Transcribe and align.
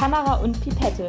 Kamera 0.00 0.36
und 0.36 0.58
Pipette. 0.64 1.08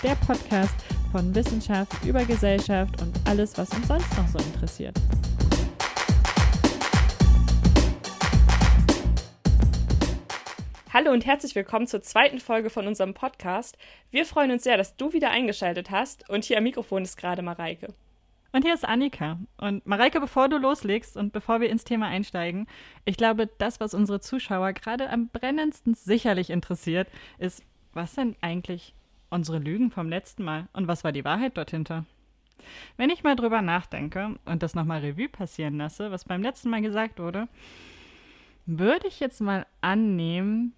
Der 0.00 0.14
Podcast 0.24 0.76
von 1.10 1.34
Wissenschaft 1.34 1.92
über 2.04 2.24
Gesellschaft 2.24 3.02
und 3.02 3.12
alles, 3.24 3.58
was 3.58 3.68
uns 3.70 3.88
sonst 3.88 4.16
noch 4.16 4.28
so 4.28 4.38
interessiert. 4.38 4.96
Hallo 10.92 11.10
und 11.10 11.26
herzlich 11.26 11.56
willkommen 11.56 11.88
zur 11.88 12.02
zweiten 12.02 12.38
Folge 12.38 12.70
von 12.70 12.86
unserem 12.86 13.12
Podcast. 13.12 13.76
Wir 14.12 14.24
freuen 14.24 14.52
uns 14.52 14.62
sehr, 14.62 14.76
dass 14.76 14.96
du 14.96 15.12
wieder 15.12 15.30
eingeschaltet 15.30 15.90
hast 15.90 16.30
und 16.30 16.44
hier 16.44 16.58
am 16.58 16.62
Mikrofon 16.62 17.02
ist 17.02 17.16
gerade 17.16 17.42
Mareike. 17.42 17.92
Und 18.54 18.64
hier 18.64 18.72
ist 18.74 18.86
Annika. 18.86 19.40
Und 19.56 19.84
Mareike, 19.84 20.20
bevor 20.20 20.48
du 20.48 20.58
loslegst 20.58 21.16
und 21.16 21.32
bevor 21.32 21.60
wir 21.60 21.68
ins 21.70 21.82
Thema 21.82 22.06
einsteigen, 22.06 22.68
ich 23.04 23.16
glaube, 23.16 23.48
das, 23.58 23.80
was 23.80 23.94
unsere 23.94 24.20
Zuschauer 24.20 24.74
gerade 24.74 25.10
am 25.10 25.26
brennendsten 25.26 25.94
sicherlich 25.94 26.50
interessiert, 26.50 27.08
ist, 27.38 27.64
was 27.94 28.14
sind 28.14 28.36
eigentlich 28.42 28.94
unsere 29.28 29.58
Lügen 29.58 29.90
vom 29.90 30.08
letzten 30.08 30.44
Mal 30.44 30.68
und 30.72 30.86
was 30.86 31.02
war 31.02 31.10
die 31.10 31.24
Wahrheit 31.24 31.56
dort 31.56 31.72
hinter? 31.72 32.04
Wenn 32.96 33.10
ich 33.10 33.24
mal 33.24 33.34
drüber 33.34 33.60
nachdenke 33.60 34.36
und 34.44 34.62
das 34.62 34.76
nochmal 34.76 35.00
Revue 35.00 35.28
passieren 35.28 35.76
lasse, 35.76 36.12
was 36.12 36.24
beim 36.24 36.40
letzten 36.40 36.70
Mal 36.70 36.80
gesagt 36.80 37.18
wurde, 37.18 37.48
würde 38.66 39.08
ich 39.08 39.18
jetzt 39.18 39.40
mal 39.40 39.66
annehmen, 39.80 40.74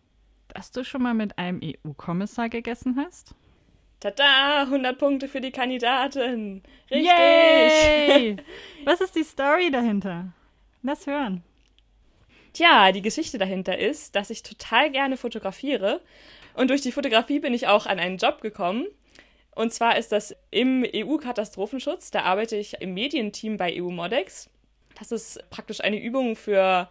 dass 0.48 0.70
du 0.70 0.82
schon 0.82 1.02
mal 1.02 1.12
mit 1.12 1.36
einem 1.36 1.60
EU-Kommissar 1.62 2.48
gegessen 2.48 2.96
hast? 2.96 3.34
Tada, 4.00 4.62
100 4.62 4.98
Punkte 4.98 5.28
für 5.28 5.40
die 5.40 5.50
Kandidatin. 5.50 6.62
Richtig. 6.90 7.10
Yay! 7.10 8.36
Was 8.84 9.00
ist 9.00 9.16
die 9.16 9.24
Story 9.24 9.70
dahinter? 9.70 10.32
Lass 10.82 11.06
hören. 11.06 11.42
Tja, 12.52 12.92
die 12.92 13.02
Geschichte 13.02 13.38
dahinter 13.38 13.78
ist, 13.78 14.14
dass 14.14 14.30
ich 14.30 14.42
total 14.42 14.90
gerne 14.90 15.16
fotografiere. 15.16 16.00
Und 16.54 16.70
durch 16.70 16.82
die 16.82 16.92
Fotografie 16.92 17.40
bin 17.40 17.54
ich 17.54 17.66
auch 17.66 17.86
an 17.86 17.98
einen 17.98 18.18
Job 18.18 18.40
gekommen. 18.40 18.86
Und 19.54 19.72
zwar 19.72 19.96
ist 19.96 20.12
das 20.12 20.36
im 20.50 20.84
EU-Katastrophenschutz. 20.84 22.10
Da 22.10 22.22
arbeite 22.22 22.56
ich 22.56 22.74
im 22.80 22.94
Medienteam 22.94 23.56
bei 23.56 23.82
EU 23.82 23.90
Modex. 23.90 24.50
Das 24.98 25.12
ist 25.12 25.42
praktisch 25.50 25.80
eine 25.80 26.00
Übung 26.00 26.36
für 26.36 26.88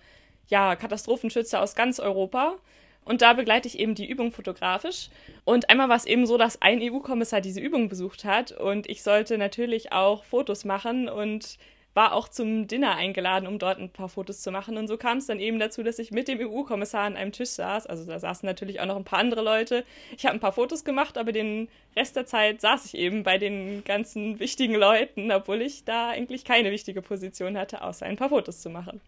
ja, 0.47 0.75
Katastrophenschützer 0.75 1.61
aus 1.61 1.75
ganz 1.75 1.99
Europa. 1.99 2.57
Und 3.05 3.21
da 3.21 3.33
begleite 3.33 3.67
ich 3.67 3.79
eben 3.79 3.95
die 3.95 4.09
Übung 4.09 4.31
fotografisch. 4.31 5.09
Und 5.45 5.69
einmal 5.69 5.89
war 5.89 5.95
es 5.95 6.05
eben 6.05 6.25
so, 6.25 6.37
dass 6.37 6.61
ein 6.61 6.81
EU-Kommissar 6.81 7.39
diese 7.39 7.61
Übung 7.61 7.87
besucht 7.87 8.25
hat 8.25 8.51
und 8.51 8.89
ich 8.89 9.03
sollte 9.03 9.37
natürlich 9.37 9.91
auch 9.91 10.23
Fotos 10.23 10.65
machen 10.65 11.07
und 11.07 11.57
war 11.95 12.13
auch 12.13 12.27
zum 12.27 12.67
Dinner 12.67 12.95
eingeladen, 12.95 13.47
um 13.47 13.57
dort 13.57 13.79
ein 13.79 13.89
paar 13.89 14.09
Fotos 14.09 14.41
zu 14.41 14.51
machen. 14.51 14.77
Und 14.77 14.87
so 14.87 14.97
kam 14.97 15.19
es 15.19 15.27
dann 15.27 15.39
eben 15.39 15.59
dazu, 15.59 15.81
dass 15.81 15.97
ich 15.97 16.11
mit 16.11 16.27
dem 16.27 16.39
EU-Kommissar 16.41 17.03
an 17.03 17.15
einem 17.15 17.31
Tisch 17.31 17.51
saß. 17.51 17.87
Also 17.87 18.05
da 18.05 18.19
saßen 18.19 18.45
natürlich 18.45 18.81
auch 18.81 18.85
noch 18.85 18.97
ein 18.97 19.05
paar 19.05 19.19
andere 19.19 19.41
Leute. 19.41 19.85
Ich 20.17 20.25
habe 20.25 20.35
ein 20.35 20.41
paar 20.41 20.51
Fotos 20.51 20.83
gemacht, 20.83 21.17
aber 21.17 21.31
den 21.31 21.69
Rest 21.95 22.17
der 22.17 22.25
Zeit 22.25 22.59
saß 22.59 22.85
ich 22.85 22.95
eben 22.95 23.23
bei 23.23 23.37
den 23.37 23.85
ganzen 23.85 24.39
wichtigen 24.39 24.75
Leuten, 24.75 25.31
obwohl 25.31 25.61
ich 25.61 25.85
da 25.85 26.09
eigentlich 26.09 26.43
keine 26.43 26.69
wichtige 26.71 27.01
Position 27.01 27.57
hatte, 27.57 27.81
außer 27.81 28.05
ein 28.05 28.17
paar 28.17 28.29
Fotos 28.29 28.61
zu 28.61 28.69
machen. 28.69 28.99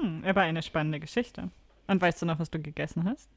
Hm, 0.00 0.24
aber 0.26 0.40
eine 0.40 0.62
spannende 0.62 0.98
Geschichte. 0.98 1.50
Und 1.92 2.00
weißt 2.00 2.22
du 2.22 2.26
noch, 2.26 2.38
was 2.38 2.50
du 2.50 2.58
gegessen 2.58 3.04
hast? 3.04 3.28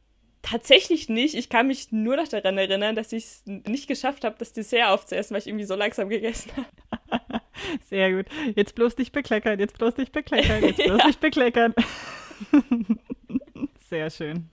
Tatsächlich 0.42 1.10
nicht. 1.10 1.36
Ich 1.36 1.50
kann 1.50 1.68
mich 1.68 1.92
nur 1.92 2.16
noch 2.16 2.30
daran 2.30 2.58
erinnern, 2.58 2.96
dass 2.96 3.12
ich 3.12 3.26
es 3.26 3.44
nicht 3.46 3.86
geschafft 3.90 4.24
habe, 4.24 4.38
das 4.40 4.54
Dessert 4.54 4.88
aufzuessen, 4.88 5.34
weil 5.34 5.42
ich 5.42 5.48
irgendwie 5.48 5.66
so 5.66 5.76
langsam 5.76 6.08
gegessen 6.08 6.54
habe. 6.56 7.42
Sehr 7.90 8.14
gut. 8.14 8.28
Jetzt 8.56 8.74
bloß 8.74 8.98
nicht 8.98 9.12
bekleckern, 9.12 9.60
jetzt 9.60 9.78
bloß 9.78 9.98
nicht 9.98 10.14
bekleckern, 10.14 10.64
jetzt 10.64 10.78
bloß 10.86 11.00
ja. 11.00 11.08
nicht 11.08 11.20
bekleckern. 11.20 11.74
Sehr 13.90 14.10
schön. 14.10 14.50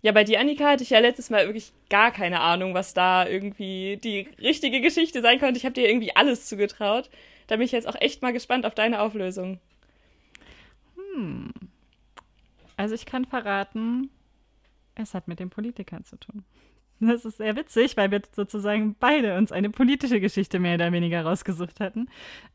Ja, 0.00 0.10
bei 0.10 0.24
dir, 0.24 0.40
Annika, 0.40 0.70
hatte 0.70 0.82
ich 0.82 0.90
ja 0.90 0.98
letztes 0.98 1.30
Mal 1.30 1.46
wirklich 1.46 1.72
gar 1.88 2.10
keine 2.10 2.40
Ahnung, 2.40 2.74
was 2.74 2.94
da 2.94 3.28
irgendwie 3.28 3.96
die 4.02 4.26
richtige 4.40 4.80
Geschichte 4.80 5.22
sein 5.22 5.38
konnte. 5.38 5.56
Ich 5.56 5.64
habe 5.64 5.74
dir 5.74 5.88
irgendwie 5.88 6.16
alles 6.16 6.46
zugetraut. 6.46 7.10
Da 7.46 7.54
bin 7.54 7.64
ich 7.64 7.70
jetzt 7.70 7.86
auch 7.86 8.00
echt 8.00 8.22
mal 8.22 8.32
gespannt 8.32 8.66
auf 8.66 8.74
deine 8.74 9.02
Auflösung. 9.02 9.60
Hm. 11.14 11.52
Also 12.82 12.96
ich 12.96 13.06
kann 13.06 13.24
verraten, 13.24 14.10
es 14.96 15.14
hat 15.14 15.28
mit 15.28 15.38
den 15.38 15.50
Politikern 15.50 16.02
zu 16.04 16.16
tun. 16.16 16.44
Das 16.98 17.24
ist 17.24 17.36
sehr 17.36 17.54
witzig, 17.54 17.96
weil 17.96 18.10
wir 18.10 18.22
sozusagen 18.34 18.96
beide 18.98 19.38
uns 19.38 19.52
eine 19.52 19.70
politische 19.70 20.20
Geschichte 20.20 20.58
mehr 20.58 20.74
oder 20.74 20.90
weniger 20.90 21.22
rausgesucht 21.22 21.78
hatten. 21.78 22.08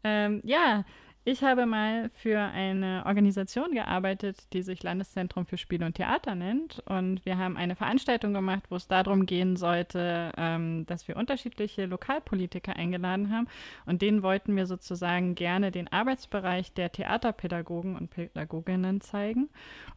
Ähm, 0.03 0.41
ja, 0.43 0.83
ich 1.29 1.43
habe 1.43 1.65
mal 1.65 2.09
für 2.13 2.39
eine 2.39 3.03
Organisation 3.05 3.71
gearbeitet, 3.73 4.47
die 4.53 4.61
sich 4.61 4.81
Landeszentrum 4.81 5.45
für 5.45 5.57
Spiele 5.57 5.85
und 5.85 5.95
Theater 5.95 6.35
nennt. 6.35 6.81
Und 6.85 7.25
wir 7.25 7.38
haben 7.38 7.57
eine 7.57 7.75
Veranstaltung 7.75 8.33
gemacht, 8.33 8.63
wo 8.69 8.77
es 8.77 8.88
darum 8.88 9.25
gehen 9.25 9.57
sollte, 9.57 10.31
ähm, 10.38 10.85
dass 10.85 11.05
wir 11.09 11.17
unterschiedliche 11.17 11.85
Lokalpolitiker 11.85 12.77
eingeladen 12.77 13.29
haben. 13.29 13.47
Und 13.85 14.01
denen 14.01 14.23
wollten 14.23 14.55
wir 14.55 14.67
sozusagen 14.67 15.35
gerne 15.35 15.69
den 15.69 15.91
Arbeitsbereich 15.91 16.71
der 16.71 16.93
Theaterpädagogen 16.93 17.97
und 17.97 18.09
Pädagoginnen 18.09 19.01
zeigen 19.01 19.49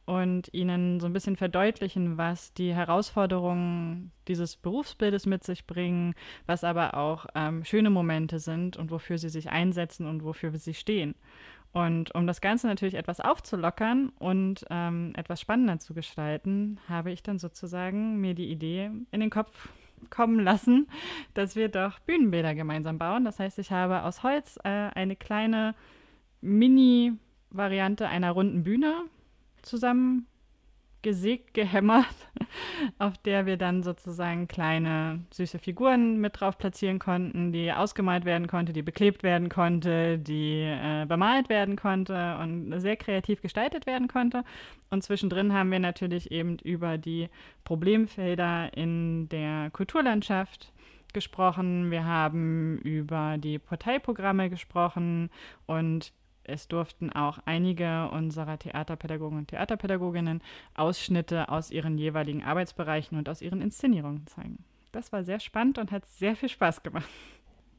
und 0.07 0.53
ihnen 0.53 0.99
so 0.99 1.07
ein 1.07 1.13
bisschen 1.13 1.37
verdeutlichen, 1.37 2.19
was 2.19 2.55
die 2.55 2.75
Herausforderungen 2.75 4.11
dieses 4.31 4.57
Berufsbildes 4.57 5.27
mit 5.27 5.45
sich 5.45 5.67
bringen, 5.67 6.15
was 6.47 6.65
aber 6.65 6.95
auch 6.95 7.27
ähm, 7.35 7.65
schöne 7.65 7.91
Momente 7.91 8.39
sind 8.39 8.77
und 8.77 8.91
wofür 8.91 9.19
sie 9.19 9.29
sich 9.29 9.51
einsetzen 9.51 10.07
und 10.07 10.25
wofür 10.25 10.57
sie 10.57 10.75
stehen. 10.75 11.15
Und 11.73 12.15
um 12.15 12.27
das 12.27 12.41
Ganze 12.41 12.67
natürlich 12.67 12.95
etwas 12.95 13.21
aufzulockern 13.21 14.11
und 14.19 14.65
ähm, 14.71 15.13
etwas 15.17 15.41
spannender 15.41 15.79
zu 15.79 15.95
gestalten, 15.95 16.79
habe 16.89 17.13
ich 17.13 17.23
dann 17.23 17.39
sozusagen 17.39 18.21
mir 18.21 18.35
die 18.35 18.51
Idee 18.51 18.91
in 19.11 19.21
den 19.21 19.31
Kopf 19.31 19.69
kommen 20.09 20.41
lassen, 20.41 20.89
dass 21.35 21.57
wir 21.57 21.69
doch 21.69 21.99
Bühnenbilder 22.01 22.55
gemeinsam 22.55 22.99
bauen. 22.99 23.25
Das 23.25 23.39
heißt, 23.39 23.59
ich 23.59 23.71
habe 23.71 24.05
aus 24.05 24.23
Holz 24.23 24.59
äh, 24.65 24.69
eine 24.69 25.15
kleine 25.15 25.75
Mini-Variante 26.41 28.09
einer 28.09 28.31
runden 28.31 28.63
Bühne 28.63 29.03
zusammen 29.63 30.27
gesägt, 31.03 31.55
gehämmert, 31.55 32.07
auf 32.99 33.17
der 33.19 33.47
wir 33.47 33.57
dann 33.57 33.83
sozusagen 33.83 34.49
kleine 34.49 35.25
süße 35.31 35.59
Figuren 35.59 36.21
mit 36.21 36.41
drauf 36.41 36.59
platzieren 36.59 36.99
konnten, 36.99 37.53
die 37.53 37.73
ausgemalt 37.73 38.25
werden 38.25 38.47
konnte, 38.47 38.73
die 38.73 38.83
beklebt 38.83 39.23
werden 39.23 39.49
konnte, 39.49 40.19
die 40.19 40.63
äh, 40.63 41.07
bemalt 41.07 41.49
werden 41.49 41.77
konnte 41.77 42.39
und 42.39 42.79
sehr 42.81 42.97
kreativ 42.97 43.43
gestaltet 43.43 43.87
werden 43.87 44.09
konnte. 44.09 44.45
Und 44.91 45.03
zwischendrin 45.03 45.53
haben 45.53 45.71
wir 45.71 45.79
natürlich 45.79 46.31
eben 46.31 46.59
über 46.59 46.99
die 46.99 47.29
Problemfelder 47.65 48.77
in 48.77 49.29
der 49.29 49.71
Kulturlandschaft 49.71 50.73
gesprochen, 51.13 51.91
wir 51.91 52.05
haben 52.05 52.79
über 52.79 53.37
die 53.39 53.59
Parteiprogramme 53.59 54.51
gesprochen 54.51 55.31
und 55.67 56.13
es 56.45 56.69
durften 56.69 57.13
auch 57.13 57.39
einige 57.45 58.09
unserer 58.11 58.59
Theaterpädagogen 58.59 59.39
und 59.39 59.49
Theaterpädagoginnen 59.49 60.43
Ausschnitte 60.75 61.49
aus 61.49 61.71
ihren 61.71 61.99
jeweiligen 61.99 62.43
Arbeitsbereichen 62.43 63.19
und 63.19 63.29
aus 63.29 63.43
ihren 63.43 63.61
Inszenierungen 63.61 64.27
zeigen. 64.27 64.65
Das 64.93 65.13
war 65.13 65.23
sehr 65.23 65.41
spannend 65.41 65.79
und 65.79 65.93
hat 65.93 66.07
sehr 66.07 66.37
viel 66.37 66.49
Spaß 66.49 66.83
gemacht. 66.83 67.09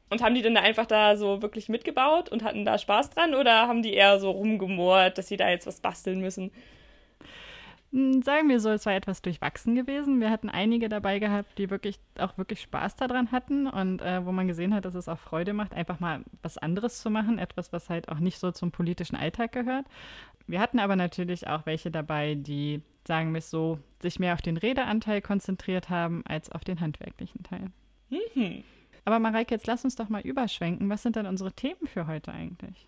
Und 0.09 0.21
haben 0.21 0.35
die 0.35 0.41
denn 0.41 0.57
einfach 0.57 0.85
da 0.85 1.15
so 1.15 1.41
wirklich 1.41 1.69
mitgebaut 1.69 2.29
und 2.29 2.43
hatten 2.43 2.65
da 2.65 2.77
Spaß 2.77 3.11
dran 3.11 3.33
oder 3.33 3.67
haben 3.67 3.81
die 3.81 3.93
eher 3.93 4.19
so 4.19 4.31
rumgemort, 4.31 5.17
dass 5.17 5.27
sie 5.27 5.37
da 5.37 5.49
jetzt 5.49 5.67
was 5.67 5.79
basteln 5.79 6.19
müssen? 6.19 6.51
Hm, 7.91 8.21
sagen 8.21 8.47
wir 8.47 8.61
so, 8.61 8.69
es 8.69 8.85
war 8.85 8.93
etwas 8.93 9.21
durchwachsen 9.21 9.75
gewesen. 9.75 10.21
Wir 10.21 10.29
hatten 10.29 10.49
einige 10.49 10.87
dabei 10.87 11.19
gehabt, 11.19 11.57
die 11.57 11.69
wirklich 11.69 11.99
auch 12.17 12.37
wirklich 12.37 12.61
Spaß 12.61 12.95
daran 12.95 13.31
hatten 13.31 13.67
und 13.67 14.01
äh, 14.01 14.25
wo 14.25 14.31
man 14.31 14.47
gesehen 14.47 14.73
hat, 14.73 14.85
dass 14.85 14.95
es 14.95 15.09
auch 15.09 15.19
Freude 15.19 15.53
macht, 15.53 15.73
einfach 15.73 15.99
mal 15.99 16.23
was 16.41 16.57
anderes 16.57 17.01
zu 17.01 17.09
machen, 17.09 17.37
etwas, 17.37 17.73
was 17.73 17.89
halt 17.89 18.07
auch 18.07 18.19
nicht 18.19 18.39
so 18.39 18.51
zum 18.51 18.71
politischen 18.71 19.17
Alltag 19.17 19.51
gehört. 19.51 19.85
Wir 20.47 20.61
hatten 20.61 20.79
aber 20.79 20.95
natürlich 20.95 21.47
auch 21.47 21.65
welche 21.65 21.91
dabei, 21.91 22.35
die, 22.35 22.81
sagen 23.05 23.33
wir 23.33 23.39
es 23.39 23.49
so, 23.49 23.79
sich 24.01 24.19
mehr 24.19 24.33
auf 24.33 24.41
den 24.41 24.57
Redeanteil 24.57 25.21
konzentriert 25.21 25.89
haben 25.89 26.23
als 26.25 26.49
auf 26.49 26.63
den 26.63 26.79
handwerklichen 26.79 27.43
Teil. 27.43 27.71
Mhm. 28.09 28.63
Aber 29.03 29.19
Mareike, 29.19 29.53
jetzt 29.53 29.67
lass 29.67 29.83
uns 29.83 29.95
doch 29.95 30.09
mal 30.09 30.21
überschwenken. 30.21 30.89
Was 30.89 31.03
sind 31.03 31.17
denn 31.17 31.25
unsere 31.25 31.51
Themen 31.51 31.87
für 31.87 32.07
heute 32.07 32.31
eigentlich? 32.31 32.87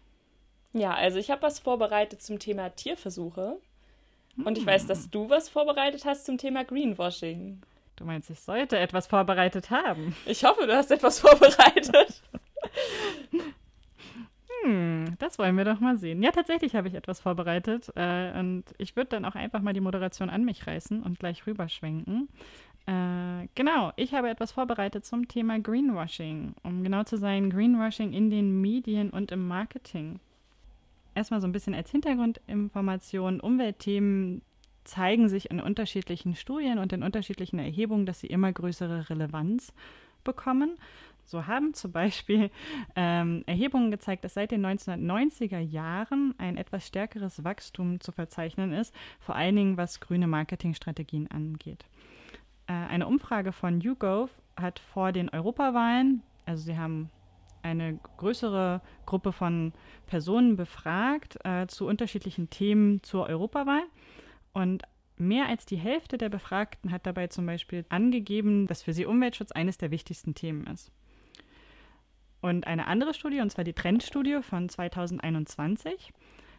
Ja, 0.71 0.93
also 0.93 1.19
ich 1.19 1.29
habe 1.29 1.41
was 1.41 1.59
vorbereitet 1.59 2.21
zum 2.21 2.39
Thema 2.39 2.69
Tierversuche. 2.69 3.59
Und 4.43 4.57
ich 4.57 4.65
weiß, 4.65 4.87
dass 4.87 5.09
du 5.09 5.29
was 5.29 5.49
vorbereitet 5.49 6.05
hast 6.05 6.25
zum 6.25 6.37
Thema 6.37 6.63
Greenwashing. 6.63 7.61
Du 7.95 8.05
meinst, 8.05 8.29
ich 8.29 8.39
sollte 8.39 8.77
etwas 8.77 9.07
vorbereitet 9.07 9.69
haben? 9.69 10.15
Ich 10.25 10.43
hoffe, 10.43 10.65
du 10.65 10.75
hast 10.75 10.91
etwas 10.91 11.19
vorbereitet. 11.21 12.21
hm, 14.63 15.15
das 15.19 15.37
wollen 15.37 15.55
wir 15.57 15.65
doch 15.65 15.79
mal 15.79 15.97
sehen. 15.97 16.23
Ja, 16.23 16.31
tatsächlich 16.31 16.75
habe 16.75 16.87
ich 16.87 16.95
etwas 16.95 17.19
vorbereitet. 17.19 17.91
Äh, 17.95 18.37
und 18.39 18.63
ich 18.79 18.95
würde 18.95 19.09
dann 19.09 19.25
auch 19.25 19.35
einfach 19.35 19.61
mal 19.61 19.73
die 19.73 19.81
Moderation 19.81 20.29
an 20.29 20.43
mich 20.43 20.65
reißen 20.65 21.03
und 21.03 21.19
gleich 21.19 21.45
rüberschwenken. 21.45 22.29
Äh, 22.87 23.47
genau, 23.53 23.93
ich 23.95 24.13
habe 24.13 24.29
etwas 24.29 24.51
vorbereitet 24.51 25.05
zum 25.05 25.27
Thema 25.27 25.59
Greenwashing. 25.59 26.55
Um 26.63 26.83
genau 26.83 27.03
zu 27.03 27.17
sein, 27.17 27.51
Greenwashing 27.51 28.11
in 28.13 28.31
den 28.31 28.59
Medien 28.59 29.11
und 29.11 29.31
im 29.31 29.47
Marketing 29.47 30.19
erstmal 31.15 31.41
so 31.41 31.47
ein 31.47 31.51
bisschen 31.51 31.75
als 31.75 31.91
Hintergrundinformation, 31.91 33.39
Umweltthemen 33.39 34.41
zeigen 34.83 35.29
sich 35.29 35.49
in 35.49 35.61
unterschiedlichen 35.61 36.35
Studien 36.35 36.77
und 36.77 36.91
in 36.93 37.03
unterschiedlichen 37.03 37.59
Erhebungen, 37.59 38.05
dass 38.05 38.19
sie 38.19 38.27
immer 38.27 38.51
größere 38.51 39.09
Relevanz 39.09 39.73
bekommen. 40.23 40.77
So 41.25 41.47
haben 41.47 41.73
zum 41.73 41.91
Beispiel 41.91 42.51
ähm, 42.95 43.43
Erhebungen 43.45 43.91
gezeigt, 43.91 44.25
dass 44.25 44.33
seit 44.33 44.51
den 44.51 44.65
1990er 44.65 45.59
Jahren 45.59 46.35
ein 46.37 46.57
etwas 46.57 46.85
stärkeres 46.85 47.43
Wachstum 47.43 48.01
zu 48.01 48.11
verzeichnen 48.11 48.73
ist, 48.73 48.93
vor 49.19 49.35
allen 49.35 49.55
Dingen 49.55 49.77
was 49.77 50.01
grüne 50.01 50.27
Marketingstrategien 50.27 51.31
angeht. 51.31 51.85
Äh, 52.67 52.73
eine 52.73 53.07
Umfrage 53.07 53.53
von 53.53 53.79
YouGov 53.79 54.29
hat 54.57 54.79
vor 54.79 55.11
den 55.11 55.29
Europawahlen, 55.29 56.21
also 56.45 56.63
sie 56.63 56.77
haben 56.77 57.09
eine 57.63 57.99
größere 58.17 58.81
Gruppe 59.05 59.31
von 59.31 59.73
Personen 60.05 60.55
befragt 60.55 61.37
äh, 61.43 61.67
zu 61.67 61.87
unterschiedlichen 61.87 62.49
Themen 62.49 63.01
zur 63.03 63.27
Europawahl. 63.27 63.83
Und 64.53 64.83
mehr 65.17 65.47
als 65.47 65.65
die 65.65 65.77
Hälfte 65.77 66.17
der 66.17 66.29
Befragten 66.29 66.91
hat 66.91 67.05
dabei 67.05 67.27
zum 67.27 67.45
Beispiel 67.45 67.85
angegeben, 67.89 68.67
dass 68.67 68.83
für 68.83 68.93
sie 68.93 69.05
Umweltschutz 69.05 69.51
eines 69.51 69.77
der 69.77 69.91
wichtigsten 69.91 70.35
Themen 70.35 70.67
ist. 70.67 70.91
Und 72.41 72.67
eine 72.67 72.87
andere 72.87 73.13
Studie, 73.13 73.39
und 73.39 73.51
zwar 73.51 73.63
die 73.63 73.73
Trendstudie 73.73 74.41
von 74.41 74.67
2021, 74.67 76.11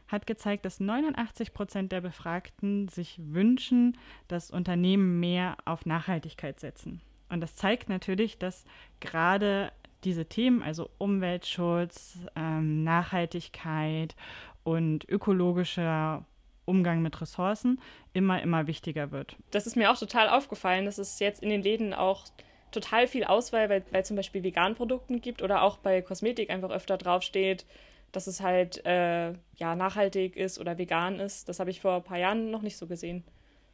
hat 0.08 0.26
gezeigt, 0.26 0.64
dass 0.64 0.80
89 0.80 1.52
Prozent 1.52 1.92
der 1.92 2.00
Befragten 2.00 2.88
sich 2.88 3.18
wünschen, 3.18 3.98
dass 4.28 4.50
Unternehmen 4.50 5.20
mehr 5.20 5.56
auf 5.64 5.86
Nachhaltigkeit 5.86 6.60
setzen. 6.60 7.00
Und 7.28 7.40
das 7.40 7.56
zeigt 7.56 7.88
natürlich, 7.88 8.38
dass 8.38 8.64
gerade 9.00 9.72
diese 10.04 10.26
Themen, 10.26 10.62
also 10.62 10.90
Umweltschutz, 10.98 12.18
ähm, 12.36 12.84
Nachhaltigkeit 12.84 14.14
und 14.62 15.08
ökologischer 15.08 16.24
Umgang 16.64 17.02
mit 17.02 17.20
Ressourcen 17.20 17.80
immer, 18.12 18.40
immer 18.42 18.66
wichtiger 18.66 19.10
wird. 19.10 19.36
Das 19.50 19.66
ist 19.66 19.76
mir 19.76 19.90
auch 19.90 19.98
total 19.98 20.28
aufgefallen, 20.28 20.86
dass 20.86 20.98
es 20.98 21.18
jetzt 21.18 21.42
in 21.42 21.50
den 21.50 21.62
Läden 21.62 21.92
auch 21.92 22.24
total 22.70 23.06
viel 23.06 23.24
Auswahl 23.24 23.68
bei, 23.68 23.80
bei 23.80 24.02
zum 24.02 24.16
Beispiel 24.16 24.42
veganen 24.42 24.74
Produkten 24.74 25.20
gibt 25.20 25.42
oder 25.42 25.62
auch 25.62 25.78
bei 25.78 26.02
Kosmetik 26.02 26.50
einfach 26.50 26.70
öfter 26.70 26.96
draufsteht, 26.96 27.66
dass 28.12 28.26
es 28.26 28.40
halt 28.40 28.84
äh, 28.84 29.32
ja 29.56 29.76
nachhaltig 29.76 30.36
ist 30.36 30.58
oder 30.58 30.78
vegan 30.78 31.20
ist. 31.20 31.48
Das 31.48 31.60
habe 31.60 31.70
ich 31.70 31.80
vor 31.80 31.96
ein 31.96 32.02
paar 32.02 32.18
Jahren 32.18 32.50
noch 32.50 32.62
nicht 32.62 32.76
so 32.76 32.86
gesehen. 32.86 33.24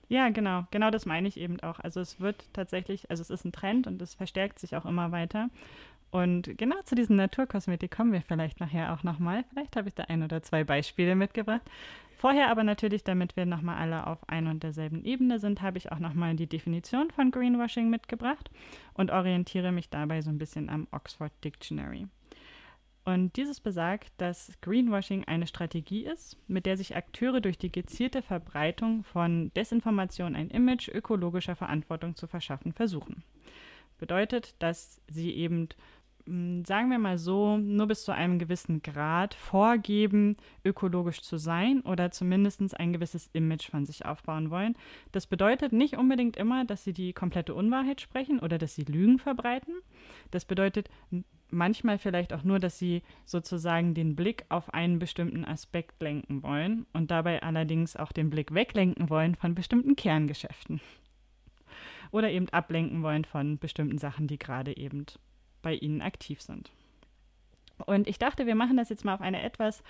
Ja, 0.08 0.28
genau. 0.30 0.64
Genau 0.72 0.90
das 0.90 1.06
meine 1.06 1.28
ich 1.28 1.38
eben 1.38 1.60
auch. 1.60 1.78
Also 1.78 2.00
es 2.00 2.20
wird 2.20 2.44
tatsächlich, 2.52 3.08
also 3.10 3.22
es 3.22 3.30
ist 3.30 3.44
ein 3.44 3.52
Trend 3.52 3.86
und 3.86 4.02
es 4.02 4.14
verstärkt 4.14 4.58
sich 4.58 4.76
auch 4.76 4.84
immer 4.84 5.12
weiter. 5.12 5.50
Und 6.10 6.58
genau 6.58 6.80
zu 6.82 6.94
diesen 6.94 7.16
Naturkosmetik 7.16 7.90
kommen 7.90 8.12
wir 8.12 8.22
vielleicht 8.22 8.58
nachher 8.60 8.92
auch 8.92 9.04
nochmal. 9.04 9.44
Vielleicht 9.50 9.76
habe 9.76 9.88
ich 9.88 9.94
da 9.94 10.04
ein 10.04 10.22
oder 10.22 10.42
zwei 10.42 10.64
Beispiele 10.64 11.14
mitgebracht. 11.14 11.62
Vorher 12.16 12.50
aber 12.50 12.64
natürlich, 12.64 13.04
damit 13.04 13.36
wir 13.36 13.46
nochmal 13.46 13.78
alle 13.78 14.06
auf 14.06 14.28
ein 14.28 14.46
und 14.46 14.62
derselben 14.62 15.04
Ebene 15.04 15.38
sind, 15.38 15.62
habe 15.62 15.78
ich 15.78 15.90
auch 15.90 16.00
nochmal 16.00 16.34
die 16.34 16.48
Definition 16.48 17.10
von 17.10 17.30
Greenwashing 17.30 17.88
mitgebracht 17.88 18.50
und 18.92 19.10
orientiere 19.10 19.72
mich 19.72 19.88
dabei 19.88 20.20
so 20.20 20.30
ein 20.30 20.36
bisschen 20.36 20.68
am 20.68 20.86
Oxford 20.90 21.32
Dictionary. 21.42 22.08
Und 23.04 23.36
dieses 23.36 23.60
besagt, 23.60 24.12
dass 24.18 24.52
Greenwashing 24.60 25.24
eine 25.24 25.46
Strategie 25.46 26.04
ist, 26.04 26.36
mit 26.48 26.66
der 26.66 26.76
sich 26.76 26.94
Akteure 26.94 27.40
durch 27.40 27.56
die 27.56 27.72
gezielte 27.72 28.20
Verbreitung 28.20 29.04
von 29.04 29.50
Desinformation 29.54 30.36
ein 30.36 30.50
Image 30.50 30.88
ökologischer 30.88 31.56
Verantwortung 31.56 32.16
zu 32.16 32.26
verschaffen 32.26 32.72
versuchen. 32.72 33.22
Bedeutet, 33.98 34.54
dass 34.58 35.00
sie 35.08 35.32
eben 35.32 35.68
sagen 36.64 36.90
wir 36.90 36.98
mal 36.98 37.18
so, 37.18 37.56
nur 37.56 37.88
bis 37.88 38.04
zu 38.04 38.12
einem 38.12 38.38
gewissen 38.38 38.82
Grad 38.82 39.34
vorgeben, 39.34 40.36
ökologisch 40.64 41.22
zu 41.22 41.38
sein 41.38 41.80
oder 41.80 42.12
zumindest 42.12 42.78
ein 42.78 42.92
gewisses 42.92 43.28
Image 43.32 43.68
von 43.68 43.84
sich 43.84 44.06
aufbauen 44.06 44.50
wollen. 44.50 44.76
Das 45.10 45.26
bedeutet 45.26 45.72
nicht 45.72 45.96
unbedingt 45.96 46.36
immer, 46.36 46.64
dass 46.64 46.84
sie 46.84 46.92
die 46.92 47.12
komplette 47.12 47.54
Unwahrheit 47.54 48.00
sprechen 48.00 48.38
oder 48.38 48.58
dass 48.58 48.74
sie 48.74 48.84
Lügen 48.84 49.18
verbreiten. 49.18 49.74
Das 50.30 50.44
bedeutet 50.44 50.88
manchmal 51.50 51.98
vielleicht 51.98 52.32
auch 52.32 52.44
nur, 52.44 52.60
dass 52.60 52.78
sie 52.78 53.02
sozusagen 53.24 53.94
den 53.94 54.14
Blick 54.14 54.44
auf 54.50 54.72
einen 54.72 55.00
bestimmten 55.00 55.44
Aspekt 55.44 56.00
lenken 56.00 56.44
wollen 56.44 56.86
und 56.92 57.10
dabei 57.10 57.42
allerdings 57.42 57.96
auch 57.96 58.12
den 58.12 58.30
Blick 58.30 58.54
weglenken 58.54 59.10
wollen 59.10 59.34
von 59.34 59.56
bestimmten 59.56 59.96
Kerngeschäften. 59.96 60.80
Oder 62.12 62.30
eben 62.30 62.48
ablenken 62.50 63.02
wollen 63.02 63.24
von 63.24 63.58
bestimmten 63.58 63.98
Sachen, 63.98 64.26
die 64.26 64.38
gerade 64.38 64.76
eben 64.76 65.06
bei 65.62 65.74
Ihnen 65.74 66.02
aktiv 66.02 66.40
sind. 66.40 66.70
Und 67.86 68.08
ich 68.08 68.18
dachte, 68.18 68.46
wir 68.46 68.54
machen 68.54 68.76
das 68.76 68.88
jetzt 68.88 69.04
mal 69.04 69.14
auf 69.14 69.20
eine 69.20 69.42
etwas 69.42 69.82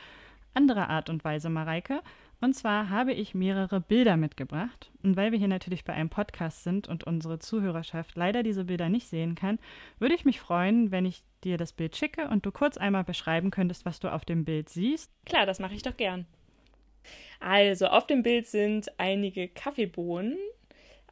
andere 0.55 0.89
Art 0.89 1.09
und 1.09 1.25
Weise, 1.25 1.49
Mareike. 1.49 2.03
Und 2.41 2.55
zwar 2.55 2.89
habe 2.89 3.13
ich 3.13 3.35
mehrere 3.35 3.81
Bilder 3.81 4.17
mitgebracht. 4.17 4.91
Und 5.03 5.17
weil 5.17 5.31
wir 5.31 5.39
hier 5.39 5.49
natürlich 5.49 5.85
bei 5.85 5.93
einem 5.93 6.09
Podcast 6.09 6.65
sind 6.65 6.89
und 6.89 7.05
unsere 7.05 7.39
Zuhörerschaft 7.39 8.17
leider 8.17 8.43
diese 8.43 8.65
Bilder 8.65 8.89
nicht 8.89 9.09
sehen 9.09 9.35
kann, 9.35 9.59
würde 9.99 10.15
ich 10.15 10.25
mich 10.25 10.41
freuen, 10.41 10.91
wenn 10.91 11.05
ich 11.05 11.23
dir 11.45 11.59
das 11.59 11.73
Bild 11.73 11.97
schicke 11.97 12.29
und 12.29 12.47
du 12.47 12.51
kurz 12.51 12.79
einmal 12.79 13.05
beschreiben 13.05 13.51
könntest, 13.51 13.85
was 13.85 14.01
du 14.01 14.09
auf 14.09 14.25
dem 14.25 14.45
Bild 14.45 14.71
siehst. 14.71 15.11
Klar, 15.27 15.45
das 15.45 15.59
mache 15.59 15.75
ich 15.75 15.83
doch 15.83 15.97
gern. 15.97 16.27
Also, 17.41 17.87
auf 17.87 18.07
dem 18.07 18.23
Bild 18.23 18.47
sind 18.47 18.91
einige 18.99 19.49
Kaffeebohnen, 19.49 20.37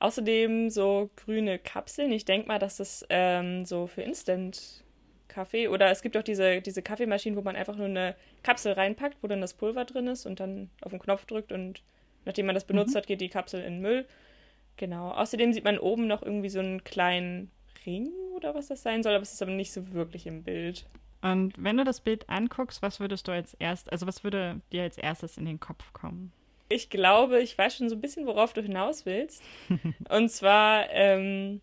Außerdem 0.00 0.70
so 0.70 1.10
grüne 1.16 1.58
Kapseln. 1.58 2.12
Ich 2.12 2.24
denke 2.24 2.48
mal, 2.48 2.58
dass 2.58 2.76
das 2.76 3.04
ähm, 3.08 3.64
so 3.64 3.86
für 3.86 4.02
Instant 4.02 4.84
Kaffee 5.28 5.68
oder 5.68 5.90
es 5.90 6.02
gibt 6.02 6.16
auch 6.16 6.22
diese, 6.22 6.60
diese 6.60 6.82
Kaffeemaschinen, 6.82 7.38
wo 7.38 7.42
man 7.42 7.54
einfach 7.54 7.76
nur 7.76 7.86
eine 7.86 8.16
Kapsel 8.42 8.72
reinpackt, 8.72 9.18
wo 9.22 9.28
dann 9.28 9.40
das 9.40 9.54
Pulver 9.54 9.84
drin 9.84 10.06
ist 10.08 10.26
und 10.26 10.40
dann 10.40 10.70
auf 10.80 10.90
den 10.90 11.00
Knopf 11.00 11.26
drückt 11.26 11.52
und 11.52 11.82
nachdem 12.24 12.46
man 12.46 12.54
das 12.54 12.64
benutzt 12.64 12.94
mhm. 12.94 12.98
hat, 12.98 13.06
geht 13.06 13.20
die 13.20 13.28
Kapsel 13.28 13.62
in 13.62 13.74
den 13.74 13.82
Müll. 13.82 14.06
Genau. 14.76 15.10
Außerdem 15.10 15.52
sieht 15.52 15.64
man 15.64 15.78
oben 15.78 16.06
noch 16.06 16.22
irgendwie 16.22 16.48
so 16.48 16.60
einen 16.60 16.82
kleinen 16.82 17.50
Ring 17.86 18.10
oder 18.34 18.54
was 18.54 18.68
das 18.68 18.82
sein 18.82 19.02
soll, 19.02 19.14
aber 19.14 19.22
es 19.22 19.32
ist 19.32 19.42
aber 19.42 19.52
nicht 19.52 19.72
so 19.72 19.92
wirklich 19.92 20.26
im 20.26 20.42
Bild. 20.42 20.86
Und 21.20 21.52
wenn 21.62 21.76
du 21.76 21.84
das 21.84 22.00
Bild 22.00 22.28
anguckst, 22.28 22.80
was 22.80 23.00
würdest 23.00 23.26
du 23.26 23.32
als 23.32 23.54
erst, 23.54 23.90
also 23.92 24.06
was 24.06 24.22
würde 24.24 24.60
dir 24.72 24.82
als 24.82 24.98
erstes 24.98 25.36
in 25.36 25.46
den 25.46 25.58
Kopf 25.58 25.92
kommen? 25.92 26.32
Ich 26.68 26.90
glaube, 26.90 27.40
ich 27.40 27.56
weiß 27.56 27.76
schon 27.76 27.88
so 27.88 27.96
ein 27.96 28.00
bisschen, 28.00 28.26
worauf 28.26 28.52
du 28.52 28.62
hinaus 28.62 29.06
willst. 29.06 29.42
Und 30.08 30.30
zwar 30.30 30.90
ähm, 30.90 31.60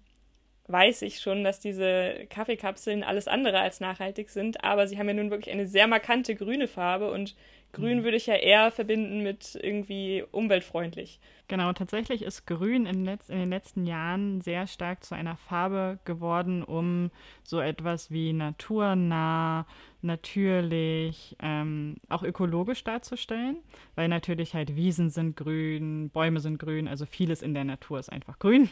weiß 0.67 1.03
ich 1.03 1.19
schon, 1.19 1.43
dass 1.43 1.59
diese 1.59 2.25
Kaffeekapseln 2.29 3.03
alles 3.03 3.27
andere 3.27 3.59
als 3.59 3.79
nachhaltig 3.79 4.29
sind, 4.29 4.63
aber 4.63 4.87
sie 4.87 4.97
haben 4.97 5.07
ja 5.07 5.13
nun 5.13 5.29
wirklich 5.29 5.53
eine 5.53 5.67
sehr 5.67 5.87
markante 5.87 6.35
grüne 6.35 6.67
Farbe 6.67 7.11
und 7.11 7.35
grün 7.75 7.99
mhm. 7.99 8.03
würde 8.03 8.17
ich 8.17 8.25
ja 8.25 8.35
eher 8.35 8.71
verbinden 8.71 9.21
mit 9.21 9.57
irgendwie 9.61 10.23
umweltfreundlich. 10.31 11.19
Genau, 11.47 11.71
tatsächlich 11.73 12.23
ist 12.23 12.47
grün 12.47 12.87
in, 12.87 13.05
in, 13.05 13.19
den 13.27 13.49
letzten 13.49 13.85
Jahren 13.85 14.41
sehr 14.41 14.65
stark 14.65 15.03
zu 15.03 15.13
einer 15.13 15.35
Farbe 15.35 15.99
geworden, 16.05 16.63
um 16.63 17.11
so 17.43 17.59
etwas 17.59 18.09
wie 18.09 18.33
naturnah, 18.33 19.67
natürlich, 20.01 21.35
ähm, 21.41 21.97
auch 22.09 22.23
ökologisch 22.23 22.83
darzustellen, 22.83 23.57
weil 23.93 24.07
natürlich 24.07 24.55
halt 24.55 24.75
Wiesen 24.75 25.09
sind 25.09 25.35
grün, 25.35 26.09
Bäume 26.09 26.39
sind 26.39 26.57
grün, 26.57 26.87
also 26.87 27.05
vieles 27.05 27.43
in 27.43 27.53
der 27.53 27.63
Natur 27.63 27.99
ist 27.99 28.11
einfach 28.11 28.39
grün. 28.39 28.69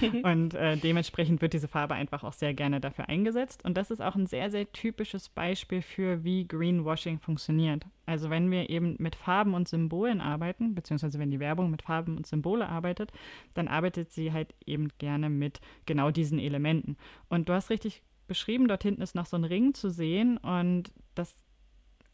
und 0.22 0.54
äh, 0.54 0.76
dementsprechend 0.76 1.42
wird 1.42 1.52
diese 1.52 1.68
Farbe 1.68 1.94
einfach 1.94 2.24
auch 2.24 2.32
sehr 2.32 2.54
gerne 2.54 2.80
dafür 2.80 3.08
eingesetzt. 3.08 3.64
Und 3.64 3.76
das 3.76 3.90
ist 3.90 4.00
auch 4.00 4.14
ein 4.14 4.26
sehr, 4.26 4.50
sehr 4.50 4.70
typisches 4.72 5.28
Beispiel 5.28 5.82
für, 5.82 6.24
wie 6.24 6.46
Greenwashing 6.46 7.18
funktioniert. 7.18 7.84
Also 8.06 8.30
wenn 8.30 8.50
wir 8.50 8.70
eben 8.70 8.96
mit 8.98 9.16
Farben 9.16 9.54
und 9.54 9.68
Symbolen 9.68 10.20
arbeiten, 10.20 10.74
beziehungsweise 10.74 11.18
wenn 11.18 11.30
die 11.30 11.40
Werbung 11.40 11.70
mit 11.70 11.82
Farben 11.82 12.16
und 12.16 12.26
Symbole 12.26 12.68
arbeitet, 12.68 13.12
dann 13.54 13.68
arbeitet 13.68 14.12
sie 14.12 14.32
halt 14.32 14.54
eben 14.64 14.88
gerne 14.98 15.28
mit 15.28 15.60
genau 15.86 16.10
diesen 16.10 16.38
Elementen. 16.38 16.96
Und 17.28 17.48
du 17.48 17.52
hast 17.52 17.70
richtig 17.70 18.02
beschrieben, 18.26 18.68
dort 18.68 18.82
hinten 18.82 19.02
ist 19.02 19.14
noch 19.14 19.26
so 19.26 19.36
ein 19.36 19.44
Ring 19.44 19.74
zu 19.74 19.90
sehen 19.90 20.36
und 20.38 20.92
das 21.14 21.34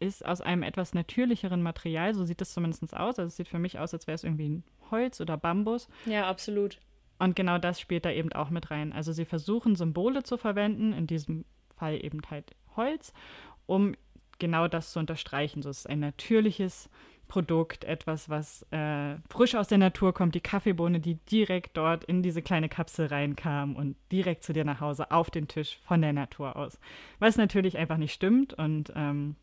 ist 0.03 0.27
aus 0.27 0.41
einem 0.41 0.63
etwas 0.63 0.95
natürlicheren 0.95 1.63
Material, 1.63 2.15
so 2.15 2.25
sieht 2.25 2.43
es 2.43 2.53
zumindest 2.53 2.95
aus. 2.95 3.19
Also 3.19 3.29
es 3.29 3.37
sieht 3.37 3.49
für 3.49 3.59
mich 3.59 3.79
aus, 3.79 3.95
als 3.95 4.07
wäre 4.07 4.17
es 4.17 4.25
irgendwie 4.25 4.49
ein 4.49 4.65
Holz 4.91 5.21
oder 5.21 5.37
Bambus. 5.37 5.89
Ja, 6.07 6.29
absolut. 6.29 6.79
Und 7.19 7.37
genau 7.37 7.59
das 7.59 7.81
spielt 7.81 8.05
da 8.05 8.11
eben 8.11 8.33
auch 8.33 8.51
mit 8.51 8.71
rein. 8.71 8.93
Also 8.93 9.13
sie 9.13 9.25
versuchen 9.25 9.77
Symbole 9.77 10.23
zu 10.23 10.37
verwenden, 10.37 10.93
in 10.93 11.07
diesem 11.07 11.45
Fall 11.77 12.05
eben 12.05 12.21
halt 12.31 12.55
Holz, 12.77 13.13
um 13.67 13.95
genau 14.39 14.69
das 14.69 14.93
zu 14.93 14.99
unterstreichen. 14.99 15.63
So 15.63 15.71
ist 15.71 15.89
ein 15.89 16.01
natürliches 16.01 16.91
Produkt, 17.29 17.85
etwas, 17.85 18.29
was 18.29 18.63
äh, 18.73 19.17
frisch 19.31 19.55
aus 19.55 19.69
der 19.69 19.79
Natur 19.79 20.13
kommt, 20.13 20.35
die 20.35 20.41
Kaffeebohne, 20.41 21.01
die 21.01 21.15
direkt 21.15 21.77
dort 21.79 22.05
in 22.05 22.23
diese 22.23 22.43
kleine 22.43 22.69
Kapsel 22.69 23.07
reinkam 23.07 23.75
und 23.75 23.97
direkt 24.11 24.43
zu 24.43 24.53
dir 24.53 24.65
nach 24.65 24.81
Hause 24.81 25.11
auf 25.11 25.31
den 25.31 25.49
Tisch 25.49 25.79
von 25.85 26.03
der 26.03 26.13
Natur 26.13 26.57
aus. 26.57 26.79
Was 27.21 27.37
natürlich 27.37 27.79
einfach 27.79 27.97
nicht 27.97 28.13
stimmt 28.13 28.53
und 28.53 28.93
ähm, 28.95 29.37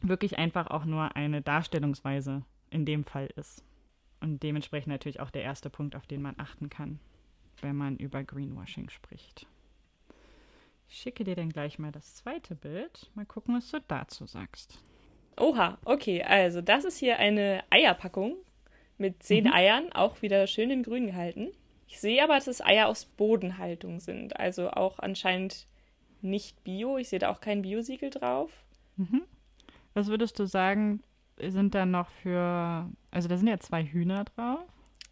wirklich 0.00 0.38
einfach 0.38 0.68
auch 0.68 0.84
nur 0.86 1.14
eine 1.14 1.42
Darstellungsweise 1.42 2.44
in 2.70 2.86
dem 2.86 3.04
Fall 3.04 3.28
ist. 3.36 3.62
Und 4.22 4.42
dementsprechend 4.44 4.88
natürlich 4.92 5.18
auch 5.18 5.30
der 5.30 5.42
erste 5.42 5.68
Punkt, 5.68 5.96
auf 5.96 6.06
den 6.06 6.22
man 6.22 6.36
achten 6.38 6.70
kann, 6.70 7.00
wenn 7.60 7.74
man 7.74 7.96
über 7.96 8.22
Greenwashing 8.22 8.88
spricht. 8.88 9.48
Ich 10.88 10.96
schicke 10.98 11.24
dir 11.24 11.34
dann 11.34 11.50
gleich 11.50 11.80
mal 11.80 11.90
das 11.90 12.14
zweite 12.14 12.54
Bild. 12.54 13.10
Mal 13.14 13.26
gucken, 13.26 13.56
was 13.56 13.70
du 13.70 13.80
dazu 13.88 14.26
sagst. 14.26 14.78
Oha, 15.40 15.78
okay, 15.84 16.22
also 16.22 16.60
das 16.60 16.84
ist 16.84 16.98
hier 16.98 17.18
eine 17.18 17.64
Eierpackung 17.70 18.36
mit 18.96 19.22
zehn 19.24 19.44
Mhm. 19.44 19.52
Eiern, 19.52 19.92
auch 19.92 20.22
wieder 20.22 20.46
schön 20.46 20.70
in 20.70 20.84
grün 20.84 21.06
gehalten. 21.06 21.48
Ich 21.88 21.98
sehe 21.98 22.22
aber, 22.22 22.34
dass 22.34 22.46
es 22.46 22.64
Eier 22.64 22.86
aus 22.88 23.06
Bodenhaltung 23.06 23.98
sind, 23.98 24.38
also 24.38 24.70
auch 24.70 24.98
anscheinend 25.00 25.66
nicht 26.20 26.62
bio. 26.62 26.96
Ich 26.96 27.08
sehe 27.08 27.18
da 27.18 27.30
auch 27.30 27.40
kein 27.40 27.62
Biosiegel 27.62 28.10
drauf. 28.10 28.50
Mhm. 28.96 29.22
Was 29.94 30.06
würdest 30.06 30.38
du 30.38 30.46
sagen, 30.46 31.02
sind 31.38 31.74
da 31.74 31.86
noch 31.86 32.08
für, 32.22 32.88
also 33.10 33.28
da 33.28 33.36
sind 33.36 33.48
ja 33.48 33.58
zwei 33.60 33.84
Hühner 33.84 34.24
drauf. 34.24 34.60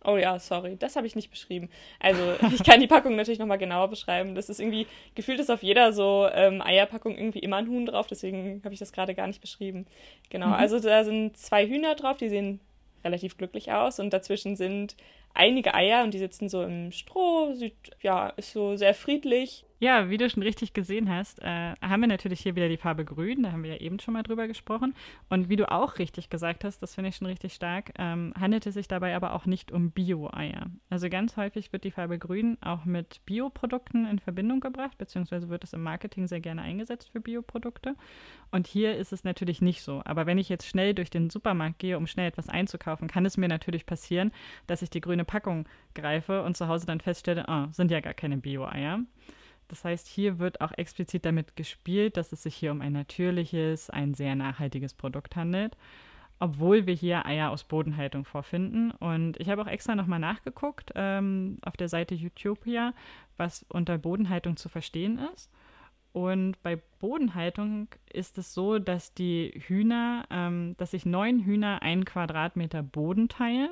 Oh 0.02 0.16
ja, 0.16 0.38
sorry, 0.38 0.76
das 0.78 0.96
habe 0.96 1.06
ich 1.06 1.14
nicht 1.14 1.30
beschrieben. 1.30 1.68
Also 1.98 2.22
ich 2.54 2.64
kann 2.64 2.80
die 2.80 2.86
Packung 2.86 3.16
natürlich 3.16 3.38
nochmal 3.38 3.58
genauer 3.58 3.88
beschreiben. 3.88 4.34
Das 4.34 4.48
ist 4.48 4.58
irgendwie, 4.58 4.86
gefühlt 5.14 5.40
ist 5.40 5.50
auf 5.50 5.62
jeder 5.62 5.92
so 5.92 6.26
ähm, 6.32 6.62
Eierpackung 6.62 7.14
irgendwie 7.18 7.40
immer 7.40 7.56
ein 7.56 7.68
Huhn 7.68 7.84
drauf, 7.84 8.06
deswegen 8.06 8.62
habe 8.64 8.72
ich 8.72 8.80
das 8.80 8.92
gerade 8.92 9.14
gar 9.14 9.26
nicht 9.26 9.42
beschrieben. 9.42 9.86
Genau, 10.30 10.46
Mhm. 10.48 10.52
also 10.54 10.80
da 10.80 11.04
sind 11.04 11.36
zwei 11.36 11.66
Hühner 11.68 11.96
drauf, 11.96 12.16
die 12.16 12.30
sehen 12.30 12.60
relativ 13.04 13.36
glücklich 13.36 13.72
aus 13.72 14.00
und 14.00 14.12
dazwischen 14.14 14.56
sind 14.56 14.96
einige 15.34 15.74
Eier 15.74 16.02
und 16.02 16.14
die 16.14 16.18
sitzen 16.18 16.48
so 16.48 16.62
im 16.62 16.92
Stroh, 16.92 17.52
sieht, 17.52 17.74
ja, 18.00 18.28
ist 18.30 18.52
so 18.52 18.76
sehr 18.76 18.94
friedlich. 18.94 19.64
Ja, 19.82 20.10
wie 20.10 20.18
du 20.18 20.28
schon 20.28 20.42
richtig 20.42 20.74
gesehen 20.74 21.08
hast, 21.08 21.40
äh, 21.40 21.74
haben 21.80 22.02
wir 22.02 22.06
natürlich 22.06 22.40
hier 22.40 22.54
wieder 22.54 22.68
die 22.68 22.76
Farbe 22.76 23.06
Grün, 23.06 23.44
da 23.44 23.52
haben 23.52 23.62
wir 23.62 23.70
ja 23.70 23.80
eben 23.80 23.98
schon 23.98 24.12
mal 24.12 24.22
drüber 24.22 24.46
gesprochen. 24.46 24.94
Und 25.30 25.48
wie 25.48 25.56
du 25.56 25.72
auch 25.72 25.98
richtig 25.98 26.28
gesagt 26.28 26.64
hast, 26.64 26.82
das 26.82 26.94
finde 26.94 27.08
ich 27.08 27.16
schon 27.16 27.26
richtig 27.26 27.54
stark, 27.54 27.90
ähm, 27.98 28.34
handelt 28.38 28.66
es 28.66 28.74
sich 28.74 28.88
dabei 28.88 29.16
aber 29.16 29.32
auch 29.32 29.46
nicht 29.46 29.72
um 29.72 29.90
Bio-Eier. 29.90 30.66
Also 30.90 31.08
ganz 31.08 31.38
häufig 31.38 31.72
wird 31.72 31.84
die 31.84 31.92
Farbe 31.92 32.18
Grün 32.18 32.58
auch 32.60 32.84
mit 32.84 33.24
Bioprodukten 33.24 34.06
in 34.06 34.18
Verbindung 34.18 34.60
gebracht, 34.60 34.98
beziehungsweise 34.98 35.48
wird 35.48 35.64
es 35.64 35.72
im 35.72 35.82
Marketing 35.82 36.26
sehr 36.26 36.40
gerne 36.40 36.60
eingesetzt 36.60 37.08
für 37.10 37.20
Bioprodukte. 37.20 37.94
Und 38.50 38.66
hier 38.66 38.98
ist 38.98 39.14
es 39.14 39.24
natürlich 39.24 39.62
nicht 39.62 39.80
so. 39.80 40.02
Aber 40.04 40.26
wenn 40.26 40.36
ich 40.36 40.50
jetzt 40.50 40.66
schnell 40.66 40.92
durch 40.92 41.08
den 41.08 41.30
Supermarkt 41.30 41.78
gehe, 41.78 41.96
um 41.96 42.06
schnell 42.06 42.28
etwas 42.28 42.50
einzukaufen, 42.50 43.08
kann 43.08 43.24
es 43.24 43.38
mir 43.38 43.48
natürlich 43.48 43.86
passieren, 43.86 44.30
dass 44.66 44.82
ich 44.82 44.90
die 44.90 45.00
grüne 45.00 45.24
Packung 45.24 45.66
greife 45.94 46.42
und 46.42 46.54
zu 46.54 46.68
Hause 46.68 46.84
dann 46.84 47.00
feststelle, 47.00 47.48
ah, 47.48 47.68
sind 47.72 47.90
ja 47.90 48.00
gar 48.00 48.12
keine 48.12 48.36
Bio-Eier. 48.36 49.00
Das 49.70 49.84
heißt, 49.84 50.08
hier 50.08 50.40
wird 50.40 50.60
auch 50.60 50.72
explizit 50.76 51.24
damit 51.24 51.54
gespielt, 51.54 52.16
dass 52.16 52.32
es 52.32 52.42
sich 52.42 52.56
hier 52.56 52.72
um 52.72 52.80
ein 52.80 52.92
natürliches, 52.92 53.88
ein 53.88 54.14
sehr 54.14 54.34
nachhaltiges 54.34 54.94
Produkt 54.94 55.36
handelt, 55.36 55.76
obwohl 56.40 56.86
wir 56.86 56.94
hier 56.94 57.24
Eier 57.24 57.50
aus 57.50 57.62
Bodenhaltung 57.62 58.24
vorfinden. 58.24 58.90
Und 58.90 59.38
ich 59.38 59.48
habe 59.48 59.62
auch 59.62 59.68
extra 59.68 59.94
nochmal 59.94 60.18
nachgeguckt 60.18 60.90
ähm, 60.96 61.58
auf 61.62 61.76
der 61.76 61.88
Seite 61.88 62.16
Utopia, 62.16 62.94
was 63.36 63.64
unter 63.68 63.96
Bodenhaltung 63.96 64.56
zu 64.56 64.68
verstehen 64.68 65.20
ist. 65.32 65.52
Und 66.12 66.60
bei 66.64 66.82
Bodenhaltung 66.98 67.86
ist 68.12 68.38
es 68.38 68.52
so, 68.52 68.80
dass 68.80 69.14
die 69.14 69.52
Hühner, 69.68 70.24
ähm, 70.30 70.74
dass 70.78 70.90
sich 70.90 71.06
neun 71.06 71.44
Hühner 71.44 71.82
einen 71.82 72.04
Quadratmeter 72.04 72.82
Boden 72.82 73.28
teilen. 73.28 73.70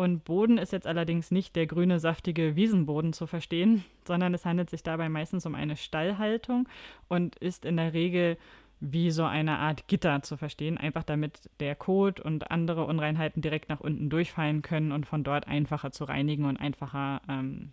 Und 0.00 0.24
Boden 0.24 0.56
ist 0.56 0.72
jetzt 0.72 0.86
allerdings 0.86 1.30
nicht 1.30 1.54
der 1.56 1.66
grüne, 1.66 2.00
saftige 2.00 2.56
Wiesenboden 2.56 3.12
zu 3.12 3.26
verstehen, 3.26 3.84
sondern 4.06 4.32
es 4.32 4.46
handelt 4.46 4.70
sich 4.70 4.82
dabei 4.82 5.10
meistens 5.10 5.44
um 5.44 5.54
eine 5.54 5.76
Stallhaltung 5.76 6.66
und 7.08 7.36
ist 7.36 7.66
in 7.66 7.76
der 7.76 7.92
Regel 7.92 8.38
wie 8.80 9.10
so 9.10 9.24
eine 9.24 9.58
Art 9.58 9.88
Gitter 9.88 10.22
zu 10.22 10.38
verstehen, 10.38 10.78
einfach 10.78 11.02
damit 11.02 11.50
der 11.60 11.74
Kot 11.74 12.18
und 12.18 12.50
andere 12.50 12.86
Unreinheiten 12.86 13.42
direkt 13.42 13.68
nach 13.68 13.80
unten 13.80 14.08
durchfallen 14.08 14.62
können 14.62 14.90
und 14.90 15.04
von 15.04 15.22
dort 15.22 15.46
einfacher 15.46 15.92
zu 15.92 16.04
reinigen 16.04 16.46
und 16.46 16.56
einfacher 16.56 17.20
ähm, 17.28 17.68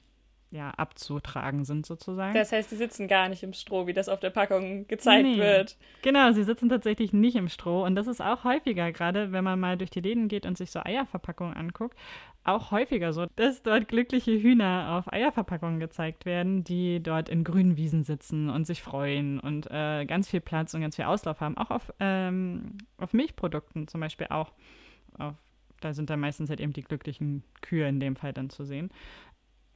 ja, 0.50 0.70
abzutragen 0.72 1.66
sind 1.66 1.86
sozusagen. 1.86 2.34
Das 2.34 2.52
heißt, 2.52 2.72
die 2.72 2.78
sitzen 2.78 3.08
gar 3.08 3.28
nicht 3.28 3.44
im 3.44 3.52
Stroh, 3.54 3.86
wie 3.86 3.94
das 3.94 4.08
auf 4.08 4.20
der 4.22 4.30
Packung 4.30 4.88
gezeigt 4.88 5.26
Nee. 5.28 5.38
wird. 5.38 5.76
Genau, 6.04 6.32
sie 6.32 6.44
sitzen 6.44 6.70
tatsächlich 6.70 7.12
nicht 7.12 7.36
im 7.36 7.50
Stroh 7.50 7.84
und 7.84 7.96
das 7.96 8.08
ist 8.08 8.22
auch 8.22 8.44
häufiger, 8.46 8.92
gerade 8.94 9.34
wenn 9.34 9.44
man 9.44 9.60
mal 9.60 9.78
durch 9.78 9.90
die 9.90 10.00
Läden 10.00 10.30
geht 10.30 10.46
und 10.46 10.58
sich 10.58 10.72
so 10.72 10.80
Eierverpackungen 10.80 11.54
anguckt, 11.56 11.98
auch 12.46 12.72
häufiger 12.72 13.12
so, 13.12 13.26
dass 13.36 13.62
dort 13.62 13.90
glückliche 13.90 14.32
Hühner 14.42 14.96
auf 14.98 15.12
Eierverpackungen 15.12 15.82
gezeigt 15.82 16.26
werden, 16.26 16.64
die 16.64 17.04
dort 17.04 17.28
in 17.28 17.44
grünen 17.44 17.76
Wiesen 17.76 18.06
sitzen 18.06 18.50
und 18.50 18.66
sich 18.66 18.82
freuen 18.82 19.42
und 19.42 19.68
äh, 19.70 20.06
ganz 20.06 20.30
viel 20.30 20.40
Platz 20.40 20.74
und 20.74 20.80
ganz 20.80 20.96
viel 20.96 21.06
Auslauf 21.06 21.42
haben. 21.42 21.58
Auch 21.58 21.72
auf, 21.72 21.92
ähm, 22.00 22.78
auf 22.98 23.12
Milchprodukten 23.12 23.90
zum 23.90 24.00
Beispiel 24.00 24.28
auch. 24.30 24.54
Auf, 25.20 25.34
da 25.82 25.94
sind 25.94 26.10
dann 26.10 26.20
meistens 26.22 26.50
halt 26.50 26.60
eben 26.60 26.74
die 26.74 26.82
glücklichen 26.84 27.44
Kühe 27.62 27.88
in 27.88 28.00
dem 28.00 28.16
Fall 28.16 28.34
dann 28.34 28.50
zu 28.50 28.64
sehen. 28.64 28.90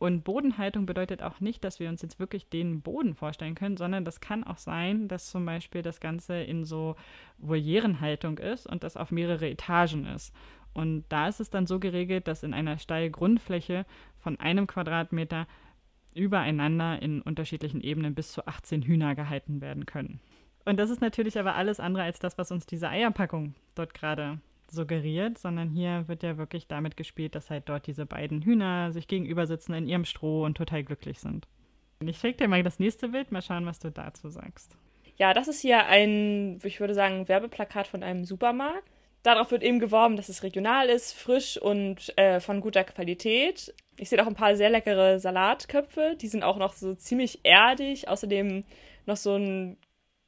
Und 0.02 0.24
Bodenhaltung 0.24 0.88
bedeutet 0.88 1.22
auch 1.22 1.42
nicht, 1.42 1.64
dass 1.64 1.80
wir 1.80 1.88
uns 1.88 2.02
jetzt 2.02 2.18
wirklich 2.20 2.50
den 2.50 2.82
Boden 2.82 3.14
vorstellen 3.14 3.54
können, 3.54 3.78
sondern 3.78 4.04
das 4.04 4.20
kann 4.20 4.44
auch 4.44 4.58
sein, 4.58 5.08
dass 5.08 5.30
zum 5.30 5.46
Beispiel 5.46 5.84
das 5.84 6.00
Ganze 6.00 6.42
in 6.42 6.66
so 6.66 6.96
Volierenhaltung 7.38 8.40
ist 8.40 8.66
und 8.66 8.84
das 8.84 8.98
auf 8.98 9.12
mehrere 9.12 9.48
Etagen 9.48 10.08
ist. 10.08 10.34
Und 10.74 11.06
da 11.10 11.28
ist 11.28 11.40
es 11.40 11.52
dann 11.52 11.68
so 11.68 11.80
geregelt, 11.80 12.28
dass 12.28 12.42
in 12.42 12.56
einer 12.56 12.80
Stallgrundfläche 12.80 13.86
von 14.18 14.40
einem 14.40 14.66
Quadratmeter 14.66 15.46
übereinander 16.16 17.00
in 17.00 17.22
unterschiedlichen 17.22 17.82
Ebenen 17.82 18.16
bis 18.16 18.32
zu 18.32 18.48
18 18.48 18.82
Hühner 18.82 19.14
gehalten 19.14 19.62
werden 19.62 19.86
können. 19.86 20.20
Und 20.66 20.78
das 20.78 20.90
ist 20.90 21.02
natürlich 21.02 21.38
aber 21.38 21.54
alles 21.54 21.80
andere 21.80 22.06
als 22.06 22.18
das, 22.18 22.40
was 22.40 22.52
uns 22.52 22.66
diese 22.66 22.90
Eierpackung 22.90 23.54
dort 23.76 23.94
gerade 23.94 24.40
suggeriert, 24.72 25.38
sondern 25.38 25.70
hier 25.70 26.08
wird 26.08 26.24
ja 26.24 26.38
wirklich 26.38 26.68
damit 26.68 26.98
gespielt, 26.98 27.36
dass 27.36 27.50
halt 27.50 27.70
dort 27.70 27.88
diese 27.88 28.06
beiden 28.06 28.42
Hühner 28.42 28.92
sich 28.92 29.08
gegenüber 29.08 29.46
sitzen 29.48 29.74
in 29.74 29.88
ihrem 29.88 30.06
Stroh 30.06 30.46
und 30.46 30.58
total 30.58 30.84
glücklich 30.84 31.20
sind. 31.20 31.48
Ich 32.04 32.18
schicke 32.18 32.38
dir 32.38 32.48
mal 32.48 32.64
das 32.64 32.80
nächste 32.80 33.10
Bild, 33.10 33.32
mal 33.32 33.42
schauen, 33.42 33.66
was 33.66 33.80
du 33.80 33.92
dazu 33.92 34.30
sagst. 34.30 34.76
Ja, 35.18 35.34
das 35.34 35.48
ist 35.48 35.62
hier 35.62 35.86
ein, 35.86 36.60
ich 36.64 36.80
würde 36.80 36.96
sagen, 36.96 37.28
Werbeplakat 37.28 37.88
von 37.88 38.02
einem 38.02 38.26
Supermarkt. 38.26 38.90
Darauf 39.24 39.52
wird 39.52 39.62
eben 39.62 39.80
geworben, 39.80 40.16
dass 40.16 40.30
es 40.30 40.42
regional 40.42 40.90
ist, 40.90 41.14
frisch 41.14 41.62
und 41.62 42.18
äh, 42.18 42.40
von 42.40 42.60
guter 42.60 42.84
Qualität. 42.84 43.72
Ich 43.98 44.10
sehe 44.10 44.20
auch 44.22 44.28
ein 44.28 44.34
paar 44.34 44.56
sehr 44.56 44.72
leckere 44.72 45.20
Salatköpfe. 45.20 46.16
Die 46.20 46.28
sind 46.28 46.42
auch 46.42 46.58
noch 46.58 46.74
so 46.74 46.96
ziemlich 46.96 47.42
erdig. 47.44 48.08
Außerdem 48.08 48.64
noch 49.06 49.18
so 49.18 49.36
einen 49.36 49.78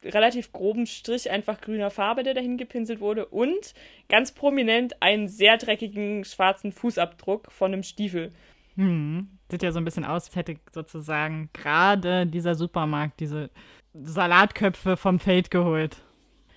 relativ 0.05 0.51
groben 0.51 0.85
Strich 0.85 1.29
einfach 1.29 1.61
grüner 1.61 1.89
Farbe, 1.89 2.23
der 2.23 2.33
dahin 2.33 2.57
gepinselt 2.57 2.99
wurde. 2.99 3.25
Und 3.25 3.73
ganz 4.09 4.31
prominent 4.31 5.01
einen 5.01 5.27
sehr 5.27 5.57
dreckigen 5.57 6.25
schwarzen 6.25 6.71
Fußabdruck 6.71 7.51
von 7.51 7.73
einem 7.73 7.83
Stiefel. 7.83 8.33
Hm. 8.75 9.27
Sieht 9.49 9.63
ja 9.63 9.71
so 9.71 9.79
ein 9.79 9.85
bisschen 9.85 10.05
aus, 10.05 10.25
als 10.25 10.35
hätte 10.35 10.57
sozusagen 10.71 11.49
gerade 11.53 12.25
dieser 12.25 12.55
Supermarkt 12.55 13.19
diese 13.19 13.49
Salatköpfe 13.93 14.97
vom 14.97 15.19
Feld 15.19 15.51
geholt. 15.51 15.97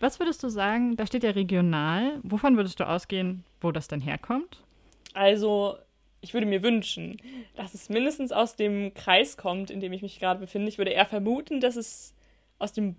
Was 0.00 0.19
würdest 0.19 0.43
du 0.43 0.49
sagen? 0.49 0.97
Da 0.97 1.07
steht 1.07 1.25
ja 1.25 1.31
regional. 1.31 2.21
Wovon 2.23 2.57
würdest 2.57 2.81
du 2.81 2.88
ausgehen, 2.88 3.45
wo 3.61 3.73
das 3.73 3.88
denn 3.88 4.00
herkommt? 4.00 4.62
Also, 5.15 5.76
ich 6.21 6.35
würde 6.35 6.47
mir 6.47 6.62
wünschen, 6.62 7.19
dass 7.55 7.75
es 7.75 7.88
mindestens 7.88 8.33
aus 8.33 8.57
dem 8.57 8.93
Kreis 8.95 9.37
kommt, 9.37 9.71
in 9.71 9.81
dem 9.81 9.93
ich 9.93 10.03
mich 10.03 10.19
gerade 10.19 10.41
befinde. 10.41 10.69
Ich 10.69 10.79
würde 10.79 10.91
eher 10.91 11.07
vermuten, 11.07 11.61
dass 11.61 11.76
es 11.76 12.15
aus 12.59 12.73
dem 12.73 12.97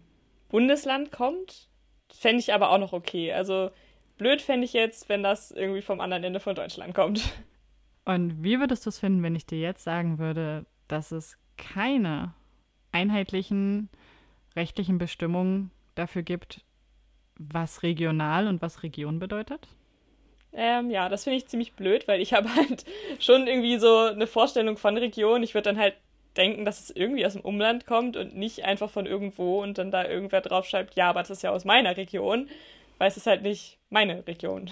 Bundesland 0.50 1.12
kommt. 1.12 1.68
Fände 2.14 2.40
ich 2.40 2.54
aber 2.54 2.72
auch 2.72 2.78
noch 2.78 2.94
okay. 2.94 3.34
Also, 3.34 3.72
blöd 4.18 4.42
fände 4.42 4.66
ich 4.66 4.74
jetzt, 4.74 5.10
wenn 5.10 5.24
das 5.24 5.52
irgendwie 5.52 5.82
vom 5.82 6.00
anderen 6.00 6.24
Ende 6.24 6.40
von 6.40 6.56
Deutschland 6.56 6.94
kommt. 6.94 7.34
Und 8.06 8.44
wie 8.44 8.60
würdest 8.60 8.86
du 8.86 8.90
es 8.90 9.00
finden, 9.00 9.24
wenn 9.24 9.36
ich 9.36 9.46
dir 9.46 9.60
jetzt 9.60 9.84
sagen 9.84 10.18
würde, 10.18 10.66
dass 10.88 11.12
es 11.12 11.38
keine 11.58 12.34
einheitlichen 12.92 13.90
rechtlichen 14.56 14.98
Bestimmungen 14.98 15.72
dafür 15.96 16.24
gibt, 16.24 16.62
was 17.38 17.84
regional 17.84 18.48
und 18.48 18.62
was 18.62 18.84
Region 18.84 19.20
bedeutet? 19.20 19.68
Ähm, 20.54 20.90
ja, 20.90 21.08
das 21.10 21.24
finde 21.24 21.38
ich 21.38 21.48
ziemlich 21.48 21.74
blöd, 21.74 22.08
weil 22.08 22.22
ich 22.22 22.34
habe 22.34 22.50
halt 22.56 22.86
schon 23.20 23.48
irgendwie 23.48 23.78
so 23.78 23.98
eine 23.98 24.28
Vorstellung 24.28 24.78
von 24.78 24.98
Region. 24.98 25.44
Ich 25.44 25.54
würde 25.54 25.70
dann 25.70 25.80
halt 25.80 25.96
denken, 26.38 26.66
dass 26.66 26.82
es 26.82 26.90
irgendwie 26.96 27.26
aus 27.26 27.34
dem 27.34 27.42
Umland 27.42 27.86
kommt 27.86 28.16
und 28.18 28.36
nicht 28.36 28.64
einfach 28.66 28.90
von 28.90 29.06
irgendwo 29.06 29.62
und 29.62 29.78
dann 29.78 29.92
da 29.92 30.08
irgendwer 30.08 30.42
draufschreibt, 30.42 30.96
ja, 30.96 31.10
aber 31.10 31.22
das 31.22 31.30
ist 31.30 31.44
ja 31.44 31.52
aus 31.52 31.66
meiner 31.66 31.98
Region, 31.98 32.50
weil 32.98 33.08
es 33.08 33.18
ist 33.18 33.28
halt 33.28 33.42
nicht 33.42 33.80
meine 33.90 34.26
Region. 34.28 34.70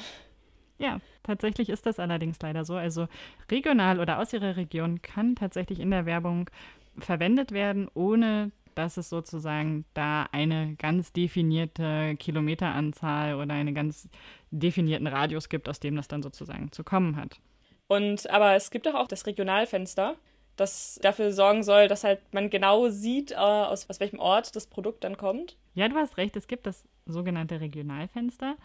Ja, 0.78 1.00
tatsächlich 1.24 1.70
ist 1.70 1.86
das 1.86 2.00
allerdings 2.00 2.38
leider 2.42 2.66
so. 2.66 2.76
Also 2.76 3.08
regional 3.50 4.00
oder 4.00 4.20
aus 4.20 4.34
ihrer 4.34 4.58
Region 4.58 5.02
kann 5.02 5.36
tatsächlich 5.36 5.80
in 5.80 5.92
der 5.92 6.06
Werbung 6.06 6.50
verwendet 6.98 7.52
werden, 7.52 7.88
ohne 7.94 8.52
dass 8.76 8.98
es 8.98 9.10
sozusagen 9.10 9.86
da 9.94 10.28
eine 10.32 10.76
ganz 10.76 11.14
definierte 11.14 12.16
Kilometeranzahl 12.18 13.36
oder 13.36 13.54
einen 13.54 13.74
ganz 13.74 14.10
definierten 14.52 15.08
Radius 15.08 15.48
gibt, 15.50 15.70
aus 15.70 15.80
dem 15.80 15.96
das 15.96 16.10
dann 16.10 16.22
sozusagen 16.22 16.72
zu 16.72 16.84
kommen 16.84 17.16
hat. 17.16 17.40
Und 17.88 18.30
aber 18.30 18.56
es 18.56 18.72
gibt 18.72 18.86
doch 18.86 18.96
auch 18.96 19.08
das 19.08 19.26
Regionalfenster, 19.26 20.16
das 20.56 21.00
dafür 21.02 21.32
sorgen 21.32 21.64
soll, 21.64 21.88
dass 21.88 22.04
halt 22.04 22.22
man 22.34 22.50
genau 22.50 22.90
sieht, 22.90 23.32
äh, 23.32 23.36
aus, 23.36 23.90
aus 23.90 24.00
welchem 24.00 24.20
Ort 24.20 24.56
das 24.56 24.68
Produkt 24.68 25.04
dann 25.04 25.18
kommt. 25.18 25.58
Ja, 25.74 25.88
du 25.90 25.96
hast 25.96 26.18
recht, 26.18 26.36
es 26.36 26.48
gibt 26.48 26.66
das 26.66 26.86
sogenannte 27.06 27.60
Regionalfenster. 27.60 28.56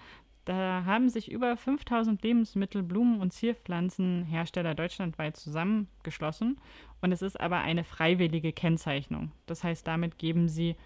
Da 0.45 0.85
haben 0.85 1.09
sich 1.11 1.31
über 1.31 1.57
5000 1.57 2.23
Lebensmittel-, 2.23 2.83
Blumen- 2.83 3.21
und 3.21 3.33
Zierpflanzenhersteller 3.33 4.75
deutschlandweit 4.75 5.37
zusammengeschlossen. 5.37 6.59
Und 7.03 7.13
es 7.13 7.23
ist 7.23 7.39
aber 7.39 7.59
eine 7.59 7.85
freiwillige 7.85 8.53
Kennzeichnung. 8.53 9.33
Das 9.47 9.65
heißt, 9.65 9.87
damit 9.87 10.19
geben 10.19 10.49
sie 10.49 10.77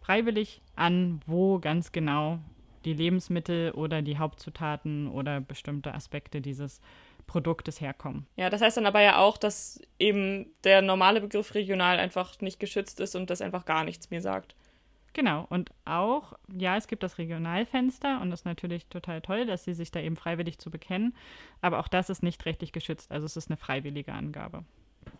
freiwillig 0.00 0.62
an, 0.76 1.20
wo 1.26 1.58
ganz 1.58 1.92
genau 1.92 2.38
die 2.84 2.94
Lebensmittel 2.94 3.72
oder 3.72 4.02
die 4.02 4.18
Hauptzutaten 4.18 5.08
oder 5.08 5.40
bestimmte 5.40 5.94
Aspekte 5.94 6.40
dieses 6.40 6.80
Produktes 7.28 7.80
herkommen. 7.80 8.26
Ja, 8.34 8.50
das 8.50 8.60
heißt 8.60 8.76
dann 8.76 8.86
aber 8.86 9.00
ja 9.00 9.18
auch, 9.18 9.38
dass 9.38 9.80
eben 10.00 10.46
der 10.64 10.82
normale 10.82 11.20
Begriff 11.20 11.54
regional 11.54 12.00
einfach 12.00 12.40
nicht 12.40 12.58
geschützt 12.58 12.98
ist 12.98 13.14
und 13.14 13.30
das 13.30 13.40
einfach 13.40 13.64
gar 13.64 13.84
nichts 13.84 14.10
mir 14.10 14.20
sagt. 14.20 14.56
Genau, 15.12 15.46
und 15.48 15.70
auch, 15.84 16.34
ja, 16.56 16.76
es 16.76 16.88
gibt 16.88 17.02
das 17.02 17.18
Regionalfenster 17.18 18.20
und 18.20 18.30
das 18.30 18.40
ist 18.40 18.44
natürlich 18.44 18.86
total 18.86 19.20
toll, 19.20 19.46
dass 19.46 19.64
sie 19.64 19.74
sich 19.74 19.90
da 19.90 20.00
eben 20.00 20.16
freiwillig 20.16 20.58
zu 20.58 20.70
bekennen, 20.70 21.14
aber 21.60 21.78
auch 21.78 21.88
das 21.88 22.10
ist 22.10 22.22
nicht 22.22 22.44
rechtlich 22.46 22.72
geschützt, 22.72 23.10
also 23.10 23.26
es 23.26 23.36
ist 23.36 23.50
eine 23.50 23.56
freiwillige 23.56 24.12
Angabe. 24.12 24.64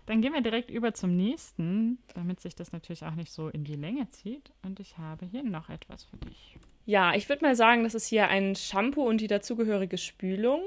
Dann 0.06 0.20
gehen 0.20 0.32
wir 0.32 0.40
direkt 0.40 0.70
über 0.70 0.94
zum 0.94 1.16
nächsten, 1.16 1.98
damit 2.14 2.40
sich 2.40 2.54
das 2.54 2.72
natürlich 2.72 3.04
auch 3.04 3.14
nicht 3.14 3.32
so 3.32 3.48
in 3.48 3.64
die 3.64 3.74
Länge 3.74 4.08
zieht. 4.10 4.52
Und 4.62 4.80
ich 4.80 4.98
habe 4.98 5.26
hier 5.26 5.42
noch 5.42 5.68
etwas 5.68 6.04
für 6.04 6.16
dich. 6.18 6.56
Ja, 6.86 7.14
ich 7.14 7.28
würde 7.28 7.44
mal 7.44 7.54
sagen, 7.54 7.84
das 7.84 7.94
ist 7.94 8.06
hier 8.06 8.28
ein 8.28 8.54
Shampoo 8.54 9.02
und 9.02 9.20
die 9.20 9.26
dazugehörige 9.26 9.98
Spülung. 9.98 10.62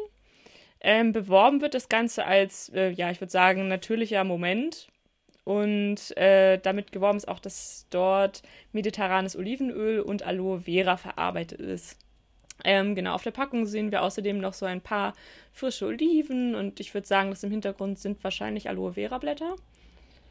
Ähm, 0.81 1.13
beworben 1.13 1.61
wird 1.61 1.73
das 1.73 1.89
Ganze 1.89 2.25
als, 2.25 2.69
äh, 2.69 2.89
ja, 2.89 3.11
ich 3.11 3.21
würde 3.21 3.31
sagen, 3.31 3.67
natürlicher 3.67 4.23
Moment. 4.23 4.88
Und 5.43 6.15
äh, 6.17 6.59
damit 6.59 6.91
geworben 6.91 7.17
ist 7.17 7.27
auch, 7.27 7.39
dass 7.39 7.88
dort 7.89 8.43
mediterranes 8.71 9.35
Olivenöl 9.35 10.00
und 10.00 10.23
Aloe 10.23 10.61
Vera 10.61 10.97
verarbeitet 10.97 11.59
ist. 11.59 11.97
Ähm, 12.63 12.93
genau, 12.93 13.13
auf 13.15 13.23
der 13.23 13.31
Packung 13.31 13.65
sehen 13.65 13.91
wir 13.91 14.03
außerdem 14.03 14.39
noch 14.39 14.53
so 14.53 14.65
ein 14.65 14.81
paar 14.81 15.13
frische 15.51 15.88
Oliven 15.88 16.53
und 16.53 16.79
ich 16.79 16.93
würde 16.93 17.07
sagen, 17.07 17.31
das 17.31 17.43
im 17.43 17.50
Hintergrund 17.50 17.97
sind 17.97 18.23
wahrscheinlich 18.23 18.69
Aloe 18.69 18.93
Vera 18.93 19.17
Blätter. 19.17 19.55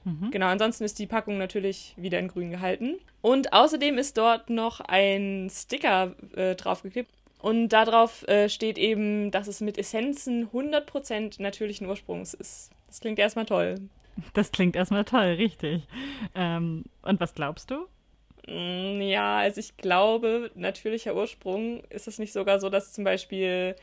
Mhm. 0.04 0.30
Genau, 0.30 0.47
ansonsten 0.47 0.85
ist 0.85 0.99
die 0.99 1.07
Packung 1.07 1.38
natürlich 1.38 1.95
wieder 1.97 2.19
in 2.19 2.28
grün 2.28 2.50
gehalten. 2.50 2.99
Und 3.21 3.52
außerdem 3.52 3.99
ist 3.99 4.16
dort 4.16 4.49
noch 4.49 4.80
ein 4.80 5.49
Sticker 5.50 6.14
äh, 6.37 6.54
draufgeklebt. 6.54 7.11
Und 7.42 7.70
darauf 7.70 8.26
äh, 8.28 8.49
steht 8.49 8.76
eben, 8.78 9.30
dass 9.30 9.49
es 9.49 9.61
mit 9.61 9.78
Essenzen 9.78 10.49
100% 10.50 11.40
natürlichen 11.40 11.87
Ursprungs 11.87 12.35
ist. 12.35 12.70
Das 12.87 13.00
klingt 13.00 13.18
erstmal 13.18 13.47
toll. 13.47 13.76
Das 14.35 14.52
klingt 14.52 14.76
erstmal 14.76 15.04
toll, 15.04 15.35
richtig. 15.38 15.87
Ähm, 16.35 16.85
und 17.02 17.20
was 17.20 17.35
glaubst 17.35 17.70
du? 17.70 17.87
Mm, 18.47 19.00
ja, 19.00 19.38
also 19.38 19.61
ich 19.61 19.76
glaube, 19.76 20.50
natürlicher 20.54 21.14
Ursprung 21.14 21.82
ist 21.88 22.09
es 22.09 22.18
nicht 22.18 22.32
sogar 22.32 22.61
so, 22.61 22.68
dass 22.68 22.92
zum 22.92 23.04
Beispiel 23.04 23.76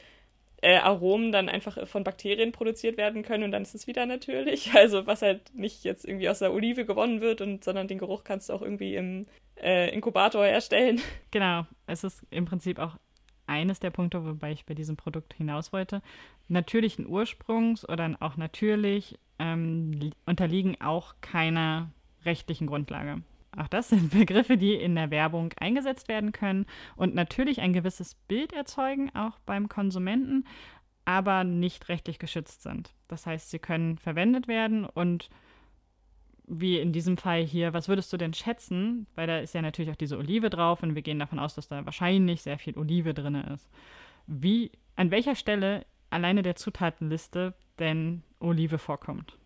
äh, 0.61 0.77
Aromen 0.77 1.31
dann 1.31 1.49
einfach 1.49 1.87
von 1.87 2.03
Bakterien 2.03 2.51
produziert 2.51 2.97
werden 2.97 3.23
können 3.23 3.43
und 3.43 3.51
dann 3.51 3.61
ist 3.61 3.75
es 3.75 3.87
wieder 3.87 4.05
natürlich. 4.05 4.71
Also 4.75 5.07
was 5.07 5.21
halt 5.21 5.53
nicht 5.55 5.83
jetzt 5.83 6.05
irgendwie 6.05 6.29
aus 6.29 6.39
der 6.39 6.53
Olive 6.53 6.85
gewonnen 6.85 7.21
wird, 7.21 7.41
und, 7.41 7.63
sondern 7.63 7.87
den 7.87 7.97
Geruch 7.97 8.23
kannst 8.23 8.49
du 8.49 8.53
auch 8.53 8.61
irgendwie 8.61 8.95
im 8.95 9.25
äh, 9.61 9.93
Inkubator 9.93 10.45
herstellen. 10.45 11.01
Genau, 11.31 11.65
es 11.87 12.03
ist 12.03 12.23
im 12.29 12.45
Prinzip 12.45 12.79
auch 12.79 12.97
eines 13.47 13.79
der 13.79 13.89
Punkte, 13.89 14.25
wobei 14.25 14.51
ich 14.51 14.65
bei 14.65 14.73
diesem 14.73 14.95
Produkt 14.95 15.33
hinaus 15.33 15.73
wollte. 15.73 16.01
Natürlichen 16.47 17.07
Ursprungs 17.07 17.87
oder 17.87 18.15
auch 18.19 18.37
natürlich 18.37 19.17
ähm, 19.39 20.11
unterliegen 20.25 20.79
auch 20.81 21.15
keiner 21.21 21.91
rechtlichen 22.25 22.67
Grundlage. 22.67 23.21
Auch 23.57 23.67
das 23.67 23.89
sind 23.89 24.11
Begriffe, 24.11 24.57
die 24.57 24.73
in 24.73 24.95
der 24.95 25.11
Werbung 25.11 25.53
eingesetzt 25.59 26.07
werden 26.07 26.31
können 26.31 26.65
und 26.95 27.15
natürlich 27.15 27.61
ein 27.61 27.73
gewisses 27.73 28.15
Bild 28.15 28.53
erzeugen, 28.53 29.13
auch 29.15 29.39
beim 29.45 29.67
Konsumenten, 29.69 30.45
aber 31.05 31.43
nicht 31.43 31.89
rechtlich 31.89 32.19
geschützt 32.19 32.63
sind. 32.63 32.93
Das 33.07 33.25
heißt, 33.25 33.49
sie 33.49 33.59
können 33.59 33.97
verwendet 33.97 34.47
werden 34.47 34.85
und 34.85 35.29
wie 36.47 36.79
in 36.79 36.93
diesem 36.93 37.17
Fall 37.17 37.43
hier, 37.43 37.73
was 37.73 37.89
würdest 37.89 38.11
du 38.11 38.17
denn 38.17 38.33
schätzen? 38.33 39.05
Weil 39.15 39.27
da 39.27 39.39
ist 39.39 39.53
ja 39.53 39.61
natürlich 39.61 39.91
auch 39.91 39.97
diese 39.97 40.17
Olive 40.17 40.49
drauf 40.49 40.81
und 40.81 40.95
wir 40.95 41.01
gehen 41.01 41.19
davon 41.19 41.39
aus, 41.39 41.55
dass 41.55 41.67
da 41.67 41.85
wahrscheinlich 41.85 42.41
sehr 42.41 42.57
viel 42.57 42.77
Olive 42.77 43.13
drin 43.13 43.35
ist. 43.35 43.69
Wie, 44.27 44.71
an 44.95 45.11
welcher 45.11 45.35
Stelle 45.35 45.85
alleine 46.09 46.41
der 46.41 46.55
Zutatenliste 46.55 47.53
denn 47.79 48.23
Olive 48.39 48.77
vorkommt? 48.77 49.37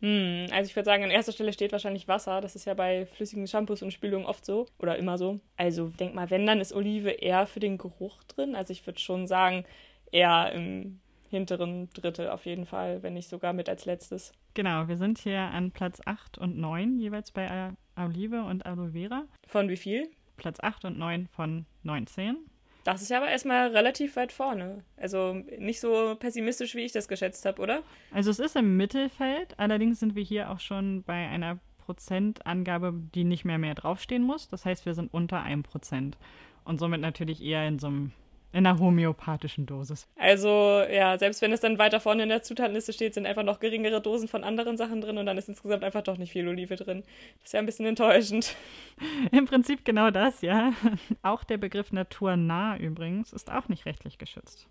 Hm, 0.00 0.48
also 0.50 0.68
ich 0.68 0.76
würde 0.76 0.84
sagen, 0.84 1.04
an 1.04 1.10
erster 1.10 1.32
Stelle 1.32 1.52
steht 1.52 1.72
wahrscheinlich 1.72 2.08
Wasser. 2.08 2.40
Das 2.40 2.56
ist 2.56 2.64
ja 2.64 2.74
bei 2.74 3.06
flüssigen 3.06 3.46
Shampoos 3.46 3.82
und 3.82 3.92
Spülungen 3.92 4.26
oft 4.26 4.44
so 4.44 4.66
oder 4.78 4.98
immer 4.98 5.16
so. 5.18 5.40
Also 5.56 5.88
denk 5.88 6.14
mal, 6.14 6.30
wenn, 6.30 6.46
dann 6.46 6.60
ist 6.60 6.72
Olive 6.72 7.10
eher 7.10 7.46
für 7.46 7.60
den 7.60 7.78
Geruch 7.78 8.22
drin. 8.24 8.56
Also 8.56 8.72
ich 8.72 8.84
würde 8.86 8.98
schon 8.98 9.26
sagen, 9.26 9.64
eher 10.10 10.52
im 10.52 11.00
hinteren 11.30 11.88
Drittel 11.90 12.28
auf 12.28 12.46
jeden 12.46 12.66
Fall, 12.66 13.02
wenn 13.02 13.14
nicht 13.14 13.28
sogar 13.28 13.52
mit 13.52 13.68
als 13.68 13.84
letztes. 13.84 14.32
Genau, 14.54 14.88
wir 14.88 14.96
sind 14.96 15.18
hier 15.18 15.40
an 15.40 15.70
Platz 15.70 16.00
8 16.04 16.38
und 16.38 16.58
9 16.58 16.98
jeweils 16.98 17.30
bei 17.30 17.72
Olive 17.96 18.42
und 18.44 18.66
Aloe 18.66 18.92
Vera. 18.92 19.24
Von 19.46 19.68
wie 19.68 19.76
viel? 19.76 20.08
Platz 20.36 20.58
8 20.60 20.86
und 20.86 20.98
9 20.98 21.28
von 21.28 21.66
19. 21.82 22.36
Das 22.84 23.00
ist 23.00 23.08
ja 23.08 23.16
aber 23.16 23.28
erstmal 23.28 23.68
relativ 23.68 24.14
weit 24.16 24.30
vorne. 24.30 24.84
Also 24.96 25.34
nicht 25.58 25.80
so 25.80 26.16
pessimistisch, 26.16 26.74
wie 26.74 26.82
ich 26.82 26.92
das 26.92 27.08
geschätzt 27.08 27.46
habe, 27.46 27.62
oder? 27.62 27.82
Also 28.12 28.30
es 28.30 28.38
ist 28.38 28.56
im 28.56 28.76
Mittelfeld, 28.76 29.58
allerdings 29.58 30.00
sind 30.00 30.14
wir 30.14 30.22
hier 30.22 30.50
auch 30.50 30.60
schon 30.60 31.02
bei 31.02 31.28
einer 31.28 31.58
Prozentangabe, 31.78 32.94
die 33.14 33.24
nicht 33.24 33.44
mehr 33.44 33.58
mehr 33.58 33.74
draufstehen 33.74 34.22
muss. 34.22 34.48
Das 34.48 34.64
heißt, 34.66 34.84
wir 34.86 34.94
sind 34.94 35.12
unter 35.12 35.42
einem 35.42 35.62
Prozent 35.62 36.18
und 36.64 36.78
somit 36.78 37.00
natürlich 37.00 37.42
eher 37.42 37.66
in 37.66 37.78
so 37.78 37.86
einem 37.86 38.12
in 38.54 38.66
einer 38.66 38.78
homöopathischen 38.78 39.66
Dosis. 39.66 40.06
Also, 40.16 40.84
ja, 40.88 41.18
selbst 41.18 41.42
wenn 41.42 41.52
es 41.52 41.60
dann 41.60 41.76
weiter 41.78 41.98
vorne 41.98 42.22
in 42.22 42.28
der 42.28 42.44
Zutatenliste 42.44 42.92
steht, 42.92 43.12
sind 43.12 43.26
einfach 43.26 43.42
noch 43.42 43.58
geringere 43.58 44.00
Dosen 44.00 44.28
von 44.28 44.44
anderen 44.44 44.76
Sachen 44.76 45.00
drin 45.00 45.18
und 45.18 45.26
dann 45.26 45.36
ist 45.36 45.48
insgesamt 45.48 45.82
einfach 45.82 46.02
doch 46.02 46.18
nicht 46.18 46.30
viel 46.30 46.46
Olive 46.46 46.76
drin. 46.76 47.02
Das 47.38 47.46
ist 47.46 47.52
ja 47.52 47.58
ein 47.58 47.66
bisschen 47.66 47.86
enttäuschend. 47.86 48.54
Im 49.32 49.46
Prinzip 49.46 49.84
genau 49.84 50.12
das, 50.12 50.40
ja. 50.40 50.72
Auch 51.22 51.42
der 51.42 51.58
Begriff 51.58 51.90
naturnah 51.90 52.76
übrigens 52.76 53.32
ist 53.32 53.50
auch 53.50 53.68
nicht 53.68 53.86
rechtlich 53.86 54.18
geschützt 54.18 54.68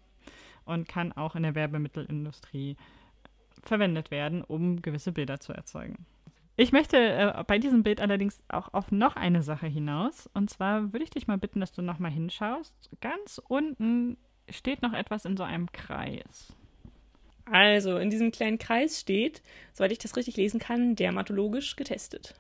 und 0.64 0.88
kann 0.88 1.12
auch 1.12 1.36
in 1.36 1.44
der 1.44 1.56
Werbemittelindustrie 1.56 2.78
verwendet 3.64 4.12
werden, 4.12 4.44
um 4.44 4.82
gewisse 4.82 5.12
Bilder 5.12 5.42
zu 5.42 5.52
erzeugen. 5.52 6.06
Ich 6.56 6.72
möchte 6.72 6.98
äh, 6.98 7.44
bei 7.48 7.58
diesem 7.58 7.84
Bild 7.84 8.00
allerdings 8.00 8.44
auch 8.48 8.74
auf 8.74 8.92
noch 8.92 9.16
eine 9.16 9.42
Sache 9.42 9.68
hinaus. 9.68 10.30
Und 10.34 10.50
zwar 10.50 10.94
würde 10.94 11.04
ich 11.04 11.10
dich 11.10 11.28
mal 11.28 11.38
bitten, 11.38 11.60
dass 11.60 11.72
du 11.72 11.82
nochmal 11.82 12.12
hinschaust. 12.12 12.92
Ganz 13.02 13.42
unten 13.48 14.18
steht 14.50 14.82
noch 14.82 14.94
etwas 14.94 15.26
in 15.26 15.36
so 15.36 15.44
einem 15.44 15.72
Kreis. 15.72 16.54
Also, 17.46 17.98
in 17.98 18.10
diesem 18.10 18.32
kleinen 18.32 18.58
Kreis 18.58 19.00
steht, 19.00 19.42
soweit 19.74 19.92
ich 19.92 19.98
das 19.98 20.16
richtig 20.16 20.38
lesen 20.38 20.60
kann, 20.60 20.96
dermatologisch 20.96 21.76
getestet. 21.76 22.36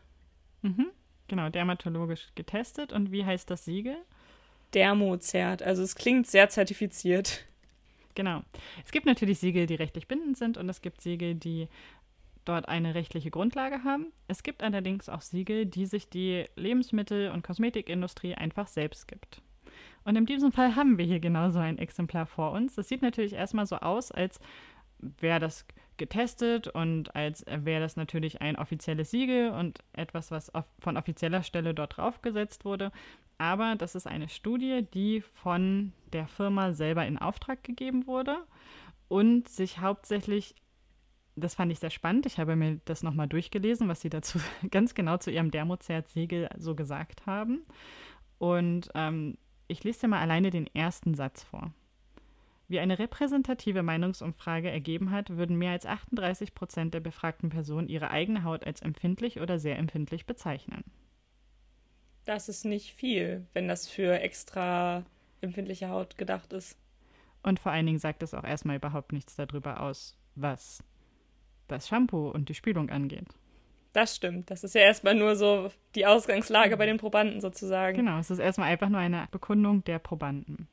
Mhm. 0.62 0.88
Genau, 1.28 1.50
dermatologisch 1.50 2.30
getestet. 2.36 2.94
Und 2.94 3.12
wie 3.12 3.26
heißt 3.26 3.50
das 3.50 3.66
Siegel? 3.66 3.98
Dermozert. 4.74 5.62
Also, 5.62 5.84
es 5.84 5.96
klingt 5.96 6.28
sehr 6.28 6.50
zertifiziert. 6.50 7.46
Genau. 8.16 8.44
Es 8.86 8.92
gibt 8.92 9.06
natürlich 9.06 9.40
Siegel, 9.40 9.66
die 9.66 9.76
rechtlich 9.76 10.08
bindend 10.08 10.38
sind 10.38 10.58
und 10.58 10.70
es 10.70 10.82
gibt 10.82 11.02
Siegel, 11.02 11.36
die 11.36 11.68
dort 12.46 12.68
eine 12.68 12.96
rechtliche 12.96 13.32
Grundlage 13.32 13.84
haben. 13.84 14.08
Es 14.28 14.44
gibt 14.44 14.64
allerdings 14.64 15.10
auch 15.10 15.22
Siegel, 15.22 15.66
die 15.66 15.86
sich 15.86 16.10
die 16.10 16.46
Lebensmittel- 16.56 17.32
und 17.32 17.44
Kosmetikindustrie 17.44 18.36
einfach 18.36 18.68
selbst 18.68 19.08
gibt. 19.08 19.42
Und 20.06 20.16
in 20.16 20.26
diesem 20.26 20.52
Fall 20.52 20.76
haben 20.76 20.98
wir 20.98 21.06
hier 21.06 21.20
genauso 21.20 21.60
ein 21.60 21.78
Exemplar 21.78 22.26
vor 22.26 22.52
uns. 22.52 22.76
Das 22.76 22.90
sieht 22.90 23.02
natürlich 23.02 23.34
erstmal 23.34 23.66
so 23.66 23.78
aus, 23.78 24.12
als 24.12 24.40
wäre 25.00 25.40
das 25.40 25.66
getestet 25.98 26.68
und 26.68 27.16
als 27.16 27.46
wäre 27.48 27.82
das 27.82 27.96
natürlich 27.96 28.42
ein 28.42 28.56
offizielles 28.56 29.12
Siegel 29.12 29.52
und 29.52 29.80
etwas, 29.94 30.32
was 30.32 30.52
von 30.80 30.98
offizieller 30.98 31.44
Stelle 31.44 31.74
dort 31.74 31.98
draufgesetzt 31.98 32.66
wurde. 32.66 32.92
Aber 33.38 33.76
das 33.76 33.96
ist 33.96 34.08
eine 34.08 34.30
Studie, 34.30 34.86
die 34.94 35.22
von 35.22 35.94
der 36.12 36.28
Firma 36.28 36.74
selber 36.74 37.06
in 37.06 37.18
Auftrag 37.18 37.64
gegeben 37.64 38.08
wurde 38.08 38.38
und 39.08 39.48
sich 39.50 39.80
hauptsächlich 39.80 40.56
das 41.36 41.56
fand 41.56 41.72
ich 41.72 41.80
sehr 41.80 41.90
spannend. 41.90 42.26
Ich 42.26 42.38
habe 42.38 42.56
mir 42.56 42.80
das 42.86 43.04
nochmal 43.04 43.28
durchgelesen, 43.28 43.88
was 43.88 44.02
sie 44.02 44.10
dazu 44.10 44.40
ganz 44.72 44.94
genau 44.94 45.18
zu 45.18 45.32
ihrem 45.32 45.52
Dermozert-Siegel 45.52 46.50
so 46.58 46.76
gesagt 46.76 47.26
haben. 47.26 47.66
Und 48.38 48.90
ähm, 48.96 49.38
ich 49.68 49.84
lese 49.84 50.02
dir 50.02 50.08
mal 50.10 50.22
alleine 50.22 50.50
den 50.50 50.68
ersten 50.68 51.16
Satz 51.16 51.44
vor. 51.44 51.74
Wie 52.68 52.80
eine 52.80 52.98
repräsentative 52.98 53.84
Meinungsumfrage 53.84 54.70
ergeben 54.70 55.12
hat, 55.12 55.32
würden 55.32 55.58
mehr 55.58 55.72
als 55.72 55.86
38 55.86 56.56
Prozent 56.56 56.94
der 56.94 57.02
befragten 57.02 57.50
Personen 57.50 57.88
ihre 57.88 58.10
eigene 58.10 58.44
Haut 58.44 58.66
als 58.66 58.82
empfindlich 58.82 59.40
oder 59.40 59.60
sehr 59.60 59.78
empfindlich 59.78 60.26
bezeichnen. 60.26 60.84
Das 62.26 62.48
ist 62.48 62.64
nicht 62.64 62.94
viel, 62.94 63.46
wenn 63.54 63.68
das 63.68 63.88
für 63.88 64.20
extra 64.20 65.04
empfindliche 65.42 65.90
Haut 65.90 66.18
gedacht 66.18 66.54
ist. 66.54 66.78
Und 67.44 67.60
vor 67.60 67.74
allen 67.74 67.86
Dingen 67.86 68.00
sagt 68.00 68.24
es 68.24 68.34
auch 68.34 68.46
erstmal 68.46 68.78
überhaupt 68.78 69.12
nichts 69.12 69.36
darüber 69.36 69.82
aus, 69.82 70.18
was 70.36 70.82
das 71.68 71.88
Shampoo 71.88 72.30
und 72.30 72.50
die 72.50 72.54
Spülung 72.54 72.90
angeht. 72.90 73.28
Das 73.94 74.16
stimmt. 74.16 74.50
Das 74.50 74.64
ist 74.64 74.74
ja 74.74 74.82
erstmal 74.82 75.16
nur 75.16 75.36
so 75.36 75.70
die 75.96 76.06
Ausgangslage 76.06 76.78
bei 76.78 76.88
den 76.88 76.98
Probanden 76.98 77.42
sozusagen. 77.42 77.96
Genau, 77.96 78.18
es 78.18 78.32
ist 78.32 78.40
erstmal 78.40 78.70
einfach 78.70 78.90
nur 78.90 79.00
eine 79.00 79.28
Bekundung 79.32 79.84
der 79.84 80.00
Probanden. 80.00 80.68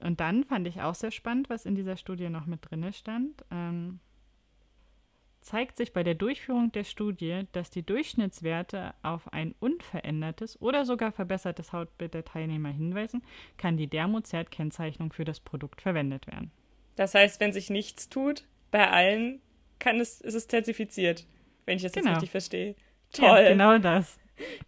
Und 0.00 0.20
dann 0.20 0.44
fand 0.44 0.66
ich 0.66 0.80
auch 0.80 0.94
sehr 0.94 1.10
spannend, 1.10 1.50
was 1.50 1.66
in 1.66 1.74
dieser 1.74 1.96
Studie 1.96 2.30
noch 2.30 2.46
mit 2.46 2.60
drin 2.68 2.90
stand. 2.92 3.44
Ähm, 3.50 4.00
zeigt 5.44 5.76
sich 5.76 5.92
bei 5.92 6.02
der 6.02 6.14
Durchführung 6.14 6.72
der 6.72 6.84
Studie, 6.84 7.42
dass 7.52 7.68
die 7.70 7.84
Durchschnittswerte 7.84 8.94
auf 9.02 9.30
ein 9.32 9.54
unverändertes 9.60 10.60
oder 10.60 10.86
sogar 10.86 11.12
verbessertes 11.12 11.72
Hautbild 11.72 12.14
der 12.14 12.24
Teilnehmer 12.24 12.70
hinweisen, 12.70 13.22
kann 13.58 13.76
die 13.76 13.86
Dermozert-Kennzeichnung 13.86 15.12
für 15.12 15.24
das 15.24 15.40
Produkt 15.40 15.82
verwendet 15.82 16.26
werden. 16.26 16.50
Das 16.96 17.14
heißt, 17.14 17.40
wenn 17.40 17.52
sich 17.52 17.70
nichts 17.70 18.08
tut, 18.08 18.46
bei 18.70 18.90
allen 18.90 19.40
kann 19.84 20.00
es, 20.00 20.20
ist 20.20 20.34
es 20.34 20.48
zertifiziert, 20.48 21.26
wenn 21.66 21.76
ich 21.76 21.82
das 21.82 21.92
Genau. 21.92 22.06
jetzt 22.08 22.16
richtig 22.16 22.30
verstehe. 22.30 22.74
Toll. 23.12 23.26
Ja, 23.26 23.48
genau 23.50 23.78
das. 23.78 24.18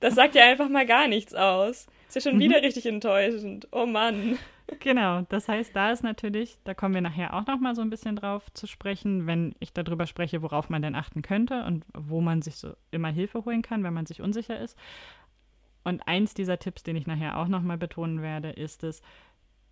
Das 0.00 0.14
sagt 0.14 0.34
ja 0.36 0.44
einfach 0.44 0.68
mal 0.68 0.86
gar 0.86 1.08
nichts 1.08 1.34
aus. 1.34 1.86
Ist 2.08 2.14
ja 2.14 2.20
schon 2.20 2.36
Mhm. 2.36 2.40
wieder 2.40 2.62
richtig 2.62 2.86
enttäuschend. 2.86 3.66
Oh 3.72 3.86
Mann. 3.86 4.38
Genau, 4.80 5.22
das 5.28 5.48
heißt, 5.48 5.74
da 5.74 5.90
ist 5.92 6.02
natürlich, 6.02 6.58
da 6.64 6.74
kommen 6.74 6.94
wir 6.94 7.00
nachher 7.00 7.34
auch 7.34 7.46
noch 7.46 7.58
mal 7.60 7.74
so 7.74 7.82
ein 7.82 7.90
bisschen 7.90 8.16
drauf 8.16 8.44
zu 8.52 8.66
sprechen, 8.66 9.26
wenn 9.26 9.54
ich 9.60 9.72
darüber 9.72 10.06
spreche, 10.06 10.42
worauf 10.42 10.68
man 10.70 10.82
denn 10.82 10.94
achten 10.96 11.22
könnte 11.22 11.64
und 11.64 11.84
wo 11.94 12.20
man 12.20 12.42
sich 12.42 12.56
so 12.56 12.74
immer 12.90 13.08
Hilfe 13.10 13.44
holen 13.44 13.62
kann, 13.62 13.82
wenn 13.84 13.94
man 13.94 14.06
sich 14.06 14.20
unsicher 14.22 14.58
ist. 14.58 14.76
Und 15.84 16.06
eins 16.08 16.34
dieser 16.34 16.58
Tipps, 16.58 16.82
den 16.82 16.96
ich 16.96 17.06
nachher 17.06 17.38
auch 17.38 17.46
noch 17.46 17.62
mal 17.62 17.78
betonen 17.78 18.22
werde, 18.22 18.50
ist 18.50 18.82
es, 18.82 19.02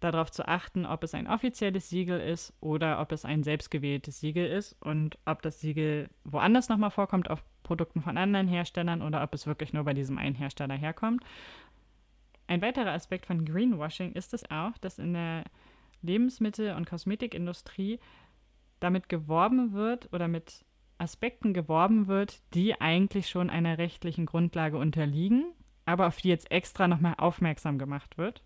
darauf 0.04 0.30
zu 0.30 0.46
achten, 0.46 0.86
ob 0.86 1.02
es 1.02 1.14
ein 1.14 1.26
offizielles 1.26 1.88
Siegel 1.88 2.20
ist 2.20 2.52
oder 2.60 3.00
ob 3.00 3.12
es 3.12 3.24
ein 3.24 3.42
selbstgewähltes 3.42 4.20
Siegel 4.20 4.46
ist 4.46 4.76
und 4.80 5.18
ob 5.24 5.42
das 5.42 5.60
Siegel 5.60 6.08
woanders 6.24 6.68
noch 6.68 6.76
mal 6.76 6.90
vorkommt, 6.90 7.30
auf 7.30 7.42
Produkten 7.62 8.02
von 8.02 8.18
anderen 8.18 8.46
Herstellern 8.46 9.02
oder 9.02 9.22
ob 9.22 9.34
es 9.34 9.46
wirklich 9.46 9.72
nur 9.72 9.84
bei 9.84 9.94
diesem 9.94 10.18
einen 10.18 10.34
Hersteller 10.34 10.74
herkommt. 10.74 11.24
Ein 12.46 12.60
weiterer 12.60 12.92
Aspekt 12.92 13.26
von 13.26 13.44
Greenwashing 13.44 14.12
ist 14.12 14.34
es 14.34 14.48
auch, 14.50 14.76
dass 14.78 14.98
in 14.98 15.14
der 15.14 15.44
Lebensmittel- 16.02 16.74
und 16.76 16.88
Kosmetikindustrie 16.88 17.98
damit 18.80 19.08
geworben 19.08 19.72
wird 19.72 20.12
oder 20.12 20.28
mit 20.28 20.64
Aspekten 20.98 21.54
geworben 21.54 22.06
wird, 22.06 22.42
die 22.54 22.80
eigentlich 22.80 23.28
schon 23.28 23.50
einer 23.50 23.78
rechtlichen 23.78 24.26
Grundlage 24.26 24.76
unterliegen, 24.76 25.52
aber 25.86 26.06
auf 26.06 26.18
die 26.18 26.28
jetzt 26.28 26.50
extra 26.50 26.86
nochmal 26.86 27.14
aufmerksam 27.16 27.78
gemacht 27.78 28.18
wird. 28.18 28.42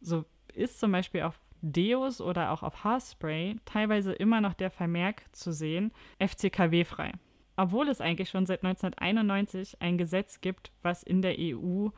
So 0.00 0.24
ist 0.50 0.80
zum 0.80 0.92
Beispiel 0.92 1.22
auf 1.22 1.38
Deos 1.62 2.20
oder 2.20 2.52
auch 2.52 2.62
auf 2.62 2.84
Haarspray 2.84 3.56
teilweise 3.64 4.12
immer 4.12 4.40
noch 4.40 4.54
der 4.54 4.70
Vermerk 4.70 5.24
zu 5.32 5.52
sehen, 5.52 5.92
FCKW-frei. 6.18 7.12
Obwohl 7.56 7.88
es 7.88 8.00
eigentlich 8.00 8.30
schon 8.30 8.46
seit 8.46 8.64
1991 8.64 9.82
ein 9.82 9.98
Gesetz 9.98 10.40
gibt, 10.40 10.72
was 10.82 11.02
in 11.02 11.20
der 11.20 11.36
EU 11.38 11.88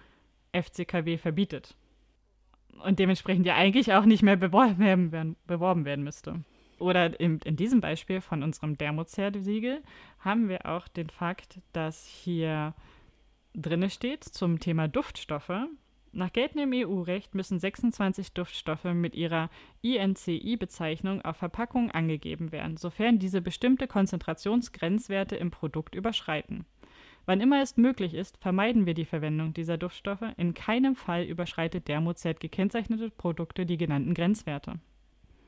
FCKW 0.52 1.18
verbietet. 1.18 1.76
Und 2.82 2.98
dementsprechend 2.98 3.46
ja 3.46 3.54
eigentlich 3.54 3.92
auch 3.92 4.04
nicht 4.04 4.22
mehr 4.22 4.36
beworben 4.36 4.78
werden, 5.12 5.36
beworben 5.46 5.84
werden 5.84 6.04
müsste. 6.04 6.42
Oder 6.78 7.18
in, 7.20 7.38
in 7.44 7.54
diesem 7.54 7.80
Beispiel 7.80 8.20
von 8.20 8.42
unserem 8.42 8.76
Dermozert-Siegel 8.76 9.82
haben 10.18 10.48
wir 10.48 10.66
auch 10.66 10.88
den 10.88 11.10
Fakt, 11.10 11.60
dass 11.72 12.06
hier 12.06 12.74
drinne 13.54 13.88
steht 13.88 14.24
zum 14.24 14.58
Thema 14.58 14.88
Duftstoffe. 14.88 15.68
Nach 16.14 16.30
geltendem 16.30 16.72
EU-Recht 16.74 17.34
müssen 17.34 17.58
26 17.58 18.34
Duftstoffe 18.34 18.84
mit 18.84 19.14
ihrer 19.14 19.48
INCI-Bezeichnung 19.80 21.22
auf 21.22 21.38
Verpackung 21.38 21.90
angegeben 21.90 22.52
werden, 22.52 22.76
sofern 22.76 23.18
diese 23.18 23.40
bestimmte 23.40 23.86
Konzentrationsgrenzwerte 23.86 25.36
im 25.36 25.50
Produkt 25.50 25.94
überschreiten. 25.94 26.66
Wann 27.24 27.40
immer 27.40 27.62
es 27.62 27.78
möglich 27.78 28.12
ist, 28.12 28.36
vermeiden 28.38 28.84
wir 28.84 28.92
die 28.92 29.06
Verwendung 29.06 29.54
dieser 29.54 29.78
Duftstoffe. 29.78 30.24
In 30.36 30.52
keinem 30.52 30.96
Fall 30.96 31.24
überschreitet 31.24 31.88
Dermozert 31.88 32.40
gekennzeichnete 32.40 33.08
Produkte 33.10 33.64
die 33.64 33.78
genannten 33.78 34.12
Grenzwerte. 34.12 34.80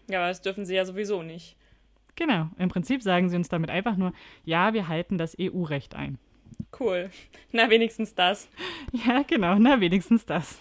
Ja, 0.09 0.21
aber 0.21 0.29
das 0.29 0.41
dürfen 0.41 0.65
sie 0.65 0.77
ja 0.77 0.87
sowieso 0.87 1.23
nicht. 1.23 1.57
Genau, 2.17 2.49
im 2.59 2.69
Prinzip 2.69 3.03
sagen 3.03 3.29
sie 3.29 3.37
uns 3.37 3.49
damit 3.49 3.71
einfach 3.71 3.97
nur, 3.97 4.13
ja, 4.45 4.73
wir 4.73 4.89
halten 4.89 5.19
das 5.19 5.37
EU-Recht 5.39 5.95
ein. 5.95 6.19
Cool. 6.79 7.11
Na, 7.53 7.71
wenigstens 7.71 8.15
das. 8.15 8.49
Ja, 8.93 9.23
genau, 9.23 9.57
na 9.57 9.81
wenigstens 9.81 10.27
das. 10.27 10.59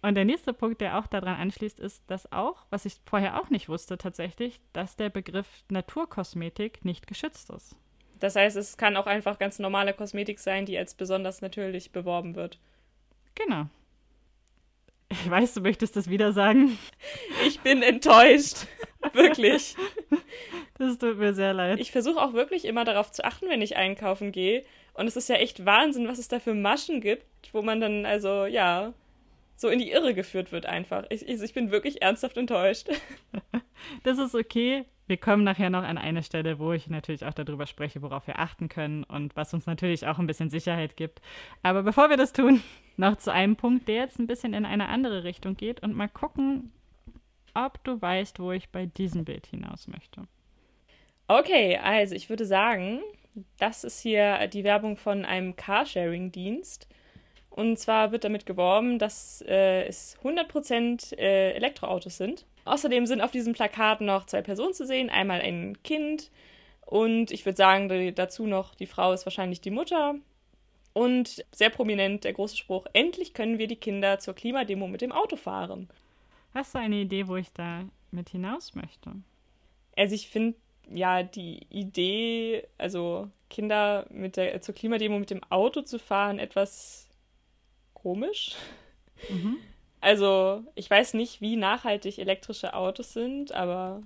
Und 0.00 0.14
der 0.14 0.24
nächste 0.24 0.52
Punkt, 0.52 0.80
der 0.80 0.98
auch 0.98 1.06
daran 1.06 1.36
anschließt, 1.36 1.80
ist, 1.80 2.02
dass 2.06 2.30
auch, 2.32 2.64
was 2.70 2.84
ich 2.84 3.00
vorher 3.04 3.40
auch 3.40 3.50
nicht 3.50 3.68
wusste 3.68 3.98
tatsächlich, 3.98 4.60
dass 4.72 4.96
der 4.96 5.10
Begriff 5.10 5.48
Naturkosmetik 5.70 6.84
nicht 6.84 7.06
geschützt 7.06 7.50
ist. 7.50 7.76
Das 8.20 8.36
heißt, 8.36 8.56
es 8.56 8.76
kann 8.76 8.96
auch 8.96 9.06
einfach 9.06 9.38
ganz 9.38 9.58
normale 9.58 9.94
Kosmetik 9.94 10.38
sein, 10.38 10.66
die 10.66 10.78
als 10.78 10.94
besonders 10.94 11.40
natürlich 11.40 11.92
beworben 11.92 12.34
wird. 12.34 12.58
Genau. 13.34 13.66
Ich 15.10 15.28
weiß, 15.28 15.54
du 15.54 15.60
möchtest 15.62 15.96
das 15.96 16.10
wieder 16.10 16.32
sagen. 16.32 16.78
Ich 17.46 17.60
bin 17.60 17.82
enttäuscht. 17.82 18.66
Wirklich. 19.12 19.76
Das 20.78 20.98
tut 20.98 21.18
mir 21.18 21.32
sehr 21.32 21.54
leid. 21.54 21.80
Ich 21.80 21.92
versuche 21.92 22.20
auch 22.20 22.32
wirklich 22.34 22.64
immer 22.64 22.84
darauf 22.84 23.10
zu 23.10 23.24
achten, 23.24 23.48
wenn 23.48 23.62
ich 23.62 23.76
einkaufen 23.76 24.32
gehe. 24.32 24.64
Und 24.94 25.06
es 25.06 25.16
ist 25.16 25.28
ja 25.28 25.36
echt 25.36 25.64
Wahnsinn, 25.64 26.08
was 26.08 26.18
es 26.18 26.28
da 26.28 26.40
für 26.40 26.54
Maschen 26.54 27.00
gibt, 27.00 27.24
wo 27.52 27.62
man 27.62 27.80
dann 27.80 28.06
also, 28.06 28.46
ja, 28.46 28.92
so 29.54 29.68
in 29.68 29.78
die 29.78 29.90
Irre 29.90 30.14
geführt 30.14 30.52
wird 30.52 30.66
einfach. 30.66 31.04
Ich, 31.10 31.26
ich, 31.26 31.40
ich 31.40 31.54
bin 31.54 31.70
wirklich 31.70 32.02
ernsthaft 32.02 32.36
enttäuscht. 32.36 32.88
Das 34.02 34.18
ist 34.18 34.34
okay. 34.34 34.84
Wir 35.06 35.16
kommen 35.16 35.44
nachher 35.44 35.70
noch 35.70 35.82
an 35.82 35.96
eine 35.96 36.22
Stelle, 36.22 36.58
wo 36.58 36.72
ich 36.72 36.88
natürlich 36.88 37.24
auch 37.24 37.32
darüber 37.32 37.66
spreche, 37.66 38.02
worauf 38.02 38.26
wir 38.26 38.38
achten 38.38 38.68
können 38.68 39.04
und 39.04 39.36
was 39.36 39.54
uns 39.54 39.66
natürlich 39.66 40.06
auch 40.06 40.18
ein 40.18 40.26
bisschen 40.26 40.50
Sicherheit 40.50 40.96
gibt. 40.96 41.22
Aber 41.62 41.82
bevor 41.82 42.10
wir 42.10 42.18
das 42.18 42.32
tun, 42.32 42.62
noch 42.96 43.16
zu 43.16 43.32
einem 43.32 43.56
Punkt, 43.56 43.88
der 43.88 44.02
jetzt 44.02 44.18
ein 44.18 44.26
bisschen 44.26 44.52
in 44.52 44.66
eine 44.66 44.88
andere 44.88 45.24
Richtung 45.24 45.56
geht 45.56 45.82
und 45.82 45.94
mal 45.94 46.08
gucken, 46.08 46.72
ob 47.66 47.82
du 47.84 48.00
weißt, 48.00 48.40
wo 48.40 48.52
ich 48.52 48.68
bei 48.70 48.86
diesem 48.86 49.24
Bild 49.24 49.46
hinaus 49.46 49.88
möchte. 49.88 50.22
Okay, 51.26 51.76
also 51.76 52.14
ich 52.14 52.30
würde 52.30 52.46
sagen, 52.46 53.00
das 53.58 53.84
ist 53.84 54.00
hier 54.00 54.46
die 54.48 54.64
Werbung 54.64 54.96
von 54.96 55.24
einem 55.24 55.56
Carsharing-Dienst. 55.56 56.88
Und 57.50 57.78
zwar 57.78 58.12
wird 58.12 58.24
damit 58.24 58.46
geworben, 58.46 58.98
dass 58.98 59.42
äh, 59.46 59.84
es 59.86 60.16
100% 60.22 61.16
äh, 61.16 61.52
Elektroautos 61.52 62.16
sind. 62.16 62.46
Außerdem 62.64 63.06
sind 63.06 63.20
auf 63.20 63.30
diesem 63.30 63.52
Plakat 63.52 64.00
noch 64.00 64.26
zwei 64.26 64.42
Personen 64.42 64.74
zu 64.74 64.86
sehen. 64.86 65.10
Einmal 65.10 65.40
ein 65.40 65.82
Kind 65.82 66.30
und 66.88 67.32
ich 67.32 67.44
würde 67.44 67.58
sagen, 67.58 68.14
dazu 68.14 68.46
noch 68.46 68.74
die 68.74 68.86
Frau 68.86 69.12
ist 69.12 69.26
wahrscheinlich 69.26 69.60
die 69.60 69.70
Mutter. 69.70 70.14
Und 70.94 71.44
sehr 71.52 71.68
prominent 71.68 72.24
der 72.24 72.32
große 72.32 72.56
Spruch, 72.56 72.86
endlich 72.94 73.34
können 73.34 73.58
wir 73.58 73.66
die 73.66 73.76
Kinder 73.76 74.18
zur 74.20 74.34
Klimademo 74.34 74.88
mit 74.88 75.02
dem 75.02 75.12
Auto 75.12 75.36
fahren. 75.36 75.90
Hast 76.54 76.74
du 76.74 76.78
eine 76.78 76.96
Idee, 76.96 77.28
wo 77.28 77.36
ich 77.36 77.52
da 77.52 77.84
mit 78.10 78.30
hinaus 78.30 78.74
möchte? 78.74 79.12
Also 79.96 80.14
ich 80.14 80.28
finde 80.28 80.56
ja 80.90 81.22
die 81.22 81.66
Idee, 81.70 82.66
also 82.78 83.30
Kinder 83.50 84.06
mit 84.10 84.36
der, 84.36 84.60
zur 84.60 84.74
Klimademo 84.74 85.18
mit 85.18 85.30
dem 85.30 85.42
Auto 85.50 85.82
zu 85.82 85.98
fahren, 85.98 86.38
etwas 86.38 87.08
komisch. 87.94 88.54
Mhm. 89.28 89.56
Also 90.00 90.64
ich 90.74 90.88
weiß 90.88 91.14
nicht, 91.14 91.40
wie 91.40 91.56
nachhaltig 91.56 92.18
elektrische 92.18 92.74
Autos 92.74 93.12
sind, 93.12 93.52
aber 93.52 94.02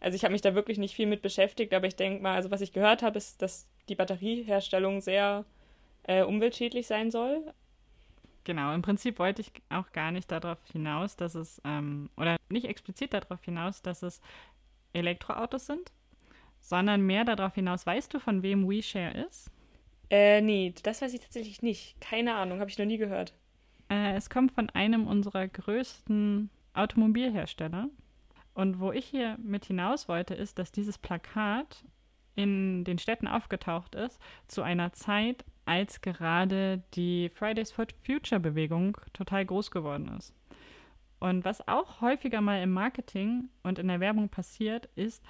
also 0.00 0.16
ich 0.16 0.24
habe 0.24 0.32
mich 0.32 0.40
da 0.40 0.54
wirklich 0.54 0.78
nicht 0.78 0.94
viel 0.94 1.06
mit 1.06 1.22
beschäftigt, 1.22 1.74
aber 1.74 1.86
ich 1.86 1.96
denke 1.96 2.22
mal, 2.22 2.34
also 2.34 2.50
was 2.50 2.60
ich 2.60 2.72
gehört 2.72 3.02
habe, 3.02 3.18
ist, 3.18 3.42
dass 3.42 3.66
die 3.88 3.94
Batterieherstellung 3.94 5.00
sehr 5.00 5.44
äh, 6.04 6.22
umweltschädlich 6.22 6.86
sein 6.86 7.10
soll. 7.10 7.52
Genau, 8.48 8.72
im 8.72 8.80
Prinzip 8.80 9.18
wollte 9.18 9.42
ich 9.42 9.52
auch 9.68 9.92
gar 9.92 10.10
nicht 10.10 10.30
darauf 10.30 10.56
hinaus, 10.72 11.16
dass 11.16 11.34
es, 11.34 11.60
ähm, 11.66 12.08
oder 12.16 12.38
nicht 12.48 12.64
explizit 12.64 13.12
darauf 13.12 13.44
hinaus, 13.44 13.82
dass 13.82 14.02
es 14.02 14.22
Elektroautos 14.94 15.66
sind, 15.66 15.92
sondern 16.58 17.02
mehr 17.02 17.26
darauf 17.26 17.54
hinaus, 17.54 17.84
weißt 17.84 18.14
du, 18.14 18.18
von 18.18 18.42
wem 18.42 18.66
WeShare 18.66 19.26
ist? 19.26 19.50
Äh, 20.08 20.40
nee, 20.40 20.72
das 20.82 21.02
weiß 21.02 21.12
ich 21.12 21.20
tatsächlich 21.20 21.60
nicht. 21.60 22.00
Keine 22.00 22.36
Ahnung, 22.36 22.60
habe 22.60 22.70
ich 22.70 22.78
noch 22.78 22.86
nie 22.86 22.96
gehört. 22.96 23.34
Äh, 23.90 24.14
es 24.14 24.30
kommt 24.30 24.52
von 24.52 24.70
einem 24.70 25.06
unserer 25.06 25.46
größten 25.46 26.48
Automobilhersteller. 26.72 27.90
Und 28.54 28.80
wo 28.80 28.92
ich 28.92 29.04
hier 29.04 29.36
mit 29.42 29.66
hinaus 29.66 30.08
wollte, 30.08 30.32
ist, 30.32 30.58
dass 30.58 30.72
dieses 30.72 30.96
Plakat 30.96 31.84
in 32.34 32.84
den 32.84 32.98
Städten 32.98 33.28
aufgetaucht 33.28 33.94
ist 33.94 34.18
zu 34.46 34.62
einer 34.62 34.94
Zeit, 34.94 35.44
als 35.68 36.00
gerade 36.00 36.82
die 36.94 37.28
Fridays 37.28 37.70
for 37.70 37.86
Future 38.04 38.40
Bewegung 38.40 38.96
total 39.12 39.44
groß 39.44 39.70
geworden 39.70 40.10
ist. 40.16 40.34
Und 41.20 41.44
was 41.44 41.66
auch 41.68 42.00
häufiger 42.00 42.40
mal 42.40 42.62
im 42.62 42.72
Marketing 42.72 43.48
und 43.62 43.78
in 43.78 43.88
der 43.88 44.00
Werbung 44.00 44.28
passiert, 44.28 44.88
ist, 44.94 45.22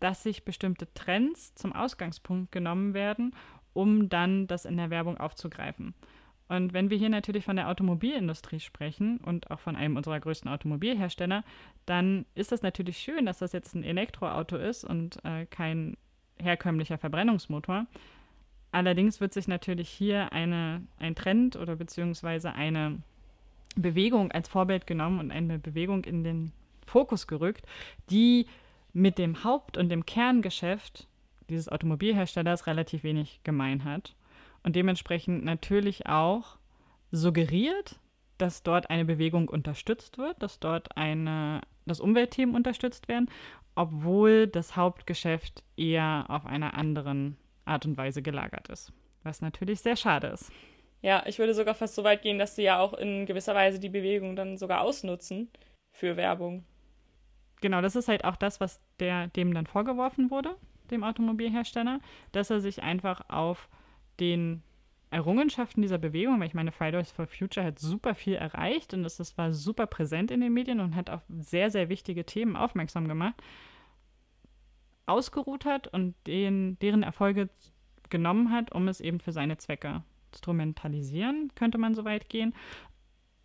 dass 0.00 0.22
sich 0.22 0.44
bestimmte 0.44 0.92
Trends 0.94 1.54
zum 1.54 1.72
Ausgangspunkt 1.72 2.50
genommen 2.50 2.92
werden, 2.92 3.36
um 3.72 4.08
dann 4.08 4.46
das 4.46 4.64
in 4.64 4.76
der 4.76 4.90
Werbung 4.90 5.18
aufzugreifen. 5.18 5.94
Und 6.48 6.72
wenn 6.72 6.90
wir 6.90 6.98
hier 6.98 7.08
natürlich 7.08 7.44
von 7.44 7.56
der 7.56 7.68
Automobilindustrie 7.68 8.60
sprechen 8.60 9.18
und 9.18 9.50
auch 9.50 9.60
von 9.60 9.76
einem 9.76 9.96
unserer 9.96 10.20
größten 10.20 10.50
Automobilhersteller, 10.50 11.44
dann 11.86 12.26
ist 12.34 12.52
das 12.52 12.62
natürlich 12.62 12.98
schön, 12.98 13.26
dass 13.26 13.38
das 13.38 13.52
jetzt 13.52 13.74
ein 13.74 13.84
Elektroauto 13.84 14.56
ist 14.56 14.84
und 14.84 15.24
äh, 15.24 15.46
kein 15.46 15.96
herkömmlicher 16.38 16.98
Verbrennungsmotor. 16.98 17.86
Allerdings 18.74 19.20
wird 19.20 19.32
sich 19.32 19.46
natürlich 19.46 19.88
hier 19.88 20.32
eine, 20.32 20.82
ein 20.98 21.14
Trend 21.14 21.54
oder 21.54 21.76
beziehungsweise 21.76 22.54
eine 22.54 22.98
Bewegung 23.76 24.32
als 24.32 24.48
Vorbild 24.48 24.88
genommen 24.88 25.20
und 25.20 25.30
eine 25.30 25.60
Bewegung 25.60 26.02
in 26.04 26.24
den 26.24 26.50
Fokus 26.84 27.28
gerückt, 27.28 27.64
die 28.10 28.46
mit 28.92 29.16
dem 29.18 29.44
Haupt- 29.44 29.76
und 29.76 29.90
dem 29.90 30.04
Kerngeschäft 30.04 31.06
dieses 31.48 31.68
Automobilherstellers 31.68 32.66
relativ 32.66 33.04
wenig 33.04 33.38
gemein 33.44 33.84
hat 33.84 34.16
und 34.64 34.74
dementsprechend 34.74 35.44
natürlich 35.44 36.06
auch 36.06 36.56
suggeriert, 37.12 38.00
dass 38.38 38.64
dort 38.64 38.90
eine 38.90 39.04
Bewegung 39.04 39.48
unterstützt 39.48 40.18
wird, 40.18 40.42
dass 40.42 40.58
dort 40.58 40.96
eine, 40.96 41.60
dass 41.86 42.00
Umweltthemen 42.00 42.56
unterstützt 42.56 43.06
werden 43.06 43.28
obwohl 43.74 44.46
das 44.46 44.76
Hauptgeschäft 44.76 45.62
eher 45.76 46.26
auf 46.28 46.46
einer 46.46 46.74
anderen 46.74 47.36
Art 47.64 47.86
und 47.86 47.96
Weise 47.96 48.22
gelagert 48.22 48.68
ist. 48.68 48.92
Was 49.22 49.40
natürlich 49.40 49.80
sehr 49.80 49.96
schade 49.96 50.28
ist. 50.28 50.52
Ja, 51.02 51.22
ich 51.26 51.38
würde 51.38 51.54
sogar 51.54 51.74
fast 51.74 51.94
so 51.94 52.04
weit 52.04 52.22
gehen, 52.22 52.38
dass 52.38 52.56
sie 52.56 52.62
ja 52.62 52.78
auch 52.78 52.94
in 52.94 53.26
gewisser 53.26 53.54
Weise 53.54 53.78
die 53.78 53.90
Bewegung 53.90 54.36
dann 54.36 54.56
sogar 54.56 54.80
ausnutzen 54.80 55.50
für 55.92 56.16
Werbung. 56.16 56.64
Genau, 57.60 57.80
das 57.80 57.96
ist 57.96 58.08
halt 58.08 58.24
auch 58.24 58.36
das, 58.36 58.60
was 58.60 58.80
der, 59.00 59.28
dem 59.28 59.54
dann 59.54 59.66
vorgeworfen 59.66 60.30
wurde, 60.30 60.56
dem 60.90 61.04
Automobilhersteller, 61.04 62.00
dass 62.32 62.50
er 62.50 62.60
sich 62.60 62.82
einfach 62.82 63.28
auf 63.28 63.68
den 64.20 64.62
Errungenschaften 65.10 65.80
dieser 65.80 65.98
Bewegung, 65.98 66.40
weil 66.40 66.48
ich 66.48 66.54
meine, 66.54 66.72
Fridays 66.72 67.12
for 67.12 67.26
Future 67.26 67.64
hat 67.64 67.78
super 67.78 68.14
viel 68.14 68.34
erreicht 68.34 68.94
und 68.94 69.04
das, 69.04 69.16
das 69.16 69.38
war 69.38 69.52
super 69.52 69.86
präsent 69.86 70.30
in 70.30 70.40
den 70.40 70.52
Medien 70.52 70.80
und 70.80 70.96
hat 70.96 71.08
auf 71.08 71.22
sehr, 71.38 71.70
sehr 71.70 71.88
wichtige 71.88 72.24
Themen 72.24 72.56
aufmerksam 72.56 73.06
gemacht, 73.06 73.34
ausgeruht 75.06 75.64
hat 75.64 75.88
und 75.88 76.14
den, 76.26 76.78
deren 76.80 77.02
Erfolge 77.02 77.48
genommen 78.10 78.50
hat, 78.50 78.72
um 78.72 78.88
es 78.88 79.00
eben 79.00 79.20
für 79.20 79.32
seine 79.32 79.58
Zwecke 79.58 80.02
instrumentalisieren, 80.32 81.50
könnte 81.54 81.78
man 81.78 81.94
so 81.94 82.04
weit 82.04 82.28
gehen. 82.28 82.54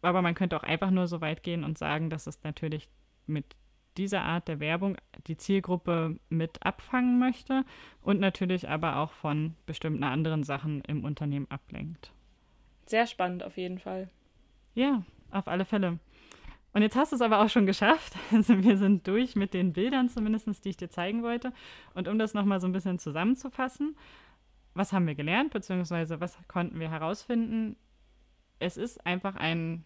Aber 0.01 0.21
man 0.21 0.35
könnte 0.35 0.57
auch 0.57 0.63
einfach 0.63 0.91
nur 0.91 1.07
so 1.07 1.21
weit 1.21 1.43
gehen 1.43 1.63
und 1.63 1.77
sagen, 1.77 2.09
dass 2.09 2.27
es 2.27 2.43
natürlich 2.43 2.89
mit 3.27 3.55
dieser 3.97 4.21
Art 4.21 4.47
der 4.47 4.59
Werbung 4.59 4.97
die 5.27 5.37
Zielgruppe 5.37 6.17
mit 6.29 6.65
abfangen 6.65 7.19
möchte 7.19 7.65
und 8.01 8.19
natürlich 8.19 8.69
aber 8.69 8.97
auch 8.97 9.11
von 9.11 9.55
bestimmten 9.65 10.03
anderen 10.03 10.43
Sachen 10.43 10.81
im 10.81 11.03
Unternehmen 11.03 11.47
ablenkt. 11.49 12.13
Sehr 12.85 13.07
spannend 13.07 13.43
auf 13.43 13.57
jeden 13.57 13.77
Fall. 13.77 14.09
Ja, 14.73 15.03
auf 15.31 15.47
alle 15.47 15.65
Fälle. 15.65 15.99
Und 16.73 16.83
jetzt 16.83 16.95
hast 16.95 17.11
du 17.11 17.15
es 17.15 17.21
aber 17.21 17.41
auch 17.41 17.49
schon 17.49 17.65
geschafft. 17.65 18.13
Also 18.31 18.61
wir 18.63 18.77
sind 18.77 19.07
durch 19.07 19.35
mit 19.35 19.53
den 19.53 19.73
Bildern 19.73 20.09
zumindest, 20.09 20.63
die 20.63 20.69
ich 20.69 20.77
dir 20.77 20.89
zeigen 20.89 21.23
wollte. 21.23 21.51
Und 21.93 22.07
um 22.07 22.19
das 22.19 22.33
nochmal 22.33 22.59
so 22.59 22.67
ein 22.67 22.73
bisschen 22.73 22.99
zusammenzufassen, 22.99 23.95
was 24.75 24.93
haben 24.93 25.07
wir 25.07 25.15
gelernt, 25.15 25.51
beziehungsweise 25.51 26.21
was 26.21 26.37
konnten 26.47 26.79
wir 26.79 26.91
herausfinden? 26.91 27.75
Es 28.59 28.77
ist 28.77 29.05
einfach 29.05 29.35
ein 29.35 29.83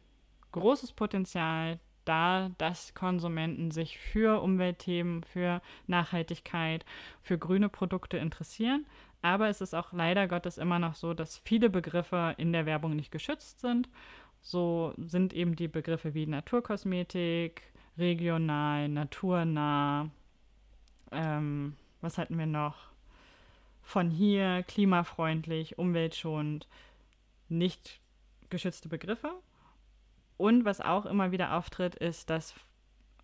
großes 0.51 0.91
Potenzial 0.91 1.79
da, 2.05 2.51
dass 2.57 2.93
Konsumenten 2.93 3.71
sich 3.71 3.97
für 3.97 4.41
Umweltthemen, 4.41 5.23
für 5.23 5.61
Nachhaltigkeit, 5.87 6.85
für 7.21 7.37
grüne 7.37 7.69
Produkte 7.69 8.17
interessieren. 8.17 8.85
Aber 9.21 9.47
es 9.47 9.61
ist 9.61 9.73
auch 9.73 9.93
leider 9.93 10.27
Gottes 10.27 10.57
immer 10.57 10.79
noch 10.79 10.95
so, 10.95 11.13
dass 11.13 11.37
viele 11.39 11.69
Begriffe 11.69 12.35
in 12.37 12.51
der 12.51 12.65
Werbung 12.65 12.95
nicht 12.95 13.11
geschützt 13.11 13.61
sind. 13.61 13.87
So 14.43 14.93
sind 14.97 15.33
eben 15.33 15.55
die 15.55 15.69
Begriffe 15.69 16.13
wie 16.13 16.27
Naturkosmetik, 16.27 17.63
regional, 17.97 18.89
naturnah, 18.89 20.09
ähm, 21.11 21.75
was 22.01 22.17
hatten 22.17 22.37
wir 22.37 22.45
noch? 22.45 22.75
Von 23.81 24.09
hier, 24.09 24.63
klimafreundlich, 24.63 25.77
umweltschonend, 25.77 26.67
nicht 27.47 28.01
geschützte 28.49 28.89
Begriffe. 28.89 29.31
Und 30.35 30.65
was 30.65 30.81
auch 30.81 31.05
immer 31.05 31.31
wieder 31.31 31.55
auftritt, 31.55 31.95
ist, 31.95 32.29
dass 32.29 32.53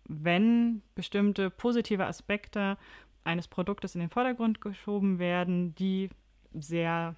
wenn 0.04 0.80
bestimmte 0.94 1.50
positive 1.50 2.06
Aspekte 2.06 2.78
eines 3.24 3.46
Produktes 3.46 3.94
in 3.94 4.00
den 4.00 4.10
Vordergrund 4.10 4.62
geschoben 4.62 5.18
werden, 5.18 5.74
die 5.74 6.08
sehr 6.54 7.14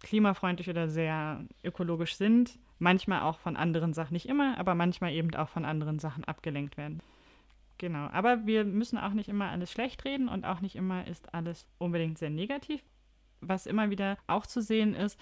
klimafreundlich 0.00 0.70
oder 0.70 0.88
sehr 0.88 1.44
ökologisch 1.64 2.14
sind, 2.14 2.58
manchmal 2.78 3.22
auch 3.22 3.38
von 3.38 3.56
anderen 3.56 3.92
Sachen, 3.92 4.12
nicht 4.12 4.28
immer, 4.28 4.58
aber 4.58 4.74
manchmal 4.74 5.12
eben 5.12 5.34
auch 5.34 5.48
von 5.48 5.64
anderen 5.64 5.98
Sachen 5.98 6.24
abgelenkt 6.24 6.76
werden. 6.76 7.00
Genau, 7.78 8.08
aber 8.08 8.46
wir 8.46 8.64
müssen 8.64 8.98
auch 8.98 9.12
nicht 9.12 9.28
immer 9.28 9.50
alles 9.50 9.70
schlecht 9.70 10.04
reden 10.04 10.28
und 10.28 10.44
auch 10.44 10.60
nicht 10.60 10.76
immer 10.76 11.06
ist 11.06 11.34
alles 11.34 11.66
unbedingt 11.78 12.18
sehr 12.18 12.30
negativ. 12.30 12.82
Was 13.40 13.66
immer 13.66 13.90
wieder 13.90 14.16
auch 14.26 14.46
zu 14.46 14.62
sehen 14.62 14.94
ist, 14.94 15.20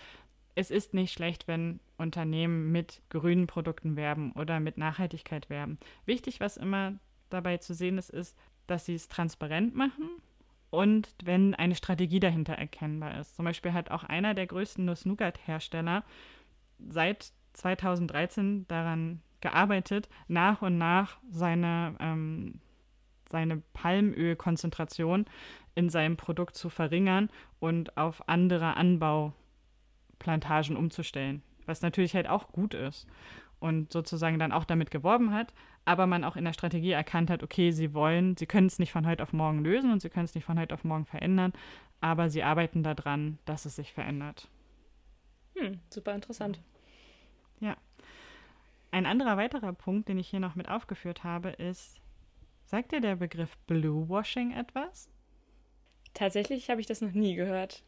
es 0.55 0.71
ist 0.71 0.95
nicht 0.95 1.13
schlecht, 1.13 1.49
wenn 1.49 1.81
Unternehmen 1.99 2.71
mit 2.71 3.03
grünen 3.11 3.49
Produkten 3.49 3.97
werben 3.97 4.33
oder 4.33 4.61
mit 4.61 4.79
Nachhaltigkeit 4.79 5.51
werben. 5.51 5.79
Wichtig, 6.07 6.39
was 6.39 6.57
immer 6.57 6.95
dabei 7.29 7.57
zu 7.57 7.75
sehen 7.75 7.99
ist, 7.99 8.11
ist, 8.11 8.37
dass 8.69 8.87
sie 8.87 8.95
es 8.95 9.09
transparent 9.09 9.75
machen 9.75 10.09
und 10.71 11.15
wenn 11.25 11.55
eine 11.55 11.75
Strategie 11.75 12.21
dahinter 12.21 12.55
erkennbar 12.55 13.19
ist. 13.19 13.35
Zum 13.35 13.45
Beispiel 13.45 13.73
hat 13.73 13.91
auch 13.91 14.05
einer 14.05 14.35
der 14.35 14.47
größten 14.47 14.85
Nuss-Nougat-Hersteller 14.85 16.05
seit 16.79 17.33
2013 17.55 18.67
daran 18.69 19.21
gearbeitet, 19.41 20.09
nach 20.29 20.63
und 20.63 20.79
nach 20.79 21.19
seine, 21.31 21.97
ähm, 22.01 22.61
seine 23.29 23.63
Palmölkonzentration 23.73 25.27
in 25.75 25.91
seinem 25.91 26.17
Produkt 26.17 26.57
zu 26.57 26.71
verringern 26.71 27.29
und 27.59 27.97
auf 27.97 28.29
andere 28.29 28.77
Anbauplantagen 28.77 30.77
umzustellen 30.77 31.43
was 31.67 31.83
natürlich 31.83 32.15
halt 32.15 32.29
auch 32.29 32.53
gut 32.53 32.75
ist 32.75 33.07
und 33.61 33.93
sozusagen 33.93 34.39
dann 34.39 34.53
auch 34.53 34.65
damit 34.65 34.91
geworben 34.91 35.33
hat, 35.33 35.53
aber 35.85 36.07
man 36.07 36.25
auch 36.25 36.37
in 36.37 36.45
der 36.45 36.53
Strategie 36.53 36.93
erkannt 36.93 37.31
hat, 37.31 37.43
okay, 37.43 37.71
sie 37.71 37.95
wollen, 37.95 38.37
sie 38.37 38.47
können 38.47 38.67
es 38.67 38.79
nicht 38.79 38.93
von 38.93 39.07
heute 39.07 39.23
auf 39.23 39.33
morgen 39.33 39.65
lösen 39.65 39.93
und 39.93 40.01
sie 40.01 40.11
können 40.11 40.25
es 40.25 40.35
nicht 40.35 40.45
von 40.45 40.59
heute 40.59 40.75
auf 40.75 40.85
morgen 40.85 41.07
verändern, 41.07 41.53
aber 42.01 42.31
sie 42.31 42.43
arbeiten 42.43 42.83
daran, 42.83 43.39
dass 43.45 43.65
es 43.65 43.77
sich 43.77 43.93
verändert. 43.93 44.49
Hm, 45.55 45.81
super 45.91 46.15
interessant. 46.15 46.61
Ja. 47.61 47.77
Ein 48.91 49.07
anderer 49.07 49.37
weiterer 49.37 49.73
Punkt, 49.73 50.09
den 50.09 50.19
ich 50.19 50.29
hier 50.29 50.41
noch 50.41 50.55
mit 50.55 50.69
aufgeführt 50.69 51.25
habe, 51.25 51.51
ist, 51.51 52.01
sagt 52.65 52.93
dir 52.93 53.01
der 53.01 53.17
Begriff 53.17 53.57
Blue 53.67 54.09
Washing 54.09 54.53
etwas? 54.53 55.09
Tatsächlich 56.15 56.71
habe 56.71 56.81
ich 56.81 56.87
das 56.87 57.01
noch 57.01 57.13
nie 57.13 57.35
gehört. 57.35 57.83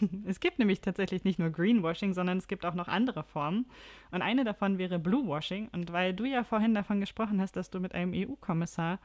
Es 0.26 0.40
gibt 0.40 0.58
nämlich 0.58 0.80
tatsächlich 0.80 1.24
nicht 1.24 1.38
nur 1.38 1.50
Greenwashing, 1.50 2.12
sondern 2.12 2.38
es 2.38 2.48
gibt 2.48 2.64
auch 2.64 2.74
noch 2.74 2.88
andere 2.88 3.24
Formen. 3.24 3.66
Und 4.10 4.22
eine 4.22 4.44
davon 4.44 4.78
wäre 4.78 4.98
Bluewashing. 4.98 5.68
Und 5.72 5.92
weil 5.92 6.14
du 6.14 6.24
ja 6.24 6.44
vorhin 6.44 6.74
davon 6.74 7.00
gesprochen 7.00 7.40
hast, 7.40 7.56
dass 7.56 7.70
du 7.70 7.80
mit 7.80 7.94
einem 7.94 8.12
EU-Kommissar 8.14 8.98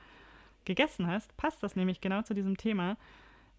gegessen 0.65 1.08
hast, 1.08 1.36
passt 1.38 1.63
das 1.63 1.76
nämlich 1.76 2.02
genau 2.02 2.22
zu 2.22 2.34
diesem 2.34 2.58
Thema. 2.58 2.98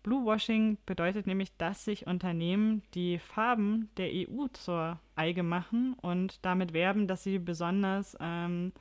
Bluewashing 0.08 0.78
bedeutet 0.86 1.26
nämlich, 1.26 1.54
dass 1.58 1.84
sich 1.84 2.06
Unternehmen 2.06 2.82
die 2.94 3.18
Farben 3.18 3.90
der 3.98 4.08
EU 4.08 4.46
zur 4.54 4.98
Eige 5.16 5.42
machen 5.42 5.94
und 6.00 6.42
damit 6.46 6.72
werben, 6.72 7.06
dass 7.06 7.24
sie 7.24 7.38
besonders, 7.38 8.16
ähm, 8.18 8.72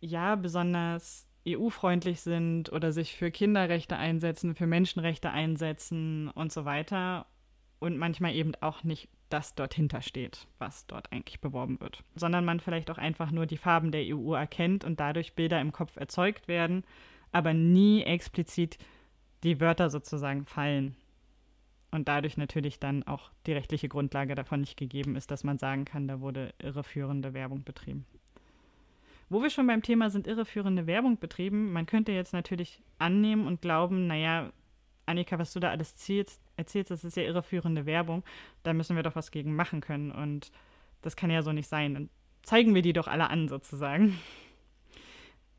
ja, 0.00 0.36
besonders 0.36 1.26
EU-freundlich 1.48 2.20
sind 2.20 2.70
oder 2.70 2.92
sich 2.92 3.16
für 3.16 3.32
Kinderrechte 3.32 3.96
einsetzen, 3.96 4.54
für 4.54 4.68
Menschenrechte 4.68 5.30
einsetzen 5.30 6.28
und 6.28 6.52
so 6.52 6.64
weiter. 6.64 7.26
Und 7.80 7.98
manchmal 7.98 8.36
eben 8.36 8.52
auch 8.60 8.84
nicht 8.84 9.08
das 9.28 9.56
dort 9.56 9.74
hintersteht, 9.74 10.46
was 10.58 10.86
dort 10.86 11.10
eigentlich 11.10 11.40
beworben 11.40 11.80
wird. 11.80 12.04
Sondern 12.14 12.44
man 12.44 12.60
vielleicht 12.60 12.92
auch 12.92 12.98
einfach 12.98 13.32
nur 13.32 13.46
die 13.46 13.56
Farben 13.56 13.90
der 13.90 14.04
EU 14.06 14.34
erkennt 14.34 14.84
und 14.84 15.00
dadurch 15.00 15.34
Bilder 15.34 15.60
im 15.60 15.72
Kopf 15.72 15.96
erzeugt 15.96 16.46
werden, 16.46 16.84
aber 17.32 17.54
nie 17.54 18.04
explizit 18.04 18.78
die 19.42 19.60
Wörter 19.60 19.90
sozusagen 19.90 20.46
fallen. 20.46 20.96
Und 21.90 22.08
dadurch 22.08 22.38
natürlich 22.38 22.78
dann 22.78 23.02
auch 23.02 23.30
die 23.46 23.52
rechtliche 23.52 23.88
Grundlage 23.88 24.34
davon 24.34 24.60
nicht 24.60 24.78
gegeben 24.78 25.14
ist, 25.14 25.30
dass 25.30 25.44
man 25.44 25.58
sagen 25.58 25.84
kann, 25.84 26.08
da 26.08 26.20
wurde 26.20 26.54
irreführende 26.58 27.34
Werbung 27.34 27.64
betrieben. 27.64 28.06
Wo 29.28 29.42
wir 29.42 29.50
schon 29.50 29.66
beim 29.66 29.82
Thema 29.82 30.10
sind 30.10 30.26
irreführende 30.26 30.86
Werbung 30.86 31.18
betrieben, 31.18 31.72
man 31.72 31.86
könnte 31.86 32.12
jetzt 32.12 32.32
natürlich 32.32 32.82
annehmen 32.98 33.46
und 33.46 33.60
glauben, 33.60 34.06
naja, 34.06 34.52
Annika, 35.06 35.38
was 35.38 35.52
du 35.52 35.60
da 35.60 35.70
alles 35.70 35.92
erzählst, 35.92 36.40
erzählst, 36.56 36.90
das 36.90 37.04
ist 37.04 37.16
ja 37.16 37.24
irreführende 37.24 37.86
Werbung, 37.86 38.24
da 38.62 38.72
müssen 38.72 38.96
wir 38.96 39.02
doch 39.02 39.16
was 39.16 39.30
gegen 39.30 39.54
machen 39.54 39.80
können. 39.80 40.12
Und 40.12 40.50
das 41.02 41.16
kann 41.16 41.30
ja 41.30 41.42
so 41.42 41.52
nicht 41.52 41.68
sein. 41.68 41.94
Dann 41.94 42.10
zeigen 42.42 42.74
wir 42.74 42.82
die 42.82 42.92
doch 42.92 43.08
alle 43.08 43.28
an, 43.28 43.48
sozusagen. 43.48 44.18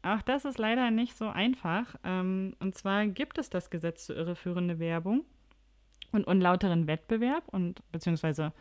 Auch 0.03 0.21
das 0.21 0.43
ist 0.43 0.59
leider 0.59 0.91
nicht 0.91 1.17
so 1.17 1.29
einfach. 1.29 1.95
Ähm, 2.03 2.55
und 2.59 2.75
zwar 2.75 3.07
gibt 3.07 3.37
es 3.37 3.49
das 3.49 3.69
Gesetz 3.69 4.05
zur 4.05 4.17
irreführende 4.17 4.77
Werbung 4.77 5.23
und 6.11 6.27
unlauteren 6.27 6.87
Wettbewerb 6.87 7.43
und 7.47 7.81
beziehungsweise 7.91 8.51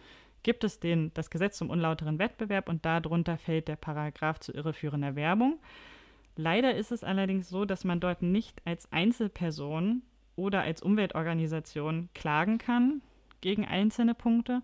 gibt 0.44 0.64
es 0.64 0.81
den, 0.81 1.12
das 1.14 1.31
Gesetz 1.31 1.59
zum 1.59 1.70
unlauteren 1.70 2.18
Wettbewerb 2.18 2.68
und 2.68 2.85
darunter 2.85 3.38
fällt 3.38 3.68
der 3.68 3.76
Paragraph 3.76 4.40
zu 4.40 4.52
irreführender 4.52 5.16
Werbung. 5.16 5.59
Leider 6.37 6.74
ist 6.74 6.92
es 6.92 7.05
allerdings 7.05 7.48
so, 7.48 7.64
dass 7.64 7.85
man 7.85 8.00
dort 8.00 8.22
nicht 8.22 8.62
als 8.64 8.90
Einzelperson 8.92 10.02
oder 10.37 10.62
als 10.62 10.81
Umweltorganisation 10.81 12.09
klagen 12.14 12.59
kann 12.59 13.02
gegen 13.40 13.66
einzelne 13.66 14.14
Punkte, 14.14 14.62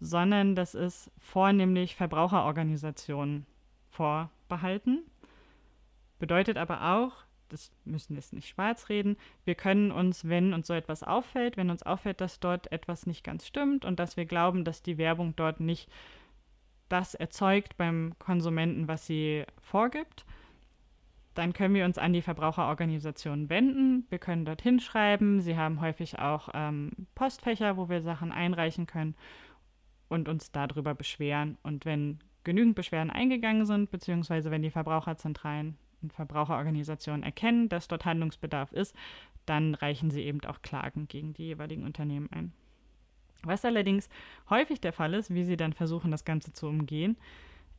sondern 0.00 0.54
das 0.54 0.74
ist 0.74 1.10
vornehmlich 1.18 1.94
Verbraucherorganisationen 1.94 3.46
vorbehalten. 3.90 5.02
Bedeutet 6.20 6.56
aber 6.56 6.94
auch, 6.94 7.12
das 7.48 7.72
müssen 7.84 8.14
wir 8.14 8.22
nicht 8.30 8.48
schwarz 8.48 8.88
reden. 8.88 9.16
Wir 9.44 9.56
können 9.56 9.90
uns, 9.90 10.28
wenn 10.28 10.54
uns 10.54 10.68
so 10.68 10.74
etwas 10.74 11.02
auffällt, 11.02 11.56
wenn 11.56 11.70
uns 11.70 11.82
auffällt, 11.82 12.20
dass 12.20 12.38
dort 12.38 12.70
etwas 12.70 13.06
nicht 13.06 13.24
ganz 13.24 13.46
stimmt 13.46 13.84
und 13.84 13.98
dass 13.98 14.16
wir 14.16 14.26
glauben, 14.26 14.64
dass 14.64 14.82
die 14.82 14.98
Werbung 14.98 15.34
dort 15.34 15.58
nicht 15.58 15.90
das 16.88 17.14
erzeugt 17.14 17.76
beim 17.76 18.14
Konsumenten, 18.18 18.86
was 18.86 19.06
sie 19.06 19.44
vorgibt, 19.60 20.24
dann 21.34 21.52
können 21.52 21.74
wir 21.74 21.84
uns 21.84 21.96
an 21.96 22.12
die 22.12 22.22
Verbraucherorganisationen 22.22 23.48
wenden. 23.48 24.06
Wir 24.10 24.18
können 24.18 24.44
dorthin 24.44 24.80
schreiben. 24.80 25.40
Sie 25.40 25.56
haben 25.56 25.80
häufig 25.80 26.18
auch 26.18 26.48
ähm, 26.52 26.90
Postfächer, 27.14 27.76
wo 27.76 27.88
wir 27.88 28.02
Sachen 28.02 28.32
einreichen 28.32 28.86
können 28.86 29.14
und 30.08 30.28
uns 30.28 30.50
darüber 30.52 30.94
beschweren. 30.94 31.56
Und 31.62 31.84
wenn 31.84 32.18
genügend 32.42 32.74
Beschwerden 32.74 33.10
eingegangen 33.10 33.64
sind, 33.64 33.90
beziehungsweise 33.90 34.50
wenn 34.50 34.62
die 34.62 34.70
Verbraucherzentralen 34.70 35.78
und 36.02 36.12
Verbraucherorganisationen 36.12 37.22
erkennen, 37.22 37.68
dass 37.68 37.88
dort 37.88 38.04
Handlungsbedarf 38.04 38.72
ist, 38.72 38.94
dann 39.46 39.74
reichen 39.74 40.10
sie 40.10 40.22
eben 40.22 40.40
auch 40.44 40.62
Klagen 40.62 41.08
gegen 41.08 41.34
die 41.34 41.44
jeweiligen 41.44 41.84
Unternehmen 41.84 42.28
ein. 42.32 42.52
Was 43.42 43.64
allerdings 43.64 44.08
häufig 44.50 44.80
der 44.80 44.92
Fall 44.92 45.14
ist, 45.14 45.32
wie 45.32 45.44
sie 45.44 45.56
dann 45.56 45.72
versuchen, 45.72 46.10
das 46.10 46.24
Ganze 46.24 46.52
zu 46.52 46.66
umgehen, 46.66 47.16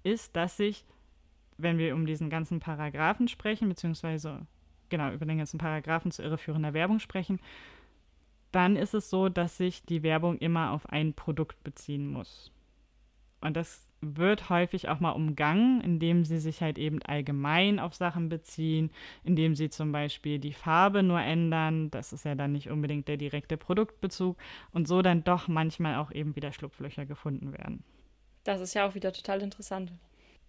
ist, 0.04 0.36
dass 0.36 0.58
sich, 0.58 0.86
wenn 1.58 1.78
wir 1.78 1.94
um 1.94 2.06
diesen 2.06 2.30
ganzen 2.30 2.60
Paragraphen 2.60 3.28
sprechen, 3.28 3.70
beziehungsweise 3.70 4.48
genau 4.90 5.12
über 5.12 5.26
den 5.26 5.38
ganzen 5.38 5.60
Paragraphen 5.60 6.12
zu 6.12 6.24
irreführender 6.24 6.74
Werbung 6.74 7.00
sprechen, 7.00 7.40
dann 8.52 8.76
ist 8.76 8.94
es 8.94 9.10
so, 9.10 9.30
dass 9.30 9.58
sich 9.58 9.84
die 9.86 10.04
Werbung 10.04 10.38
immer 10.40 10.72
auf 10.72 10.90
ein 10.90 11.14
Produkt 11.14 11.64
beziehen 11.64 12.08
muss. 12.08 12.52
Und 13.40 13.56
das 13.56 13.88
wird 14.02 14.50
häufig 14.50 14.90
auch 14.90 15.00
mal 15.00 15.12
umgangen, 15.12 15.82
indem 15.82 16.26
sie 16.26 16.40
sich 16.40 16.62
halt 16.62 16.78
eben 16.78 17.02
allgemein 17.04 17.80
auf 17.80 17.94
Sachen 17.94 18.30
beziehen, 18.30 18.92
indem 19.24 19.56
sie 19.56 19.70
zum 19.70 19.92
Beispiel 19.92 20.40
die 20.40 20.54
Farbe 20.54 21.04
nur 21.04 21.22
ändern. 21.22 21.92
Das 21.92 22.12
ist 22.12 22.26
ja 22.26 22.36
dann 22.36 22.52
nicht 22.52 22.70
unbedingt 22.70 23.08
der 23.08 23.18
direkte 23.18 23.58
Produktbezug 23.58 24.38
und 24.72 24.88
so 24.88 25.02
dann 25.02 25.24
doch 25.24 25.48
manchmal 25.48 25.96
auch 25.96 26.12
eben 26.12 26.36
wieder 26.36 26.52
Schlupflöcher 26.52 27.06
gefunden 27.06 27.54
werden. 27.54 27.84
Das 28.44 28.60
ist 28.60 28.74
ja 28.74 28.88
auch 28.88 28.96
wieder 28.96 29.14
total 29.14 29.42
interessant. 29.42 29.94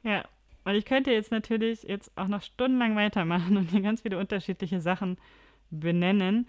Ja, 0.02 0.24
und 0.64 0.74
ich 0.74 0.84
könnte 0.84 1.10
jetzt 1.12 1.30
natürlich 1.30 1.82
jetzt 1.82 2.10
auch 2.16 2.28
noch 2.28 2.42
stundenlang 2.42 2.96
weitermachen 2.96 3.56
und 3.56 3.70
hier 3.70 3.82
ganz 3.82 4.02
viele 4.02 4.18
unterschiedliche 4.18 4.80
Sachen 4.80 5.18
benennen. 5.70 6.48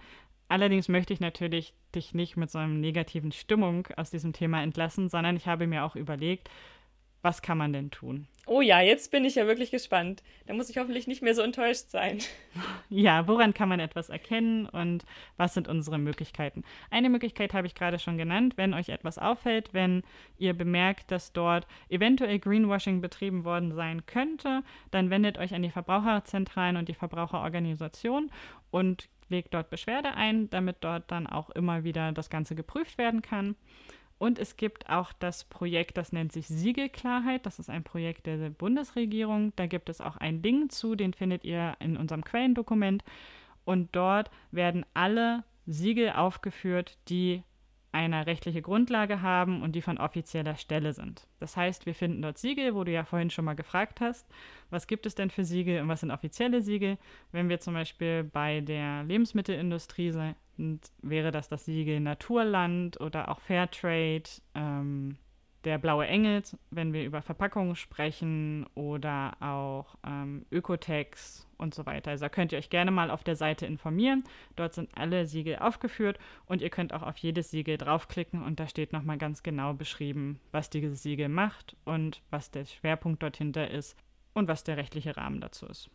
Allerdings 0.50 0.88
möchte 0.88 1.14
ich 1.14 1.20
natürlich 1.20 1.74
dich 1.96 2.14
nicht 2.14 2.38
mit 2.38 2.52
so 2.52 2.60
einer 2.60 2.74
negativen 2.74 3.32
Stimmung 3.32 3.88
aus 3.98 4.12
diesem 4.12 4.34
Thema 4.34 4.62
entlassen, 4.62 5.10
sondern 5.10 5.36
ich 5.36 5.48
habe 5.48 5.68
mir 5.68 5.84
auch 5.84 5.96
überlegt, 5.96 6.50
was 7.24 7.42
kann 7.42 7.58
man 7.58 7.74
denn 7.74 7.90
tun? 7.90 8.28
Oh 8.46 8.60
ja, 8.60 8.82
jetzt 8.82 9.10
bin 9.10 9.24
ich 9.24 9.36
ja 9.36 9.48
wirklich 9.48 9.72
gespannt. 9.72 10.22
Da 10.46 10.54
muss 10.54 10.70
ich 10.70 10.78
hoffentlich 10.78 11.08
nicht 11.08 11.22
mehr 11.22 11.34
so 11.34 11.42
enttäuscht 11.42 11.90
sein. 11.90 12.20
Ja, 12.90 13.28
woran 13.28 13.56
kann 13.56 13.70
man 13.70 13.80
etwas 13.80 14.10
erkennen 14.10 14.68
und 14.68 15.04
was 15.38 15.56
sind 15.56 15.68
unsere 15.68 15.98
Möglichkeiten? 15.98 16.64
Eine 16.92 17.10
Möglichkeit 17.10 17.56
habe 17.56 17.66
ich 17.66 17.74
gerade 17.74 17.98
schon 17.98 18.20
genannt. 18.20 18.54
Wenn 18.56 18.76
euch 18.76 18.90
etwas 18.90 19.18
auffällt, 19.18 19.74
wenn 19.74 20.04
ihr 20.38 20.54
bemerkt, 20.54 21.10
dass 21.10 21.34
dort 21.34 21.66
eventuell 21.90 22.38
Greenwashing 22.38 23.02
betrieben 23.02 23.46
worden 23.46 23.74
sein 23.74 24.06
könnte, 24.06 24.62
dann 24.92 25.10
wendet 25.10 25.40
euch 25.40 25.56
an 25.56 25.64
die 25.64 25.72
Verbraucherzentralen 25.72 26.78
und 26.78 26.88
die 26.88 26.94
Verbraucherorganisation 26.94 28.30
und 28.70 29.10
legt 29.30 29.56
dort 29.56 29.72
Beschwerde 29.72 30.14
ein, 30.14 30.52
damit 30.52 30.78
dort 30.82 31.10
dann 31.10 31.26
auch 31.26 31.50
immer 31.50 31.84
wieder 31.84 32.12
das 32.12 32.30
Ganze 32.30 32.54
geprüft 32.54 33.00
werden 33.00 33.24
kann. 33.24 33.56
Und 34.18 34.40
es 34.40 34.56
gibt 34.56 34.90
auch 34.90 35.12
das 35.14 35.44
Projekt, 35.44 35.98
das 35.98 36.14
nennt 36.14 36.32
sich 36.32 36.48
Siegelklarheit. 36.48 37.46
Das 37.46 37.60
ist 37.60 37.70
ein 37.70 37.84
Projekt 37.84 38.26
der 38.26 38.50
Bundesregierung. 38.50 39.54
Da 39.56 39.66
gibt 39.66 39.90
es 39.90 40.02
auch 40.02 40.18
ein 40.18 40.42
Ding 40.42 40.70
zu, 40.70 40.96
den 40.96 41.14
findet 41.14 41.44
ihr 41.44 41.76
in 41.80 41.98
unserem 41.98 42.24
Quellendokument. 42.24 43.04
Und 43.66 43.96
dort 43.96 44.32
werden 44.52 44.86
alle 44.94 45.44
Siegel 45.66 46.12
aufgeführt, 46.12 46.98
die 47.10 47.44
eine 47.94 48.26
rechtliche 48.26 48.64
Grundlage 48.64 49.22
haben 49.22 49.62
und 49.62 49.74
die 49.74 49.82
von 49.82 50.00
offizieller 50.00 50.56
Stelle 50.56 50.94
sind. 50.94 51.28
Das 51.40 51.56
heißt, 51.56 51.86
wir 51.86 51.94
finden 51.94 52.24
dort 52.24 52.40
Siegel, 52.40 52.74
wo 52.74 52.84
du 52.84 52.92
ja 52.92 53.06
vorhin 53.06 53.30
schon 53.30 53.46
mal 53.46 53.54
gefragt 53.54 54.02
hast, 54.02 54.28
was 54.72 54.88
gibt 54.88 55.06
es 55.06 55.14
denn 55.14 55.30
für 55.30 55.46
Siegel 55.46 55.80
und 55.80 55.88
was 55.90 56.00
sind 56.00 56.10
offizielle 56.10 56.64
Siegel. 56.64 56.98
Wenn 57.32 57.50
wir 57.50 57.60
zum 57.60 57.76
Beispiel 57.76 58.24
bei 58.24 58.62
der 58.62 59.04
Lebensmittelindustrie 59.04 60.12
und 60.58 60.80
wäre 61.02 61.32
das 61.32 61.50
das 61.50 61.66
Siegel 61.66 62.00
Naturland 62.00 63.00
oder 63.02 63.30
auch 63.30 63.40
Fairtrade, 63.40 64.24
ähm, 64.56 65.18
der 65.64 65.78
blaue 65.78 66.06
Engel, 66.08 66.44
wenn 66.72 66.94
wir 66.94 67.06
über 67.06 67.22
Verpackungen 67.22 67.76
sprechen 67.76 68.66
oder 68.76 69.38
auch 69.40 69.96
ähm, 70.06 70.46
Ökotex 70.52 71.48
und 71.58 71.74
so 71.74 71.86
weiter. 71.86 72.12
Also 72.12 72.26
da 72.26 72.30
könnt 72.30 72.52
ihr 72.52 72.58
euch 72.58 72.70
gerne 72.70 72.92
mal 72.92 73.10
auf 73.10 73.24
der 73.24 73.36
Seite 73.36 73.66
informieren. 73.66 74.24
Dort 74.56 74.74
sind 74.74 74.90
alle 74.96 75.26
Siegel 75.26 75.58
aufgeführt 75.58 76.20
und 76.46 76.62
ihr 76.62 76.70
könnt 76.70 76.94
auch 76.94 77.04
auf 77.04 77.18
jedes 77.18 77.52
Siegel 77.52 77.78
draufklicken 77.78 78.44
und 78.44 78.60
da 78.60 78.68
steht 78.68 78.92
nochmal 78.92 79.18
ganz 79.18 79.44
genau 79.44 79.74
beschrieben, 79.74 80.40
was 80.52 80.70
dieses 80.70 81.02
Siegel 81.02 81.30
macht 81.30 81.78
und 81.86 82.22
was 82.30 82.52
der 82.52 82.66
Schwerpunkt 82.66 83.24
dort 83.24 83.38
hinter 83.38 83.70
ist 83.70 83.98
und 84.34 84.48
was 84.48 84.64
der 84.64 84.78
rechtliche 84.78 85.16
Rahmen 85.16 85.40
dazu 85.40 85.66
ist. 85.68 85.90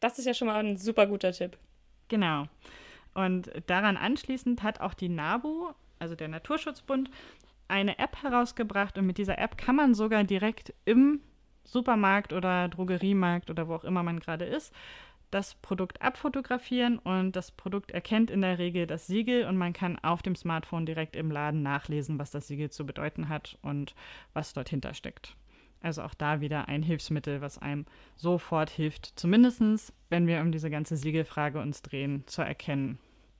Das 0.00 0.18
ist 0.18 0.26
ja 0.26 0.34
schon 0.34 0.48
mal 0.48 0.56
ein 0.56 0.76
super 0.76 1.06
guter 1.06 1.32
Tipp. 1.32 1.56
Genau. 2.08 2.46
Und 3.18 3.50
daran 3.66 3.96
anschließend 3.96 4.62
hat 4.62 4.80
auch 4.80 4.94
die 4.94 5.08
NABU, 5.08 5.72
also 5.98 6.14
der 6.14 6.28
Naturschutzbund, 6.28 7.10
eine 7.66 7.98
App 7.98 8.22
herausgebracht 8.22 8.96
und 8.96 9.06
mit 9.06 9.18
dieser 9.18 9.38
App 9.38 9.58
kann 9.58 9.74
man 9.74 9.92
sogar 9.92 10.22
direkt 10.22 10.72
im 10.84 11.20
Supermarkt 11.64 12.32
oder 12.32 12.68
Drogeriemarkt 12.68 13.50
oder 13.50 13.66
wo 13.66 13.74
auch 13.74 13.82
immer 13.82 14.04
man 14.04 14.20
gerade 14.20 14.44
ist, 14.44 14.72
das 15.32 15.56
Produkt 15.56 16.00
abfotografieren 16.00 17.00
und 17.00 17.34
das 17.34 17.50
Produkt 17.50 17.90
erkennt 17.90 18.30
in 18.30 18.40
der 18.40 18.58
Regel 18.60 18.86
das 18.86 19.08
Siegel 19.08 19.46
und 19.46 19.56
man 19.56 19.72
kann 19.72 19.98
auf 19.98 20.22
dem 20.22 20.36
Smartphone 20.36 20.86
direkt 20.86 21.16
im 21.16 21.32
Laden 21.32 21.62
nachlesen, 21.64 22.20
was 22.20 22.30
das 22.30 22.46
Siegel 22.46 22.70
zu 22.70 22.86
bedeuten 22.86 23.28
hat 23.28 23.58
und 23.62 23.96
was 24.32 24.52
dort 24.52 24.68
hintersteckt. 24.68 25.34
Also 25.80 26.02
auch 26.02 26.14
da 26.14 26.40
wieder 26.40 26.68
ein 26.68 26.84
Hilfsmittel, 26.84 27.40
was 27.40 27.58
einem 27.58 27.84
sofort 28.14 28.70
hilft, 28.70 29.18
zumindest 29.18 29.92
wenn 30.08 30.28
wir 30.28 30.40
um 30.40 30.52
diese 30.52 30.70
ganze 30.70 30.96
Siegelfrage 30.96 31.60
uns 31.60 31.82
drehen, 31.82 32.22
zu 32.26 32.42
erkennen, 32.42 32.98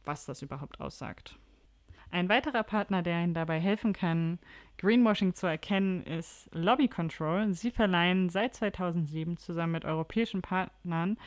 was 0.08 0.24
das 0.24 0.42
überhaupt 0.42 0.80
aussagt. 0.80 1.38
Ein 2.10 2.28
weiterer 2.28 2.62
Partner, 2.62 3.02
der 3.02 3.22
Ihnen 3.22 3.34
dabei 3.34 3.60
helfen 3.60 3.92
kann, 3.92 4.38
Greenwashing 4.78 5.34
zu 5.34 5.46
erkennen, 5.46 6.02
ist 6.02 6.48
Lobby 6.52 6.88
Control. 6.88 7.52
Sie 7.52 7.70
verleihen 7.70 8.30
seit 8.30 8.54
2007 8.54 9.36
zusammen 9.36 9.72
mit 9.72 9.84
europäischen 9.84 10.40
Partnern 10.40 11.18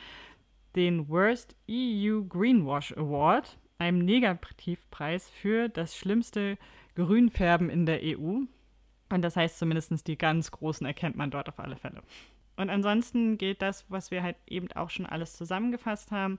den 0.74 1.08
Worst 1.08 1.54
EU 1.70 2.22
Greenwash 2.22 2.92
Award, 2.96 3.58
einem 3.78 3.98
Negativpreis 3.98 5.30
für 5.30 5.68
das 5.68 5.96
schlimmste 5.96 6.58
Grünfärben 6.96 7.70
in 7.70 7.86
der 7.86 8.00
EU. 8.02 8.40
Und 9.10 9.22
das 9.22 9.36
heißt 9.36 9.58
zumindest 9.58 10.06
die 10.08 10.18
ganz 10.18 10.50
großen 10.50 10.86
erkennt 10.86 11.16
man 11.16 11.30
dort 11.30 11.48
auf 11.48 11.60
alle 11.60 11.76
Fälle. 11.76 12.02
Und 12.56 12.70
ansonsten 12.70 13.38
gilt 13.38 13.62
das, 13.62 13.84
was 13.88 14.10
wir 14.10 14.22
halt 14.22 14.36
eben 14.46 14.70
auch 14.72 14.90
schon 14.90 15.06
alles 15.06 15.36
zusammengefasst 15.36 16.10
haben. 16.10 16.38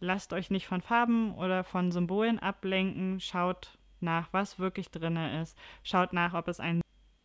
Lasst 0.00 0.32
euch 0.32 0.50
nicht 0.50 0.66
von 0.66 0.80
Farben 0.80 1.34
oder 1.34 1.64
von 1.64 1.90
Symbolen 1.90 2.38
ablenken. 2.38 3.20
Schaut 3.20 3.78
nach, 4.00 4.28
was 4.32 4.58
wirklich 4.58 4.90
drin 4.90 5.16
ist. 5.16 5.58
Schaut 5.82 6.12
nach, 6.12 6.34
ob 6.34 6.48
es 6.48 6.60
ein 6.60 6.80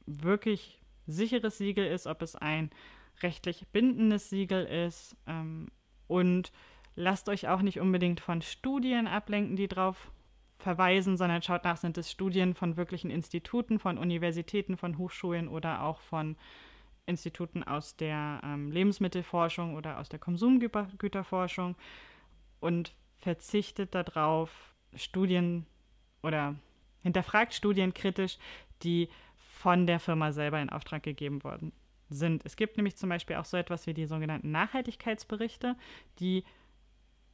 wirklich 0.06 0.82
sicheres 1.06 1.58
Siegel 1.58 1.86
ist, 1.86 2.08
ob 2.08 2.22
es 2.22 2.36
ein 2.36 2.72
rechtlich 3.22 3.68
bindendes 3.72 4.30
Siegel 4.30 4.66
ist. 4.66 5.16
Ähm, 5.28 5.68
und 6.08 6.52
lasst 6.96 7.30
euch 7.30 7.48
auch 7.48 7.62
nicht 7.62 7.80
unbedingt 7.80 8.20
von 8.20 8.42
Studien 8.42 9.08
ablenken, 9.08 9.56
die 9.56 9.68
darauf 9.68 10.12
verweisen, 10.58 11.18
sondern 11.18 11.42
schaut 11.42 11.66
nach, 11.66 11.78
sind 11.78 11.98
es 11.98 12.10
Studien 12.10 12.56
von 12.56 12.78
wirklichen 12.78 13.12
Instituten, 13.12 13.80
von 13.80 13.98
Universitäten, 13.98 14.78
von 14.78 14.98
Hochschulen 14.98 15.48
oder 15.48 15.84
auch 15.84 16.00
von 16.00 16.38
Instituten 17.06 17.64
aus 17.64 17.98
der 17.98 18.40
ähm, 18.44 18.72
Lebensmittelforschung 18.72 19.76
oder 19.76 20.00
aus 20.00 20.08
der 20.08 20.20
Konsumgüterforschung 20.20 21.76
und 22.64 22.94
verzichtet 23.18 23.94
darauf, 23.94 24.74
Studien 24.96 25.66
oder 26.22 26.56
hinterfragt 27.02 27.54
Studien 27.54 27.94
kritisch, 27.94 28.38
die 28.84 29.10
von 29.38 29.86
der 29.86 30.00
Firma 30.00 30.32
selber 30.32 30.62
in 30.62 30.70
Auftrag 30.70 31.04
gegeben 31.04 31.44
worden 31.44 31.74
sind. 32.10 32.46
Es 32.46 32.56
gibt 32.56 32.78
nämlich 32.78 32.96
zum 32.96 33.10
Beispiel 33.10 33.36
auch 33.36 33.46
so 33.46 33.58
etwas 33.58 33.86
wie 33.86 33.94
die 33.94 34.06
sogenannten 34.06 34.52
Nachhaltigkeitsberichte, 34.52 35.76
die 36.20 36.46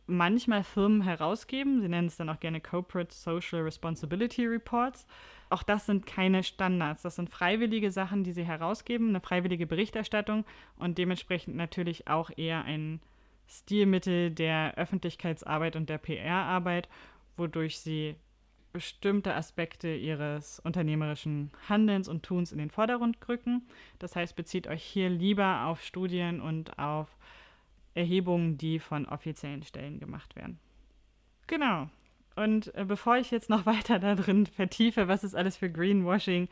manchmal 0.08 0.64
Firmen 0.64 1.04
herausgeben. 1.04 1.82
Sie 1.82 1.90
nennen 1.90 2.08
es 2.08 2.18
dann 2.18 2.30
auch 2.30 2.40
gerne 2.40 2.62
Corporate 2.62 3.14
Social 3.14 3.62
Responsibility 3.62 4.48
Reports. 4.48 5.06
Auch 5.52 5.62
das 5.62 5.86
sind 5.86 6.08
keine 6.08 6.44
Standards. 6.44 7.04
Das 7.04 7.18
sind 7.18 7.30
freiwillige 7.30 7.92
Sachen, 7.92 8.24
die 8.24 8.32
sie 8.32 8.46
herausgeben, 8.46 9.10
eine 9.10 9.22
freiwillige 9.22 9.68
Berichterstattung 9.68 10.46
und 10.78 10.98
dementsprechend 10.98 11.56
natürlich 11.56 12.08
auch 12.08 12.32
eher 12.36 12.64
ein 12.64 13.00
Stilmittel 13.50 14.32
der 14.32 14.76
Öffentlichkeitsarbeit 14.78 15.76
und 15.76 15.90
der 15.90 15.98
PR-Arbeit, 15.98 16.88
wodurch 17.36 17.80
sie 17.80 18.16
bestimmte 18.72 19.34
Aspekte 19.34 19.94
ihres 19.96 20.60
unternehmerischen 20.60 21.52
Handelns 21.68 22.08
und 22.08 22.24
Tuns 22.24 22.52
in 22.52 22.60
den 22.60 22.70
Vordergrund 22.70 23.18
rücken. 23.28 23.68
Das 23.98 24.16
heißt, 24.16 24.36
bezieht 24.36 24.68
euch 24.68 24.84
hier 24.84 25.10
lieber 25.10 25.66
auf 25.66 25.82
Studien 25.82 26.40
und 26.40 26.78
auf 26.78 27.18
Erhebungen, 27.96 28.58
die 28.58 28.78
von 28.78 29.08
offiziellen 29.08 29.64
Stellen 29.64 30.00
gemacht 30.00 30.36
werden. 30.36 30.60
Genau. 31.48 31.90
Und 32.36 32.74
äh, 32.76 32.86
bevor 32.86 33.18
ich 33.18 33.32
jetzt 33.32 33.50
noch 33.50 33.66
weiter 33.66 33.98
darin 33.98 34.46
vertiefe, 34.46 35.08
was 35.08 35.24
es 35.24 35.34
alles 35.34 35.58
für 35.58 35.72
Greenwashing 35.72 36.48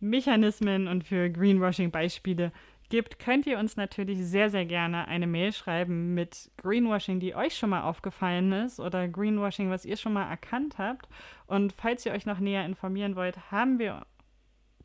Mechanismen 0.00 0.86
und 0.86 1.02
für 1.04 1.28
Greenwashing 1.30 1.90
Beispiele 1.90 2.52
gibt, 2.88 3.18
könnt 3.18 3.46
ihr 3.46 3.58
uns 3.58 3.76
natürlich 3.76 4.24
sehr, 4.24 4.50
sehr 4.50 4.66
gerne 4.66 5.08
eine 5.08 5.26
Mail 5.26 5.52
schreiben 5.52 6.14
mit 6.14 6.50
Greenwashing, 6.56 7.20
die 7.20 7.34
euch 7.34 7.56
schon 7.56 7.70
mal 7.70 7.82
aufgefallen 7.82 8.52
ist 8.52 8.80
oder 8.80 9.08
Greenwashing, 9.08 9.70
was 9.70 9.84
ihr 9.84 9.96
schon 9.96 10.12
mal 10.12 10.28
erkannt 10.28 10.78
habt. 10.78 11.08
Und 11.46 11.72
falls 11.72 12.04
ihr 12.06 12.12
euch 12.12 12.26
noch 12.26 12.38
näher 12.38 12.64
informieren 12.64 13.16
wollt, 13.16 13.50
haben 13.50 13.78
wir 13.78 14.06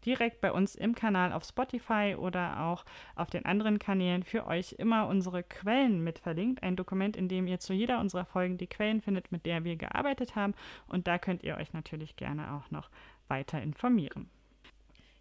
direkt 0.05 0.41
bei 0.41 0.51
uns 0.51 0.75
im 0.75 0.95
Kanal 0.95 1.31
auf 1.31 1.43
Spotify 1.43 2.15
oder 2.17 2.61
auch 2.61 2.85
auf 3.15 3.29
den 3.29 3.45
anderen 3.45 3.79
Kanälen 3.79 4.23
für 4.23 4.45
euch 4.45 4.73
immer 4.73 5.07
unsere 5.07 5.43
Quellen 5.43 6.03
mit 6.03 6.19
verlinkt. 6.19 6.63
Ein 6.63 6.75
Dokument, 6.75 7.15
in 7.15 7.27
dem 7.27 7.47
ihr 7.47 7.59
zu 7.59 7.73
jeder 7.73 7.99
unserer 7.99 8.25
Folgen 8.25 8.57
die 8.57 8.67
Quellen 8.67 9.01
findet, 9.01 9.31
mit 9.31 9.45
der 9.45 9.63
wir 9.63 9.75
gearbeitet 9.75 10.35
haben. 10.35 10.53
Und 10.87 11.07
da 11.07 11.17
könnt 11.17 11.43
ihr 11.43 11.57
euch 11.57 11.73
natürlich 11.73 12.15
gerne 12.15 12.53
auch 12.53 12.69
noch 12.71 12.89
weiter 13.27 13.61
informieren. 13.61 14.29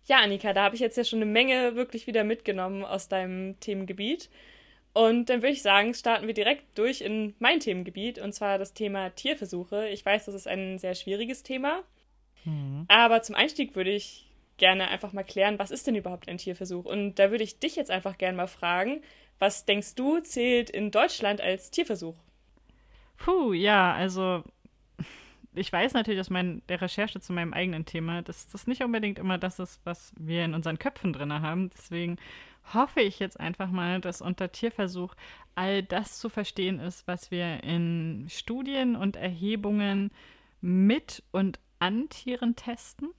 Ja, 0.06 0.18
Annika, 0.18 0.52
da 0.52 0.64
habe 0.64 0.74
ich 0.74 0.80
jetzt 0.80 0.96
ja 0.96 1.04
schon 1.04 1.20
eine 1.20 1.30
Menge 1.30 1.76
wirklich 1.76 2.06
wieder 2.06 2.24
mitgenommen 2.24 2.84
aus 2.84 3.08
deinem 3.08 3.58
Themengebiet. 3.60 4.30
Und 4.94 5.30
dann 5.30 5.40
würde 5.40 5.54
ich 5.54 5.62
sagen, 5.62 5.94
starten 5.94 6.26
wir 6.26 6.34
direkt 6.34 6.76
durch 6.76 7.00
in 7.00 7.34
mein 7.38 7.60
Themengebiet, 7.60 8.18
und 8.18 8.32
zwar 8.32 8.58
das 8.58 8.74
Thema 8.74 9.10
Tierversuche. 9.10 9.88
Ich 9.88 10.04
weiß, 10.04 10.26
das 10.26 10.34
ist 10.34 10.46
ein 10.46 10.78
sehr 10.78 10.94
schwieriges 10.94 11.42
Thema. 11.42 11.82
Mhm. 12.44 12.84
Aber 12.88 13.22
zum 13.22 13.34
Einstieg 13.34 13.74
würde 13.74 13.90
ich 13.90 14.26
gerne 14.58 14.88
einfach 14.88 15.12
mal 15.12 15.22
klären, 15.22 15.58
was 15.58 15.70
ist 15.70 15.86
denn 15.86 15.94
überhaupt 15.94 16.28
ein 16.28 16.38
Tierversuch? 16.38 16.84
Und 16.84 17.14
da 17.14 17.30
würde 17.30 17.44
ich 17.44 17.58
dich 17.58 17.76
jetzt 17.76 17.90
einfach 17.90 18.18
gerne 18.18 18.36
mal 18.36 18.48
fragen, 18.48 19.02
was 19.38 19.64
denkst 19.64 19.94
du, 19.94 20.20
zählt 20.20 20.68
in 20.68 20.90
Deutschland 20.90 21.40
als 21.40 21.70
Tierversuch? 21.70 22.14
Puh, 23.16 23.52
ja, 23.52 23.94
also 23.94 24.42
ich 25.54 25.72
weiß 25.72 25.92
natürlich 25.92 26.20
aus 26.20 26.30
mein, 26.30 26.62
der 26.68 26.80
Recherche 26.80 27.20
zu 27.20 27.32
meinem 27.32 27.52
eigenen 27.52 27.84
Thema, 27.84 28.22
dass 28.22 28.48
das 28.48 28.66
nicht 28.66 28.82
unbedingt 28.82 29.18
immer 29.18 29.38
das 29.38 29.58
ist, 29.58 29.80
was 29.84 30.12
wir 30.18 30.44
in 30.44 30.54
unseren 30.54 30.78
Köpfen 30.78 31.12
drin 31.12 31.32
haben. 31.32 31.70
Deswegen 31.70 32.16
hoffe 32.72 33.00
ich 33.00 33.18
jetzt 33.18 33.38
einfach 33.38 33.70
mal, 33.70 34.00
dass 34.00 34.22
unter 34.22 34.50
Tierversuch 34.50 35.14
all 35.54 35.82
das 35.82 36.18
zu 36.18 36.28
verstehen 36.28 36.80
ist, 36.80 37.06
was 37.06 37.30
wir 37.30 37.62
in 37.64 38.26
Studien 38.30 38.96
und 38.96 39.16
Erhebungen 39.16 40.10
mit 40.60 41.22
und 41.32 41.58
an 41.80 42.08
Tieren 42.08 42.56
testen. 42.56 43.10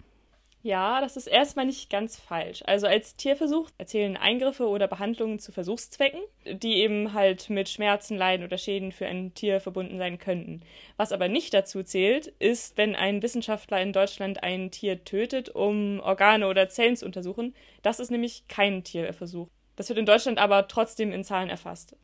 Ja, 0.65 1.01
das 1.01 1.17
ist 1.17 1.27
erstmal 1.27 1.65
nicht 1.65 1.89
ganz 1.89 2.17
falsch. 2.17 2.63
Also 2.65 2.87
als 2.87 3.17
Tierversuch 3.17 3.69
erzählen 3.77 4.15
Eingriffe 4.15 4.65
oder 4.69 4.87
Behandlungen 4.87 5.37
zu 5.37 5.51
Versuchszwecken, 5.51 6.21
die 6.45 6.75
eben 6.77 7.11
halt 7.11 7.49
mit 7.49 7.67
Schmerzen, 7.67 8.15
Leiden 8.15 8.45
oder 8.45 8.57
Schäden 8.57 8.93
für 8.93 9.05
ein 9.05 9.33
Tier 9.33 9.59
verbunden 9.59 9.97
sein 9.97 10.19
könnten. 10.19 10.61
Was 10.95 11.11
aber 11.11 11.27
nicht 11.27 11.53
dazu 11.53 11.83
zählt, 11.83 12.27
ist, 12.39 12.77
wenn 12.77 12.95
ein 12.95 13.21
Wissenschaftler 13.21 13.81
in 13.81 13.91
Deutschland 13.91 14.41
ein 14.41 14.71
Tier 14.71 15.03
tötet, 15.03 15.49
um 15.49 15.99
Organe 15.99 16.47
oder 16.47 16.69
Zellen 16.69 16.95
zu 16.95 17.05
untersuchen. 17.05 17.53
Das 17.81 17.99
ist 17.99 18.09
nämlich 18.09 18.47
kein 18.47 18.85
Tierversuch. 18.85 19.49
Das 19.75 19.89
wird 19.89 19.99
in 19.99 20.05
Deutschland 20.05 20.37
aber 20.39 20.69
trotzdem 20.69 21.11
in 21.11 21.25
Zahlen 21.25 21.49
erfasst. 21.49 21.97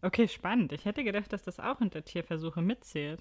Okay, 0.00 0.26
spannend. 0.26 0.72
Ich 0.72 0.86
hätte 0.86 1.04
gedacht, 1.04 1.34
dass 1.34 1.42
das 1.42 1.60
auch 1.60 1.82
unter 1.82 2.02
Tierversuche 2.02 2.62
mitzählt. 2.62 3.20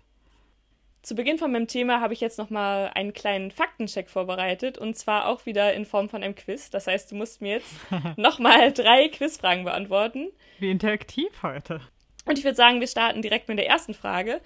Zu 1.01 1.15
Beginn 1.15 1.37
von 1.37 1.51
meinem 1.51 1.67
Thema 1.67 2.01
habe 2.01 2.13
ich 2.13 2.19
jetzt 2.19 2.37
nochmal 2.37 2.91
einen 2.93 3.13
kleinen 3.13 3.51
Faktencheck 3.51 4.09
vorbereitet 4.09 4.77
und 4.77 4.97
zwar 4.97 5.27
auch 5.27 5.45
wieder 5.45 5.73
in 5.73 5.85
Form 5.85 6.09
von 6.09 6.23
einem 6.23 6.35
Quiz. 6.35 6.69
Das 6.69 6.87
heißt, 6.87 7.11
du 7.11 7.15
musst 7.15 7.41
mir 7.41 7.53
jetzt 7.53 7.73
nochmal 8.17 8.73
drei 8.73 9.07
Quizfragen 9.07 9.63
beantworten. 9.63 10.27
Wie 10.59 10.71
interaktiv 10.71 11.29
heute. 11.41 11.79
Und 12.25 12.37
ich 12.37 12.43
würde 12.43 12.57
sagen, 12.57 12.81
wir 12.81 12.87
starten 12.87 13.21
direkt 13.21 13.47
mit 13.47 13.57
der 13.57 13.67
ersten 13.67 13.93
Frage. 13.93 14.41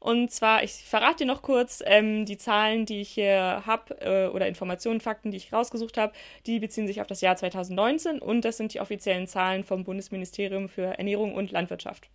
Und 0.00 0.30
zwar, 0.30 0.62
ich 0.62 0.72
verrate 0.72 1.18
dir 1.18 1.26
noch 1.26 1.42
kurz, 1.42 1.82
ähm, 1.84 2.24
die 2.24 2.38
Zahlen, 2.38 2.86
die 2.86 3.00
ich 3.00 3.10
hier 3.10 3.62
habe, 3.66 4.00
äh, 4.00 4.28
oder 4.28 4.46
Informationen, 4.46 5.00
Fakten, 5.00 5.32
die 5.32 5.36
ich 5.36 5.52
rausgesucht 5.52 5.98
habe, 5.98 6.12
die 6.46 6.60
beziehen 6.60 6.86
sich 6.86 7.00
auf 7.00 7.08
das 7.08 7.20
Jahr 7.20 7.36
2019 7.36 8.20
und 8.20 8.44
das 8.44 8.56
sind 8.56 8.74
die 8.74 8.80
offiziellen 8.80 9.26
Zahlen 9.26 9.64
vom 9.64 9.84
Bundesministerium 9.84 10.68
für 10.68 10.96
Ernährung 10.98 11.34
und 11.34 11.50
Landwirtschaft. 11.50 12.08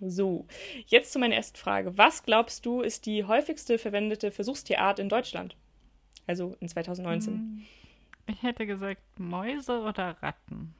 So, 0.00 0.46
jetzt 0.86 1.12
zu 1.12 1.18
meiner 1.18 1.34
ersten 1.34 1.58
Frage. 1.58 1.96
Was 1.98 2.22
glaubst 2.22 2.64
du, 2.64 2.80
ist 2.80 3.06
die 3.06 3.24
häufigste 3.24 3.78
verwendete 3.78 4.30
Versuchstierart 4.30 4.98
in 4.98 5.08
Deutschland? 5.08 5.56
Also 6.26 6.56
in 6.60 6.68
2019. 6.68 7.34
Hm, 7.34 7.66
ich 8.26 8.42
hätte 8.42 8.66
gesagt 8.66 9.02
Mäuse 9.18 9.80
oder 9.80 10.16
Ratten. 10.22 10.74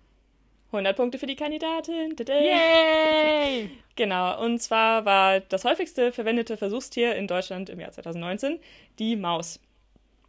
100 0.73 0.97
Punkte 0.97 1.19
für 1.19 1.27
die 1.27 1.37
Kandidatin. 1.37 2.15
Yay! 2.19 3.71
Genau, 3.97 4.43
und 4.43 4.61
zwar 4.61 5.05
war 5.05 5.41
das 5.41 5.67
häufigste 5.67 6.11
verwendete 6.11 6.57
Versuchstier 6.57 7.17
in 7.17 7.27
Deutschland 7.27 7.69
im 7.69 7.81
Jahr 7.81 7.93
2019 7.93 8.59
die 8.99 9.15
Maus. 9.15 9.61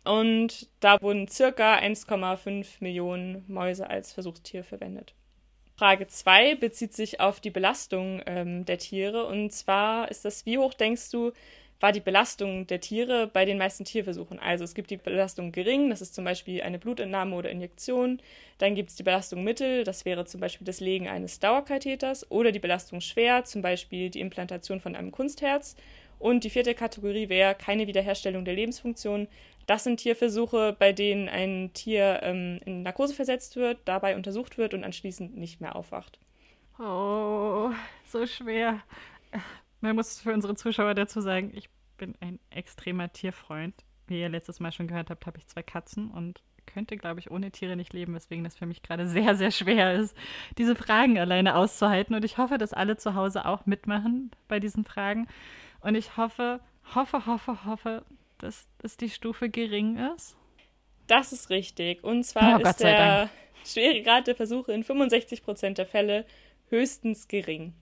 Und 0.03 0.67
da 0.81 1.01
wurden 1.01 1.29
circa 1.29 1.77
1,5 1.77 2.65
Millionen 2.81 3.45
Mäuse 3.47 3.89
als 3.89 4.11
Versuchstier 4.11 4.65
verwendet. 4.65 5.13
Frage 5.81 6.05
2 6.05 6.53
bezieht 6.57 6.93
sich 6.93 7.19
auf 7.19 7.39
die 7.39 7.49
Belastung 7.49 8.21
ähm, 8.27 8.65
der 8.65 8.77
Tiere. 8.77 9.25
Und 9.25 9.51
zwar 9.51 10.11
ist 10.11 10.23
das, 10.25 10.45
wie 10.45 10.59
hoch 10.59 10.75
denkst 10.75 11.09
du, 11.09 11.31
war 11.79 11.91
die 11.91 11.99
Belastung 11.99 12.67
der 12.67 12.81
Tiere 12.81 13.25
bei 13.25 13.45
den 13.45 13.57
meisten 13.57 13.83
Tierversuchen? 13.83 14.37
Also 14.37 14.63
es 14.63 14.75
gibt 14.75 14.91
die 14.91 14.97
Belastung 14.97 15.51
gering, 15.51 15.89
das 15.89 16.01
ist 16.01 16.13
zum 16.13 16.23
Beispiel 16.23 16.61
eine 16.61 16.77
Blutentnahme 16.77 17.35
oder 17.35 17.49
Injektion. 17.49 18.21
Dann 18.59 18.75
gibt 18.75 18.91
es 18.91 18.95
die 18.95 19.01
Belastung 19.01 19.43
mittel, 19.43 19.83
das 19.83 20.05
wäre 20.05 20.25
zum 20.25 20.39
Beispiel 20.39 20.65
das 20.65 20.81
Legen 20.81 21.07
eines 21.07 21.39
Dauerkatheters. 21.39 22.29
Oder 22.29 22.51
die 22.51 22.59
Belastung 22.59 23.01
schwer, 23.01 23.43
zum 23.45 23.63
Beispiel 23.63 24.11
die 24.11 24.19
Implantation 24.19 24.81
von 24.81 24.95
einem 24.95 25.11
Kunstherz. 25.11 25.75
Und 26.19 26.43
die 26.43 26.51
vierte 26.51 26.75
Kategorie 26.75 27.29
wäre 27.29 27.55
keine 27.55 27.87
Wiederherstellung 27.87 28.45
der 28.45 28.53
Lebensfunktion. 28.53 29.27
Das 29.67 29.83
sind 29.83 29.97
Tierversuche, 29.97 30.75
bei 30.77 30.93
denen 30.93 31.29
ein 31.29 31.71
Tier 31.73 32.19
ähm, 32.23 32.59
in 32.65 32.83
Narkose 32.83 33.13
versetzt 33.13 33.55
wird, 33.55 33.79
dabei 33.85 34.15
untersucht 34.15 34.57
wird 34.57 34.73
und 34.73 34.83
anschließend 34.83 35.37
nicht 35.37 35.61
mehr 35.61 35.75
aufwacht. 35.75 36.19
Oh, 36.79 37.71
so 38.05 38.25
schwer. 38.25 38.81
Man 39.81 39.95
muss 39.95 40.19
für 40.19 40.33
unsere 40.33 40.55
Zuschauer 40.55 40.95
dazu 40.95 41.21
sagen, 41.21 41.51
ich 41.53 41.69
bin 41.97 42.15
ein 42.19 42.39
extremer 42.49 43.11
Tierfreund. 43.11 43.75
Wie 44.07 44.19
ihr 44.19 44.29
letztes 44.29 44.59
Mal 44.59 44.71
schon 44.71 44.87
gehört 44.87 45.09
habt, 45.09 45.25
habe 45.25 45.37
ich 45.37 45.47
zwei 45.47 45.63
Katzen 45.63 46.09
und 46.11 46.41
könnte, 46.65 46.97
glaube 46.97 47.19
ich, 47.19 47.31
ohne 47.31 47.51
Tiere 47.51 47.75
nicht 47.75 47.93
leben, 47.93 48.13
weswegen 48.13 48.43
das 48.43 48.57
für 48.57 48.65
mich 48.65 48.81
gerade 48.81 49.07
sehr, 49.07 49.35
sehr 49.35 49.51
schwer 49.51 49.93
ist, 49.93 50.15
diese 50.57 50.75
Fragen 50.75 51.17
alleine 51.17 51.55
auszuhalten. 51.55 52.15
Und 52.15 52.25
ich 52.25 52.37
hoffe, 52.37 52.57
dass 52.57 52.73
alle 52.73 52.97
zu 52.97 53.15
Hause 53.15 53.45
auch 53.45 53.65
mitmachen 53.65 54.31
bei 54.47 54.59
diesen 54.59 54.85
Fragen. 54.85 55.27
Und 55.81 55.95
ich 55.95 56.17
hoffe, 56.17 56.59
hoffe, 56.95 57.25
hoffe, 57.25 57.65
hoffe, 57.65 58.05
dass, 58.41 58.67
dass 58.79 58.97
die 58.97 59.09
Stufe 59.09 59.49
gering 59.49 59.97
ist? 60.15 60.35
Das 61.07 61.33
ist 61.33 61.49
richtig. 61.49 62.03
Und 62.03 62.23
zwar 62.23 62.59
oh, 62.59 62.63
ist 62.63 62.79
der 62.79 63.29
Schweregrad 63.65 64.27
der 64.27 64.35
Versuche 64.35 64.71
in 64.71 64.83
65 64.83 65.43
Prozent 65.43 65.77
der 65.77 65.85
Fälle 65.85 66.25
höchstens 66.69 67.27
gering. 67.27 67.73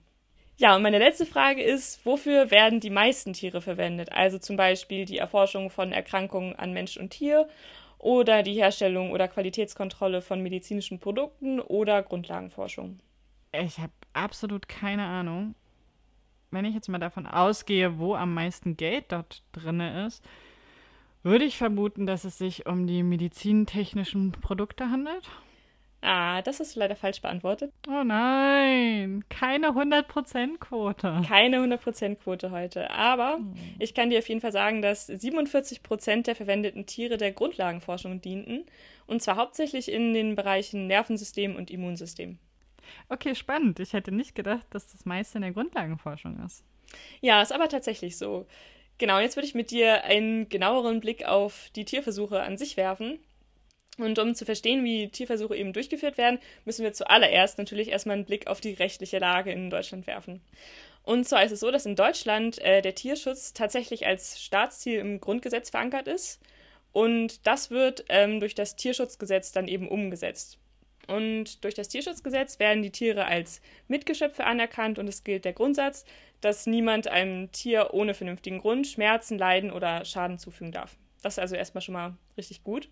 Ja, 0.56 0.76
und 0.76 0.82
meine 0.82 0.98
letzte 0.98 1.24
Frage 1.24 1.62
ist, 1.62 2.04
wofür 2.04 2.50
werden 2.50 2.80
die 2.80 2.90
meisten 2.90 3.32
Tiere 3.32 3.62
verwendet? 3.62 4.12
Also 4.12 4.38
zum 4.38 4.56
Beispiel 4.56 5.06
die 5.06 5.16
Erforschung 5.16 5.70
von 5.70 5.90
Erkrankungen 5.90 6.54
an 6.54 6.74
Mensch 6.74 6.98
und 6.98 7.10
Tier 7.10 7.48
oder 7.96 8.42
die 8.42 8.54
Herstellung 8.54 9.10
oder 9.12 9.26
Qualitätskontrolle 9.26 10.20
von 10.20 10.42
medizinischen 10.42 10.98
Produkten 10.98 11.60
oder 11.60 12.02
Grundlagenforschung. 12.02 12.98
Ich 13.52 13.78
habe 13.78 13.92
absolut 14.12 14.68
keine 14.68 15.06
Ahnung. 15.06 15.54
Wenn 16.50 16.64
ich 16.64 16.74
jetzt 16.74 16.88
mal 16.88 16.98
davon 16.98 17.26
ausgehe, 17.26 17.98
wo 17.98 18.14
am 18.14 18.34
meisten 18.34 18.76
Geld 18.76 19.06
dort 19.08 19.42
drin 19.52 19.80
ist, 19.80 20.22
würde 21.22 21.44
ich 21.44 21.56
vermuten, 21.56 22.06
dass 22.06 22.24
es 22.24 22.38
sich 22.38 22.66
um 22.66 22.86
die 22.86 23.02
medizintechnischen 23.02 24.32
Produkte 24.32 24.90
handelt. 24.90 25.28
Ah, 26.02 26.40
das 26.40 26.60
ist 26.60 26.76
leider 26.76 26.96
falsch 26.96 27.20
beantwortet. 27.20 27.72
Oh 27.86 28.02
nein, 28.02 29.22
keine 29.28 29.68
100%-Quote. 29.68 31.22
Keine 31.28 31.58
100%-Quote 31.58 32.50
heute. 32.50 32.90
Aber 32.90 33.36
hm. 33.36 33.52
ich 33.78 33.92
kann 33.92 34.08
dir 34.08 34.18
auf 34.18 34.28
jeden 34.28 34.40
Fall 34.40 34.52
sagen, 34.52 34.80
dass 34.80 35.10
47% 35.10 36.22
der 36.22 36.34
verwendeten 36.34 36.86
Tiere 36.86 37.18
der 37.18 37.32
Grundlagenforschung 37.32 38.22
dienten. 38.22 38.64
Und 39.06 39.20
zwar 39.20 39.36
hauptsächlich 39.36 39.92
in 39.92 40.14
den 40.14 40.36
Bereichen 40.36 40.86
Nervensystem 40.86 41.54
und 41.54 41.70
Immunsystem. 41.70 42.38
Okay, 43.10 43.34
spannend. 43.34 43.78
Ich 43.78 43.92
hätte 43.92 44.10
nicht 44.10 44.34
gedacht, 44.34 44.66
dass 44.70 44.90
das 44.92 45.04
meiste 45.04 45.36
in 45.36 45.42
der 45.42 45.52
Grundlagenforschung 45.52 46.42
ist. 46.46 46.64
Ja, 47.20 47.42
ist 47.42 47.52
aber 47.52 47.68
tatsächlich 47.68 48.16
so. 48.16 48.46
Genau, 49.00 49.18
jetzt 49.18 49.34
würde 49.34 49.46
ich 49.46 49.54
mit 49.54 49.70
dir 49.70 50.04
einen 50.04 50.50
genaueren 50.50 51.00
Blick 51.00 51.24
auf 51.24 51.70
die 51.74 51.86
Tierversuche 51.86 52.42
an 52.42 52.58
sich 52.58 52.76
werfen. 52.76 53.18
Und 53.96 54.18
um 54.18 54.34
zu 54.34 54.44
verstehen, 54.44 54.84
wie 54.84 55.08
Tierversuche 55.08 55.56
eben 55.56 55.72
durchgeführt 55.72 56.18
werden, 56.18 56.38
müssen 56.66 56.84
wir 56.84 56.92
zuallererst 56.92 57.56
natürlich 57.56 57.88
erstmal 57.88 58.16
einen 58.16 58.26
Blick 58.26 58.46
auf 58.46 58.60
die 58.60 58.74
rechtliche 58.74 59.18
Lage 59.18 59.52
in 59.52 59.70
Deutschland 59.70 60.06
werfen. 60.06 60.42
Und 61.02 61.26
zwar 61.26 61.42
ist 61.42 61.52
es 61.52 61.60
so, 61.60 61.70
dass 61.70 61.86
in 61.86 61.96
Deutschland 61.96 62.58
äh, 62.58 62.82
der 62.82 62.94
Tierschutz 62.94 63.54
tatsächlich 63.54 64.06
als 64.06 64.38
Staatsziel 64.38 64.98
im 64.98 65.18
Grundgesetz 65.18 65.70
verankert 65.70 66.06
ist. 66.06 66.38
Und 66.92 67.46
das 67.46 67.70
wird 67.70 68.04
ähm, 68.10 68.38
durch 68.38 68.54
das 68.54 68.76
Tierschutzgesetz 68.76 69.50
dann 69.52 69.66
eben 69.66 69.88
umgesetzt. 69.88 70.58
Und 71.10 71.64
durch 71.64 71.74
das 71.74 71.88
Tierschutzgesetz 71.88 72.60
werden 72.60 72.84
die 72.84 72.92
Tiere 72.92 73.26
als 73.26 73.60
Mitgeschöpfe 73.88 74.44
anerkannt 74.44 74.96
und 75.00 75.08
es 75.08 75.24
gilt 75.24 75.44
der 75.44 75.52
Grundsatz, 75.52 76.04
dass 76.40 76.66
niemand 76.66 77.08
einem 77.08 77.50
Tier 77.50 77.92
ohne 77.92 78.14
vernünftigen 78.14 78.58
Grund 78.58 78.86
Schmerzen, 78.86 79.36
Leiden 79.36 79.72
oder 79.72 80.04
Schaden 80.04 80.38
zufügen 80.38 80.70
darf. 80.70 80.96
Das 81.20 81.34
ist 81.34 81.38
also 81.40 81.56
erstmal 81.56 81.82
schon 81.82 81.94
mal 81.94 82.16
richtig 82.36 82.62
gut. 82.62 82.88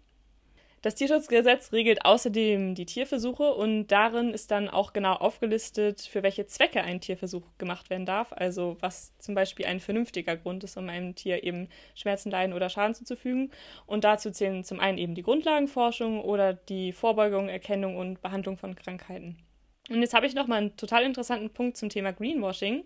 Das 0.80 0.94
Tierschutzgesetz 0.94 1.72
regelt 1.72 2.04
außerdem 2.04 2.76
die 2.76 2.86
Tierversuche 2.86 3.52
und 3.52 3.88
darin 3.88 4.32
ist 4.32 4.52
dann 4.52 4.68
auch 4.68 4.92
genau 4.92 5.14
aufgelistet, 5.14 6.02
für 6.02 6.22
welche 6.22 6.46
Zwecke 6.46 6.82
ein 6.82 7.00
Tierversuch 7.00 7.42
gemacht 7.58 7.90
werden 7.90 8.06
darf. 8.06 8.32
Also 8.32 8.76
was 8.80 9.16
zum 9.18 9.34
Beispiel 9.34 9.66
ein 9.66 9.80
vernünftiger 9.80 10.36
Grund 10.36 10.62
ist, 10.62 10.76
um 10.76 10.88
einem 10.88 11.16
Tier 11.16 11.42
eben 11.42 11.68
Schmerzen, 11.96 12.30
Leiden 12.30 12.54
oder 12.54 12.68
Schaden 12.68 12.94
zuzufügen. 12.94 13.50
Und 13.86 14.04
dazu 14.04 14.30
zählen 14.30 14.62
zum 14.62 14.78
einen 14.78 14.98
eben 14.98 15.16
die 15.16 15.22
Grundlagenforschung 15.22 16.20
oder 16.20 16.52
die 16.54 16.92
Vorbeugung, 16.92 17.48
Erkennung 17.48 17.96
und 17.96 18.22
Behandlung 18.22 18.56
von 18.56 18.76
Krankheiten. 18.76 19.36
Und 19.90 20.00
jetzt 20.00 20.14
habe 20.14 20.26
ich 20.26 20.34
noch 20.34 20.46
mal 20.46 20.56
einen 20.56 20.76
total 20.76 21.02
interessanten 21.02 21.50
Punkt 21.50 21.76
zum 21.76 21.88
Thema 21.88 22.12
Greenwashing. 22.12 22.84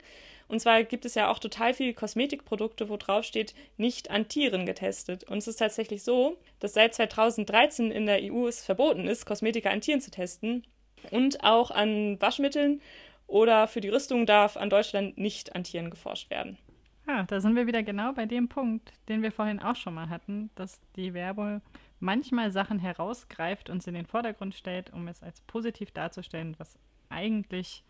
Und 0.52 0.60
zwar 0.60 0.84
gibt 0.84 1.06
es 1.06 1.14
ja 1.14 1.30
auch 1.30 1.38
total 1.38 1.72
viele 1.72 1.94
Kosmetikprodukte, 1.94 2.90
wo 2.90 2.98
drauf 2.98 3.24
steht, 3.24 3.54
nicht 3.78 4.10
an 4.10 4.28
Tieren 4.28 4.66
getestet. 4.66 5.24
Und 5.24 5.38
es 5.38 5.48
ist 5.48 5.56
tatsächlich 5.56 6.02
so, 6.02 6.36
dass 6.60 6.74
seit 6.74 6.92
2013 6.92 7.90
in 7.90 8.04
der 8.04 8.18
EU 8.20 8.46
es 8.46 8.62
verboten 8.62 9.08
ist, 9.08 9.24
Kosmetika 9.24 9.70
an 9.70 9.80
Tieren 9.80 10.02
zu 10.02 10.10
testen. 10.10 10.66
Und 11.10 11.42
auch 11.42 11.70
an 11.70 12.20
Waschmitteln 12.20 12.82
oder 13.26 13.66
für 13.66 13.80
die 13.80 13.88
Rüstung 13.88 14.26
darf 14.26 14.58
an 14.58 14.68
Deutschland 14.68 15.16
nicht 15.16 15.56
an 15.56 15.64
Tieren 15.64 15.88
geforscht 15.88 16.28
werden. 16.28 16.58
Ah, 17.06 17.22
da 17.22 17.40
sind 17.40 17.56
wir 17.56 17.66
wieder 17.66 17.82
genau 17.82 18.12
bei 18.12 18.26
dem 18.26 18.50
Punkt, 18.50 18.92
den 19.08 19.22
wir 19.22 19.32
vorhin 19.32 19.58
auch 19.58 19.76
schon 19.76 19.94
mal 19.94 20.10
hatten, 20.10 20.50
dass 20.54 20.82
die 20.96 21.14
Werbung 21.14 21.62
manchmal 21.98 22.50
Sachen 22.50 22.78
herausgreift 22.78 23.70
und 23.70 23.82
sie 23.82 23.88
in 23.88 23.94
den 23.94 24.06
Vordergrund 24.06 24.54
stellt, 24.54 24.92
um 24.92 25.08
es 25.08 25.22
als 25.22 25.40
positiv 25.40 25.92
darzustellen, 25.92 26.56
was 26.58 26.78
eigentlich 27.08 27.84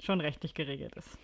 schon 0.00 0.20
rechtlich 0.20 0.54
geregelt 0.54 0.96
ist. 0.96 1.16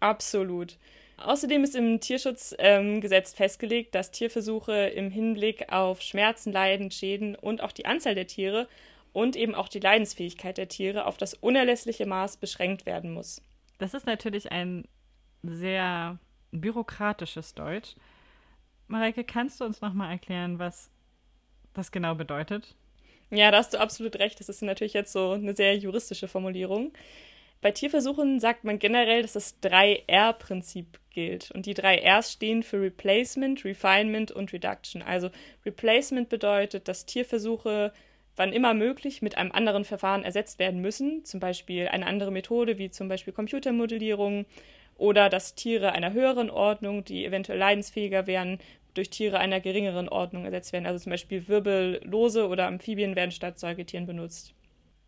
Absolut. 0.00 0.78
Außerdem 1.16 1.64
ist 1.64 1.74
im 1.74 1.98
Tierschutzgesetz 1.98 3.30
ähm, 3.32 3.36
festgelegt, 3.36 3.94
dass 3.94 4.12
Tierversuche 4.12 4.72
im 4.72 5.10
Hinblick 5.10 5.72
auf 5.72 6.00
Schmerzen, 6.00 6.52
Leiden, 6.52 6.92
Schäden 6.92 7.34
und 7.34 7.60
auch 7.60 7.72
die 7.72 7.86
Anzahl 7.86 8.14
der 8.14 8.28
Tiere 8.28 8.68
und 9.12 9.34
eben 9.34 9.54
auch 9.54 9.68
die 9.68 9.80
Leidensfähigkeit 9.80 10.58
der 10.58 10.68
Tiere 10.68 11.06
auf 11.06 11.16
das 11.16 11.34
unerlässliche 11.34 12.06
Maß 12.06 12.36
beschränkt 12.36 12.86
werden 12.86 13.12
muss. 13.12 13.42
Das 13.78 13.94
ist 13.94 14.06
natürlich 14.06 14.52
ein 14.52 14.86
sehr 15.42 16.18
bürokratisches 16.52 17.54
Deutsch. 17.54 17.94
Mareike, 18.86 19.24
kannst 19.24 19.60
du 19.60 19.64
uns 19.64 19.80
nochmal 19.80 20.12
erklären, 20.12 20.58
was 20.58 20.90
das 21.74 21.90
genau 21.90 22.14
bedeutet? 22.14 22.76
Ja, 23.30 23.50
da 23.50 23.58
hast 23.58 23.74
du 23.74 23.80
absolut 23.80 24.16
recht. 24.16 24.40
Das 24.40 24.48
ist 24.48 24.62
natürlich 24.62 24.94
jetzt 24.94 25.12
so 25.12 25.32
eine 25.32 25.54
sehr 25.54 25.76
juristische 25.76 26.28
Formulierung. 26.28 26.92
Bei 27.60 27.72
Tierversuchen 27.72 28.38
sagt 28.38 28.64
man 28.64 28.78
generell, 28.78 29.22
dass 29.22 29.32
das 29.32 29.60
3R-Prinzip 29.62 31.00
gilt. 31.10 31.50
Und 31.50 31.66
die 31.66 31.74
drei 31.74 32.00
Rs 32.06 32.32
stehen 32.32 32.62
für 32.62 32.80
Replacement, 32.80 33.64
Refinement 33.64 34.30
und 34.30 34.52
Reduction. 34.52 35.02
Also 35.02 35.30
Replacement 35.66 36.28
bedeutet, 36.28 36.86
dass 36.86 37.06
Tierversuche 37.06 37.92
wann 38.38 38.52
immer 38.52 38.72
möglich 38.72 39.20
mit 39.20 39.36
einem 39.36 39.52
anderen 39.52 39.84
Verfahren 39.84 40.22
ersetzt 40.22 40.58
werden 40.58 40.80
müssen, 40.80 41.24
zum 41.24 41.40
Beispiel 41.40 41.88
eine 41.88 42.06
andere 42.06 42.30
Methode 42.30 42.78
wie 42.78 42.90
zum 42.90 43.08
Beispiel 43.08 43.32
Computermodellierung 43.32 44.46
oder 44.96 45.28
dass 45.28 45.54
Tiere 45.54 45.92
einer 45.92 46.12
höheren 46.12 46.50
Ordnung, 46.50 47.04
die 47.04 47.24
eventuell 47.24 47.58
leidensfähiger 47.58 48.26
wären, 48.26 48.58
durch 48.94 49.10
Tiere 49.10 49.38
einer 49.38 49.60
geringeren 49.60 50.08
Ordnung 50.08 50.44
ersetzt 50.44 50.72
werden. 50.72 50.86
Also 50.86 51.02
zum 51.02 51.10
Beispiel 51.10 51.46
Wirbellose 51.46 52.48
oder 52.48 52.66
Amphibien 52.66 53.16
werden 53.16 53.30
statt 53.30 53.58
Säugetieren 53.58 54.06
benutzt. 54.06 54.54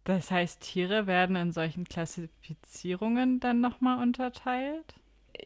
Das 0.04 0.30
heißt, 0.30 0.60
Tiere 0.60 1.06
werden 1.06 1.36
in 1.36 1.52
solchen 1.52 1.84
Klassifizierungen 1.84 3.38
dann 3.40 3.60
nochmal 3.60 4.02
unterteilt? 4.02 4.94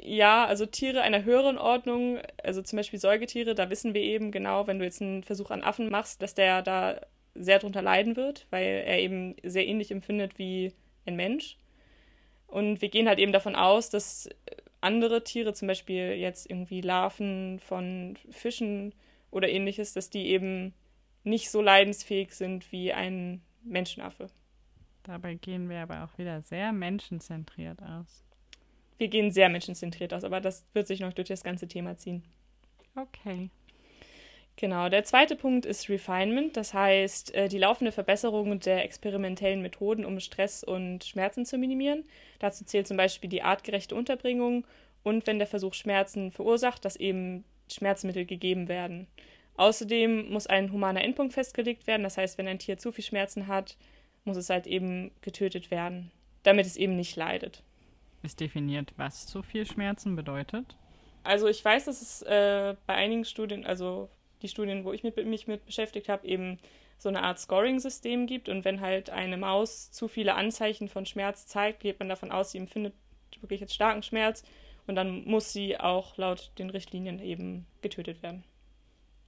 Ja, 0.00 0.44
also 0.46 0.66
Tiere 0.66 1.02
einer 1.02 1.24
höheren 1.24 1.58
Ordnung, 1.58 2.18
also 2.42 2.62
zum 2.62 2.78
Beispiel 2.78 2.98
Säugetiere, 2.98 3.54
da 3.54 3.70
wissen 3.70 3.94
wir 3.94 4.02
eben 4.02 4.30
genau, 4.30 4.66
wenn 4.66 4.78
du 4.78 4.84
jetzt 4.84 5.02
einen 5.02 5.22
Versuch 5.22 5.50
an 5.50 5.62
Affen 5.62 5.90
machst, 5.90 6.22
dass 6.22 6.34
der 6.34 6.62
da 6.62 7.00
sehr 7.34 7.58
drunter 7.58 7.82
leiden 7.82 8.16
wird, 8.16 8.46
weil 8.50 8.84
er 8.86 8.98
eben 9.00 9.36
sehr 9.42 9.66
ähnlich 9.66 9.90
empfindet 9.90 10.38
wie 10.38 10.72
ein 11.04 11.16
Mensch. 11.16 11.58
Und 12.46 12.80
wir 12.80 12.88
gehen 12.88 13.08
halt 13.08 13.18
eben 13.18 13.32
davon 13.32 13.56
aus, 13.56 13.90
dass 13.90 14.28
andere 14.80 15.24
Tiere, 15.24 15.54
zum 15.54 15.68
Beispiel 15.68 16.12
jetzt 16.12 16.48
irgendwie 16.48 16.80
Larven 16.80 17.58
von 17.58 18.16
Fischen 18.30 18.94
oder 19.30 19.48
ähnliches, 19.48 19.92
dass 19.94 20.10
die 20.10 20.28
eben 20.28 20.74
nicht 21.24 21.50
so 21.50 21.60
leidensfähig 21.60 22.32
sind 22.32 22.70
wie 22.70 22.92
ein 22.92 23.42
Menschenaffe. 23.64 24.28
Dabei 25.04 25.34
gehen 25.34 25.68
wir 25.68 25.80
aber 25.80 26.04
auch 26.04 26.18
wieder 26.18 26.42
sehr 26.42 26.72
menschenzentriert 26.72 27.80
aus. 27.82 28.24
Wir 28.98 29.08
gehen 29.08 29.30
sehr 29.30 29.48
menschenzentriert 29.48 30.12
aus, 30.14 30.24
aber 30.24 30.40
das 30.40 30.64
wird 30.72 30.86
sich 30.86 31.00
noch 31.00 31.12
durch 31.12 31.28
das 31.28 31.44
ganze 31.44 31.68
Thema 31.68 31.96
ziehen. 31.96 32.24
Okay. 32.96 33.50
Genau, 34.56 34.88
der 34.88 35.02
zweite 35.02 35.34
Punkt 35.34 35.66
ist 35.66 35.88
Refinement, 35.88 36.56
das 36.56 36.74
heißt 36.74 37.34
äh, 37.34 37.48
die 37.48 37.58
laufende 37.58 37.90
Verbesserung 37.90 38.60
der 38.60 38.84
experimentellen 38.84 39.62
Methoden, 39.62 40.04
um 40.04 40.20
Stress 40.20 40.62
und 40.62 41.04
Schmerzen 41.04 41.44
zu 41.44 41.58
minimieren. 41.58 42.04
Dazu 42.38 42.64
zählt 42.64 42.86
zum 42.86 42.96
Beispiel 42.96 43.28
die 43.28 43.42
artgerechte 43.42 43.96
Unterbringung 43.96 44.64
und 45.02 45.26
wenn 45.26 45.38
der 45.38 45.48
Versuch 45.48 45.74
Schmerzen 45.74 46.30
verursacht, 46.30 46.84
dass 46.84 46.94
eben 46.94 47.44
Schmerzmittel 47.68 48.26
gegeben 48.26 48.68
werden. 48.68 49.08
Außerdem 49.56 50.30
muss 50.30 50.46
ein 50.46 50.70
humaner 50.70 51.02
Endpunkt 51.02 51.34
festgelegt 51.34 51.88
werden, 51.88 52.04
das 52.04 52.16
heißt, 52.16 52.38
wenn 52.38 52.46
ein 52.48 52.60
Tier 52.60 52.78
zu 52.78 52.92
viel 52.92 53.04
Schmerzen 53.04 53.48
hat, 53.48 53.76
muss 54.24 54.36
es 54.36 54.50
halt 54.50 54.66
eben 54.66 55.10
getötet 55.20 55.70
werden, 55.70 56.10
damit 56.42 56.66
es 56.66 56.76
eben 56.76 56.96
nicht 56.96 57.16
leidet. 57.16 57.62
Ist 58.22 58.40
definiert, 58.40 58.92
was 58.96 59.26
zu 59.26 59.42
viel 59.42 59.66
Schmerzen 59.66 60.16
bedeutet? 60.16 60.76
Also 61.24 61.48
ich 61.48 61.64
weiß, 61.64 61.86
dass 61.86 62.02
es 62.02 62.22
äh, 62.22 62.74
bei 62.86 62.94
einigen 62.94 63.24
Studien, 63.24 63.64
also 63.66 64.08
die 64.42 64.48
Studien, 64.48 64.84
wo 64.84 64.92
ich 64.92 65.02
mit, 65.02 65.16
mich 65.26 65.46
mit 65.46 65.64
beschäftigt 65.66 66.08
habe, 66.08 66.26
eben 66.26 66.58
so 66.98 67.08
eine 67.08 67.22
Art 67.22 67.38
Scoring-System 67.38 68.26
gibt. 68.26 68.48
Und 68.48 68.64
wenn 68.64 68.80
halt 68.80 69.10
eine 69.10 69.36
Maus 69.36 69.90
zu 69.90 70.08
viele 70.08 70.34
Anzeichen 70.34 70.88
von 70.88 71.06
Schmerz 71.06 71.46
zeigt, 71.46 71.80
geht 71.80 71.98
man 71.98 72.08
davon 72.08 72.30
aus, 72.30 72.52
sie 72.52 72.58
empfindet 72.58 72.94
wirklich 73.40 73.60
jetzt 73.60 73.74
starken 73.74 74.02
Schmerz. 74.02 74.44
Und 74.86 74.96
dann 74.96 75.24
muss 75.24 75.52
sie 75.52 75.78
auch 75.80 76.16
laut 76.16 76.50
den 76.58 76.70
Richtlinien 76.70 77.20
eben 77.20 77.66
getötet 77.80 78.22
werden. 78.22 78.44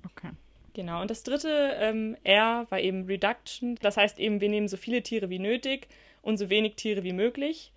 Okay. 0.05 0.30
Genau, 0.76 1.00
und 1.00 1.10
das 1.10 1.22
dritte 1.22 1.74
ähm, 1.80 2.18
R 2.22 2.66
war 2.68 2.78
eben 2.78 3.06
Reduction. 3.06 3.76
Das 3.80 3.96
heißt 3.96 4.18
eben, 4.18 4.42
wir 4.42 4.50
nehmen 4.50 4.68
so 4.68 4.76
viele 4.76 5.02
Tiere 5.02 5.30
wie 5.30 5.38
nötig 5.38 5.88
und 6.20 6.36
so 6.36 6.50
wenig 6.50 6.74
Tiere 6.74 7.02
wie 7.02 7.14
möglich. 7.14 7.72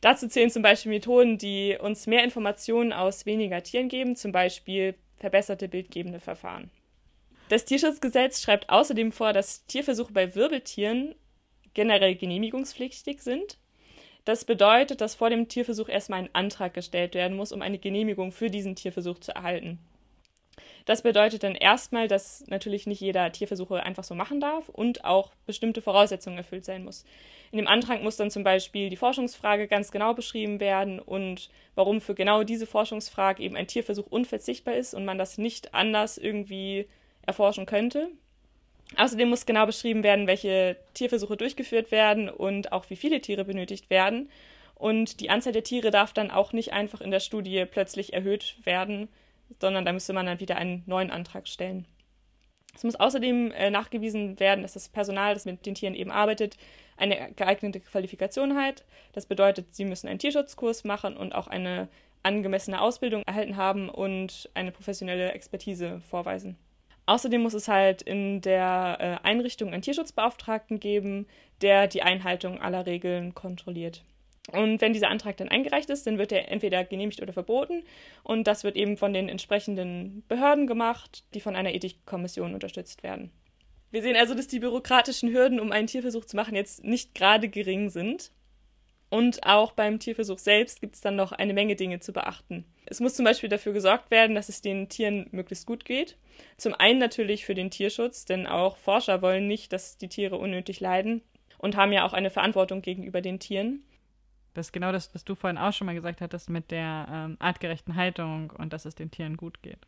Dazu 0.00 0.28
zählen 0.28 0.50
zum 0.50 0.62
Beispiel 0.62 0.92
Methoden, 0.92 1.36
die 1.36 1.76
uns 1.80 2.06
mehr 2.06 2.22
Informationen 2.22 2.92
aus 2.92 3.26
weniger 3.26 3.60
Tieren 3.64 3.88
geben, 3.88 4.14
zum 4.14 4.30
Beispiel 4.30 4.94
verbesserte 5.16 5.66
bildgebende 5.66 6.20
Verfahren. 6.20 6.70
Das 7.48 7.64
Tierschutzgesetz 7.64 8.40
schreibt 8.40 8.70
außerdem 8.70 9.10
vor, 9.10 9.32
dass 9.32 9.66
Tierversuche 9.66 10.12
bei 10.12 10.36
Wirbeltieren 10.36 11.16
generell 11.72 12.14
genehmigungspflichtig 12.14 13.20
sind. 13.20 13.58
Das 14.24 14.44
bedeutet, 14.44 15.00
dass 15.00 15.16
vor 15.16 15.28
dem 15.28 15.48
Tierversuch 15.48 15.88
erstmal 15.88 16.20
ein 16.20 16.34
Antrag 16.34 16.72
gestellt 16.72 17.16
werden 17.16 17.36
muss, 17.36 17.50
um 17.50 17.62
eine 17.62 17.80
Genehmigung 17.80 18.30
für 18.30 18.48
diesen 18.48 18.76
Tierversuch 18.76 19.18
zu 19.18 19.34
erhalten. 19.34 19.80
Das 20.84 21.02
bedeutet 21.02 21.42
dann 21.42 21.54
erstmal, 21.54 22.08
dass 22.08 22.44
natürlich 22.46 22.86
nicht 22.86 23.00
jeder 23.00 23.30
Tierversuche 23.32 23.82
einfach 23.82 24.04
so 24.04 24.14
machen 24.14 24.40
darf 24.40 24.68
und 24.68 25.04
auch 25.04 25.30
bestimmte 25.46 25.82
Voraussetzungen 25.82 26.38
erfüllt 26.38 26.64
sein 26.64 26.84
muss. 26.84 27.04
In 27.52 27.58
dem 27.58 27.68
Antrag 27.68 28.02
muss 28.02 28.16
dann 28.16 28.30
zum 28.30 28.42
Beispiel 28.42 28.90
die 28.90 28.96
Forschungsfrage 28.96 29.68
ganz 29.68 29.92
genau 29.92 30.12
beschrieben 30.14 30.60
werden 30.60 30.98
und 30.98 31.50
warum 31.74 32.00
für 32.00 32.14
genau 32.14 32.42
diese 32.42 32.66
Forschungsfrage 32.66 33.42
eben 33.42 33.56
ein 33.56 33.68
Tierversuch 33.68 34.06
unverzichtbar 34.08 34.74
ist 34.74 34.94
und 34.94 35.04
man 35.04 35.18
das 35.18 35.38
nicht 35.38 35.74
anders 35.74 36.18
irgendwie 36.18 36.86
erforschen 37.26 37.66
könnte. 37.66 38.08
Außerdem 38.96 39.28
muss 39.28 39.46
genau 39.46 39.66
beschrieben 39.66 40.02
werden, 40.02 40.26
welche 40.26 40.76
Tierversuche 40.94 41.36
durchgeführt 41.36 41.90
werden 41.90 42.28
und 42.28 42.72
auch 42.72 42.90
wie 42.90 42.96
viele 42.96 43.20
Tiere 43.20 43.44
benötigt 43.44 43.90
werden. 43.90 44.30
Und 44.74 45.20
die 45.20 45.30
Anzahl 45.30 45.52
der 45.52 45.64
Tiere 45.64 45.90
darf 45.90 46.12
dann 46.12 46.30
auch 46.30 46.52
nicht 46.52 46.72
einfach 46.72 47.00
in 47.00 47.10
der 47.10 47.20
Studie 47.20 47.64
plötzlich 47.64 48.12
erhöht 48.12 48.56
werden, 48.64 49.08
sondern 49.60 49.84
da 49.84 49.92
müsste 49.92 50.12
man 50.12 50.26
dann 50.26 50.40
wieder 50.40 50.56
einen 50.56 50.82
neuen 50.86 51.10
Antrag 51.10 51.48
stellen. 51.48 51.86
Es 52.74 52.82
muss 52.82 52.96
außerdem 52.96 53.52
äh, 53.52 53.70
nachgewiesen 53.70 54.40
werden, 54.40 54.62
dass 54.62 54.72
das 54.72 54.88
Personal, 54.88 55.34
das 55.34 55.44
mit 55.44 55.64
den 55.64 55.74
Tieren 55.74 55.94
eben 55.94 56.10
arbeitet, 56.10 56.56
eine 56.96 57.32
geeignete 57.36 57.80
Qualifikation 57.80 58.56
hat. 58.56 58.84
Das 59.12 59.26
bedeutet, 59.26 59.74
sie 59.74 59.84
müssen 59.84 60.08
einen 60.08 60.18
Tierschutzkurs 60.18 60.84
machen 60.84 61.16
und 61.16 61.34
auch 61.34 61.46
eine 61.46 61.88
angemessene 62.22 62.80
Ausbildung 62.80 63.22
erhalten 63.26 63.56
haben 63.56 63.88
und 63.88 64.50
eine 64.54 64.72
professionelle 64.72 65.32
Expertise 65.32 66.00
vorweisen. 66.08 66.56
Außerdem 67.06 67.42
muss 67.42 67.54
es 67.54 67.68
halt 67.68 68.00
in 68.02 68.40
der 68.40 68.96
äh, 68.98 69.26
Einrichtung 69.26 69.72
einen 69.72 69.82
Tierschutzbeauftragten 69.82 70.80
geben, 70.80 71.26
der 71.60 71.86
die 71.86 72.02
Einhaltung 72.02 72.60
aller 72.60 72.86
Regeln 72.86 73.34
kontrolliert. 73.34 74.02
Und 74.52 74.80
wenn 74.80 74.92
dieser 74.92 75.08
Antrag 75.08 75.36
dann 75.38 75.48
eingereicht 75.48 75.88
ist, 75.88 76.06
dann 76.06 76.18
wird 76.18 76.30
er 76.30 76.50
entweder 76.50 76.84
genehmigt 76.84 77.22
oder 77.22 77.32
verboten. 77.32 77.82
Und 78.22 78.46
das 78.46 78.62
wird 78.62 78.76
eben 78.76 78.96
von 78.96 79.14
den 79.14 79.28
entsprechenden 79.28 80.22
Behörden 80.28 80.66
gemacht, 80.66 81.24
die 81.32 81.40
von 81.40 81.56
einer 81.56 81.72
Ethikkommission 81.72 82.52
unterstützt 82.52 83.02
werden. 83.02 83.30
Wir 83.90 84.02
sehen 84.02 84.16
also, 84.16 84.34
dass 84.34 84.48
die 84.48 84.58
bürokratischen 84.58 85.32
Hürden, 85.32 85.60
um 85.60 85.72
einen 85.72 85.86
Tierversuch 85.86 86.24
zu 86.24 86.36
machen, 86.36 86.56
jetzt 86.56 86.84
nicht 86.84 87.14
gerade 87.14 87.48
gering 87.48 87.88
sind. 87.90 88.32
Und 89.08 89.46
auch 89.46 89.72
beim 89.72 90.00
Tierversuch 90.00 90.38
selbst 90.38 90.80
gibt 90.80 90.96
es 90.96 91.00
dann 91.00 91.14
noch 91.14 91.30
eine 91.30 91.54
Menge 91.54 91.76
Dinge 91.76 92.00
zu 92.00 92.12
beachten. 92.12 92.64
Es 92.86 92.98
muss 92.98 93.14
zum 93.14 93.24
Beispiel 93.24 93.48
dafür 93.48 93.72
gesorgt 93.72 94.10
werden, 94.10 94.34
dass 94.34 94.48
es 94.48 94.60
den 94.60 94.88
Tieren 94.88 95.28
möglichst 95.30 95.66
gut 95.66 95.84
geht. 95.84 96.16
Zum 96.56 96.74
einen 96.74 96.98
natürlich 96.98 97.44
für 97.44 97.54
den 97.54 97.70
Tierschutz, 97.70 98.24
denn 98.24 98.48
auch 98.48 98.76
Forscher 98.76 99.22
wollen 99.22 99.46
nicht, 99.46 99.72
dass 99.72 99.96
die 99.96 100.08
Tiere 100.08 100.36
unnötig 100.36 100.80
leiden 100.80 101.22
und 101.58 101.76
haben 101.76 101.92
ja 101.92 102.04
auch 102.04 102.12
eine 102.12 102.30
Verantwortung 102.30 102.82
gegenüber 102.82 103.20
den 103.20 103.38
Tieren. 103.38 103.84
Das 104.54 104.66
ist 104.66 104.72
genau 104.72 104.92
das, 104.92 105.12
was 105.14 105.24
du 105.24 105.34
vorhin 105.34 105.58
auch 105.58 105.72
schon 105.72 105.86
mal 105.86 105.94
gesagt 105.94 106.20
hattest 106.20 106.48
mit 106.48 106.70
der 106.70 107.06
ähm, 107.10 107.36
artgerechten 107.40 107.96
Haltung 107.96 108.52
und 108.56 108.72
dass 108.72 108.84
es 108.84 108.94
den 108.94 109.10
Tieren 109.10 109.36
gut 109.36 109.62
geht. 109.62 109.78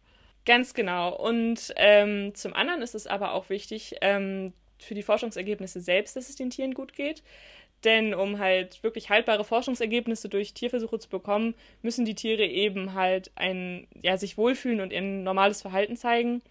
Ganz 0.44 0.74
genau. 0.74 1.14
Und 1.14 1.72
ähm, 1.76 2.34
zum 2.34 2.52
anderen 2.52 2.82
ist 2.82 2.94
es 2.94 3.06
aber 3.06 3.32
auch 3.32 3.48
wichtig 3.48 3.96
ähm, 4.00 4.52
für 4.78 4.94
die 4.94 5.02
Forschungsergebnisse 5.02 5.80
selbst, 5.80 6.16
dass 6.16 6.28
es 6.28 6.36
den 6.36 6.50
Tieren 6.50 6.74
gut 6.74 6.92
geht. 6.92 7.22
Denn 7.84 8.14
um 8.14 8.38
halt 8.38 8.82
wirklich 8.82 9.10
haltbare 9.10 9.44
Forschungsergebnisse 9.44 10.28
durch 10.28 10.54
Tierversuche 10.54 10.98
zu 10.98 11.08
bekommen, 11.08 11.54
müssen 11.82 12.04
die 12.04 12.14
Tiere 12.14 12.44
eben 12.44 12.94
halt 12.94 13.30
ein, 13.34 13.86
ja, 14.02 14.16
sich 14.16 14.38
wohlfühlen 14.38 14.80
und 14.80 14.92
ihr 14.92 15.02
normales 15.02 15.62
Verhalten 15.62 15.96
zeigen. 15.96 16.42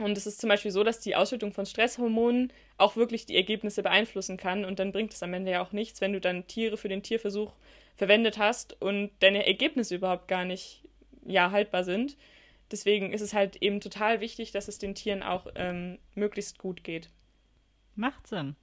Und 0.00 0.16
es 0.16 0.26
ist 0.26 0.40
zum 0.40 0.48
Beispiel 0.48 0.70
so, 0.70 0.82
dass 0.82 1.00
die 1.00 1.14
Ausschüttung 1.14 1.52
von 1.52 1.66
Stresshormonen 1.66 2.52
auch 2.78 2.96
wirklich 2.96 3.26
die 3.26 3.36
Ergebnisse 3.36 3.82
beeinflussen 3.82 4.38
kann. 4.38 4.64
Und 4.64 4.78
dann 4.78 4.92
bringt 4.92 5.12
es 5.12 5.22
am 5.22 5.34
Ende 5.34 5.52
ja 5.52 5.62
auch 5.62 5.72
nichts, 5.72 6.00
wenn 6.00 6.14
du 6.14 6.20
dann 6.20 6.46
Tiere 6.46 6.78
für 6.78 6.88
den 6.88 7.02
Tierversuch 7.02 7.52
verwendet 7.96 8.38
hast 8.38 8.80
und 8.80 9.10
deine 9.20 9.46
Ergebnisse 9.46 9.96
überhaupt 9.96 10.26
gar 10.26 10.46
nicht 10.46 10.82
ja, 11.26 11.50
haltbar 11.50 11.84
sind. 11.84 12.16
Deswegen 12.72 13.12
ist 13.12 13.20
es 13.20 13.34
halt 13.34 13.56
eben 13.56 13.80
total 13.80 14.22
wichtig, 14.22 14.52
dass 14.52 14.68
es 14.68 14.78
den 14.78 14.94
Tieren 14.94 15.22
auch 15.22 15.48
ähm, 15.54 15.98
möglichst 16.14 16.58
gut 16.58 16.82
geht. 16.82 17.10
Macht 17.94 18.26
Sinn. 18.26 18.56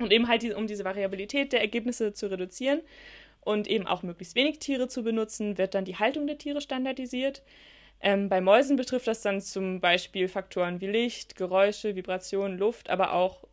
Und 0.00 0.12
eben 0.12 0.26
halt, 0.26 0.42
um 0.54 0.66
diese 0.66 0.84
Variabilität 0.84 1.52
der 1.52 1.60
Ergebnisse 1.60 2.12
zu 2.12 2.28
reduzieren 2.28 2.80
und 3.40 3.68
eben 3.68 3.86
auch 3.86 4.02
möglichst 4.02 4.34
wenig 4.34 4.58
Tiere 4.58 4.88
zu 4.88 5.04
benutzen, 5.04 5.58
wird 5.58 5.74
dann 5.74 5.84
die 5.84 5.96
Haltung 5.96 6.26
der 6.26 6.38
Tiere 6.38 6.60
standardisiert. 6.60 7.42
Ähm, 8.02 8.28
bei 8.28 8.40
Mäusen 8.40 8.76
betrifft 8.76 9.06
das 9.06 9.22
dann 9.22 9.40
zum 9.40 9.80
Beispiel 9.80 10.26
Faktoren 10.26 10.80
wie 10.80 10.88
Licht, 10.88 11.36
Geräusche, 11.36 11.94
Vibrationen, 11.94 12.58
Luft, 12.58 12.90
aber 12.90 13.12
auch 13.12 13.44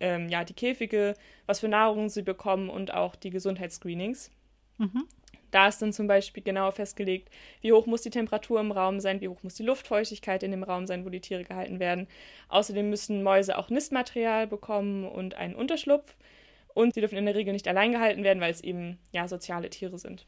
ähm, 0.00 0.30
ja, 0.30 0.42
die 0.44 0.54
Käfige, 0.54 1.14
was 1.46 1.60
für 1.60 1.68
Nahrung 1.68 2.08
sie 2.08 2.22
bekommen 2.22 2.70
und 2.70 2.94
auch 2.94 3.14
die 3.14 3.30
Gesundheitsscreenings. 3.30 4.30
Mhm. 4.78 5.04
Da 5.50 5.68
ist 5.68 5.82
dann 5.82 5.92
zum 5.92 6.06
Beispiel 6.06 6.42
genau 6.42 6.70
festgelegt, 6.70 7.28
wie 7.60 7.72
hoch 7.72 7.86
muss 7.86 8.02
die 8.02 8.10
Temperatur 8.10 8.60
im 8.60 8.72
Raum 8.72 9.00
sein, 9.00 9.20
wie 9.20 9.28
hoch 9.28 9.42
muss 9.42 9.56
die 9.56 9.64
Luftfeuchtigkeit 9.64 10.42
in 10.42 10.52
dem 10.52 10.62
Raum 10.62 10.86
sein, 10.86 11.04
wo 11.04 11.10
die 11.10 11.20
Tiere 11.20 11.44
gehalten 11.44 11.80
werden. 11.80 12.06
Außerdem 12.48 12.88
müssen 12.88 13.22
Mäuse 13.22 13.58
auch 13.58 13.68
Nistmaterial 13.68 14.46
bekommen 14.46 15.04
und 15.06 15.34
einen 15.34 15.54
Unterschlupf. 15.54 16.14
Und 16.72 16.94
sie 16.94 17.00
dürfen 17.00 17.18
in 17.18 17.26
der 17.26 17.34
Regel 17.34 17.52
nicht 17.52 17.66
allein 17.66 17.90
gehalten 17.90 18.22
werden, 18.22 18.40
weil 18.40 18.52
es 18.52 18.60
eben 18.60 18.98
ja 19.10 19.26
soziale 19.26 19.70
Tiere 19.70 19.98
sind. 19.98 20.24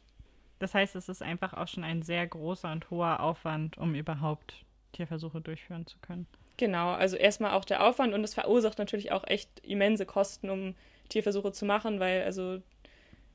Das 0.59 0.73
heißt, 0.73 0.95
es 0.95 1.09
ist 1.09 1.21
einfach 1.21 1.53
auch 1.53 1.67
schon 1.67 1.83
ein 1.83 2.03
sehr 2.03 2.25
großer 2.25 2.71
und 2.71 2.89
hoher 2.89 3.19
Aufwand, 3.19 3.77
um 3.77 3.95
überhaupt 3.95 4.65
Tierversuche 4.93 5.41
durchführen 5.41 5.85
zu 5.85 5.97
können. 5.99 6.27
Genau, 6.57 6.91
also 6.91 7.17
erstmal 7.17 7.51
auch 7.51 7.65
der 7.65 7.83
Aufwand 7.83 8.13
und 8.13 8.23
es 8.23 8.33
verursacht 8.33 8.77
natürlich 8.77 9.11
auch 9.11 9.25
echt 9.27 9.49
immense 9.65 10.05
Kosten, 10.05 10.49
um 10.49 10.75
Tierversuche 11.09 11.51
zu 11.51 11.65
machen, 11.65 11.99
weil 11.99 12.23
also 12.23 12.61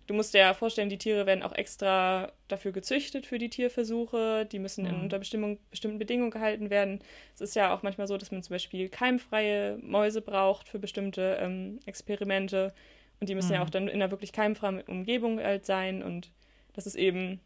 Du 0.08 0.14
musst 0.14 0.32
dir 0.32 0.38
ja 0.38 0.54
vorstellen, 0.54 0.88
die 0.88 0.96
Tiere 0.96 1.26
werden 1.26 1.42
auch 1.42 1.52
extra 1.52 2.32
dafür 2.48 2.72
gezüchtet 2.72 3.26
für 3.26 3.38
die 3.38 3.50
Tierversuche. 3.50 4.46
Die 4.50 4.58
müssen 4.58 4.84
mhm. 4.84 4.90
in 4.90 5.00
unter 5.02 5.18
bestimmten 5.18 5.98
Bedingungen 5.98 6.30
gehalten 6.30 6.70
werden. 6.70 7.00
Es 7.34 7.42
ist 7.42 7.54
ja 7.54 7.74
auch 7.74 7.82
manchmal 7.82 8.06
so, 8.06 8.16
dass 8.16 8.32
man 8.32 8.42
zum 8.42 8.54
Beispiel 8.54 8.88
keimfreie 8.88 9.76
Mäuse 9.82 10.22
braucht 10.22 10.66
für 10.66 10.78
bestimmte 10.78 11.36
ähm, 11.42 11.78
Experimente. 11.84 12.72
Und 13.20 13.28
die 13.28 13.34
müssen 13.34 13.48
mhm. 13.48 13.54
ja 13.56 13.62
auch 13.62 13.68
dann 13.68 13.86
in 13.86 14.00
einer 14.00 14.10
wirklich 14.10 14.32
keimfreien 14.32 14.80
Umgebung 14.80 15.40
halt 15.40 15.66
sein. 15.66 16.02
Und 16.02 16.30
das 16.78 16.86
ist 16.86 16.94
eben, 16.94 17.40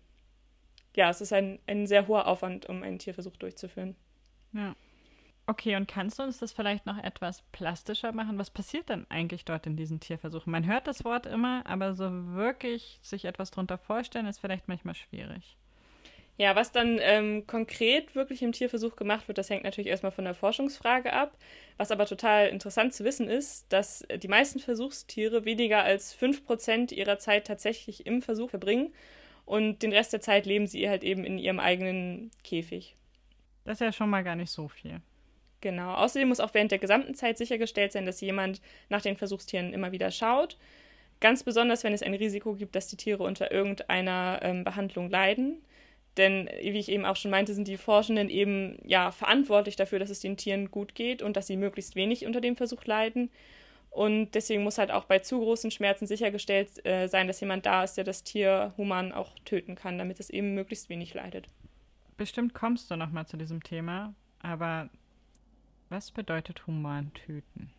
ja, 0.95 1.09
es 1.09 1.23
ist 1.23 1.33
ein, 1.33 1.59
ein 1.67 1.87
sehr 1.87 2.07
hoher 2.07 2.27
Aufwand, 2.27 2.67
um 2.67 2.83
einen 2.83 2.99
Tierversuch 2.99 3.37
durchzuführen. 3.39 3.97
Ja. 4.53 4.77
Okay, 5.47 5.75
und 5.75 5.89
kannst 5.89 6.19
du 6.19 6.23
uns 6.23 6.39
das 6.39 6.53
vielleicht 6.53 6.85
noch 6.85 7.03
etwas 7.03 7.43
plastischer 7.51 8.13
machen? 8.13 8.39
Was 8.39 8.51
passiert 8.51 8.91
dann 8.91 9.07
eigentlich 9.09 9.47
dort 9.47 9.67
in 9.67 9.75
diesen 9.75 10.01
Tierversuchen? 10.01 10.53
Man 10.53 10.67
hört 10.67 10.87
das 10.87 11.03
Wort 11.05 11.25
immer, 11.25 11.67
aber 11.67 11.95
so 11.95 12.11
wirklich 12.35 12.99
sich 13.01 13.25
etwas 13.25 13.51
darunter 13.51 13.79
vorstellen, 13.79 14.27
ist 14.27 14.39
vielleicht 14.39 14.69
manchmal 14.69 14.95
schwierig. 14.95 15.57
Ja, 16.39 16.57
was 16.57 16.73
dann 16.73 16.99
ähm, 17.01 17.47
konkret 17.47 18.15
wirklich 18.15 18.43
im 18.43 18.53
Tierversuch 18.53 18.97
gemacht 18.97 19.29
wird, 19.29 19.39
das 19.39 19.49
hängt 19.49 19.65
natürlich 19.65 19.91
erstmal 19.91 20.13
von 20.13 20.25
der 20.25 20.35
Forschungsfrage 20.35 21.13
ab. 21.13 21.37
Was 21.79 21.91
aber 21.91 22.07
total 22.07 22.49
interessant 22.49 22.95
zu 22.95 23.05
wissen 23.05 23.29
ist, 23.29 23.73
dass 23.73 24.07
die 24.23 24.29
meisten 24.29 24.59
Versuchstiere 24.59 25.45
weniger 25.45 25.83
als 25.83 26.17
5% 26.17 26.93
ihrer 26.93 27.19
Zeit 27.19 27.47
tatsächlich 27.47 28.07
im 28.07 28.23
Versuch 28.23 28.51
verbringen 28.51 28.93
und 29.45 29.83
den 29.83 29.93
Rest 29.93 30.13
der 30.13 30.21
Zeit 30.21 30.47
leben 30.47 30.67
sie 30.67 30.89
halt 30.89 31.05
eben 31.05 31.25
in 31.25 31.39
ihrem 31.39 31.61
eigenen 31.61 32.31
Käfig. 32.45 32.97
Das 33.65 33.75
ist 33.75 33.81
ja 33.81 33.93
schon 33.93 34.11
mal 34.11 34.25
gar 34.25 34.37
nicht 34.37 34.51
so 34.51 34.69
viel. 34.69 35.01
Genau. 35.61 35.95
Außerdem 35.95 36.29
muss 36.29 36.41
auch 36.41 36.55
während 36.55 36.73
der 36.73 36.79
gesamten 36.79 37.15
Zeit 37.15 37.39
sichergestellt 37.39 37.93
sein, 37.93 38.05
dass 38.05 38.21
jemand 38.21 38.61
nach 38.89 39.03
den 39.03 39.17
Versuchstieren 39.17 39.73
immer 39.73 39.93
wieder 39.93 40.11
schaut. 40.11 40.59
Ganz 41.21 41.45
besonders, 41.45 41.85
wenn 41.85 41.93
es 41.93 42.03
ein 42.03 42.15
Risiko 42.15 42.55
gibt, 42.55 42.75
dass 42.75 42.89
die 42.89 42.97
Tiere 42.97 43.23
unter 43.23 43.53
irgendeiner 43.53 44.41
ähm, 44.43 44.65
Behandlung 44.65 45.09
leiden. 45.09 45.63
Denn, 46.17 46.51
wie 46.61 46.79
ich 46.79 46.91
eben 46.91 47.05
auch 47.05 47.17
schon 47.17 47.31
meinte, 47.31 47.55
sind 47.55 47.69
die 47.69 47.77
Forschenden 47.77 48.29
eben 48.29 48.77
ja 48.85 49.13
verantwortlich 49.13 49.77
dafür, 49.77 49.99
dass 50.01 50.11
es 50.11 50.21
den 50.21 50.37
Tieren 50.37 50.71
gut 50.71 50.95
geht 50.95 51.23
und 51.23 51.37
dass 51.37 51.47
sie 51.47 51.57
möglichst 51.57 51.95
wenig 51.95 52.27
unter 52.27 52.41
dem 52.41 52.57
Versuch 52.57 52.85
leiden. 52.85 53.31
Und 53.93 54.31
deswegen 54.35 54.63
muss 54.63 54.79
halt 54.79 54.91
auch 54.91 55.05
bei 55.05 55.19
zu 55.19 55.39
großen 55.39 55.71
Schmerzen 55.71 56.07
sichergestellt 56.07 56.85
äh, 56.87 57.09
sein, 57.09 57.27
dass 57.27 57.41
jemand 57.41 57.67
da 57.67 57.85
ist, 57.85 57.99
der 57.99 58.05
das 58.05 58.25
Tier 58.25 58.73
human 58.79 59.13
auch 59.13 59.39
töten 59.45 59.75
kann, 59.75 59.99
damit 59.99 60.19
es 60.19 60.31
eben 60.31 60.55
möglichst 60.55 60.89
wenig 60.89 61.13
leidet. 61.13 61.47
Bestimmt 62.17 62.55
kommst 62.55 62.91
du 62.91 62.97
nochmal 62.97 63.27
zu 63.27 63.37
diesem 63.37 63.63
Thema, 63.63 64.15
aber 64.41 64.89
was 65.91 66.11
bedeutet 66.11 66.67
human 66.67 67.13
töten? 67.13 67.71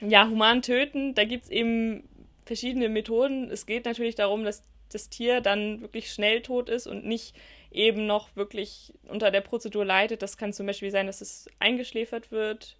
Ja, 0.00 0.28
human 0.28 0.62
töten, 0.62 1.14
da 1.16 1.24
gibt 1.24 1.44
es 1.44 1.50
eben 1.50 2.08
verschiedene 2.46 2.88
Methoden. 2.88 3.50
Es 3.50 3.66
geht 3.66 3.86
natürlich 3.86 4.14
darum, 4.14 4.44
dass 4.44 4.62
das 4.90 5.08
Tier 5.08 5.40
dann 5.40 5.80
wirklich 5.80 6.12
schnell 6.12 6.40
tot 6.42 6.68
ist 6.68 6.86
und 6.86 7.04
nicht 7.04 7.34
eben 7.72 8.06
noch 8.06 8.34
wirklich 8.36 8.92
unter 9.08 9.32
der 9.32 9.40
Prozedur 9.40 9.84
leidet. 9.84 10.22
Das 10.22 10.36
kann 10.36 10.52
zum 10.52 10.66
Beispiel 10.66 10.90
sein, 10.90 11.06
dass 11.06 11.20
es 11.20 11.48
eingeschläfert 11.58 12.30
wird. 12.30 12.76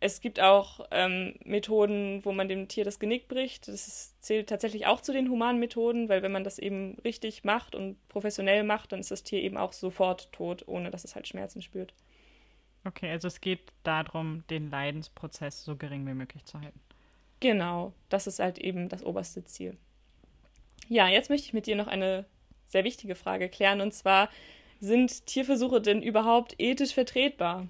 Es 0.00 0.20
gibt 0.20 0.38
auch 0.38 0.86
ähm, 0.92 1.34
Methoden, 1.44 2.24
wo 2.24 2.30
man 2.30 2.48
dem 2.48 2.68
Tier 2.68 2.84
das 2.84 3.00
Genick 3.00 3.26
bricht. 3.26 3.66
Das 3.66 3.88
ist, 3.88 4.22
zählt 4.22 4.48
tatsächlich 4.48 4.86
auch 4.86 5.00
zu 5.00 5.12
den 5.12 5.28
humanen 5.28 5.58
Methoden, 5.58 6.08
weil 6.08 6.22
wenn 6.22 6.30
man 6.30 6.44
das 6.44 6.60
eben 6.60 6.96
richtig 7.04 7.42
macht 7.42 7.74
und 7.74 7.96
professionell 8.08 8.62
macht, 8.62 8.92
dann 8.92 9.00
ist 9.00 9.10
das 9.10 9.24
Tier 9.24 9.42
eben 9.42 9.56
auch 9.56 9.72
sofort 9.72 10.30
tot, 10.30 10.62
ohne 10.68 10.90
dass 10.90 11.04
es 11.04 11.16
halt 11.16 11.26
Schmerzen 11.26 11.62
spürt. 11.62 11.94
Okay, 12.84 13.10
also 13.10 13.26
es 13.26 13.40
geht 13.40 13.72
darum, 13.82 14.44
den 14.50 14.70
Leidensprozess 14.70 15.64
so 15.64 15.74
gering 15.76 16.06
wie 16.06 16.14
möglich 16.14 16.44
zu 16.44 16.60
halten. 16.60 16.80
Genau, 17.40 17.92
das 18.08 18.26
ist 18.26 18.38
halt 18.38 18.58
eben 18.58 18.88
das 18.88 19.02
oberste 19.02 19.44
Ziel. 19.44 19.76
Ja, 20.88 21.08
jetzt 21.08 21.28
möchte 21.28 21.46
ich 21.46 21.52
mit 21.52 21.66
dir 21.66 21.76
noch 21.76 21.88
eine 21.88 22.24
sehr 22.66 22.84
wichtige 22.84 23.14
Frage 23.14 23.48
klären, 23.48 23.80
und 23.80 23.92
zwar, 23.92 24.28
sind 24.80 25.26
Tierversuche 25.26 25.80
denn 25.80 26.02
überhaupt 26.02 26.54
ethisch 26.58 26.94
vertretbar? 26.94 27.66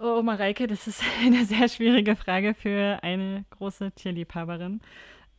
Oh, 0.00 0.22
Mareike, 0.22 0.66
das 0.66 0.86
ist 0.86 1.02
eine 1.24 1.44
sehr 1.44 1.68
schwierige 1.68 2.16
Frage 2.16 2.54
für 2.54 2.98
eine 3.02 3.44
große 3.50 3.92
Tierliebhaberin. 3.92 4.80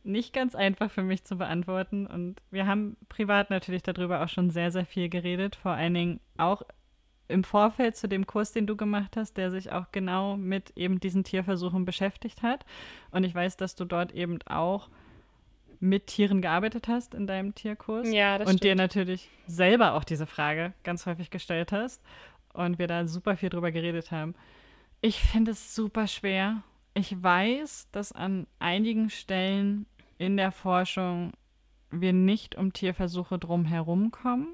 Nicht 0.02 0.32
ganz 0.32 0.54
einfach 0.54 0.90
für 0.90 1.02
mich 1.02 1.24
zu 1.24 1.36
beantworten. 1.36 2.06
Und 2.06 2.40
wir 2.50 2.66
haben 2.66 2.96
privat 3.08 3.50
natürlich 3.50 3.82
darüber 3.82 4.22
auch 4.22 4.28
schon 4.28 4.50
sehr, 4.50 4.70
sehr 4.70 4.86
viel 4.86 5.08
geredet. 5.08 5.56
Vor 5.56 5.72
allen 5.72 5.94
Dingen 5.94 6.20
auch 6.38 6.62
im 7.28 7.44
Vorfeld 7.44 7.96
zu 7.96 8.08
dem 8.08 8.26
Kurs, 8.26 8.52
den 8.52 8.66
du 8.66 8.76
gemacht 8.76 9.16
hast, 9.16 9.36
der 9.36 9.50
sich 9.50 9.72
auch 9.72 9.92
genau 9.92 10.36
mit 10.36 10.72
eben 10.76 11.00
diesen 11.00 11.22
Tierversuchen 11.22 11.84
beschäftigt 11.84 12.42
hat. 12.42 12.64
Und 13.10 13.24
ich 13.24 13.34
weiß, 13.34 13.56
dass 13.56 13.76
du 13.76 13.84
dort 13.84 14.12
eben 14.12 14.38
auch 14.46 14.88
mit 15.80 16.08
Tieren 16.08 16.42
gearbeitet 16.42 16.88
hast 16.88 17.14
in 17.14 17.26
deinem 17.26 17.54
Tierkurs. 17.54 18.10
Ja, 18.10 18.36
das 18.38 18.48
Und 18.48 18.58
stimmt. 18.58 18.64
dir 18.64 18.74
natürlich 18.74 19.30
selber 19.46 19.94
auch 19.94 20.04
diese 20.04 20.26
Frage 20.26 20.74
ganz 20.82 21.06
häufig 21.06 21.30
gestellt 21.30 21.72
hast. 21.72 22.02
Und 22.52 22.78
wir 22.78 22.86
da 22.86 23.06
super 23.06 23.36
viel 23.36 23.48
drüber 23.48 23.70
geredet 23.70 24.10
haben. 24.10 24.34
Ich 25.00 25.20
finde 25.20 25.52
es 25.52 25.74
super 25.74 26.06
schwer. 26.06 26.62
Ich 26.94 27.22
weiß, 27.22 27.88
dass 27.92 28.12
an 28.12 28.46
einigen 28.58 29.10
Stellen 29.10 29.86
in 30.18 30.36
der 30.36 30.52
Forschung 30.52 31.32
wir 31.90 32.12
nicht 32.12 32.54
um 32.54 32.72
Tierversuche 32.72 33.38
drum 33.38 33.64
herum 33.64 34.10
kommen 34.10 34.48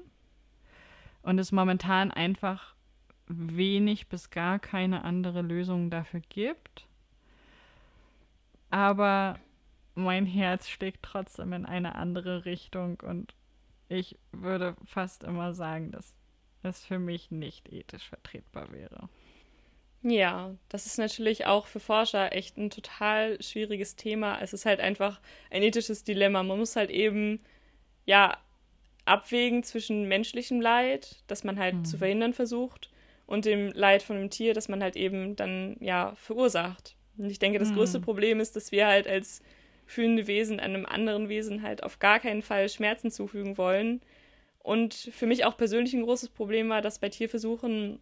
und 1.21 1.39
es 1.39 1.51
momentan 1.51 2.11
einfach 2.11 2.75
wenig 3.27 4.07
bis 4.07 4.29
gar 4.29 4.59
keine 4.59 5.03
andere 5.03 5.41
Lösung 5.41 5.89
dafür 5.89 6.21
gibt. 6.29 6.87
Aber 8.69 9.39
mein 9.95 10.25
Herz 10.25 10.69
schlägt 10.69 11.03
trotzdem 11.03 11.53
in 11.53 11.65
eine 11.65 11.95
andere 11.95 12.45
Richtung 12.45 12.99
und 13.01 13.33
ich 13.89 14.17
würde 14.31 14.75
fast 14.85 15.23
immer 15.23 15.53
sagen, 15.53 15.91
dass 15.91 16.15
es 16.67 16.85
für 16.85 16.99
mich 16.99 17.31
nicht 17.31 17.71
ethisch 17.71 18.07
vertretbar 18.07 18.71
wäre. 18.71 19.09
Ja, 20.03 20.55
das 20.69 20.85
ist 20.85 20.99
natürlich 20.99 21.45
auch 21.45 21.65
für 21.65 21.79
Forscher 21.79 22.33
echt 22.33 22.57
ein 22.57 22.69
total 22.69 23.41
schwieriges 23.41 23.95
Thema. 23.95 24.39
Es 24.41 24.53
ist 24.53 24.65
halt 24.65 24.79
einfach 24.79 25.19
ein 25.49 25.63
ethisches 25.63 26.03
Dilemma. 26.03 26.43
Man 26.43 26.59
muss 26.59 26.75
halt 26.75 26.91
eben, 26.91 27.39
ja, 28.05 28.37
abwägen 29.05 29.63
zwischen 29.63 30.07
menschlichem 30.07 30.61
Leid, 30.61 31.23
das 31.27 31.43
man 31.43 31.57
halt 31.57 31.75
mhm. 31.75 31.85
zu 31.85 31.97
verhindern 31.97 32.33
versucht, 32.33 32.89
und 33.25 33.45
dem 33.45 33.71
Leid 33.73 34.03
von 34.03 34.15
einem 34.15 34.29
Tier, 34.29 34.53
das 34.53 34.69
man 34.69 34.81
halt 34.81 34.95
eben 34.95 35.35
dann, 35.35 35.75
ja, 35.79 36.13
verursacht. 36.15 36.95
Und 37.17 37.29
ich 37.29 37.39
denke, 37.39 37.59
das 37.59 37.71
mhm. 37.71 37.75
größte 37.75 37.99
Problem 37.99 38.39
ist, 38.39 38.55
dass 38.55 38.71
wir 38.71 38.87
halt 38.87 39.07
als 39.07 39.41
fühlende 39.85 40.27
Wesen 40.27 40.59
einem 40.59 40.85
anderen 40.85 41.29
Wesen 41.29 41.61
halt 41.61 41.83
auf 41.83 41.99
gar 41.99 42.19
keinen 42.19 42.41
Fall 42.41 42.69
Schmerzen 42.69 43.11
zufügen 43.11 43.57
wollen. 43.57 44.01
Und 44.67 44.93
für 44.93 45.27
mich 45.27 45.45
auch 45.45 45.55
persönlich 45.55 45.93
ein 45.93 46.03
großes 46.03 46.27
Problem 46.27 46.67
war, 46.67 46.81
dass 46.81 46.99
bei 46.99 47.07
Tierversuchen 47.07 48.01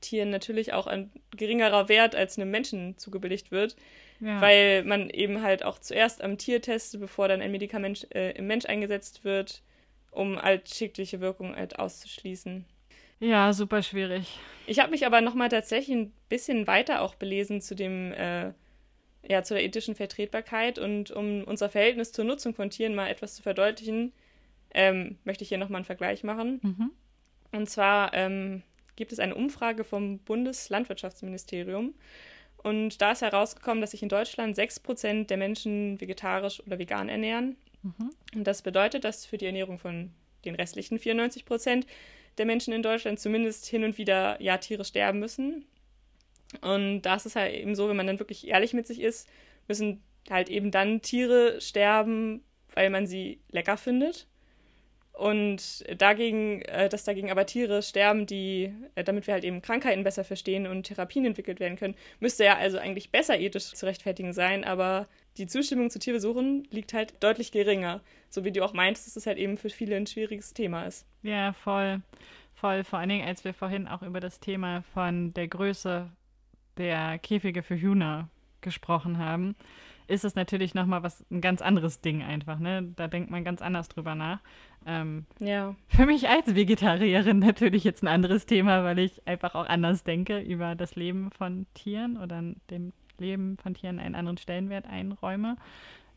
Tieren 0.00 0.30
natürlich 0.30 0.72
auch 0.72 0.88
ein 0.88 1.12
geringerer 1.36 1.88
Wert 1.88 2.16
als 2.16 2.36
einem 2.36 2.50
Menschen 2.50 2.98
zugebilligt 2.98 3.52
wird, 3.52 3.76
ja. 4.18 4.40
weil 4.40 4.82
man 4.82 5.08
eben 5.08 5.40
halt 5.40 5.64
auch 5.64 5.78
zuerst 5.78 6.20
am 6.20 6.36
Tier 6.36 6.60
testet, 6.60 7.00
bevor 7.00 7.28
dann 7.28 7.40
ein 7.40 7.52
Medikament 7.52 8.12
äh, 8.12 8.32
im 8.32 8.48
Mensch 8.48 8.66
eingesetzt 8.66 9.22
wird, 9.22 9.62
um 10.10 10.42
halt 10.42 10.68
schädliche 10.68 11.20
Wirkungen 11.20 11.54
halt 11.54 11.78
auszuschließen. 11.78 12.64
Ja, 13.20 13.52
super 13.52 13.80
schwierig. 13.80 14.40
Ich 14.66 14.80
habe 14.80 14.90
mich 14.90 15.06
aber 15.06 15.20
nochmal 15.20 15.48
tatsächlich 15.48 15.96
ein 15.96 16.12
bisschen 16.28 16.66
weiter 16.66 17.02
auch 17.02 17.14
belesen 17.14 17.60
zu 17.60 17.76
dem, 17.76 18.12
äh, 18.14 18.50
ja, 19.28 19.44
zu 19.44 19.54
der 19.54 19.62
ethischen 19.62 19.94
Vertretbarkeit 19.94 20.80
und 20.80 21.12
um 21.12 21.44
unser 21.44 21.68
Verhältnis 21.68 22.10
zur 22.10 22.24
Nutzung 22.24 22.52
von 22.52 22.68
Tieren 22.68 22.96
mal 22.96 23.08
etwas 23.08 23.36
zu 23.36 23.44
verdeutlichen, 23.44 24.12
ähm, 24.74 25.18
möchte 25.24 25.42
ich 25.42 25.48
hier 25.48 25.58
nochmal 25.58 25.78
einen 25.78 25.84
Vergleich 25.84 26.24
machen. 26.24 26.60
Mhm. 26.62 26.90
Und 27.52 27.70
zwar 27.70 28.12
ähm, 28.14 28.62
gibt 28.96 29.12
es 29.12 29.18
eine 29.18 29.34
Umfrage 29.34 29.84
vom 29.84 30.18
Bundeslandwirtschaftsministerium. 30.18 31.94
Und 32.58 33.00
da 33.00 33.12
ist 33.12 33.22
herausgekommen, 33.22 33.80
dass 33.80 33.92
sich 33.92 34.02
in 34.02 34.08
Deutschland 34.08 34.56
6% 34.56 35.26
der 35.26 35.36
Menschen 35.36 36.00
vegetarisch 36.00 36.62
oder 36.66 36.78
vegan 36.78 37.08
ernähren. 37.08 37.56
Mhm. 37.82 38.10
Und 38.34 38.44
das 38.44 38.62
bedeutet, 38.62 39.04
dass 39.04 39.26
für 39.26 39.38
die 39.38 39.46
Ernährung 39.46 39.78
von 39.78 40.10
den 40.44 40.54
restlichen 40.54 40.98
94% 40.98 41.84
der 42.38 42.46
Menschen 42.46 42.72
in 42.72 42.82
Deutschland 42.82 43.20
zumindest 43.20 43.66
hin 43.66 43.84
und 43.84 43.98
wieder 43.98 44.40
ja 44.42 44.58
Tiere 44.58 44.84
sterben 44.84 45.20
müssen. 45.20 45.66
Und 46.60 47.02
das 47.02 47.26
ist 47.26 47.36
halt 47.36 47.54
eben 47.54 47.74
so, 47.74 47.88
wenn 47.88 47.96
man 47.96 48.06
dann 48.06 48.18
wirklich 48.18 48.46
ehrlich 48.46 48.74
mit 48.74 48.86
sich 48.86 49.00
ist, 49.00 49.28
müssen 49.68 50.02
halt 50.30 50.48
eben 50.48 50.70
dann 50.70 51.02
Tiere 51.02 51.60
sterben, 51.60 52.42
weil 52.74 52.90
man 52.90 53.06
sie 53.06 53.40
lecker 53.50 53.76
findet. 53.76 54.26
Und 55.14 55.84
dagegen, 55.96 56.62
äh, 56.62 56.88
dass 56.88 57.04
dagegen 57.04 57.30
aber 57.30 57.46
Tiere 57.46 57.82
sterben, 57.82 58.26
die, 58.26 58.74
äh, 58.96 59.04
damit 59.04 59.28
wir 59.28 59.34
halt 59.34 59.44
eben 59.44 59.62
Krankheiten 59.62 60.02
besser 60.02 60.24
verstehen 60.24 60.66
und 60.66 60.82
Therapien 60.82 61.24
entwickelt 61.24 61.60
werden 61.60 61.78
können, 61.78 61.94
müsste 62.18 62.44
ja 62.44 62.56
also 62.56 62.78
eigentlich 62.78 63.10
besser 63.10 63.38
ethisch 63.38 63.72
zu 63.72 63.86
rechtfertigen 63.86 64.32
sein, 64.32 64.64
aber 64.64 65.06
die 65.36 65.46
Zustimmung 65.46 65.88
zu 65.90 66.00
Tierversuchen 66.00 66.66
liegt 66.70 66.94
halt 66.94 67.22
deutlich 67.22 67.52
geringer. 67.52 68.00
So 68.28 68.44
wie 68.44 68.50
du 68.50 68.64
auch 68.64 68.72
meinst, 68.72 69.06
dass 69.06 69.14
es 69.14 69.26
halt 69.26 69.38
eben 69.38 69.56
für 69.56 69.70
viele 69.70 69.96
ein 69.96 70.08
schwieriges 70.08 70.52
Thema 70.52 70.84
ist. 70.84 71.06
Ja, 71.22 71.52
voll. 71.52 72.02
Voll. 72.54 72.82
Vor 72.82 72.98
allen 72.98 73.08
Dingen, 73.08 73.26
als 73.26 73.44
wir 73.44 73.54
vorhin 73.54 73.86
auch 73.86 74.02
über 74.02 74.18
das 74.18 74.40
Thema 74.40 74.82
von 74.94 75.32
der 75.34 75.46
Größe 75.46 76.10
der 76.76 77.20
Käfige 77.20 77.62
für 77.62 77.80
Hühner 77.80 78.28
gesprochen 78.62 79.18
haben, 79.18 79.54
ist 80.06 80.24
es 80.24 80.34
natürlich 80.34 80.74
nochmal 80.74 81.02
was 81.02 81.24
ein 81.30 81.40
ganz 81.40 81.62
anderes 81.62 82.00
Ding 82.00 82.22
einfach, 82.22 82.58
ne? 82.58 82.92
Da 82.96 83.08
denkt 83.08 83.30
man 83.30 83.44
ganz 83.44 83.62
anders 83.62 83.88
drüber 83.88 84.14
nach. 84.14 84.40
Ähm, 84.86 85.26
ja. 85.38 85.74
Für 85.88 86.06
mich 86.06 86.28
als 86.28 86.54
Vegetarierin 86.54 87.38
natürlich 87.38 87.84
jetzt 87.84 88.02
ein 88.02 88.08
anderes 88.08 88.46
Thema, 88.46 88.84
weil 88.84 88.98
ich 88.98 89.26
einfach 89.26 89.54
auch 89.54 89.66
anders 89.66 90.04
denke 90.04 90.40
über 90.40 90.74
das 90.74 90.96
Leben 90.96 91.30
von 91.30 91.66
Tieren 91.74 92.16
oder 92.16 92.42
dem 92.70 92.92
Leben 93.18 93.56
von 93.58 93.74
Tieren 93.74 93.98
einen 93.98 94.14
anderen 94.14 94.38
Stellenwert 94.38 94.86
einräume 94.86 95.56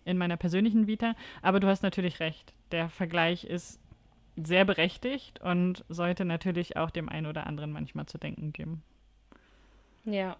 in 0.05 0.17
meiner 0.17 0.37
persönlichen 0.37 0.87
Vita. 0.87 1.15
Aber 1.41 1.59
du 1.59 1.67
hast 1.67 1.83
natürlich 1.83 2.19
recht. 2.19 2.53
Der 2.71 2.89
Vergleich 2.89 3.43
ist 3.43 3.79
sehr 4.35 4.65
berechtigt 4.65 5.41
und 5.41 5.83
sollte 5.89 6.25
natürlich 6.25 6.77
auch 6.77 6.91
dem 6.91 7.09
einen 7.09 7.25
oder 7.25 7.47
anderen 7.47 7.71
manchmal 7.71 8.05
zu 8.05 8.17
denken 8.17 8.53
geben. 8.53 8.83
Ja. 10.05 10.37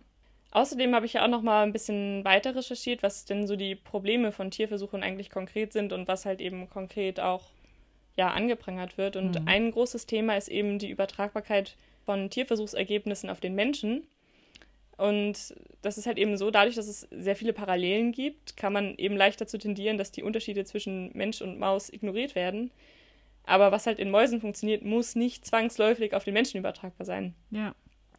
Außerdem 0.52 0.96
habe 0.96 1.06
ich 1.06 1.14
ja 1.14 1.24
auch 1.24 1.30
noch 1.30 1.42
mal 1.42 1.64
ein 1.64 1.74
bisschen 1.74 2.24
weiter 2.24 2.56
recherchiert, 2.56 3.04
was 3.04 3.26
denn 3.26 3.48
so 3.48 3.56
die 3.56 3.76
Probleme 3.76 4.32
von 4.32 4.50
Tierversuchen 4.50 5.04
eigentlich 5.04 5.30
konkret 5.30 5.74
sind 5.74 5.92
und 5.92 6.08
was 6.08 6.26
halt 6.26 6.40
eben 6.40 6.70
konkret 6.70 7.20
auch 7.20 7.44
ja 8.16 8.30
angeprangert 8.30 8.98
wird. 8.98 9.16
Und 9.16 9.42
mhm. 9.42 9.48
ein 9.48 9.72
großes 9.72 10.06
Thema 10.06 10.38
ist 10.38 10.48
eben 10.48 10.80
die 10.80 10.90
Übertragbarkeit 10.90 11.76
von 12.06 12.30
Tierversuchsergebnissen 12.30 13.30
auf 13.30 13.40
den 13.42 13.56
Menschen. 13.56 14.08
Und 14.96 15.54
das 15.84 15.98
ist 15.98 16.08
halt 16.08 16.18
eben 16.18 16.38
so, 16.38 16.50
dadurch, 16.50 16.76
dass 16.76 16.88
es 16.88 17.02
sehr 17.12 17.36
viele 17.36 17.54
Parallelen 17.54 18.12
gibt, 18.12 18.58
kann 18.58 18.74
man 18.74 18.96
eben 18.98 19.16
leicht 19.16 19.40
dazu 19.40 19.58
tendieren, 19.60 19.98
dass 19.98 20.12
die 20.12 20.24
Unterschiede 20.24 20.66
zwischen 20.66 21.12
Mensch 21.16 21.42
und 21.42 21.60
Maus 21.60 21.92
ignoriert 21.92 22.34
werden. 22.34 22.72
Aber 23.44 23.72
was 23.72 23.86
halt 23.86 24.00
in 24.00 24.10
Mäusen 24.10 24.42
funktioniert, 24.42 24.84
muss 24.84 25.16
nicht 25.16 25.46
zwangsläufig 25.46 26.14
auf 26.14 26.24
den 26.24 26.34
Menschen 26.34 26.58
übertragbar 26.58 27.06
sein. 27.06 27.36
Ja 27.52 27.76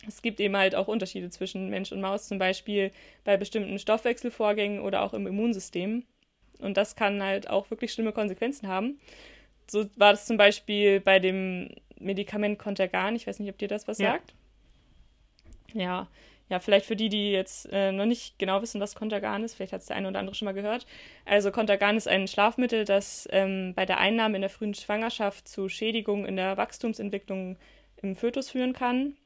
es 0.06 0.22
gibt 0.22 0.40
eben 0.40 0.56
halt 0.56 0.74
auch 0.74 0.88
Unterschiede 0.88 1.30
zwischen 1.30 1.68
Mensch 1.70 1.92
und 1.92 2.00
Maus, 2.00 2.28
zum 2.28 2.38
Beispiel 2.38 2.92
bei 3.24 3.36
bestimmten 3.36 3.78
Stoffwechselvorgängen 3.78 4.80
oder 4.80 5.02
auch 5.02 5.12
im 5.12 5.26
Immunsystem. 5.26 6.04
Und 6.60 6.76
das 6.76 6.96
kann 6.96 7.22
halt 7.22 7.50
auch 7.50 7.70
wirklich 7.70 7.92
schlimme 7.92 8.12
Konsequenzen 8.12 8.68
haben. 8.68 8.98
So 9.68 9.86
war 9.96 10.12
das 10.12 10.26
zum 10.26 10.36
Beispiel 10.36 11.00
bei 11.00 11.18
dem 11.18 11.70
Medikament 11.98 12.58
Contergan. 12.58 13.16
Ich 13.16 13.26
weiß 13.26 13.38
nicht, 13.40 13.50
ob 13.50 13.58
dir 13.58 13.68
das 13.68 13.88
was 13.88 13.98
ja. 13.98 14.12
sagt. 14.12 14.34
Ja, 15.74 16.08
ja, 16.48 16.60
vielleicht 16.60 16.86
für 16.86 16.96
die, 16.96 17.10
die 17.10 17.30
jetzt 17.30 17.68
äh, 17.70 17.92
noch 17.92 18.06
nicht 18.06 18.38
genau 18.38 18.62
wissen, 18.62 18.80
was 18.80 18.94
Contergan 18.94 19.44
ist, 19.44 19.54
vielleicht 19.54 19.74
hat 19.74 19.82
es 19.82 19.88
der 19.88 19.96
eine 19.96 20.08
oder 20.08 20.18
andere 20.18 20.34
schon 20.34 20.46
mal 20.46 20.54
gehört. 20.54 20.86
Also 21.26 21.52
Contergan 21.52 21.96
ist 21.96 22.08
ein 22.08 22.26
Schlafmittel, 22.26 22.86
das 22.86 23.28
ähm, 23.30 23.74
bei 23.74 23.84
der 23.84 23.98
Einnahme 23.98 24.36
in 24.36 24.40
der 24.40 24.50
frühen 24.50 24.74
Schwangerschaft 24.74 25.46
zu 25.46 25.68
Schädigungen 25.68 26.24
in 26.24 26.36
der 26.36 26.56
Wachstumsentwicklung 26.56 27.58
im 28.00 28.16
Fötus 28.16 28.50
führen 28.50 28.72
kann. 28.72 29.16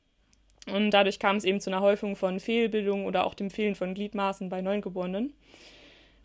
Und 0.71 0.91
dadurch 0.91 1.19
kam 1.19 1.37
es 1.37 1.45
eben 1.45 1.61
zu 1.61 1.71
einer 1.71 1.81
Häufung 1.81 2.15
von 2.15 2.39
Fehlbildungen 2.39 3.07
oder 3.07 3.27
auch 3.27 3.35
dem 3.35 3.51
Fehlen 3.51 3.75
von 3.75 3.95
Gliedmaßen 3.95 4.49
bei 4.49 4.63
Neugeborenen. 4.63 5.35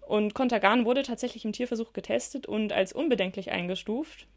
Und 0.01 0.33
Contergan 0.33 0.85
wurde 0.85 1.03
tatsächlich 1.03 1.43
im 1.43 1.51
Tierversuch 1.51 1.91
getestet 1.91 2.45
und 2.45 2.71
als 2.71 2.93
unbedenklich 2.93 3.51
eingestuft. 3.51 4.27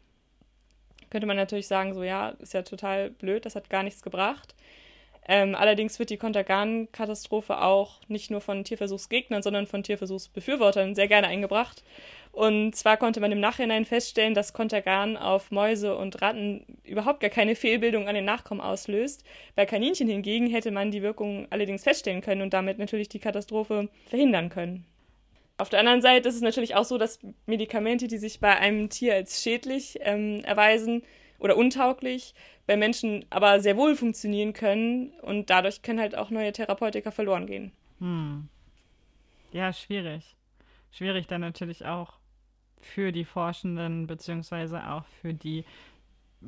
Könnte 1.09 1.27
man 1.27 1.37
natürlich 1.37 1.67
sagen, 1.67 1.93
so 1.93 2.03
ja, 2.03 2.29
ist 2.39 2.53
ja 2.53 2.63
total 2.63 3.11
blöd, 3.11 3.45
das 3.45 3.55
hat 3.55 3.69
gar 3.69 3.83
nichts 3.83 4.01
gebracht. 4.01 4.55
Ähm, 5.27 5.55
allerdings 5.55 5.99
wird 5.99 6.09
die 6.09 6.17
Contergan-Katastrophe 6.17 7.61
auch 7.61 7.99
nicht 8.07 8.31
nur 8.31 8.41
von 8.41 8.63
Tierversuchsgegnern, 8.63 9.43
sondern 9.43 9.67
von 9.67 9.83
Tierversuchsbefürwortern 9.83 10.95
sehr 10.95 11.07
gerne 11.07 11.27
eingebracht. 11.27 11.83
Und 12.31 12.75
zwar 12.75 12.95
konnte 12.97 13.19
man 13.19 13.31
im 13.31 13.41
Nachhinein 13.41 13.85
feststellen, 13.85 14.33
dass 14.33 14.53
Contergan 14.53 15.17
auf 15.17 15.51
Mäuse 15.51 15.97
und 15.97 16.21
Ratten 16.21 16.65
überhaupt 16.83 17.19
gar 17.19 17.29
keine 17.29 17.55
Fehlbildung 17.55 18.07
an 18.07 18.15
den 18.15 18.25
Nachkommen 18.25 18.61
auslöst. 18.61 19.25
Bei 19.55 19.65
Kaninchen 19.65 20.07
hingegen 20.07 20.47
hätte 20.47 20.71
man 20.71 20.91
die 20.91 21.01
Wirkung 21.01 21.47
allerdings 21.49 21.83
feststellen 21.83 22.21
können 22.21 22.41
und 22.41 22.53
damit 22.53 22.79
natürlich 22.79 23.09
die 23.09 23.19
Katastrophe 23.19 23.89
verhindern 24.07 24.49
können. 24.49 24.85
Auf 25.57 25.69
der 25.69 25.79
anderen 25.79 26.01
Seite 26.01 26.29
ist 26.29 26.35
es 26.35 26.41
natürlich 26.41 26.75
auch 26.75 26.85
so, 26.85 26.97
dass 26.97 27.19
Medikamente, 27.45 28.07
die 28.07 28.17
sich 28.17 28.39
bei 28.39 28.55
einem 28.55 28.89
Tier 28.89 29.13
als 29.13 29.43
schädlich 29.43 29.99
ähm, 30.01 30.43
erweisen 30.45 31.03
oder 31.37 31.57
untauglich, 31.57 32.33
bei 32.65 32.77
Menschen 32.77 33.25
aber 33.29 33.59
sehr 33.59 33.75
wohl 33.75 33.95
funktionieren 33.95 34.53
können 34.53 35.11
und 35.21 35.49
dadurch 35.49 35.81
können 35.81 35.99
halt 35.99 36.15
auch 36.15 36.29
neue 36.29 36.53
Therapeutika 36.53 37.11
verloren 37.11 37.45
gehen. 37.45 37.73
Hm. 37.99 38.47
Ja, 39.51 39.73
schwierig. 39.73 40.35
Schwierig 40.91 41.27
dann 41.27 41.41
natürlich 41.41 41.85
auch 41.85 42.20
für 42.85 43.11
die 43.11 43.25
Forschenden 43.25 44.07
beziehungsweise 44.07 44.87
auch 44.89 45.05
für 45.21 45.33
die 45.33 45.65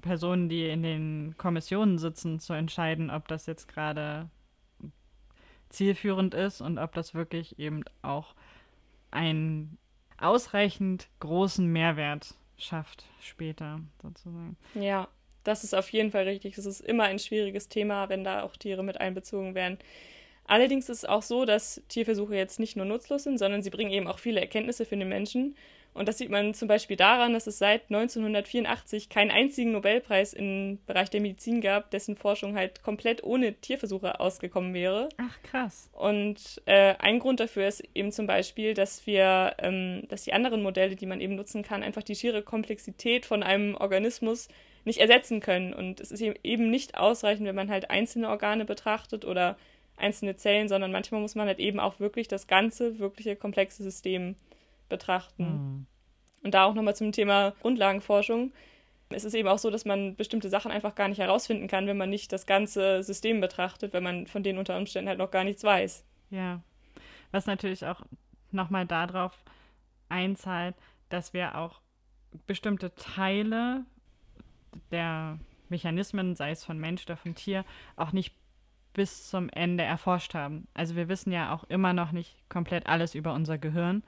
Personen, 0.02 0.50
die 0.50 0.68
in 0.68 0.84
den 0.84 1.36
Kommissionen 1.38 1.98
sitzen, 1.98 2.40
zu 2.40 2.54
entscheiden, 2.54 3.10
ob 3.10 3.28
das 3.28 3.46
jetzt 3.46 3.68
gerade 3.68 4.30
zielführend 5.70 6.34
ist 6.34 6.62
und 6.62 6.78
ob 6.78 6.94
das 6.94 7.14
wirklich 7.14 7.60
eben 7.60 7.84
auch 8.02 8.36
einen 9.12 9.78
ausreichend 10.18 11.10
großen 11.20 11.66
Mehrwert 11.68 12.36
schafft 12.58 13.06
später 13.20 13.80
sozusagen. 14.02 14.58
Ja, 14.76 15.08
das 15.44 15.64
ist 15.64 15.74
auf 15.74 15.90
jeden 15.90 16.12
Fall 16.12 16.24
richtig. 16.24 16.58
Es 16.58 16.66
ist 16.66 16.82
immer 16.82 17.04
ein 17.04 17.20
schwieriges 17.20 17.68
Thema, 17.68 18.10
wenn 18.10 18.24
da 18.24 18.44
auch 18.44 18.56
Tiere 18.56 18.84
mit 18.84 19.00
einbezogen 19.00 19.56
werden. 19.56 19.78
Allerdings 20.46 20.90
ist 20.90 21.00
es 21.00 21.06
auch 21.06 21.22
so, 21.22 21.46
dass 21.46 21.82
Tierversuche 21.88 22.36
jetzt 22.36 22.60
nicht 22.60 22.76
nur 22.76 22.86
nutzlos 22.86 23.24
sind, 23.24 23.38
sondern 23.38 23.64
sie 23.64 23.70
bringen 23.70 23.92
eben 23.92 24.08
auch 24.08 24.20
viele 24.20 24.42
Erkenntnisse 24.42 24.86
für 24.86 24.98
den 24.98 25.10
Menschen. 25.10 25.56
Und 25.94 26.08
das 26.08 26.18
sieht 26.18 26.30
man 26.30 26.54
zum 26.54 26.68
Beispiel 26.68 26.98
daran, 26.98 27.34
dass 27.34 27.48
es 27.48 27.60
seit 27.60 27.84
1984 27.84 29.10
keinen 29.10 29.32
einzigen 29.32 29.72
Nobelpreis 29.72 30.34
im 30.34 30.80
Bereich 30.88 31.10
der 31.10 31.22
Medizin 31.22 31.62
gab, 31.62 31.92
dessen 31.92 32.16
Forschung 32.16 32.56
halt 32.56 32.82
komplett 32.82 33.24
ohne 33.24 33.54
Tierversuche 33.54 34.20
ausgekommen 34.20 34.74
wäre. 34.74 35.10
Ach 35.18 35.42
krass. 35.44 35.90
Und 35.94 36.62
äh, 36.66 36.96
ein 37.00 37.20
Grund 37.20 37.40
dafür 37.40 37.68
ist 37.68 37.84
eben 37.94 38.12
zum 38.12 38.26
Beispiel, 38.26 38.74
dass 38.74 39.06
wir, 39.06 39.56
ähm, 39.60 40.04
dass 40.10 40.24
die 40.24 40.34
anderen 40.34 40.64
Modelle, 40.64 40.96
die 40.96 41.06
man 41.06 41.22
eben 41.22 41.36
nutzen 41.36 41.64
kann, 41.64 41.84
einfach 41.84 42.04
die 42.04 42.16
schiere 42.16 42.42
Komplexität 42.42 43.26
von 43.26 43.44
einem 43.44 43.76
Organismus 43.76 44.48
nicht 44.86 45.00
ersetzen 45.00 45.40
können. 45.40 45.74
Und 45.74 46.00
es 46.00 46.12
ist 46.12 46.22
eben 46.22 46.70
nicht 46.70 46.98
ausreichend, 46.98 47.48
wenn 47.48 47.56
man 47.56 47.70
halt 47.70 47.90
einzelne 47.90 48.30
Organe 48.30 48.66
betrachtet 48.66 49.26
oder 49.26 49.58
einzelne 49.96 50.36
Zellen, 50.36 50.68
sondern 50.68 50.92
manchmal 50.92 51.22
muss 51.22 51.36
man 51.36 51.48
halt 51.48 51.60
eben 51.60 51.80
auch 51.80 52.00
wirklich 52.00 52.28
das 52.28 52.48
ganze, 52.48 53.00
wirkliche 53.00 53.36
komplexe 53.36 53.84
System 53.84 54.36
betrachten. 54.94 55.44
Mhm. 55.44 55.86
Und 56.44 56.54
da 56.54 56.66
auch 56.66 56.74
nochmal 56.74 56.96
zum 56.96 57.12
Thema 57.12 57.52
Grundlagenforschung. 57.62 58.54
Es 59.10 59.24
ist 59.24 59.34
eben 59.34 59.48
auch 59.48 59.58
so, 59.58 59.70
dass 59.70 59.86
man 59.86 60.16
bestimmte 60.16 60.50
Sachen 60.50 60.72
einfach 60.72 60.96
gar 60.96 61.08
nicht 61.08 61.20
herausfinden 61.20 61.68
kann, 61.68 61.88
wenn 61.88 61.98
man 61.98 62.10
nicht 62.10 62.32
das 62.32 62.46
ganze 62.46 63.04
System 63.04 63.42
betrachtet, 63.42 63.94
wenn 63.94 64.04
man 64.04 64.28
von 64.28 64.44
denen 64.44 64.60
unter 64.60 64.78
Umständen 64.78 65.10
halt 65.10 65.20
noch 65.20 65.32
gar 65.32 65.44
nichts 65.44 65.64
weiß. 65.64 66.06
Ja, 66.30 66.62
was 67.32 67.46
natürlich 67.46 67.86
auch 67.86 68.02
nochmal 68.52 68.86
darauf 68.86 69.44
einzahlt, 70.10 70.76
dass 71.10 71.34
wir 71.34 71.58
auch 71.58 71.82
bestimmte 72.48 72.94
Teile 72.96 73.86
der 74.92 75.40
Mechanismen, 75.70 76.36
sei 76.36 76.52
es 76.52 76.66
von 76.66 76.78
Mensch 76.80 77.04
oder 77.06 77.18
von 77.18 77.36
Tier, 77.36 77.66
auch 77.96 78.12
nicht 78.12 78.34
bis 78.94 79.30
zum 79.30 79.50
Ende 79.50 79.84
erforscht 79.84 80.34
haben. 80.36 80.68
Also 80.74 80.96
wir 80.96 81.10
wissen 81.10 81.32
ja 81.32 81.54
auch 81.54 81.64
immer 81.66 81.94
noch 81.94 82.12
nicht 82.12 82.38
komplett 82.50 82.88
alles 82.88 83.16
über 83.16 83.34
unser 83.34 83.58
Gehirn. 83.58 84.04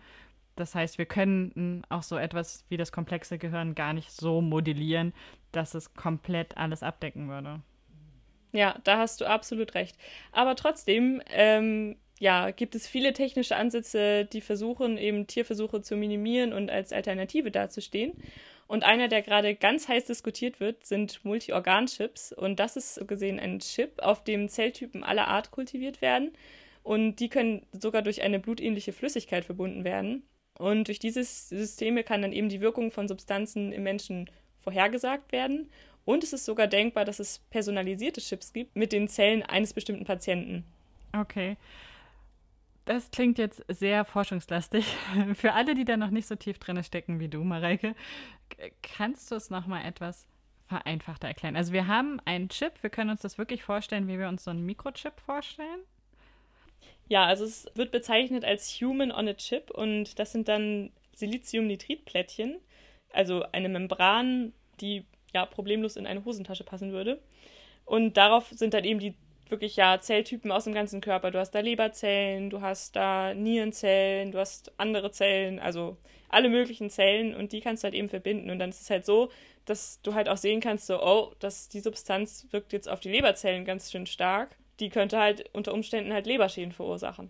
Das 0.55 0.73
heißt, 0.73 0.97
wir 0.97 1.05
können 1.05 1.83
auch 1.89 2.03
so 2.03 2.17
etwas 2.17 2.65
wie 2.69 2.77
das 2.77 2.91
komplexe 2.91 3.37
Gehirn 3.37 3.75
gar 3.75 3.93
nicht 3.93 4.11
so 4.11 4.41
modellieren, 4.41 5.13
dass 5.51 5.73
es 5.73 5.93
komplett 5.93 6.57
alles 6.57 6.83
abdecken 6.83 7.29
würde. 7.29 7.61
Ja, 8.53 8.79
da 8.85 8.99
hast 8.99 9.19
du 9.19 9.25
absolut 9.25 9.75
recht. 9.75 9.97
Aber 10.31 10.55
trotzdem, 10.55 11.21
ähm, 11.29 11.97
ja, 12.19 12.51
gibt 12.51 12.73
es 12.75 12.87
viele 12.87 13.11
technische 13.11 13.57
Ansätze, 13.57 14.23
die 14.25 14.39
versuchen, 14.39 14.97
eben 14.97 15.27
Tierversuche 15.27 15.81
zu 15.81 15.97
minimieren 15.97 16.53
und 16.53 16.69
als 16.69 16.93
Alternative 16.93 17.51
dazustehen. 17.51 18.13
Und 18.67 18.83
einer, 18.83 19.09
der 19.09 19.21
gerade 19.21 19.55
ganz 19.55 19.89
heiß 19.89 20.05
diskutiert 20.05 20.61
wird, 20.61 20.85
sind 20.85 21.23
Multi-Organ-Chips. 21.23 22.31
Und 22.31 22.59
das 22.59 22.77
ist 22.77 22.95
so 22.95 23.05
gesehen 23.05 23.39
ein 23.39 23.59
Chip, 23.59 23.99
auf 24.01 24.23
dem 24.23 24.47
Zelltypen 24.47 25.03
aller 25.03 25.27
Art 25.27 25.51
kultiviert 25.51 26.01
werden. 26.01 26.31
Und 26.81 27.17
die 27.17 27.29
können 27.29 27.65
sogar 27.73 28.01
durch 28.01 28.21
eine 28.21 28.39
blutähnliche 28.39 28.93
Flüssigkeit 28.93 29.43
verbunden 29.43 29.83
werden. 29.83 30.23
Und 30.57 30.87
durch 30.87 30.99
diese 30.99 31.23
Systeme 31.23 32.03
kann 32.03 32.21
dann 32.21 32.31
eben 32.31 32.49
die 32.49 32.61
Wirkung 32.61 32.91
von 32.91 33.07
Substanzen 33.07 33.71
im 33.71 33.83
Menschen 33.83 34.29
vorhergesagt 34.61 35.31
werden. 35.31 35.69
Und 36.05 36.23
es 36.23 36.33
ist 36.33 36.45
sogar 36.45 36.67
denkbar, 36.67 37.03
dass 37.03 37.19
es 37.19 37.39
personalisierte 37.49 38.21
Chips 38.21 38.53
gibt 38.53 38.75
mit 38.75 38.91
den 38.91 39.07
Zellen 39.07 39.43
eines 39.43 39.73
bestimmten 39.73 40.05
Patienten. 40.05 40.63
Okay. 41.13 41.57
Das 42.85 43.09
klingt 43.09 43.39
jetzt 43.39 43.63
sehr 43.67 44.05
forschungslastig. 44.05 44.85
Für 45.33 45.53
alle, 45.53 45.73
die 45.73 45.85
da 45.85 45.97
noch 45.97 46.11
nicht 46.11 46.27
so 46.27 46.35
tief 46.35 46.59
drin 46.59 46.83
stecken 46.83 47.19
wie 47.19 47.27
du, 47.27 47.43
Mareike, 47.43 47.95
kannst 48.83 49.31
du 49.31 49.35
es 49.35 49.49
nochmal 49.49 49.85
etwas 49.85 50.27
vereinfachter 50.67 51.27
erklären? 51.27 51.55
Also 51.55 51.73
wir 51.73 51.87
haben 51.87 52.19
einen 52.25 52.49
Chip, 52.49 52.83
wir 52.83 52.91
können 52.91 53.09
uns 53.09 53.21
das 53.21 53.39
wirklich 53.39 53.63
vorstellen, 53.63 54.07
wie 54.07 54.19
wir 54.19 54.27
uns 54.27 54.43
so 54.43 54.51
einen 54.51 54.65
Mikrochip 54.65 55.19
vorstellen. 55.19 55.79
Ja, 57.07 57.25
also 57.25 57.45
es 57.45 57.67
wird 57.75 57.91
bezeichnet 57.91 58.43
als 58.45 58.69
Human 58.81 59.11
on 59.11 59.27
a 59.27 59.33
Chip 59.33 59.69
und 59.71 60.17
das 60.17 60.31
sind 60.31 60.47
dann 60.47 60.91
Siliziumnitritplättchen, 61.15 62.57
also 63.13 63.43
eine 63.51 63.69
Membran, 63.69 64.53
die 64.81 65.05
ja 65.33 65.45
problemlos 65.45 65.95
in 65.95 66.07
eine 66.07 66.25
Hosentasche 66.25 66.63
passen 66.63 66.91
würde. 66.91 67.21
Und 67.85 68.17
darauf 68.17 68.49
sind 68.49 68.73
dann 68.73 68.83
eben 68.83 68.99
die 68.99 69.15
wirklich 69.49 69.75
ja 69.75 69.99
Zelltypen 70.01 70.51
aus 70.51 70.63
dem 70.63 70.73
ganzen 70.73 71.01
Körper. 71.01 71.31
Du 71.31 71.39
hast 71.39 71.51
da 71.51 71.59
Leberzellen, 71.59 72.49
du 72.49 72.61
hast 72.61 72.95
da 72.95 73.33
Nierenzellen, 73.33 74.31
du 74.31 74.39
hast 74.39 74.71
andere 74.77 75.11
Zellen, 75.11 75.59
also 75.59 75.97
alle 76.29 76.49
möglichen 76.49 76.89
Zellen 76.89 77.35
und 77.35 77.51
die 77.51 77.61
kannst 77.61 77.83
du 77.83 77.85
halt 77.85 77.95
eben 77.95 78.09
verbinden. 78.09 78.49
Und 78.49 78.59
dann 78.59 78.71
ist 78.71 78.81
es 78.81 78.89
halt 78.89 79.05
so, 79.05 79.29
dass 79.65 80.01
du 80.01 80.13
halt 80.13 80.29
auch 80.29 80.37
sehen 80.37 80.61
kannst, 80.61 80.87
so, 80.87 81.01
oh, 81.01 81.33
dass 81.39 81.69
die 81.69 81.79
Substanz 81.79 82.47
wirkt 82.51 82.73
jetzt 82.73 82.89
auf 82.89 82.99
die 82.99 83.11
Leberzellen 83.11 83.65
ganz 83.65 83.91
schön 83.91 84.07
stark. 84.07 84.57
Die 84.79 84.89
könnte 84.89 85.19
halt 85.19 85.49
unter 85.53 85.73
Umständen 85.73 86.13
halt 86.13 86.25
Leberschäden 86.25 86.71
verursachen. 86.71 87.29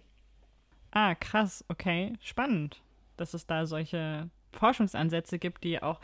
Ah, 0.91 1.15
krass, 1.15 1.63
okay. 1.67 2.13
Spannend, 2.21 2.81
dass 3.17 3.33
es 3.33 3.45
da 3.45 3.65
solche 3.65 4.29
Forschungsansätze 4.53 5.39
gibt, 5.39 5.63
die 5.63 5.81
auch 5.81 5.99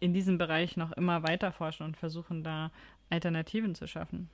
in 0.00 0.12
diesem 0.12 0.38
Bereich 0.38 0.76
noch 0.76 0.92
immer 0.92 1.22
weiter 1.24 1.52
forschen 1.52 1.84
und 1.84 1.96
versuchen, 1.96 2.44
da 2.44 2.70
Alternativen 3.10 3.74
zu 3.74 3.86
schaffen. 3.88 4.30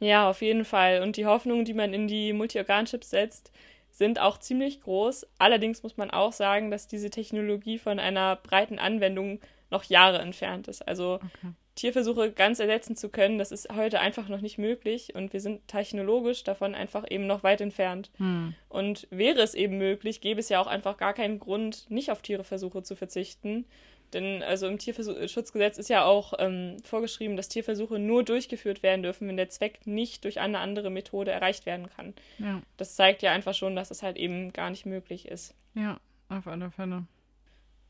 Ja, 0.00 0.28
auf 0.28 0.42
jeden 0.42 0.64
Fall. 0.64 1.02
Und 1.02 1.16
die 1.16 1.26
Hoffnungen, 1.26 1.64
die 1.64 1.74
man 1.74 1.94
in 1.94 2.08
die 2.08 2.32
Multi-Organ-Chips 2.32 3.10
setzt, 3.10 3.52
sind 3.90 4.20
auch 4.20 4.38
ziemlich 4.38 4.80
groß. 4.80 5.26
Allerdings 5.38 5.82
muss 5.82 5.96
man 5.96 6.10
auch 6.10 6.32
sagen, 6.32 6.70
dass 6.70 6.88
diese 6.88 7.10
Technologie 7.10 7.78
von 7.78 7.98
einer 7.98 8.36
breiten 8.36 8.78
Anwendung 8.78 9.40
noch 9.70 9.84
Jahre 9.84 10.18
entfernt 10.18 10.68
ist. 10.68 10.86
Also 10.86 11.14
okay. 11.16 11.52
Tierversuche 11.74 12.32
ganz 12.32 12.58
ersetzen 12.58 12.96
zu 12.96 13.08
können, 13.08 13.38
das 13.38 13.50
ist 13.50 13.68
heute 13.74 14.00
einfach 14.00 14.28
noch 14.28 14.40
nicht 14.40 14.58
möglich 14.58 15.14
und 15.14 15.32
wir 15.32 15.40
sind 15.40 15.66
technologisch 15.68 16.44
davon 16.44 16.74
einfach 16.74 17.10
eben 17.10 17.26
noch 17.26 17.42
weit 17.42 17.60
entfernt. 17.60 18.10
Hm. 18.18 18.54
Und 18.68 19.06
wäre 19.10 19.40
es 19.40 19.54
eben 19.54 19.78
möglich, 19.78 20.20
gäbe 20.20 20.40
es 20.40 20.50
ja 20.50 20.60
auch 20.60 20.66
einfach 20.66 20.98
gar 20.98 21.14
keinen 21.14 21.38
Grund, 21.38 21.90
nicht 21.90 22.10
auf 22.10 22.20
Tierversuche 22.20 22.82
zu 22.82 22.94
verzichten. 22.94 23.64
Denn 24.12 24.42
also 24.42 24.66
im 24.66 24.78
Tierschutzgesetz 24.78 25.78
ist 25.78 25.88
ja 25.88 26.04
auch 26.04 26.34
ähm, 26.38 26.76
vorgeschrieben, 26.84 27.36
dass 27.36 27.48
Tierversuche 27.48 27.98
nur 27.98 28.22
durchgeführt 28.22 28.82
werden 28.82 29.02
dürfen, 29.02 29.26
wenn 29.26 29.38
der 29.38 29.48
Zweck 29.48 29.86
nicht 29.86 30.24
durch 30.24 30.38
eine 30.40 30.58
andere 30.58 30.90
Methode 30.90 31.30
erreicht 31.30 31.64
werden 31.64 31.88
kann. 31.88 32.12
Ja. 32.38 32.60
Das 32.76 32.94
zeigt 32.94 33.22
ja 33.22 33.32
einfach 33.32 33.54
schon, 33.54 33.74
dass 33.74 33.90
es 33.90 34.02
halt 34.02 34.18
eben 34.18 34.52
gar 34.52 34.68
nicht 34.68 34.84
möglich 34.84 35.26
ist. 35.26 35.54
Ja, 35.74 35.98
auf 36.28 36.46
alle 36.46 36.70
Fälle. 36.70 37.04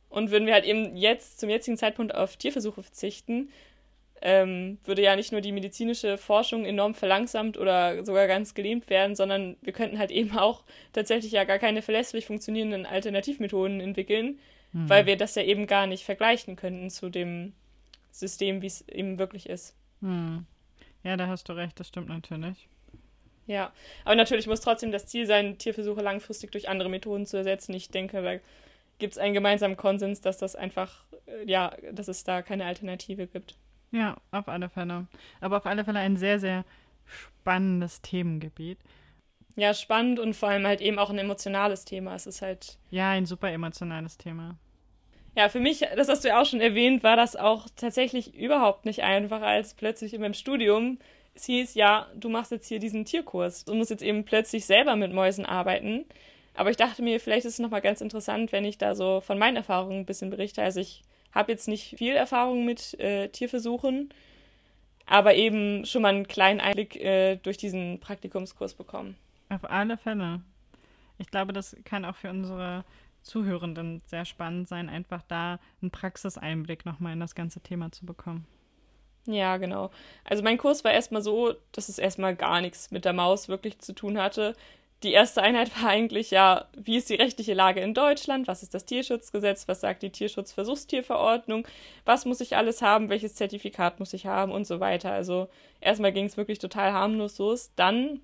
Und 0.09 0.31
würden 0.31 0.47
wir 0.47 0.53
halt 0.53 0.67
eben 0.67 0.95
jetzt 0.95 1.41
zum 1.41 1.49
jetzigen 1.49 1.77
Zeitpunkt 1.77 2.15
auf 2.15 2.37
Tierversuche 2.37 2.83
verzichten, 2.83 3.49
ähm, 4.23 4.79
würde 4.85 5.03
ja 5.03 5.17
nicht 5.17 5.33
nur 5.33 5.41
die 5.41 5.53
medizinische 5.53 6.17
Forschung 6.17 6.65
enorm 6.65 6.95
verlangsamt 6.95 7.59
oder 7.59 8.05
sogar 8.05 8.29
ganz 8.29 8.55
gelähmt 8.55 8.89
werden, 8.89 9.17
sondern 9.17 9.57
wir 9.63 9.73
könnten 9.73 9.99
halt 9.99 10.13
eben 10.13 10.39
auch 10.39 10.63
tatsächlich 10.93 11.33
ja 11.33 11.45
gar 11.45 11.59
keine 11.59 11.83
verlässlich 11.83 12.27
funktionierenden 12.27 12.87
Alternativmethoden 12.87 13.81
entwickeln, 13.81 14.39
mhm. 14.73 14.89
weil 14.89 15.07
wir 15.07 15.17
das 15.17 15.35
ja 15.35 15.43
eben 15.43 15.67
gar 15.67 15.89
nicht 15.89 16.05
vergleichen 16.05 16.55
könnten 16.55 16.89
zu 16.89 17.11
dem 17.11 17.53
System, 18.13 18.63
wie 18.63 18.67
es 18.67 18.87
eben 18.89 19.19
wirklich 19.19 19.49
ist. 19.49 19.75
Mhm. 20.01 20.47
Ja, 21.03 21.17
da 21.17 21.27
hast 21.27 21.49
du 21.49 21.55
recht, 21.55 21.79
das 21.81 21.89
stimmt 21.89 22.09
natürlich. 22.09 22.69
Ja, 23.47 23.73
aber 24.05 24.15
natürlich 24.15 24.47
muss 24.47 24.61
trotzdem 24.61 24.93
das 24.93 25.07
Ziel 25.07 25.27
sein, 25.27 25.59
Tierversuche 25.59 26.01
langfristig 26.01 26.53
durch 26.53 26.69
andere 26.69 26.89
Methoden 26.89 27.27
zu 27.27 27.39
ersetzen. 27.39 27.75
Ich 27.75 27.89
denke, 27.89 28.23
da 28.23 28.39
gibt 28.99 29.15
es 29.15 29.19
einen 29.19 29.35
gemeinsamen 29.35 29.77
Konsens, 29.77 30.21
dass 30.21 30.39
das 30.39 30.55
einfach, 30.55 31.05
äh, 31.27 31.51
ja, 31.51 31.75
dass 31.91 32.07
es 32.07 32.23
da 32.23 32.41
keine 32.43 32.67
Alternative 32.67 33.27
gibt. 33.27 33.57
Ja, 33.93 34.17
auf 34.31 34.49
alle 34.49 34.69
Fälle. 34.69 35.07
Aber 35.41 35.59
auf 35.59 35.67
alle 35.67 35.85
Fälle 35.85 36.01
ein 36.01 36.17
sehr, 36.17 36.41
sehr 36.41 36.65
spannendes 37.05 38.01
Themengebiet. 38.01 38.79
Ja, 39.55 39.75
spannend 39.75 40.19
und 40.19 40.35
vor 40.35 40.49
allem 40.49 40.67
halt 40.67 40.81
eben 40.81 40.99
auch 40.99 41.11
ein 41.11 41.19
emotionales 41.19 41.85
Thema. 41.85 42.15
Es 42.15 42.27
ist 42.27 42.43
halt. 42.43 42.79
Ja, 42.91 43.11
ein 43.11 43.27
super 43.27 43.51
emotionales 43.51 44.17
Thema. 44.17 44.57
Ja, 45.37 45.49
für 45.49 45.61
mich, 45.61 45.81
das 45.97 46.09
hast 46.09 46.25
du 46.25 46.29
ja 46.29 46.41
auch 46.41 46.47
schon 46.47 46.61
erwähnt, 46.61 47.03
war 47.03 47.17
das 47.17 47.37
auch 47.37 47.69
tatsächlich 47.77 48.35
überhaupt 48.35 48.85
nicht 48.85 49.03
einfach, 49.03 49.41
als 49.41 49.75
plötzlich 49.75 50.13
in 50.15 50.21
meinem 50.21 50.35
Studium 50.35 50.99
es 51.35 51.45
hieß, 51.47 51.75
ja, 51.75 52.09
du 52.15 52.29
machst 52.29 52.51
jetzt 52.51 52.69
hier 52.69 52.79
diesen 52.79 53.05
Tierkurs. 53.05 53.65
Du 53.65 53.75
musst 53.75 53.91
jetzt 53.91 54.03
eben 54.03 54.25
plötzlich 54.25 54.67
selber 54.67 54.97
mit 54.97 55.13
Mäusen 55.13 55.47
arbeiten. 55.47 56.05
Aber 56.55 56.71
ich 56.71 56.77
dachte 56.77 57.03
mir, 57.03 57.21
vielleicht 57.21 57.47
ist 57.47 57.55
es 57.55 57.59
nochmal 57.59 57.81
ganz 57.81 58.01
interessant, 58.03 58.53
wenn 58.53 58.65
ich 58.65 58.77
da 58.77 58.95
so 58.95 59.21
von 59.23 59.39
meinen 59.39 59.57
Erfahrungen 59.57 60.01
ein 60.01 60.07
bisschen 60.07 60.29
berichte. 60.29 60.63
Also 60.63 60.81
ich 60.81 61.03
habe 61.33 61.53
jetzt 61.53 61.69
nicht 61.69 61.97
viel 61.99 62.15
Erfahrung 62.15 62.65
mit 62.65 62.99
äh, 63.01 63.29
Tierversuchen, 63.29 64.13
aber 65.07 65.35
eben 65.35 65.85
schon 65.85 66.03
mal 66.03 66.15
einen 66.15 66.29
kleinen 66.29 66.61
Einblick 66.61 66.97
äh, 66.97 67.37
durch 67.37 67.57
diesen 67.57 68.01
Praktikumskurs 68.01 68.75
bekommen. 68.75 69.17
Auf 69.49 69.69
alle 69.71 69.97
Fälle. 69.97 70.41
Ich 71.19 71.31
glaube, 71.31 71.53
das 71.53 71.77
kann 71.85 72.05
auch 72.05 72.17
für 72.17 72.31
unsere 72.31 72.85
Zuhörenden 73.23 74.03
sehr 74.07 74.25
spannend 74.25 74.69
sein, 74.69 74.89
einfach 74.89 75.23
da 75.29 75.61
einen 75.81 75.91
Praxiseinblick 75.91 76.85
nochmal 76.85 77.13
in 77.13 77.21
das 77.21 77.35
ganze 77.35 77.61
Thema 77.61 77.93
zu 77.93 78.05
bekommen. 78.05 78.47
Ja, 79.27 79.57
genau. 79.57 79.91
Also 80.25 80.43
mein 80.43 80.59
Kurs 80.59 80.83
war 80.83 80.93
erstmal 80.93 81.23
so, 81.23 81.55
dass 81.71 81.89
es 81.89 81.99
erstmal 81.99 82.35
gar 82.35 82.61
nichts 82.61 82.91
mit 82.91 83.05
der 83.05 83.13
Maus 83.13 83.49
wirklich 83.49 83.79
zu 83.79 83.95
tun 83.95 84.19
hatte. 84.19 84.57
Die 85.03 85.13
erste 85.13 85.43
Einheit 85.43 85.71
war 85.83 85.91
eigentlich 85.91 86.31
ja, 86.31 86.67
wie 86.77 86.97
ist 86.97 87.11
die 87.11 87.17
rechtliche 87.17 87.55
Lage 87.55 87.81
in 87.81 87.93
Deutschland? 87.93 88.47
Was 88.47 88.63
ist 88.63 88.75
das 88.75 88.85
Tierschutzgesetz? 88.85 89.67
Was 89.67 89.81
sagt 89.81 90.03
die 90.03 90.11
Tierschutzversuchstierverordnung? 90.11 91.67
Was 92.05 92.25
muss 92.25 92.41
ich 92.41 92.57
alles 92.57 92.83
haben? 92.83 93.09
Welches 93.09 93.35
Zertifikat 93.35 93.99
muss 93.99 94.13
ich 94.13 94.27
haben? 94.27 94.53
Und 94.53 94.67
so 94.67 94.79
weiter. 94.79 95.13
Also 95.13 95.49
erstmal 95.81 96.13
ging 96.13 96.27
es 96.27 96.37
wirklich 96.37 96.61
total 96.61 96.93
harmlos 96.93 97.39
los. 97.39 97.73
Dann 97.75 98.21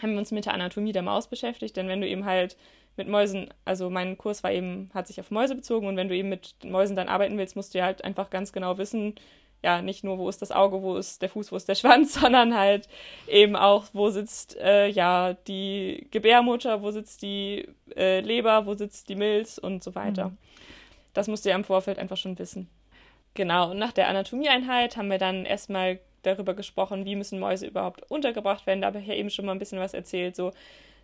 haben 0.00 0.12
wir 0.12 0.18
uns 0.18 0.32
mit 0.32 0.46
der 0.46 0.54
Anatomie 0.54 0.92
der 0.92 1.02
Maus 1.02 1.28
beschäftigt, 1.28 1.76
denn 1.76 1.88
wenn 1.88 2.00
du 2.00 2.08
eben 2.08 2.24
halt 2.24 2.56
mit 2.96 3.08
Mäusen, 3.08 3.52
also 3.64 3.90
mein 3.90 4.16
Kurs 4.16 4.42
war 4.42 4.52
eben, 4.52 4.90
hat 4.94 5.06
sich 5.06 5.20
auf 5.20 5.30
Mäuse 5.30 5.54
bezogen 5.54 5.86
und 5.86 5.96
wenn 5.96 6.08
du 6.08 6.16
eben 6.16 6.28
mit 6.28 6.54
Mäusen 6.64 6.96
dann 6.96 7.08
arbeiten 7.08 7.36
willst, 7.38 7.56
musst 7.56 7.74
du 7.74 7.78
ja 7.78 7.84
halt 7.84 8.04
einfach 8.04 8.30
ganz 8.30 8.52
genau 8.52 8.78
wissen, 8.78 9.14
ja, 9.64 9.80
nicht 9.80 10.04
nur, 10.04 10.18
wo 10.18 10.28
ist 10.28 10.42
das 10.42 10.52
Auge, 10.52 10.82
wo 10.82 10.96
ist 10.96 11.22
der 11.22 11.30
Fuß, 11.30 11.50
wo 11.50 11.56
ist 11.56 11.68
der 11.68 11.74
Schwanz, 11.74 12.14
sondern 12.20 12.54
halt 12.54 12.86
eben 13.26 13.56
auch, 13.56 13.86
wo 13.94 14.10
sitzt 14.10 14.56
äh, 14.58 14.88
ja 14.88 15.32
die 15.48 16.06
Gebärmutter, 16.10 16.82
wo 16.82 16.90
sitzt 16.90 17.22
die 17.22 17.66
äh, 17.96 18.20
Leber, 18.20 18.66
wo 18.66 18.74
sitzt 18.74 19.08
die 19.08 19.16
Milz 19.16 19.56
und 19.56 19.82
so 19.82 19.94
weiter. 19.94 20.28
Mhm. 20.28 20.38
Das 21.14 21.28
musst 21.28 21.44
du 21.44 21.48
ja 21.48 21.56
im 21.56 21.64
Vorfeld 21.64 21.98
einfach 21.98 22.18
schon 22.18 22.38
wissen. 22.38 22.68
Genau, 23.32 23.70
und 23.70 23.78
nach 23.78 23.92
der 23.92 24.08
Anatomieeinheit 24.08 24.96
haben 24.96 25.08
wir 25.08 25.18
dann 25.18 25.46
erstmal 25.46 25.98
darüber 26.22 26.54
gesprochen, 26.54 27.06
wie 27.06 27.16
müssen 27.16 27.40
Mäuse 27.40 27.66
überhaupt 27.66 28.08
untergebracht 28.10 28.66
werden. 28.66 28.82
Da 28.82 28.88
habe 28.88 29.00
ich 29.00 29.06
ja 29.06 29.14
eben 29.14 29.30
schon 29.30 29.46
mal 29.46 29.52
ein 29.52 29.58
bisschen 29.58 29.80
was 29.80 29.94
erzählt. 29.94 30.36
So, 30.36 30.52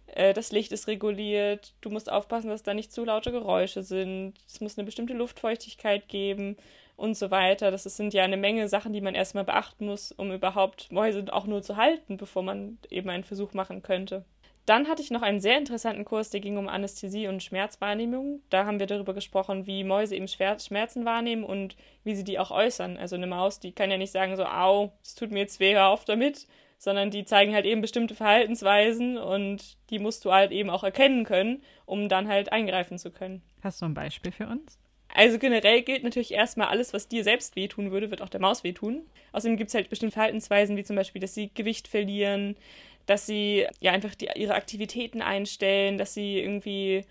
äh, 0.08 0.34
das 0.34 0.52
Licht 0.52 0.70
ist 0.72 0.86
reguliert, 0.86 1.72
du 1.80 1.88
musst 1.88 2.12
aufpassen, 2.12 2.48
dass 2.48 2.62
da 2.62 2.74
nicht 2.74 2.92
zu 2.92 3.04
laute 3.04 3.32
Geräusche 3.32 3.82
sind, 3.82 4.34
es 4.46 4.61
muss 4.61 4.76
eine 4.76 4.84
bestimmte 4.84 5.14
Luftfeuchtigkeit 5.14 6.08
geben 6.08 6.56
und 7.01 7.14
so 7.14 7.30
weiter. 7.30 7.70
Das 7.70 7.84
sind 7.84 8.12
ja 8.12 8.24
eine 8.24 8.36
Menge 8.36 8.68
Sachen, 8.68 8.92
die 8.92 9.01
man 9.01 9.14
erstmal 9.14 9.44
beachten 9.44 9.86
muss, 9.86 10.12
um 10.12 10.30
überhaupt 10.32 10.92
Mäuse 10.92 11.24
auch 11.32 11.46
nur 11.46 11.62
zu 11.62 11.76
halten, 11.76 12.18
bevor 12.18 12.42
man 12.42 12.78
eben 12.90 13.09
einen 13.09 13.24
Versuch 13.24 13.55
machen 13.55 13.82
könnte. 13.82 14.24
Dann 14.66 14.86
hatte 14.86 15.01
ich 15.01 15.11
noch 15.11 15.22
einen 15.22 15.40
sehr 15.40 15.57
interessanten 15.57 16.05
Kurs, 16.05 16.28
der 16.28 16.40
ging 16.40 16.59
um 16.59 16.68
Anästhesie 16.68 17.26
und 17.26 17.42
Schmerzwahrnehmung. 17.42 18.42
Da 18.51 18.66
haben 18.66 18.78
wir 18.78 18.86
darüber 18.86 19.14
gesprochen, 19.14 19.66
wie 19.66 19.82
Mäuse 19.82 20.14
eben 20.14 20.28
Schmerzen 20.28 21.07
wahrnehmen 21.07 21.42
und 21.42 21.74
wie 22.05 22.14
sie 22.14 22.22
die 22.22 22.38
auch 22.38 22.51
äußern. 22.51 22.98
Also 22.98 23.16
eine 23.16 23.26
Maus, 23.26 23.59
die 23.59 23.72
kann 23.72 23.90
ja 23.90 23.96
nicht 23.96 24.12
sagen 24.12 24.36
so, 24.36 24.44
au, 24.44 24.92
es 25.03 25.14
tut 25.14 25.32
mir 25.32 25.40
jetzt 25.40 25.59
weh, 25.59 25.74
hör 25.74 25.88
auf 25.88 26.05
damit, 26.05 26.46
sondern 26.76 27.11
die 27.11 27.24
zeigen 27.24 27.55
halt 27.55 27.64
eben 27.64 27.80
bestimmte 27.80 28.14
Verhaltensweisen 28.14 29.16
und 29.16 29.78
die 29.88 29.98
musst 29.98 30.26
du 30.26 30.32
halt 30.32 30.53
eben 30.53 30.68
auch 30.68 30.84
erkennen 30.84 31.24
können, 31.24 31.62
um 31.86 32.11
dann 32.11 32.28
halt 32.28 32.53
eingreifen 32.53 32.98
zu 32.98 33.11
können. 33.11 33.42
Hast 33.62 33.80
du 33.80 33.86
ein 33.86 33.94
Beispiel 33.94 34.32
für 34.32 34.46
uns? 34.46 34.80
Also 35.14 35.38
generell 35.38 35.82
gilt 35.82 36.04
natürlich 36.04 36.32
erstmal 36.32 36.68
alles, 36.68 36.92
was 36.92 37.08
dir 37.08 37.24
selbst 37.24 37.56
wehtun 37.56 37.90
würde, 37.90 38.11
wird 38.11 38.22
auch 38.22 38.28
der 38.28 38.40
Maus 38.40 38.64
wehtun. 38.64 39.02
Außerdem 39.32 39.56
gibt 39.56 39.68
es 39.68 39.74
halt 39.74 39.90
bestimmte 39.90 40.14
Verhaltensweisen, 40.14 40.76
wie 40.76 40.84
zum 40.84 40.96
Beispiel, 40.96 41.20
dass 41.20 41.34
sie 41.34 41.50
Gewicht 41.52 41.88
verlieren, 41.88 42.56
dass 43.06 43.26
sie 43.26 43.66
ja 43.80 43.92
einfach 43.92 44.14
die, 44.14 44.28
ihre 44.36 44.54
Aktivitäten 44.54 45.22
einstellen, 45.22 45.98
dass 45.98 46.14
sie 46.14 46.38
irgendwie 46.38 47.04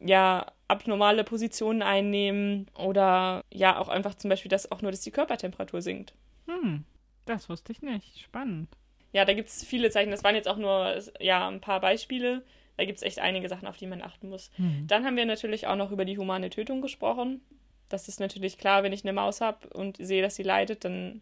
ja 0.00 0.46
abnormale 0.68 1.24
Positionen 1.24 1.82
einnehmen 1.82 2.66
oder 2.74 3.44
ja 3.52 3.78
auch 3.78 3.88
einfach 3.88 4.14
zum 4.14 4.30
Beispiel, 4.30 4.50
dass 4.50 4.70
auch 4.70 4.82
nur, 4.82 4.90
dass 4.90 5.00
die 5.00 5.10
Körpertemperatur 5.10 5.80
sinkt. 5.80 6.14
Hm, 6.46 6.84
das 7.24 7.48
wusste 7.48 7.72
ich 7.72 7.82
nicht. 7.82 8.20
Spannend. 8.20 8.68
Ja, 9.12 9.24
da 9.24 9.32
gibt 9.32 9.48
es 9.48 9.64
viele 9.64 9.90
Zeichen. 9.90 10.10
Das 10.10 10.24
waren 10.24 10.34
jetzt 10.34 10.48
auch 10.48 10.58
nur 10.58 11.00
ja 11.20 11.48
ein 11.48 11.60
paar 11.60 11.80
Beispiele. 11.80 12.42
Da 12.78 12.84
gibt 12.84 12.98
es 12.98 13.02
echt 13.02 13.18
einige 13.18 13.48
Sachen, 13.48 13.66
auf 13.66 13.76
die 13.76 13.88
man 13.88 14.02
achten 14.02 14.28
muss. 14.28 14.52
Mhm. 14.56 14.86
Dann 14.86 15.04
haben 15.04 15.16
wir 15.16 15.26
natürlich 15.26 15.66
auch 15.66 15.74
noch 15.74 15.90
über 15.90 16.04
die 16.04 16.16
humane 16.16 16.48
Tötung 16.48 16.80
gesprochen. 16.80 17.40
Das 17.88 18.06
ist 18.06 18.20
natürlich 18.20 18.56
klar, 18.56 18.84
wenn 18.84 18.92
ich 18.92 19.04
eine 19.04 19.12
Maus 19.12 19.40
habe 19.40 19.68
und 19.70 19.96
sehe, 19.96 20.22
dass 20.22 20.36
sie 20.36 20.44
leidet, 20.44 20.84
dann 20.84 21.20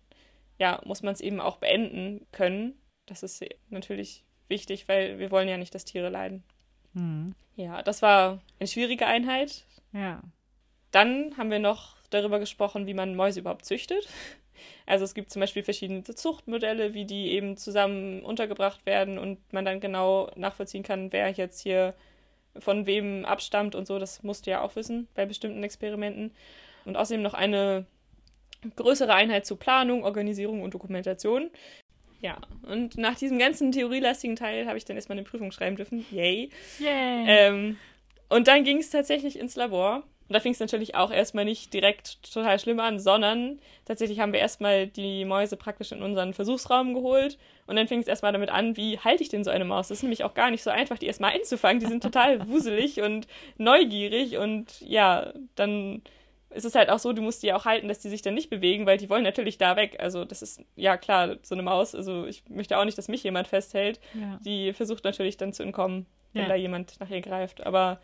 ja, 0.59 0.83
muss 0.85 1.03
man 1.03 1.15
es 1.15 1.23
eben 1.23 1.41
auch 1.41 1.57
beenden 1.57 2.27
können. 2.31 2.75
Das 3.07 3.23
ist 3.23 3.43
natürlich 3.71 4.23
wichtig, 4.49 4.87
weil 4.87 5.19
wir 5.19 5.31
wollen 5.31 5.49
ja 5.49 5.57
nicht, 5.57 5.75
dass 5.75 5.87
Tiere 5.87 6.11
leiden. 6.11 6.45
Mhm. 6.93 7.35
Ja, 7.57 7.83
das 7.83 8.03
war 8.03 8.43
eine 8.61 8.67
schwierige 8.67 9.07
Einheit. 9.07 9.65
Ja. 9.93 10.21
Dann 10.91 11.39
haben 11.39 11.51
wir 11.51 11.59
noch 11.59 11.97
darüber 12.11 12.39
gesprochen, 12.39 12.87
wie 12.87 12.95
man 12.95 13.17
Mäuse 13.17 13.41
überhaupt 13.41 13.65
züchtet. 13.65 14.07
Also 14.87 15.05
es 15.05 15.15
gibt 15.15 15.31
zum 15.31 15.41
Beispiel 15.41 15.65
verschiedene 15.65 16.05
Zuchtmodelle, 16.05 16.95
wie 16.95 17.05
die 17.05 17.33
eben 17.33 17.57
zusammen 17.57 18.23
untergebracht 18.23 18.87
werden 18.87 19.19
und 19.19 19.53
man 19.53 19.65
dann 19.65 19.81
genau 19.81 20.31
nachvollziehen 20.37 20.85
kann, 20.85 21.13
wer 21.13 21.31
jetzt 21.31 21.61
hier 21.61 21.95
von 22.59 22.87
wem 22.87 23.25
abstammt 23.25 23.75
und 23.75 23.87
so. 23.87 23.99
Das 23.99 24.23
musst 24.23 24.47
du 24.47 24.53
ja 24.53 24.63
auch 24.63 24.77
wissen 24.77 25.09
bei 25.15 25.27
bestimmten 25.27 25.63
Experimenten. 25.63 26.33
Und 26.85 26.97
außerdem 26.97 27.21
noch 27.21 27.35
eine 27.35 27.85
größere 28.77 29.13
Einheit 29.13 29.45
zu 29.45 29.57
Planung, 29.57 30.05
Organisierung 30.05 30.63
und 30.63 30.73
Dokumentation. 30.73 31.51
Ja, 32.21 32.39
und 32.63 32.97
nach 32.97 33.17
diesem 33.17 33.39
ganzen 33.39 33.73
theorielastigen 33.73 34.37
Teil 34.37 34.67
habe 34.67 34.79
ich 34.79 34.85
dann 34.85 34.97
erstmal 34.97 35.19
eine 35.19 35.27
Prüfung 35.27 35.53
schreiben 35.53 35.77
dürfen. 35.77 36.07
Yay. 36.11 36.51
Yay. 36.79 37.25
Ähm, 37.27 37.77
und 38.29 38.49
dann 38.49 38.65
ging 38.65 38.79
es 38.79 38.91
tatsächlich 38.91 39.39
ins 39.39 39.57
Labor. 39.57 40.05
Und 40.29 40.33
da 40.35 40.41
fing 40.41 40.53
es 40.53 40.61
natürlich 40.61 40.95
auch 40.95 41.13
erstmal 41.13 41.45
nicht 41.45 41.73
direkt 41.73 42.33
total 42.33 42.59
schlimm 42.59 42.81
an, 42.81 42.99
sondern 42.99 43.61
tatsächlich 43.85 44.19
haben 44.19 44.33
wir 44.33 44.41
erstmal 44.41 44.89
die 44.89 45.25
Mäuse 45.25 45.57
praktisch 45.57 45.93
in 45.93 46.03
unseren 46.03 46.35
Versuchsraum 46.35 46.95
geholt. 46.95 47.39
Und 47.67 47.77
dann 47.77 47.87
fing 47.87 48.01
es 48.01 48.09
erstmal 48.09 48.33
damit 48.33 48.51
an, 48.51 48.77
wie 48.77 48.99
halte 48.99 49.23
ich 49.23 49.29
denn 49.29 49.45
so 49.45 49.51
eine 49.51 49.65
Maus? 49.65 49.89
Das 49.89 49.99
ist 49.99 50.03
nämlich 50.03 50.25
auch 50.25 50.35
gar 50.35 50.51
nicht 50.51 50.63
so 50.63 50.71
einfach, 50.71 50.99
die 50.99 51.07
erstmal 51.07 51.33
einzufangen. 51.33 51.79
Die 51.81 51.87
sind 51.87 52.03
total 52.03 52.49
wuselig 52.49 53.01
und 53.03 53.29
neugierig. 53.57 54.37
Und 54.37 54.81
ja, 54.81 55.33
dann 55.55 56.03
ist 56.51 56.65
es 56.65 56.75
halt 56.75 56.91
auch 56.91 56.99
so, 56.99 57.13
du 57.13 57.23
musst 57.23 57.43
die 57.43 57.53
auch 57.53 57.65
halten, 57.65 57.87
dass 57.87 58.01
die 58.01 58.09
sich 58.09 58.23
dann 58.23 58.35
nicht 58.35 58.51
bewegen, 58.51 58.87
weil 58.87 58.99
die 58.99 59.11
wollen 59.11 59.23
natürlich 59.23 59.59
da 59.59 59.77
weg. 59.77 59.97
Also 60.01 60.25
das 60.25 60.43
ist, 60.43 60.61
ja 60.75 60.97
klar, 60.97 61.37
so 61.43 61.55
eine 61.55 61.63
Maus, 61.63 61.95
also 61.95 62.27
ich 62.27 62.43
möchte 62.49 62.79
auch 62.79 62.85
nicht, 62.85 62.99
dass 62.99 63.09
mich 63.09 63.23
jemand 63.23 63.47
festhält. 63.47 64.01
Ja. 64.15 64.41
Die 64.45 64.73
versucht 64.73 65.05
natürlich 65.05 65.37
dann 65.37 65.53
zu 65.53 65.63
entkommen, 65.63 66.07
wenn 66.33 66.43
ja. 66.43 66.49
da 66.49 66.55
jemand 66.55 66.99
nach 66.99 67.11
ihr 67.11 67.21
greift. 67.21 67.65
Aber 67.65 68.01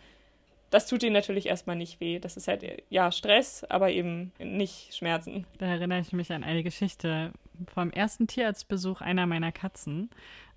das 0.72 0.86
tut 0.86 1.02
ihnen 1.02 1.12
natürlich 1.12 1.46
erstmal 1.46 1.76
nicht 1.76 2.00
weh. 2.00 2.18
Das 2.18 2.38
ist 2.38 2.48
halt, 2.48 2.64
ja, 2.88 3.12
Stress, 3.12 3.62
aber 3.64 3.90
eben 3.90 4.32
nicht 4.38 4.94
Schmerzen. 4.94 5.46
Da 5.58 5.66
erinnere 5.66 6.00
ich 6.00 6.12
mich 6.14 6.32
an 6.32 6.42
eine 6.42 6.62
Geschichte 6.62 7.32
vom 7.72 7.90
ersten 7.90 8.26
Tierarztbesuch 8.26 9.02
einer 9.02 9.26
meiner 9.26 9.52
Katzen. 9.52 10.08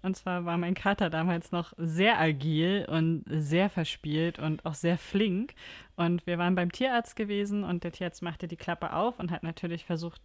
Und 0.02 0.16
zwar 0.16 0.46
war 0.46 0.58
mein 0.58 0.74
Kater 0.74 1.10
damals 1.10 1.52
noch 1.52 1.74
sehr 1.76 2.18
agil 2.18 2.88
und 2.90 3.26
sehr 3.28 3.70
verspielt 3.70 4.40
und 4.40 4.66
auch 4.66 4.74
sehr 4.74 4.98
flink. 4.98 5.54
Und 5.98 6.26
wir 6.26 6.38
waren 6.38 6.56
beim 6.56 6.72
Tierarzt 6.72 7.18
gewesen 7.18 7.66
und 7.66 7.84
der 7.84 7.92
Tierarzt 7.92 8.22
machte 8.22 8.48
die 8.48 8.56
Klappe 8.56 8.94
auf 8.94 9.20
und 9.20 9.32
hat 9.32 9.44
natürlich 9.44 9.84
versucht, 9.84 10.22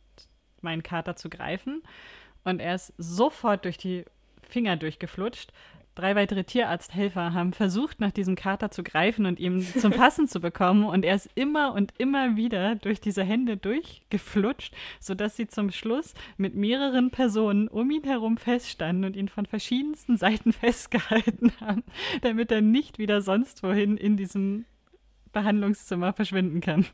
meinen 0.61 0.85
Kater 0.85 1.17
zu 1.17 1.29
greifen. 1.29 1.83
Und 2.45 2.61
er 2.61 2.77
ist 2.77 2.93
sofort 2.97 3.65
durch 3.65 3.77
die 3.77 4.05
Finger 4.49 4.77
durchgeflutscht 4.77 5.53
drei 5.95 6.15
weitere 6.17 6.45
Tierarzthelfer 6.45 7.33
haben 7.33 7.53
versucht, 7.53 8.01
nach 8.01 8.11
diesem 8.11 8.37
Kater 8.37 8.71
zu 8.71 8.83
greifen 8.83 9.27
und 9.27 9.39
ihm 9.39 9.63
zum 9.63 9.93
Passen 9.93 10.29
zu 10.29 10.41
bekommen. 10.41 10.85
Und 10.85 11.05
er 11.05 11.15
ist 11.15 11.29
immer 11.35 11.75
und 11.75 11.93
immer 11.99 12.37
wieder 12.37 12.77
durch 12.77 13.01
diese 13.01 13.25
Hände 13.25 13.57
durchgeflutscht, 13.57 14.75
sodass 15.01 15.37
sie 15.37 15.49
zum 15.49 15.71
Schluss 15.71 16.15
mit 16.37 16.55
mehreren 16.55 17.11
Personen 17.11 17.69
um 17.69 17.91
ihn 17.91 18.05
herum 18.05 18.37
feststanden 18.37 19.05
und 19.05 19.17
ihn 19.17 19.29
von 19.29 19.47
verschiedensten 19.47 20.17
Seiten 20.17 20.53
festgehalten 20.55 21.53
haben, 21.61 21.85
damit 22.23 22.51
er 22.51 22.61
nicht 22.61 22.99
wieder 22.99 23.21
sonst 23.21 23.63
wohin 23.63 23.97
in 23.97 24.17
diesem 24.17 24.65
Behandlungszimmer 25.33 26.13
verschwinden 26.13 26.61
kann. 26.61 26.87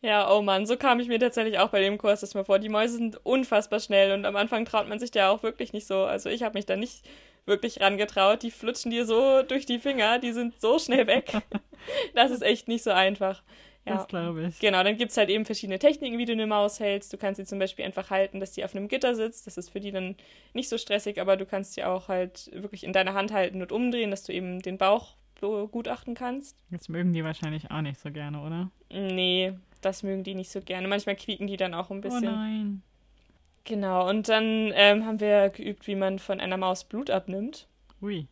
Ja, 0.00 0.30
oh 0.30 0.42
Mann, 0.42 0.64
so 0.64 0.76
kam 0.76 1.00
ich 1.00 1.08
mir 1.08 1.18
tatsächlich 1.18 1.58
auch 1.58 1.70
bei 1.70 1.80
dem 1.80 1.98
Kurs 1.98 2.20
das 2.20 2.34
mal 2.34 2.44
vor. 2.44 2.60
Die 2.60 2.68
Mäuse 2.68 2.98
sind 2.98 3.18
unfassbar 3.26 3.80
schnell 3.80 4.12
und 4.12 4.26
am 4.26 4.36
Anfang 4.36 4.64
traut 4.64 4.88
man 4.88 5.00
sich 5.00 5.12
ja 5.12 5.28
auch 5.28 5.42
wirklich 5.42 5.72
nicht 5.72 5.88
so. 5.88 6.04
Also 6.04 6.28
ich 6.28 6.44
habe 6.44 6.56
mich 6.56 6.66
da 6.66 6.76
nicht 6.76 7.04
wirklich 7.48 7.80
rangetraut. 7.80 8.42
Die 8.42 8.50
flutschen 8.50 8.90
dir 8.90 9.04
so 9.04 9.42
durch 9.42 9.66
die 9.66 9.78
Finger, 9.78 10.18
die 10.18 10.32
sind 10.32 10.60
so 10.60 10.78
schnell 10.78 11.06
weg. 11.06 11.32
das 12.14 12.30
ist 12.30 12.42
echt 12.42 12.68
nicht 12.68 12.84
so 12.84 12.90
einfach. 12.90 13.42
Ja. 13.84 13.96
Das 13.96 14.08
glaube 14.08 14.46
ich. 14.46 14.58
Genau, 14.58 14.82
dann 14.82 14.96
gibt 14.96 15.10
es 15.10 15.16
halt 15.16 15.30
eben 15.30 15.44
verschiedene 15.44 15.78
Techniken, 15.78 16.18
wie 16.18 16.26
du 16.26 16.32
eine 16.32 16.46
Maus 16.46 16.78
hältst. 16.78 17.12
Du 17.12 17.16
kannst 17.16 17.38
sie 17.38 17.46
zum 17.46 17.58
Beispiel 17.58 17.84
einfach 17.84 18.10
halten, 18.10 18.38
dass 18.38 18.54
sie 18.54 18.64
auf 18.64 18.74
einem 18.74 18.88
Gitter 18.88 19.14
sitzt. 19.14 19.46
Das 19.46 19.56
ist 19.56 19.70
für 19.70 19.80
die 19.80 19.90
dann 19.90 20.16
nicht 20.52 20.68
so 20.68 20.78
stressig, 20.78 21.20
aber 21.20 21.36
du 21.36 21.46
kannst 21.46 21.74
sie 21.74 21.84
auch 21.84 22.08
halt 22.08 22.50
wirklich 22.52 22.84
in 22.84 22.92
deiner 22.92 23.14
Hand 23.14 23.32
halten 23.32 23.62
und 23.62 23.72
umdrehen, 23.72 24.10
dass 24.10 24.24
du 24.24 24.32
eben 24.32 24.60
den 24.60 24.78
Bauch 24.78 25.16
begutachten 25.40 26.14
kannst. 26.14 26.56
Das 26.70 26.88
mögen 26.88 27.12
die 27.12 27.24
wahrscheinlich 27.24 27.70
auch 27.70 27.80
nicht 27.80 28.00
so 28.00 28.10
gerne, 28.10 28.40
oder? 28.42 28.70
Nee, 28.90 29.54
das 29.80 30.02
mögen 30.02 30.24
die 30.24 30.34
nicht 30.34 30.50
so 30.50 30.60
gerne. 30.60 30.88
Manchmal 30.88 31.16
quieken 31.16 31.46
die 31.46 31.56
dann 31.56 31.74
auch 31.74 31.90
ein 31.90 32.00
bisschen. 32.00 32.28
Oh 32.28 32.32
nein. 32.32 32.82
Genau, 33.68 34.08
und 34.08 34.30
dann 34.30 34.72
ähm, 34.74 35.04
haben 35.04 35.20
wir 35.20 35.50
geübt, 35.50 35.86
wie 35.86 35.94
man 35.94 36.18
von 36.18 36.40
einer 36.40 36.56
Maus 36.56 36.84
Blut 36.84 37.10
abnimmt. 37.10 37.68
Ui. 38.00 38.26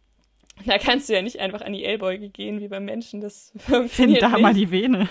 Da 0.65 0.79
kannst 0.79 1.11
du 1.11 1.13
ja 1.13 1.21
nicht 1.21 1.41
einfach 1.41 1.61
an 1.61 1.75
die 1.75 1.85
Ellbeuge 1.85 2.31
gehen 2.31 2.59
wie 2.59 2.69
beim 2.69 2.87
Menschen. 2.87 3.21
Das 3.21 3.53
funktioniert 3.59 4.21
Find 4.21 4.23
da 4.23 4.29
nicht. 4.31 4.41
mal 4.41 4.55
die 4.55 4.71
Vene. 4.71 5.11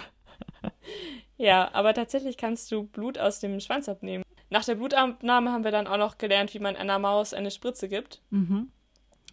ja, 1.37 1.69
aber 1.73 1.93
tatsächlich 1.93 2.37
kannst 2.37 2.71
du 2.71 2.85
Blut 2.87 3.19
aus 3.19 3.39
dem 3.39 3.59
Schwanz 3.59 3.87
abnehmen. 3.87 4.23
Nach 4.49 4.65
der 4.65 4.73
Blutabnahme 4.73 5.51
haben 5.51 5.63
wir 5.63 5.69
dann 5.69 5.85
auch 5.85 5.97
noch 5.97 6.17
gelernt, 6.17 6.55
wie 6.55 6.59
man 6.59 6.75
einer 6.75 6.97
Maus 6.97 7.35
eine 7.35 7.51
Spritze 7.51 7.87
gibt. 7.87 8.23
Mhm. 8.31 8.71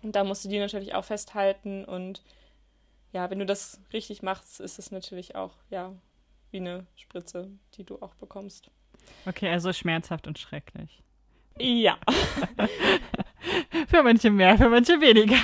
Und 0.03 0.14
da 0.14 0.24
musst 0.24 0.45
du 0.45 0.51
die 0.51 0.59
natürlich 0.59 0.95
auch 0.95 1.07
festhalten. 1.07 1.86
Und 1.86 2.22
ja, 3.12 3.30
wenn 3.30 3.38
du 3.38 3.47
das 3.47 3.80
richtig 3.95 4.20
machst, 4.22 4.61
ist 4.61 4.78
es 4.78 4.90
natürlich 4.90 5.36
auch, 5.36 5.55
ja, 5.70 5.95
wie 6.51 6.59
eine 6.59 6.86
Spritze, 6.97 7.51
die 7.78 7.84
du 7.84 7.97
auch 8.03 8.14
bekommst. 8.14 8.70
Okay, 9.27 9.49
also 9.49 9.73
schmerzhaft 9.73 10.27
und 10.27 10.39
schrecklich. 10.39 11.03
Ja. 11.59 11.99
für 13.89 14.03
manche 14.03 14.31
mehr, 14.31 14.57
für 14.57 14.69
manche 14.69 15.01
weniger. 15.01 15.37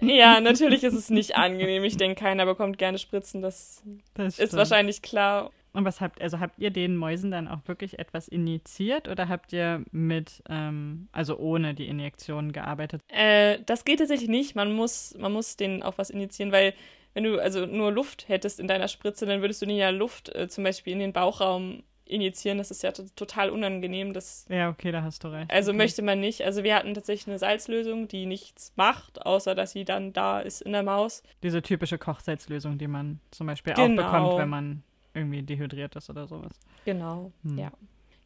Ja, 0.00 0.40
natürlich 0.40 0.84
ist 0.84 0.94
es 0.94 1.10
nicht 1.10 1.36
angenehm. 1.36 1.84
Ich 1.84 1.96
denke, 1.96 2.22
keiner 2.22 2.46
bekommt 2.46 2.78
gerne 2.78 2.98
Spritzen. 2.98 3.42
Das, 3.42 3.82
das 4.14 4.38
ist 4.38 4.56
wahrscheinlich 4.56 5.02
klar. 5.02 5.50
Und 5.72 5.84
was 5.84 6.00
habt, 6.00 6.20
also 6.20 6.40
habt 6.40 6.58
ihr 6.58 6.70
den 6.70 6.96
Mäusen 6.96 7.30
dann 7.30 7.46
auch 7.46 7.60
wirklich 7.66 7.98
etwas 7.98 8.26
injiziert 8.26 9.06
oder 9.06 9.28
habt 9.28 9.52
ihr 9.52 9.84
mit, 9.92 10.42
ähm, 10.48 11.08
also 11.12 11.38
ohne 11.38 11.74
die 11.74 11.86
Injektion 11.86 12.52
gearbeitet? 12.52 13.02
Äh, 13.08 13.58
das 13.66 13.84
geht 13.84 14.00
tatsächlich 14.00 14.28
nicht. 14.28 14.56
Man 14.56 14.72
muss, 14.72 15.14
man 15.18 15.32
muss 15.32 15.56
denen 15.56 15.82
auch 15.82 15.96
was 15.96 16.10
injizieren, 16.10 16.50
weil 16.50 16.74
wenn 17.14 17.24
du 17.24 17.40
also 17.40 17.66
nur 17.66 17.92
Luft 17.92 18.28
hättest 18.28 18.58
in 18.58 18.66
deiner 18.66 18.88
Spritze, 18.88 19.26
dann 19.26 19.42
würdest 19.42 19.62
du 19.62 19.66
denen 19.66 19.78
ja 19.78 19.90
Luft 19.90 20.34
äh, 20.34 20.48
zum 20.48 20.64
Beispiel 20.64 20.92
in 20.92 20.98
den 20.98 21.12
Bauchraum 21.12 21.84
injizieren. 22.10 22.58
Das 22.58 22.70
ist 22.70 22.82
ja 22.82 22.92
total 22.92 23.50
unangenehm. 23.50 24.12
Das, 24.12 24.46
ja, 24.48 24.68
okay, 24.68 24.92
da 24.92 25.02
hast 25.02 25.24
du 25.24 25.28
recht. 25.28 25.50
Also 25.50 25.70
okay. 25.70 25.78
möchte 25.78 26.02
man 26.02 26.20
nicht. 26.20 26.42
Also 26.42 26.64
wir 26.64 26.74
hatten 26.74 26.94
tatsächlich 26.94 27.28
eine 27.28 27.38
Salzlösung, 27.38 28.08
die 28.08 28.26
nichts 28.26 28.72
macht, 28.76 29.24
außer 29.24 29.54
dass 29.54 29.72
sie 29.72 29.84
dann 29.84 30.12
da 30.12 30.40
ist 30.40 30.62
in 30.62 30.72
der 30.72 30.82
Maus. 30.82 31.22
Diese 31.42 31.62
typische 31.62 31.98
Kochsalzlösung, 31.98 32.78
die 32.78 32.88
man 32.88 33.20
zum 33.30 33.46
Beispiel 33.46 33.74
genau. 33.74 34.02
auch 34.02 34.06
bekommt, 34.06 34.38
wenn 34.38 34.48
man 34.48 34.82
irgendwie 35.14 35.42
dehydriert 35.42 35.96
ist 35.96 36.10
oder 36.10 36.26
sowas. 36.26 36.52
Genau, 36.84 37.32
hm. 37.42 37.58
ja. 37.58 37.72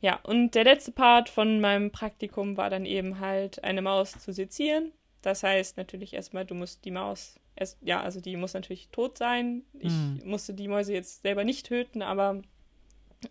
Ja, 0.01 0.21
und 0.23 0.55
der 0.55 0.65
letzte 0.65 0.93
Part 0.93 1.31
von 1.31 1.63
meinem 1.63 1.91
Praktikum 1.91 2.59
war 2.59 2.69
dann 2.69 2.85
eben 2.85 3.21
halt 3.21 3.65
eine 3.65 3.81
Maus 3.81 4.13
zu 4.13 4.35
sezieren. 4.35 4.93
Das 5.23 5.43
heißt 5.43 5.79
natürlich 5.79 6.13
erstmal, 6.13 6.45
du 6.45 6.55
musst 6.55 6.85
die 6.85 6.91
Maus, 6.91 7.41
erst, 7.57 7.79
ja, 7.81 8.03
also 8.03 8.21
die 8.21 8.37
muss 8.37 8.53
natürlich 8.53 8.91
tot 8.91 9.17
sein. 9.17 9.63
Ich 9.79 9.91
Mhm. 9.93 10.21
musste 10.27 10.53
die 10.53 10.69
Mäuse 10.69 10.93
jetzt 10.93 11.23
selber 11.23 11.45
nicht 11.45 11.65
töten, 11.67 12.03
aber 12.03 12.43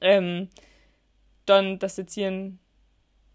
ähm, 0.01 0.49
dann 1.45 1.79
das 1.79 1.95
Sezieren 1.95 2.59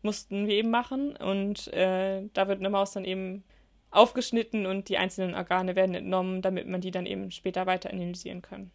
mussten 0.03 0.47
wir 0.47 0.55
eben 0.55 0.71
machen. 0.71 1.17
Und 1.17 1.69
äh, 1.73 2.23
da 2.33 2.49
wird 2.49 2.61
eine 2.61 2.71
Maus 2.71 2.93
dann 2.93 3.05
eben 3.05 3.45
aufgeschnitten 3.91 4.67
und 4.67 4.89
die 4.89 4.99
einzelnen 4.99 5.35
Organe 5.35 5.75
werden 5.75 5.95
entnommen, 5.95 6.43
damit 6.43 6.69
man 6.69 6.81
die 6.81 6.91
dann 6.91 7.07
eben 7.07 7.31
später 7.31 7.67
weiter 7.67 7.91
analysieren 7.91 8.43
kann. 8.43 8.71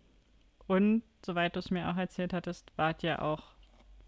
Und 0.67 1.03
soweit 1.25 1.55
du 1.55 1.59
es 1.59 1.71
mir 1.71 1.89
auch 1.89 1.97
erzählt 1.97 2.33
hattest, 2.33 2.71
wart 2.77 3.03
ihr 3.03 3.21
auch 3.21 3.43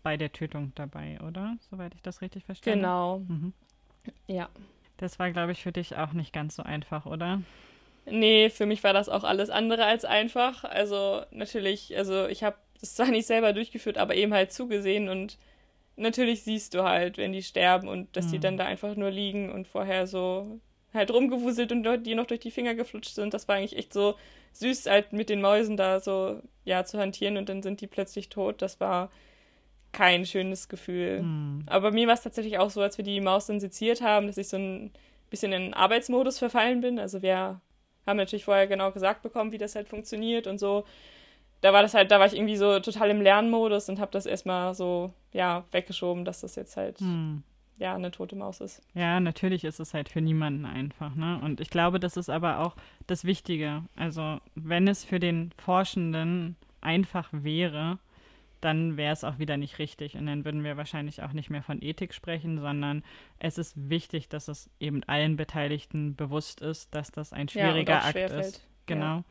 bei 0.03 0.17
der 0.17 0.31
Tötung 0.31 0.71
dabei, 0.75 1.19
oder? 1.27 1.57
Soweit 1.69 1.93
ich 1.95 2.01
das 2.01 2.21
richtig 2.21 2.45
verstanden 2.45 2.79
Genau, 2.79 3.19
Mhm. 3.19 3.53
ja. 4.27 4.49
Das 4.97 5.19
war, 5.19 5.29
glaube 5.31 5.51
ich, 5.51 5.61
für 5.61 5.73
dich 5.73 5.97
auch 5.97 6.13
nicht 6.13 6.31
ganz 6.31 6.55
so 6.55 6.63
einfach, 6.63 7.05
oder? 7.05 7.41
Nee, 8.05 8.49
für 8.49 8.65
mich 8.65 8.83
war 8.83 8.93
das 8.93 9.09
auch 9.09 9.23
alles 9.23 9.49
andere 9.49 9.85
als 9.85 10.05
einfach. 10.05 10.63
Also 10.63 11.23
natürlich, 11.31 11.97
also 11.97 12.27
ich 12.27 12.43
habe 12.43 12.55
das 12.79 12.95
zwar 12.95 13.07
nicht 13.07 13.27
selber 13.27 13.53
durchgeführt, 13.53 13.97
aber 13.97 14.15
eben 14.15 14.33
halt 14.33 14.51
zugesehen 14.51 15.09
und 15.09 15.37
natürlich 15.95 16.43
siehst 16.43 16.73
du 16.73 16.83
halt, 16.83 17.17
wenn 17.17 17.31
die 17.31 17.43
sterben 17.43 17.87
und 17.87 18.15
dass 18.15 18.27
die 18.27 18.37
Mhm. 18.37 18.41
dann 18.41 18.57
da 18.57 18.65
einfach 18.65 18.95
nur 18.95 19.11
liegen 19.11 19.51
und 19.51 19.67
vorher 19.67 20.07
so 20.07 20.59
halt 20.93 21.11
rumgewuselt 21.11 21.71
und 21.71 21.83
die 22.05 22.15
noch 22.15 22.25
durch 22.25 22.39
die 22.39 22.51
Finger 22.51 22.73
geflutscht 22.73 23.15
sind. 23.15 23.33
Das 23.33 23.47
war 23.47 23.55
eigentlich 23.55 23.77
echt 23.77 23.93
so 23.93 24.15
süß, 24.53 24.85
halt 24.87 25.13
mit 25.13 25.29
den 25.29 25.41
Mäusen 25.41 25.77
da 25.77 25.99
so, 25.99 26.41
ja, 26.63 26.85
zu 26.85 26.97
hantieren 26.97 27.37
und 27.37 27.49
dann 27.49 27.61
sind 27.61 27.81
die 27.81 27.87
plötzlich 27.87 28.29
tot. 28.29 28.61
Das 28.61 28.79
war 28.79 29.11
kein 29.91 30.25
schönes 30.25 30.69
Gefühl. 30.69 31.19
Hm. 31.19 31.63
Aber 31.67 31.91
mir 31.91 32.07
war 32.07 32.13
es 32.13 32.21
tatsächlich 32.21 32.57
auch 32.57 32.69
so, 32.69 32.81
als 32.81 32.97
wir 32.97 33.05
die 33.05 33.21
Maus 33.21 33.47
dann 33.47 33.59
seziert 33.59 34.01
haben, 34.01 34.27
dass 34.27 34.37
ich 34.37 34.47
so 34.47 34.57
ein 34.57 34.91
bisschen 35.29 35.51
in 35.53 35.63
den 35.63 35.73
Arbeitsmodus 35.73 36.39
verfallen 36.39 36.81
bin. 36.81 36.99
Also 36.99 37.21
wir 37.21 37.61
haben 38.05 38.17
natürlich 38.17 38.45
vorher 38.45 38.67
genau 38.67 38.91
gesagt 38.91 39.21
bekommen, 39.21 39.51
wie 39.51 39.57
das 39.57 39.75
halt 39.75 39.87
funktioniert 39.89 40.47
und 40.47 40.59
so. 40.59 40.85
Da 41.65 41.73
war 41.73 41.81
das 41.81 41.95
halt, 41.95 42.11
da 42.11 42.19
war 42.19 42.27
ich 42.27 42.35
irgendwie 42.35 42.57
so 42.57 42.79
total 42.79 43.09
im 43.09 43.21
Lernmodus 43.21 43.89
und 43.89 43.99
habe 43.99 44.11
das 44.11 44.27
erstmal 44.27 44.75
so, 44.75 45.11
ja, 45.33 45.63
weggeschoben, 45.71 46.23
dass 46.23 46.41
das 46.41 46.55
jetzt 46.55 46.77
halt, 46.77 46.99
Hm. 46.99 47.41
ja, 47.79 47.95
eine 47.95 48.11
tote 48.11 48.35
Maus 48.35 48.61
ist. 48.61 48.83
Ja, 48.93 49.19
natürlich 49.19 49.63
ist 49.63 49.79
es 49.79 49.95
halt 49.95 50.07
für 50.07 50.21
niemanden 50.21 50.67
einfach, 50.67 51.15
ne? 51.15 51.39
Und 51.43 51.59
ich 51.61 51.71
glaube, 51.71 51.99
das 51.99 52.17
ist 52.17 52.29
aber 52.29 52.59
auch 52.59 52.75
das 53.07 53.25
Wichtige. 53.25 53.81
Also, 53.95 54.39
wenn 54.53 54.87
es 54.87 55.03
für 55.03 55.19
den 55.19 55.53
Forschenden 55.57 56.55
einfach 56.81 57.29
wäre, 57.31 57.97
dann 58.61 58.95
wäre 58.95 59.13
es 59.13 59.23
auch 59.23 59.39
wieder 59.39 59.57
nicht 59.57 59.79
richtig. 59.79 60.15
Und 60.17 60.27
dann 60.27 60.45
würden 60.45 60.63
wir 60.63 60.77
wahrscheinlich 60.77 61.23
auch 61.23 61.33
nicht 61.33 61.49
mehr 61.49 61.63
von 61.63 61.81
Ethik 61.81 62.13
sprechen, 62.13 62.59
sondern 62.59 63.03
es 63.39 63.57
ist 63.57 63.73
wichtig, 63.89 64.29
dass 64.29 64.49
es 64.49 64.69
eben 64.79 65.03
allen 65.05 65.35
Beteiligten 65.35 66.15
bewusst 66.15 66.61
ist, 66.61 66.93
dass 66.93 67.11
das 67.11 67.33
ein 67.33 67.47
Ja, 67.47 67.71
schwieriger 67.71 68.01
auch 68.01 68.05
Akt 68.05 68.15
ist. 68.17 68.67
Genau. 68.85 69.23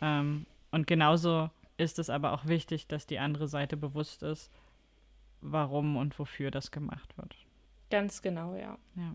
Ähm, 0.00 0.46
und 0.70 0.86
genauso 0.86 1.50
ist 1.76 1.98
es 1.98 2.10
aber 2.10 2.32
auch 2.32 2.46
wichtig, 2.46 2.86
dass 2.86 3.06
die 3.06 3.18
andere 3.18 3.48
Seite 3.48 3.76
bewusst 3.76 4.22
ist, 4.22 4.50
warum 5.40 5.96
und 5.96 6.18
wofür 6.18 6.50
das 6.50 6.70
gemacht 6.70 7.16
wird. 7.16 7.36
Ganz 7.90 8.20
genau, 8.22 8.54
ja. 8.54 8.76
Ja. 8.96 9.14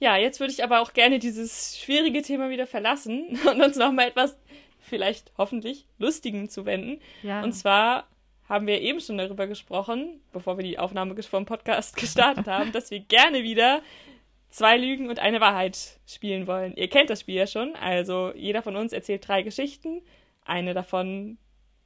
Ja, 0.00 0.16
jetzt 0.16 0.40
würde 0.40 0.52
ich 0.52 0.64
aber 0.64 0.80
auch 0.80 0.94
gerne 0.94 1.20
dieses 1.20 1.78
schwierige 1.78 2.22
Thema 2.22 2.50
wieder 2.50 2.66
verlassen 2.66 3.38
und 3.48 3.62
uns 3.62 3.76
nochmal 3.76 4.08
etwas, 4.08 4.36
vielleicht 4.80 5.30
hoffentlich, 5.38 5.86
Lustigem 5.98 6.48
zuwenden. 6.48 7.00
Ja. 7.22 7.42
Und 7.44 7.52
zwar 7.52 8.08
haben 8.48 8.66
wir 8.66 8.80
eben 8.80 9.00
schon 9.00 9.18
darüber 9.18 9.46
gesprochen, 9.46 10.20
bevor 10.32 10.58
wir 10.58 10.64
die 10.64 10.78
Aufnahme 10.78 11.20
vom 11.22 11.46
Podcast 11.46 11.96
gestartet 12.00 12.48
haben, 12.48 12.72
dass 12.72 12.90
wir 12.90 12.98
gerne 12.98 13.44
wieder 13.44 13.80
zwei 14.50 14.76
Lügen 14.76 15.08
und 15.08 15.20
eine 15.20 15.40
Wahrheit 15.40 16.00
spielen 16.06 16.46
wollen. 16.48 16.76
Ihr 16.76 16.88
kennt 16.88 17.08
das 17.08 17.20
Spiel 17.20 17.36
ja 17.36 17.46
schon, 17.46 17.76
also 17.76 18.32
jeder 18.34 18.62
von 18.62 18.74
uns 18.74 18.92
erzählt 18.92 19.26
drei 19.26 19.42
Geschichten. 19.42 20.02
Eine 20.44 20.74
davon 20.74 21.38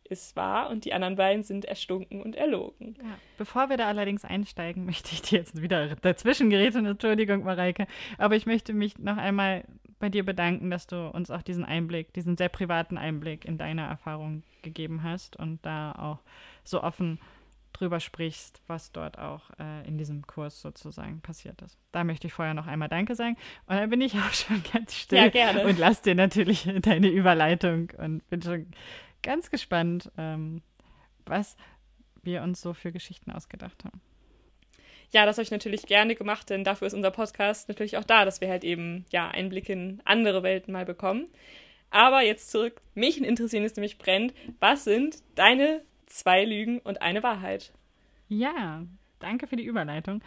ist 0.09 0.37
wahr 0.37 0.71
und 0.71 0.85
die 0.85 0.93
anderen 0.93 1.17
beiden 1.17 1.43
sind 1.43 1.65
erstunken 1.65 2.23
und 2.23 2.37
erlogen. 2.37 2.95
Ja. 2.99 3.19
Bevor 3.39 3.69
wir 3.69 3.77
da 3.77 3.89
allerdings 3.89 4.25
einsteigen, 4.25 4.85
möchte 4.87 5.13
ich 5.13 5.23
dir 5.23 5.39
jetzt 5.39 5.61
wieder 5.61 5.97
dazwischen 5.97 6.51
geräten. 6.51 6.87
Entschuldigung, 6.87 7.45
Mareike. 7.45 7.87
Aber 8.19 8.37
ich 8.37 8.47
möchte 8.47 8.73
mich 8.73 8.99
noch 8.99 9.17
einmal 9.17 9.65
bei 9.99 10.09
dir 10.09 10.25
bedanken, 10.25 10.71
dass 10.71 10.87
du 10.87 11.09
uns 11.09 11.31
auch 11.31 11.43
diesen 11.43 11.65
Einblick, 11.65 12.13
diesen 12.13 12.37
sehr 12.37 12.49
privaten 12.49 12.99
Einblick 12.99 13.45
in 13.45 13.59
deine 13.59 13.83
Erfahrung 13.83 14.43
gegeben 14.63 15.03
hast 15.03 15.37
und 15.37 15.65
da 15.65 15.93
auch 15.93 16.19
so 16.65 16.83
offen 16.83 17.19
drüber 17.79 18.01
sprichst, 18.01 18.61
was 18.66 18.93
dort 18.93 19.18
auch 19.18 19.51
äh, 19.59 19.87
in 19.87 19.99
diesem 19.99 20.27
Kurs 20.27 20.61
sozusagen 20.61 21.20
passiert 21.20 21.61
ist. 21.62 21.79
Da 21.93 22.05
möchte 22.05 22.27
ich 22.27 22.33
vorher 22.33 22.55
noch 22.55 22.66
einmal 22.66 22.89
Danke 22.89 23.14
sagen. 23.14 23.37
Und 23.66 23.77
dann 23.77 23.91
bin 23.91 24.01
ich 24.01 24.14
auch 24.18 24.33
schon 24.33 24.62
ganz 24.72 24.95
still 24.95 25.18
Ja, 25.18 25.29
gerne. 25.29 25.64
und 25.64 25.79
lass 25.79 26.03
dir 26.03 26.14
natürlich 26.14 26.68
deine 26.83 27.09
Überleitung 27.09 27.91
und 27.99 28.29
bin 28.31 28.43
schon 28.43 28.66
ganz 29.22 29.51
gespannt, 29.51 30.11
ähm, 30.16 30.62
was 31.27 31.57
wir 32.22 32.43
uns 32.43 32.61
so 32.61 32.74
für 32.74 32.93
Geschichten 32.93 33.31
ausgedacht 33.31 33.85
haben. 33.85 34.01
Ja, 35.12 35.24
das 35.24 35.37
habe 35.37 35.45
ich 35.45 35.51
natürlich 35.53 35.87
gerne 35.87 36.14
gemacht, 36.16 36.51
denn 36.51 36.64
dafür 36.64 36.89
ist 36.89 36.95
unser 36.95 37.12
Podcast 37.12 37.68
natürlich 37.68 37.97
auch 37.97 38.05
da, 38.05 38.24
dass 38.24 38.41
wir 38.41 38.49
halt 38.49 38.64
eben 38.64 39.05
ja 39.11 39.29
Einblicke 39.29 39.72
in 39.72 40.03
andere 40.05 40.43
Welten 40.43 40.72
mal 40.72 40.85
bekommen. 40.85 41.29
Aber 41.91 42.22
jetzt 42.22 42.51
zurück, 42.51 42.81
mich 42.95 43.22
interessieren 43.22 43.64
es 43.64 43.77
nämlich 43.77 43.99
brennt, 43.99 44.35
was 44.59 44.85
sind 44.85 45.18
deine 45.37 45.83
zwei 46.07 46.45
Lügen 46.45 46.79
und 46.81 47.03
eine 47.03 47.23
Wahrheit? 47.23 47.73
Ja, 48.29 48.85
danke 49.19 49.47
für 49.47 49.57
die 49.57 49.65
Überleitung. 49.65 50.23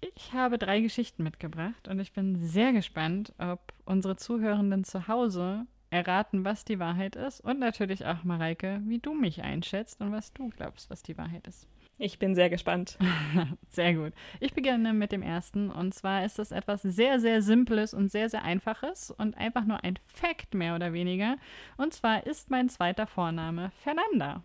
Ich 0.00 0.32
habe 0.32 0.58
drei 0.58 0.80
Geschichten 0.80 1.22
mitgebracht 1.22 1.88
und 1.88 1.98
ich 1.98 2.12
bin 2.12 2.36
sehr 2.36 2.72
gespannt, 2.72 3.32
ob 3.38 3.72
unsere 3.86 4.16
Zuhörenden 4.16 4.84
zu 4.84 5.08
Hause 5.08 5.66
erraten, 5.90 6.44
was 6.44 6.64
die 6.64 6.78
Wahrheit 6.78 7.16
ist 7.16 7.40
und 7.40 7.58
natürlich 7.58 8.04
auch, 8.04 8.24
Mareike, 8.24 8.82
wie 8.84 8.98
du 8.98 9.14
mich 9.14 9.42
einschätzt 9.42 10.00
und 10.00 10.12
was 10.12 10.32
du 10.32 10.50
glaubst, 10.50 10.90
was 10.90 11.02
die 11.02 11.16
Wahrheit 11.16 11.46
ist. 11.46 11.66
Ich 11.96 12.18
bin 12.18 12.34
sehr 12.34 12.50
gespannt. 12.50 12.98
Sehr 13.68 13.94
gut. 13.94 14.12
Ich 14.40 14.52
beginne 14.52 14.92
mit 14.92 15.12
dem 15.12 15.22
ersten 15.22 15.70
und 15.70 15.94
zwar 15.94 16.24
ist 16.24 16.40
es 16.40 16.50
etwas 16.50 16.82
sehr, 16.82 17.20
sehr 17.20 17.40
Simples 17.40 17.94
und 17.94 18.10
sehr, 18.10 18.28
sehr 18.28 18.42
Einfaches 18.42 19.12
und 19.12 19.38
einfach 19.38 19.64
nur 19.64 19.84
ein 19.84 19.98
Fact 20.06 20.54
mehr 20.54 20.74
oder 20.74 20.92
weniger. 20.92 21.36
Und 21.76 21.94
zwar 21.94 22.26
ist 22.26 22.50
mein 22.50 22.68
zweiter 22.68 23.06
Vorname 23.06 23.70
Fernanda. 23.82 24.42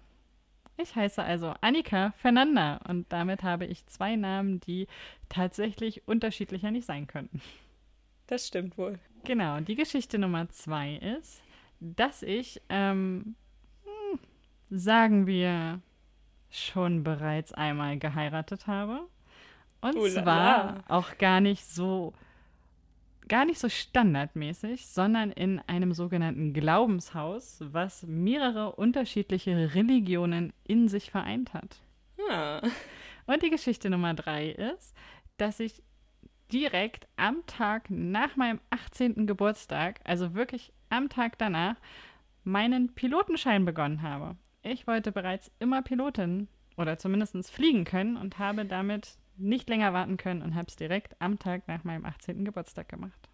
Ich 0.82 0.96
heiße 0.96 1.22
also 1.22 1.54
Annika 1.60 2.14
Fernanda 2.18 2.80
und 2.88 3.12
damit 3.12 3.44
habe 3.44 3.66
ich 3.66 3.86
zwei 3.88 4.16
Namen, 4.16 4.62
die 4.62 4.88
tatsächlich 5.28 6.08
unterschiedlicher 6.08 6.72
nicht 6.72 6.86
sein 6.86 7.06
könnten. 7.06 7.42
Das 8.28 8.48
stimmt 8.48 8.78
wohl. 8.78 8.98
Genau, 9.26 9.60
die 9.60 9.76
Geschichte 9.76 10.18
Nummer 10.18 10.48
zwei 10.50 10.96
ist, 10.96 11.42
dass 11.82 12.24
ich, 12.24 12.62
ähm, 12.70 13.36
hm, 13.84 14.20
sagen 14.70 15.28
wir, 15.28 15.82
schon 16.50 17.04
bereits 17.04 17.54
einmal 17.54 17.98
geheiratet 17.98 18.68
habe. 18.68 19.02
Und 19.82 19.96
Oh 19.98 20.06
la 20.06 20.24
zwar 20.24 20.84
auch 20.88 21.18
gar 21.18 21.42
nicht 21.42 21.66
so, 21.66 22.14
gar 23.30 23.46
nicht 23.46 23.60
so 23.60 23.70
standardmäßig, 23.70 24.88
sondern 24.88 25.32
in 25.32 25.60
einem 25.68 25.94
sogenannten 25.94 26.54
Glaubenshaus, 26.54 27.64
was 27.72 28.04
mehrere 28.04 28.76
unterschiedliche 28.76 29.74
Religionen 29.76 30.52
in 30.66 30.88
sich 30.88 31.12
vereint 31.12 31.54
hat. 31.54 31.78
Ah, 32.30 32.62
Und 33.26 33.42
die 33.44 33.50
Geschichte 33.50 33.90
Nummer 33.90 34.14
drei 34.14 34.50
ist, 34.50 34.96
dass 35.38 35.60
ich 35.60 35.84
direkt 36.52 37.08
am 37.16 37.46
Tag 37.46 37.90
nach 37.90 38.36
meinem 38.36 38.60
18. 38.72 39.28
Geburtstag, 39.28 40.00
also 40.04 40.34
wirklich 40.34 40.74
am 40.90 41.10
Tag 41.10 41.38
danach, 41.38 41.76
meinen 42.44 42.96
Pilotenschein 42.96 43.66
begonnen 43.66 44.02
habe. 44.02 44.36
Ich 44.64 44.88
wollte 44.88 45.12
bereits 45.12 45.52
immer 45.60 45.82
Pilotin 45.84 46.48
oder 46.76 46.98
zumindest 46.98 47.52
fliegen 47.52 47.84
können 47.86 48.18
und 48.18 48.40
habe 48.40 48.66
damit 48.66 49.19
nicht 49.40 49.70
länger 49.70 49.94
warten 49.94 50.18
können 50.18 50.42
und 50.42 50.56
habe 50.56 50.68
es 50.68 50.76
direkt 50.76 51.16
am 51.20 51.40
Tag 51.40 51.68
nach 51.68 51.84
meinem 51.84 52.06
18. 52.06 52.46
Geburtstag 52.46 52.90
gemacht. 52.90 53.30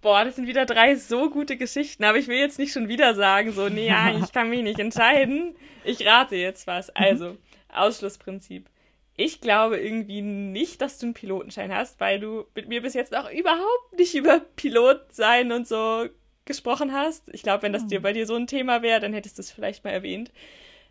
boah, 0.00 0.24
das 0.24 0.36
sind 0.36 0.46
wieder 0.46 0.64
drei 0.66 0.94
so 0.96 1.30
gute 1.30 1.56
Geschichten, 1.56 2.04
aber 2.04 2.18
ich 2.18 2.28
will 2.28 2.38
jetzt 2.38 2.58
nicht 2.58 2.72
schon 2.72 2.88
wieder 2.88 3.14
sagen, 3.14 3.52
so, 3.52 3.68
nee, 3.68 3.88
ja, 3.88 4.16
ich 4.16 4.32
kann 4.32 4.48
mich 4.48 4.62
nicht 4.62 4.78
entscheiden. 4.78 5.56
Ich 5.84 6.06
rate 6.06 6.36
jetzt 6.36 6.66
was. 6.66 6.90
Also, 6.90 7.36
Ausschlussprinzip. 7.68 8.68
Ich 9.16 9.40
glaube 9.40 9.78
irgendwie 9.78 10.22
nicht, 10.22 10.80
dass 10.80 10.98
du 10.98 11.06
einen 11.06 11.14
Pilotenschein 11.14 11.74
hast, 11.74 11.98
weil 11.98 12.20
du 12.20 12.46
mit 12.54 12.68
mir 12.68 12.82
bis 12.82 12.94
jetzt 12.94 13.10
noch 13.10 13.28
überhaupt 13.30 13.98
nicht 13.98 14.14
über 14.14 14.38
Pilot 14.38 15.12
sein 15.12 15.50
und 15.50 15.66
so 15.66 16.06
gesprochen 16.44 16.92
hast. 16.92 17.28
Ich 17.32 17.42
glaube, 17.42 17.64
wenn 17.64 17.72
das 17.72 17.88
dir 17.88 18.00
bei 18.00 18.12
dir 18.12 18.26
so 18.26 18.36
ein 18.36 18.46
Thema 18.46 18.80
wäre, 18.80 19.00
dann 19.00 19.12
hättest 19.12 19.38
du 19.38 19.42
es 19.42 19.50
vielleicht 19.50 19.82
mal 19.82 19.90
erwähnt. 19.90 20.30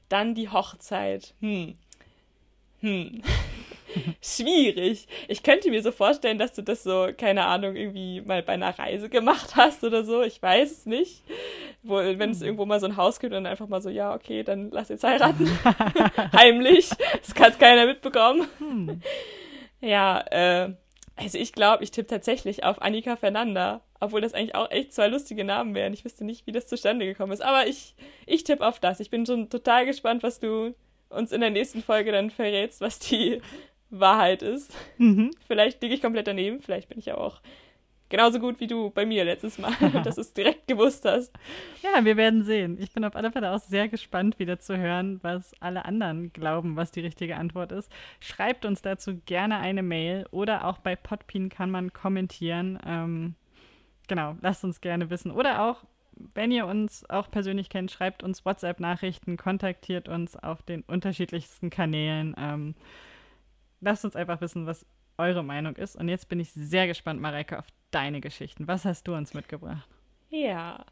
Dann 0.10 0.35
die 0.35 0.49
Hochzeit. 0.49 1.35
Hm. 1.39 1.76
Hm. 2.81 3.23
Schwierig. 4.22 5.07
Ich 5.28 5.44
könnte 5.44 5.69
mir 5.69 5.82
so 5.82 5.91
vorstellen, 5.91 6.38
dass 6.38 6.53
du 6.53 6.61
das 6.61 6.84
so, 6.84 7.10
keine 7.18 7.45
Ahnung, 7.45 7.76
irgendwie 7.76 8.22
mal 8.22 8.44
bei 8.44 8.53
einer 8.53 8.78
Reise 8.78 9.10
gemacht 9.10 9.56
hast 9.56 9.84
oder 9.84 10.03
so. 10.03 10.24
Ich 10.24 10.41
weiß 10.41 10.72
es 10.72 10.86
nicht. 10.86 11.24
Wo, 11.84 11.95
wenn 11.95 12.32
es 12.32 12.41
irgendwo 12.41 12.65
mal 12.65 12.80
so 12.80 12.88
ein 12.88 12.98
Haus 12.98 13.19
gibt 13.19 13.34
und 13.34 13.44
dann 13.44 13.52
einfach 13.52 13.68
mal 13.68 13.82
so, 13.82 13.90
ja, 13.90 14.14
okay, 14.14 14.44
dann 14.44 14.72
lass 14.72 14.90
jetzt 14.90 15.03
heiraten. 15.03 15.49
Heimlich. 16.34 16.90
Das 17.22 17.34
kann 17.34 17.57
keiner 17.57 17.86
mitbekommen. 17.86 18.48
Hm. 18.60 19.02
Ja, 19.80 20.22
äh, 20.32 20.74
also 21.15 21.38
ich 21.38 21.53
glaube, 21.53 21.84
ich 21.84 21.91
tippe 21.91 22.07
tatsächlich 22.07 22.64
auf 22.64 22.82
Annika 22.82 23.15
Fernanda. 23.15 23.82
Obwohl 23.99 24.22
das 24.22 24.34
eigentlich 24.34 24.56
auch 24.56 24.69
echt 24.69 24.94
zwei 24.94 25.07
lustige 25.07 25.44
Namen 25.44 25.74
wären. 25.74 25.94
Ich 25.94 26.06
wüsste 26.06 26.24
nicht, 26.24 26.45
wie 26.45 26.52
das 26.52 26.68
zustande 26.68 27.06
gekommen 27.06 27.32
ist. 27.32 27.41
Aber 27.41 27.68
ich, 27.68 27.95
ich 28.26 28.44
tippe 28.44 28.65
auf 28.65 28.80
das. 28.80 28.99
Ich 28.99 29.10
bin 29.10 29.26
schon 29.26 29.49
total 29.49 29.86
gespannt, 29.86 30.24
was 30.24 30.40
du 30.40 30.76
uns 31.10 31.32
in 31.32 31.41
der 31.41 31.49
nächsten 31.49 31.82
Folge 31.82 32.11
dann 32.11 32.30
verrätst, 32.30 32.82
was 32.82 32.99
die 32.99 33.41
Wahrheit 33.89 34.41
ist. 34.41 34.76
Mhm. 34.97 35.31
Vielleicht 35.47 35.81
liege 35.81 35.95
ich 35.95 36.01
komplett 36.01 36.27
daneben, 36.27 36.61
vielleicht 36.61 36.89
bin 36.89 36.99
ich 36.99 37.05
ja 37.05 37.18
auch 37.18 37.41
genauso 38.09 38.39
gut 38.39 38.59
wie 38.59 38.68
du 38.68 38.89
bei 38.89 39.05
mir 39.05 39.26
letztes 39.26 39.57
Mal, 39.57 39.72
dass 40.03 40.15
du 40.15 40.22
es 40.22 40.34
direkt 40.34 40.68
gewusst 40.68 41.05
hast. 41.05 41.34
Ja, 41.81 42.03
wir 42.03 42.18
werden 42.18 42.43
sehen. 42.43 42.77
Ich 42.80 42.91
bin 42.91 43.03
auf 43.03 43.15
alle 43.15 43.31
Fälle 43.31 43.51
auch 43.51 43.59
sehr 43.59 43.88
gespannt, 43.88 44.39
wieder 44.39 44.59
zu 44.59 44.77
hören, 44.77 45.19
was 45.23 45.53
alle 45.59 45.85
anderen 45.85 46.31
glauben, 46.34 46.76
was 46.76 46.91
die 46.91 47.01
richtige 47.01 47.38
Antwort 47.38 47.72
ist. 47.72 47.91
Schreibt 48.19 48.65
uns 48.65 48.81
dazu 48.81 49.18
gerne 49.26 49.57
eine 49.57 49.84
Mail 49.84 50.26
oder 50.31 50.65
auch 50.65 50.77
bei 50.77 50.95
Podpin 50.95 51.49
kann 51.49 51.72
man 51.72 51.93
kommentieren. 51.93 52.80
Ähm, 52.85 53.35
genau, 54.07 54.35
lasst 54.41 54.64
uns 54.64 54.81
gerne 54.81 55.09
wissen. 55.09 55.31
Oder 55.31 55.64
auch, 55.64 55.84
wenn 56.34 56.51
ihr 56.51 56.65
uns 56.65 57.07
auch 57.09 57.30
persönlich 57.30 57.69
kennt, 57.69 57.91
schreibt 57.91 58.23
uns 58.23 58.45
WhatsApp-Nachrichten, 58.45 59.38
kontaktiert 59.38 60.07
uns 60.07 60.35
auf 60.35 60.64
den 60.64 60.81
unterschiedlichsten 60.84 61.69
Kanälen. 61.69 62.35
Ähm, 62.38 62.76
lasst 63.82 64.06
uns 64.06 64.16
einfach 64.16 64.41
wissen, 64.41 64.66
was 64.66 64.86
eure 65.18 65.44
Meinung 65.44 65.76
ist. 65.76 65.95
Und 65.95 66.10
jetzt 66.10 66.30
bin 66.30 66.40
ich 66.40 66.52
sehr 66.52 66.88
gespannt, 66.88 67.22
Mareike, 67.22 67.60
auf 67.60 67.68
deine 67.91 68.22
Geschichten. 68.22 68.68
Was 68.68 68.86
hast 68.86 69.08
du 69.08 69.16
uns 69.16 69.34
mitgebracht? 69.34 69.88
Ja, 70.30 70.86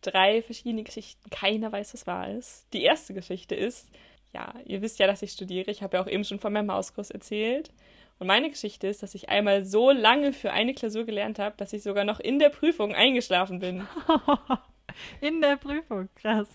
drei 0.00 0.42
verschiedene 0.42 0.84
Geschichten. 0.84 1.30
Keiner 1.30 1.72
weiß, 1.72 1.94
was 1.94 2.06
wahr 2.06 2.30
ist. 2.30 2.66
Die 2.72 2.82
erste 2.82 3.14
Geschichte 3.14 3.54
ist, 3.54 3.90
ja, 4.32 4.54
ihr 4.64 4.82
wisst 4.82 4.98
ja, 4.98 5.06
dass 5.06 5.22
ich 5.22 5.32
studiere. 5.32 5.70
Ich 5.70 5.82
habe 5.82 5.96
ja 5.96 6.02
auch 6.02 6.08
eben 6.08 6.24
schon 6.24 6.38
von 6.38 6.52
meinem 6.52 6.66
Mauskurs 6.66 7.10
erzählt. 7.10 7.72
Und 8.18 8.26
meine 8.28 8.50
Geschichte 8.50 8.86
ist, 8.86 9.02
dass 9.02 9.14
ich 9.14 9.28
einmal 9.28 9.64
so 9.64 9.90
lange 9.90 10.32
für 10.32 10.52
eine 10.52 10.74
Klausur 10.74 11.04
gelernt 11.04 11.38
habe, 11.38 11.56
dass 11.56 11.72
ich 11.72 11.82
sogar 11.82 12.04
noch 12.04 12.20
in 12.20 12.38
der 12.38 12.50
Prüfung 12.50 12.94
eingeschlafen 12.94 13.58
bin. 13.58 13.86
in 15.20 15.40
der 15.40 15.56
Prüfung, 15.56 16.08
krass. 16.14 16.48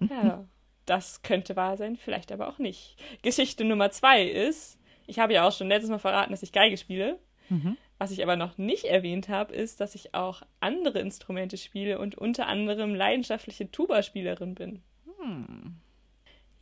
Ja, 0.00 0.44
das 0.86 1.22
könnte 1.22 1.54
wahr 1.54 1.76
sein, 1.76 1.96
vielleicht 1.96 2.32
aber 2.32 2.48
auch 2.48 2.58
nicht. 2.58 2.96
Geschichte 3.22 3.64
Nummer 3.64 3.90
zwei 3.90 4.24
ist, 4.24 4.78
ich 5.12 5.18
habe 5.18 5.34
ja 5.34 5.46
auch 5.46 5.52
schon 5.52 5.68
letztes 5.68 5.90
Mal 5.90 5.98
verraten, 5.98 6.30
dass 6.30 6.42
ich 6.42 6.52
Geige 6.52 6.78
spiele. 6.78 7.18
Mhm. 7.50 7.76
Was 7.98 8.10
ich 8.10 8.22
aber 8.22 8.34
noch 8.34 8.56
nicht 8.56 8.86
erwähnt 8.86 9.28
habe, 9.28 9.54
ist, 9.54 9.78
dass 9.78 9.94
ich 9.94 10.14
auch 10.14 10.40
andere 10.58 11.00
Instrumente 11.00 11.58
spiele 11.58 11.98
und 11.98 12.16
unter 12.16 12.46
anderem 12.46 12.94
leidenschaftliche 12.94 13.70
Tuba-Spielerin 13.70 14.54
bin. 14.54 14.82
Hm. 15.20 15.76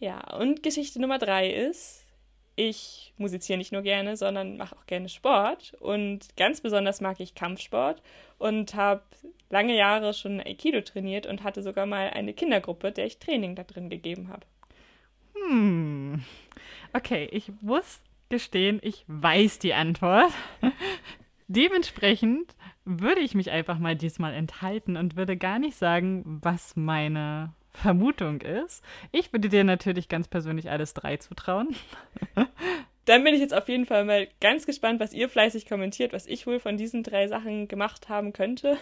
Ja, 0.01 0.37
und 0.37 0.65
Geschichte 0.65 1.01
Nummer 1.01 1.19
drei 1.19 1.49
ist, 1.49 2.05
ich 2.57 3.15
musiziere 3.19 3.57
nicht 3.57 3.71
nur 3.71 3.83
gerne, 3.83 4.17
sondern 4.17 4.57
mache 4.57 4.77
auch 4.77 4.87
gerne 4.87 5.09
Sport. 5.09 5.75
Und 5.79 6.37
ganz 6.37 6.61
besonders 6.61 7.01
mag 7.01 7.21
ich 7.21 7.37
Kampfsport 7.37 8.03
und 8.39 8.75
habe 8.75 9.03
lange 9.49 9.77
Jahre 9.77 10.13
schon 10.13 10.41
Aikido 10.41 10.81
trainiert 10.81 11.27
und 11.27 11.45
hatte 11.45 11.63
sogar 11.63 11.87
mal 11.87 12.11
eine 12.11 12.35
Kindergruppe, 12.35 12.91
der 12.91 13.07
ich 13.07 13.19
Training 13.19 13.55
da 13.55 13.63
drin 13.63 13.91
gegeben 13.91 14.29
habe. 14.29 14.45
Hm. 15.35 16.25
Okay, 16.93 17.29
ich 17.31 17.53
muss 17.61 18.01
gestehen, 18.31 18.81
ich 18.83 19.05
weiß 19.07 19.59
die 19.59 19.75
Antwort. 19.75 20.33
Dementsprechend 21.49 22.55
würde 22.85 23.21
ich 23.21 23.35
mich 23.35 23.51
einfach 23.51 23.79
mal 23.79 23.97
diesmal 23.97 24.35
enthalten 24.35 24.97
und 24.97 25.17
würde 25.17 25.37
gar 25.37 25.59
nicht 25.59 25.77
sagen, 25.77 26.41
was 26.43 26.77
meine 26.77 27.53
Vermutung 27.73 28.41
ist. 28.41 28.83
Ich 29.13 29.33
würde 29.33 29.49
dir 29.49 29.65
natürlich 29.65 30.09
ganz 30.09 30.29
persönlich 30.29 30.71
alles 30.71 30.95
drei 30.95 31.17
zutrauen. 31.17 31.75
Dann 33.05 33.25
bin 33.25 33.35
ich 33.35 33.41
jetzt 33.41 33.55
auf 33.55 33.69
jeden 33.69 33.87
Fall 33.87 34.05
mal 34.05 34.29
ganz 34.41 34.67
gespannt, 34.67 35.01
was 35.01 35.13
ihr 35.13 35.29
fleißig 35.29 35.67
kommentiert, 35.67 36.13
was 36.13 36.27
ich 36.27 36.47
wohl 36.47 36.61
von 36.61 36.77
diesen 36.77 37.03
drei 37.03 37.29
Sachen 37.29 37.67
gemacht 37.67 38.09
haben 38.09 38.33
könnte. 38.33 38.79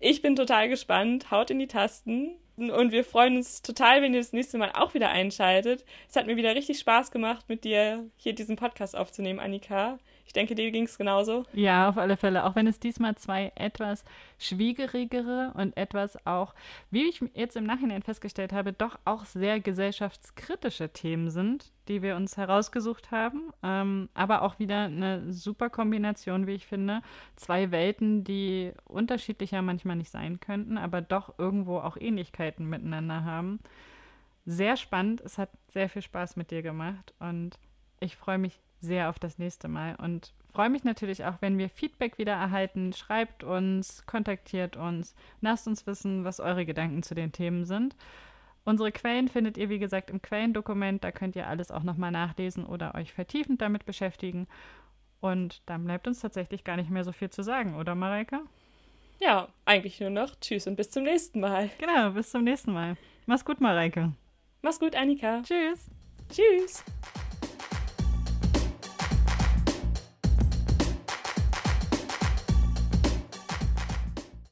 Ich 0.00 0.22
bin 0.22 0.36
total 0.36 0.68
gespannt. 0.68 1.30
Haut 1.30 1.50
in 1.50 1.58
die 1.58 1.66
Tasten. 1.66 2.36
Und 2.58 2.90
wir 2.90 3.04
freuen 3.04 3.36
uns 3.36 3.62
total, 3.62 4.02
wenn 4.02 4.12
ihr 4.14 4.20
das 4.20 4.32
nächste 4.32 4.58
Mal 4.58 4.72
auch 4.74 4.92
wieder 4.94 5.10
einschaltet. 5.10 5.84
Es 6.08 6.16
hat 6.16 6.26
mir 6.26 6.36
wieder 6.36 6.54
richtig 6.56 6.80
Spaß 6.80 7.12
gemacht, 7.12 7.44
mit 7.48 7.64
dir 7.64 8.04
hier 8.16 8.34
diesen 8.34 8.56
Podcast 8.56 8.96
aufzunehmen, 8.96 9.38
Annika. 9.38 9.98
Ich 10.28 10.34
denke, 10.34 10.54
dir 10.54 10.70
ging 10.70 10.84
es 10.84 10.98
genauso. 10.98 11.44
Ja, 11.54 11.88
auf 11.88 11.96
alle 11.96 12.18
Fälle. 12.18 12.44
Auch 12.44 12.54
wenn 12.54 12.66
es 12.66 12.78
diesmal 12.78 13.16
zwei 13.16 13.50
etwas 13.54 14.04
schwierigere 14.38 15.54
und 15.54 15.74
etwas 15.74 16.26
auch, 16.26 16.54
wie 16.90 17.08
ich 17.08 17.24
jetzt 17.32 17.56
im 17.56 17.64
Nachhinein 17.64 18.02
festgestellt 18.02 18.52
habe, 18.52 18.74
doch 18.74 18.98
auch 19.06 19.24
sehr 19.24 19.58
gesellschaftskritische 19.58 20.90
Themen 20.90 21.30
sind, 21.30 21.72
die 21.88 22.02
wir 22.02 22.14
uns 22.14 22.36
herausgesucht 22.36 23.10
haben. 23.10 23.54
Ähm, 23.62 24.10
aber 24.12 24.42
auch 24.42 24.58
wieder 24.58 24.84
eine 24.84 25.32
super 25.32 25.70
Kombination, 25.70 26.46
wie 26.46 26.56
ich 26.56 26.66
finde. 26.66 27.00
Zwei 27.36 27.70
Welten, 27.70 28.22
die 28.22 28.74
unterschiedlicher 28.84 29.62
manchmal 29.62 29.96
nicht 29.96 30.10
sein 30.10 30.40
könnten, 30.40 30.76
aber 30.76 31.00
doch 31.00 31.38
irgendwo 31.38 31.78
auch 31.78 31.96
Ähnlichkeiten 31.96 32.68
miteinander 32.68 33.24
haben. 33.24 33.60
Sehr 34.44 34.76
spannend. 34.76 35.22
Es 35.22 35.38
hat 35.38 35.48
sehr 35.68 35.88
viel 35.88 36.02
Spaß 36.02 36.36
mit 36.36 36.50
dir 36.50 36.60
gemacht 36.60 37.14
und 37.18 37.58
ich 37.98 38.14
freue 38.14 38.38
mich 38.38 38.60
sehr 38.80 39.08
auf 39.08 39.18
das 39.18 39.38
nächste 39.38 39.68
Mal 39.68 39.96
und 39.96 40.32
freue 40.52 40.70
mich 40.70 40.84
natürlich 40.84 41.24
auch, 41.24 41.36
wenn 41.40 41.58
wir 41.58 41.68
Feedback 41.68 42.18
wieder 42.18 42.32
erhalten. 42.32 42.92
Schreibt 42.92 43.44
uns, 43.44 44.04
kontaktiert 44.06 44.76
uns, 44.76 45.14
lasst 45.40 45.68
uns 45.68 45.86
wissen, 45.86 46.24
was 46.24 46.40
eure 46.40 46.66
Gedanken 46.66 47.02
zu 47.02 47.14
den 47.14 47.32
Themen 47.32 47.64
sind. 47.64 47.94
Unsere 48.64 48.92
Quellen 48.92 49.28
findet 49.28 49.56
ihr, 49.56 49.70
wie 49.70 49.78
gesagt, 49.78 50.10
im 50.10 50.20
Quellendokument. 50.20 51.02
Da 51.02 51.10
könnt 51.10 51.36
ihr 51.36 51.46
alles 51.46 51.70
auch 51.70 51.82
nochmal 51.82 52.10
nachlesen 52.10 52.66
oder 52.66 52.94
euch 52.94 53.12
vertiefend 53.12 53.62
damit 53.62 53.86
beschäftigen. 53.86 54.46
Und 55.20 55.62
dann 55.66 55.84
bleibt 55.84 56.06
uns 56.06 56.20
tatsächlich 56.20 56.64
gar 56.64 56.76
nicht 56.76 56.90
mehr 56.90 57.04
so 57.04 57.12
viel 57.12 57.30
zu 57.30 57.42
sagen, 57.42 57.76
oder 57.76 57.94
Mareike? 57.94 58.40
Ja, 59.20 59.48
eigentlich 59.64 60.00
nur 60.00 60.10
noch 60.10 60.36
Tschüss 60.40 60.66
und 60.66 60.76
bis 60.76 60.90
zum 60.90 61.04
nächsten 61.04 61.40
Mal. 61.40 61.70
Genau, 61.78 62.10
bis 62.10 62.30
zum 62.30 62.44
nächsten 62.44 62.72
Mal. 62.72 62.96
Mach's 63.26 63.44
gut, 63.44 63.60
Mareike. 63.60 64.12
Mach's 64.62 64.78
gut, 64.78 64.94
Annika. 64.94 65.42
Tschüss. 65.42 65.86
Tschüss. 66.30 66.84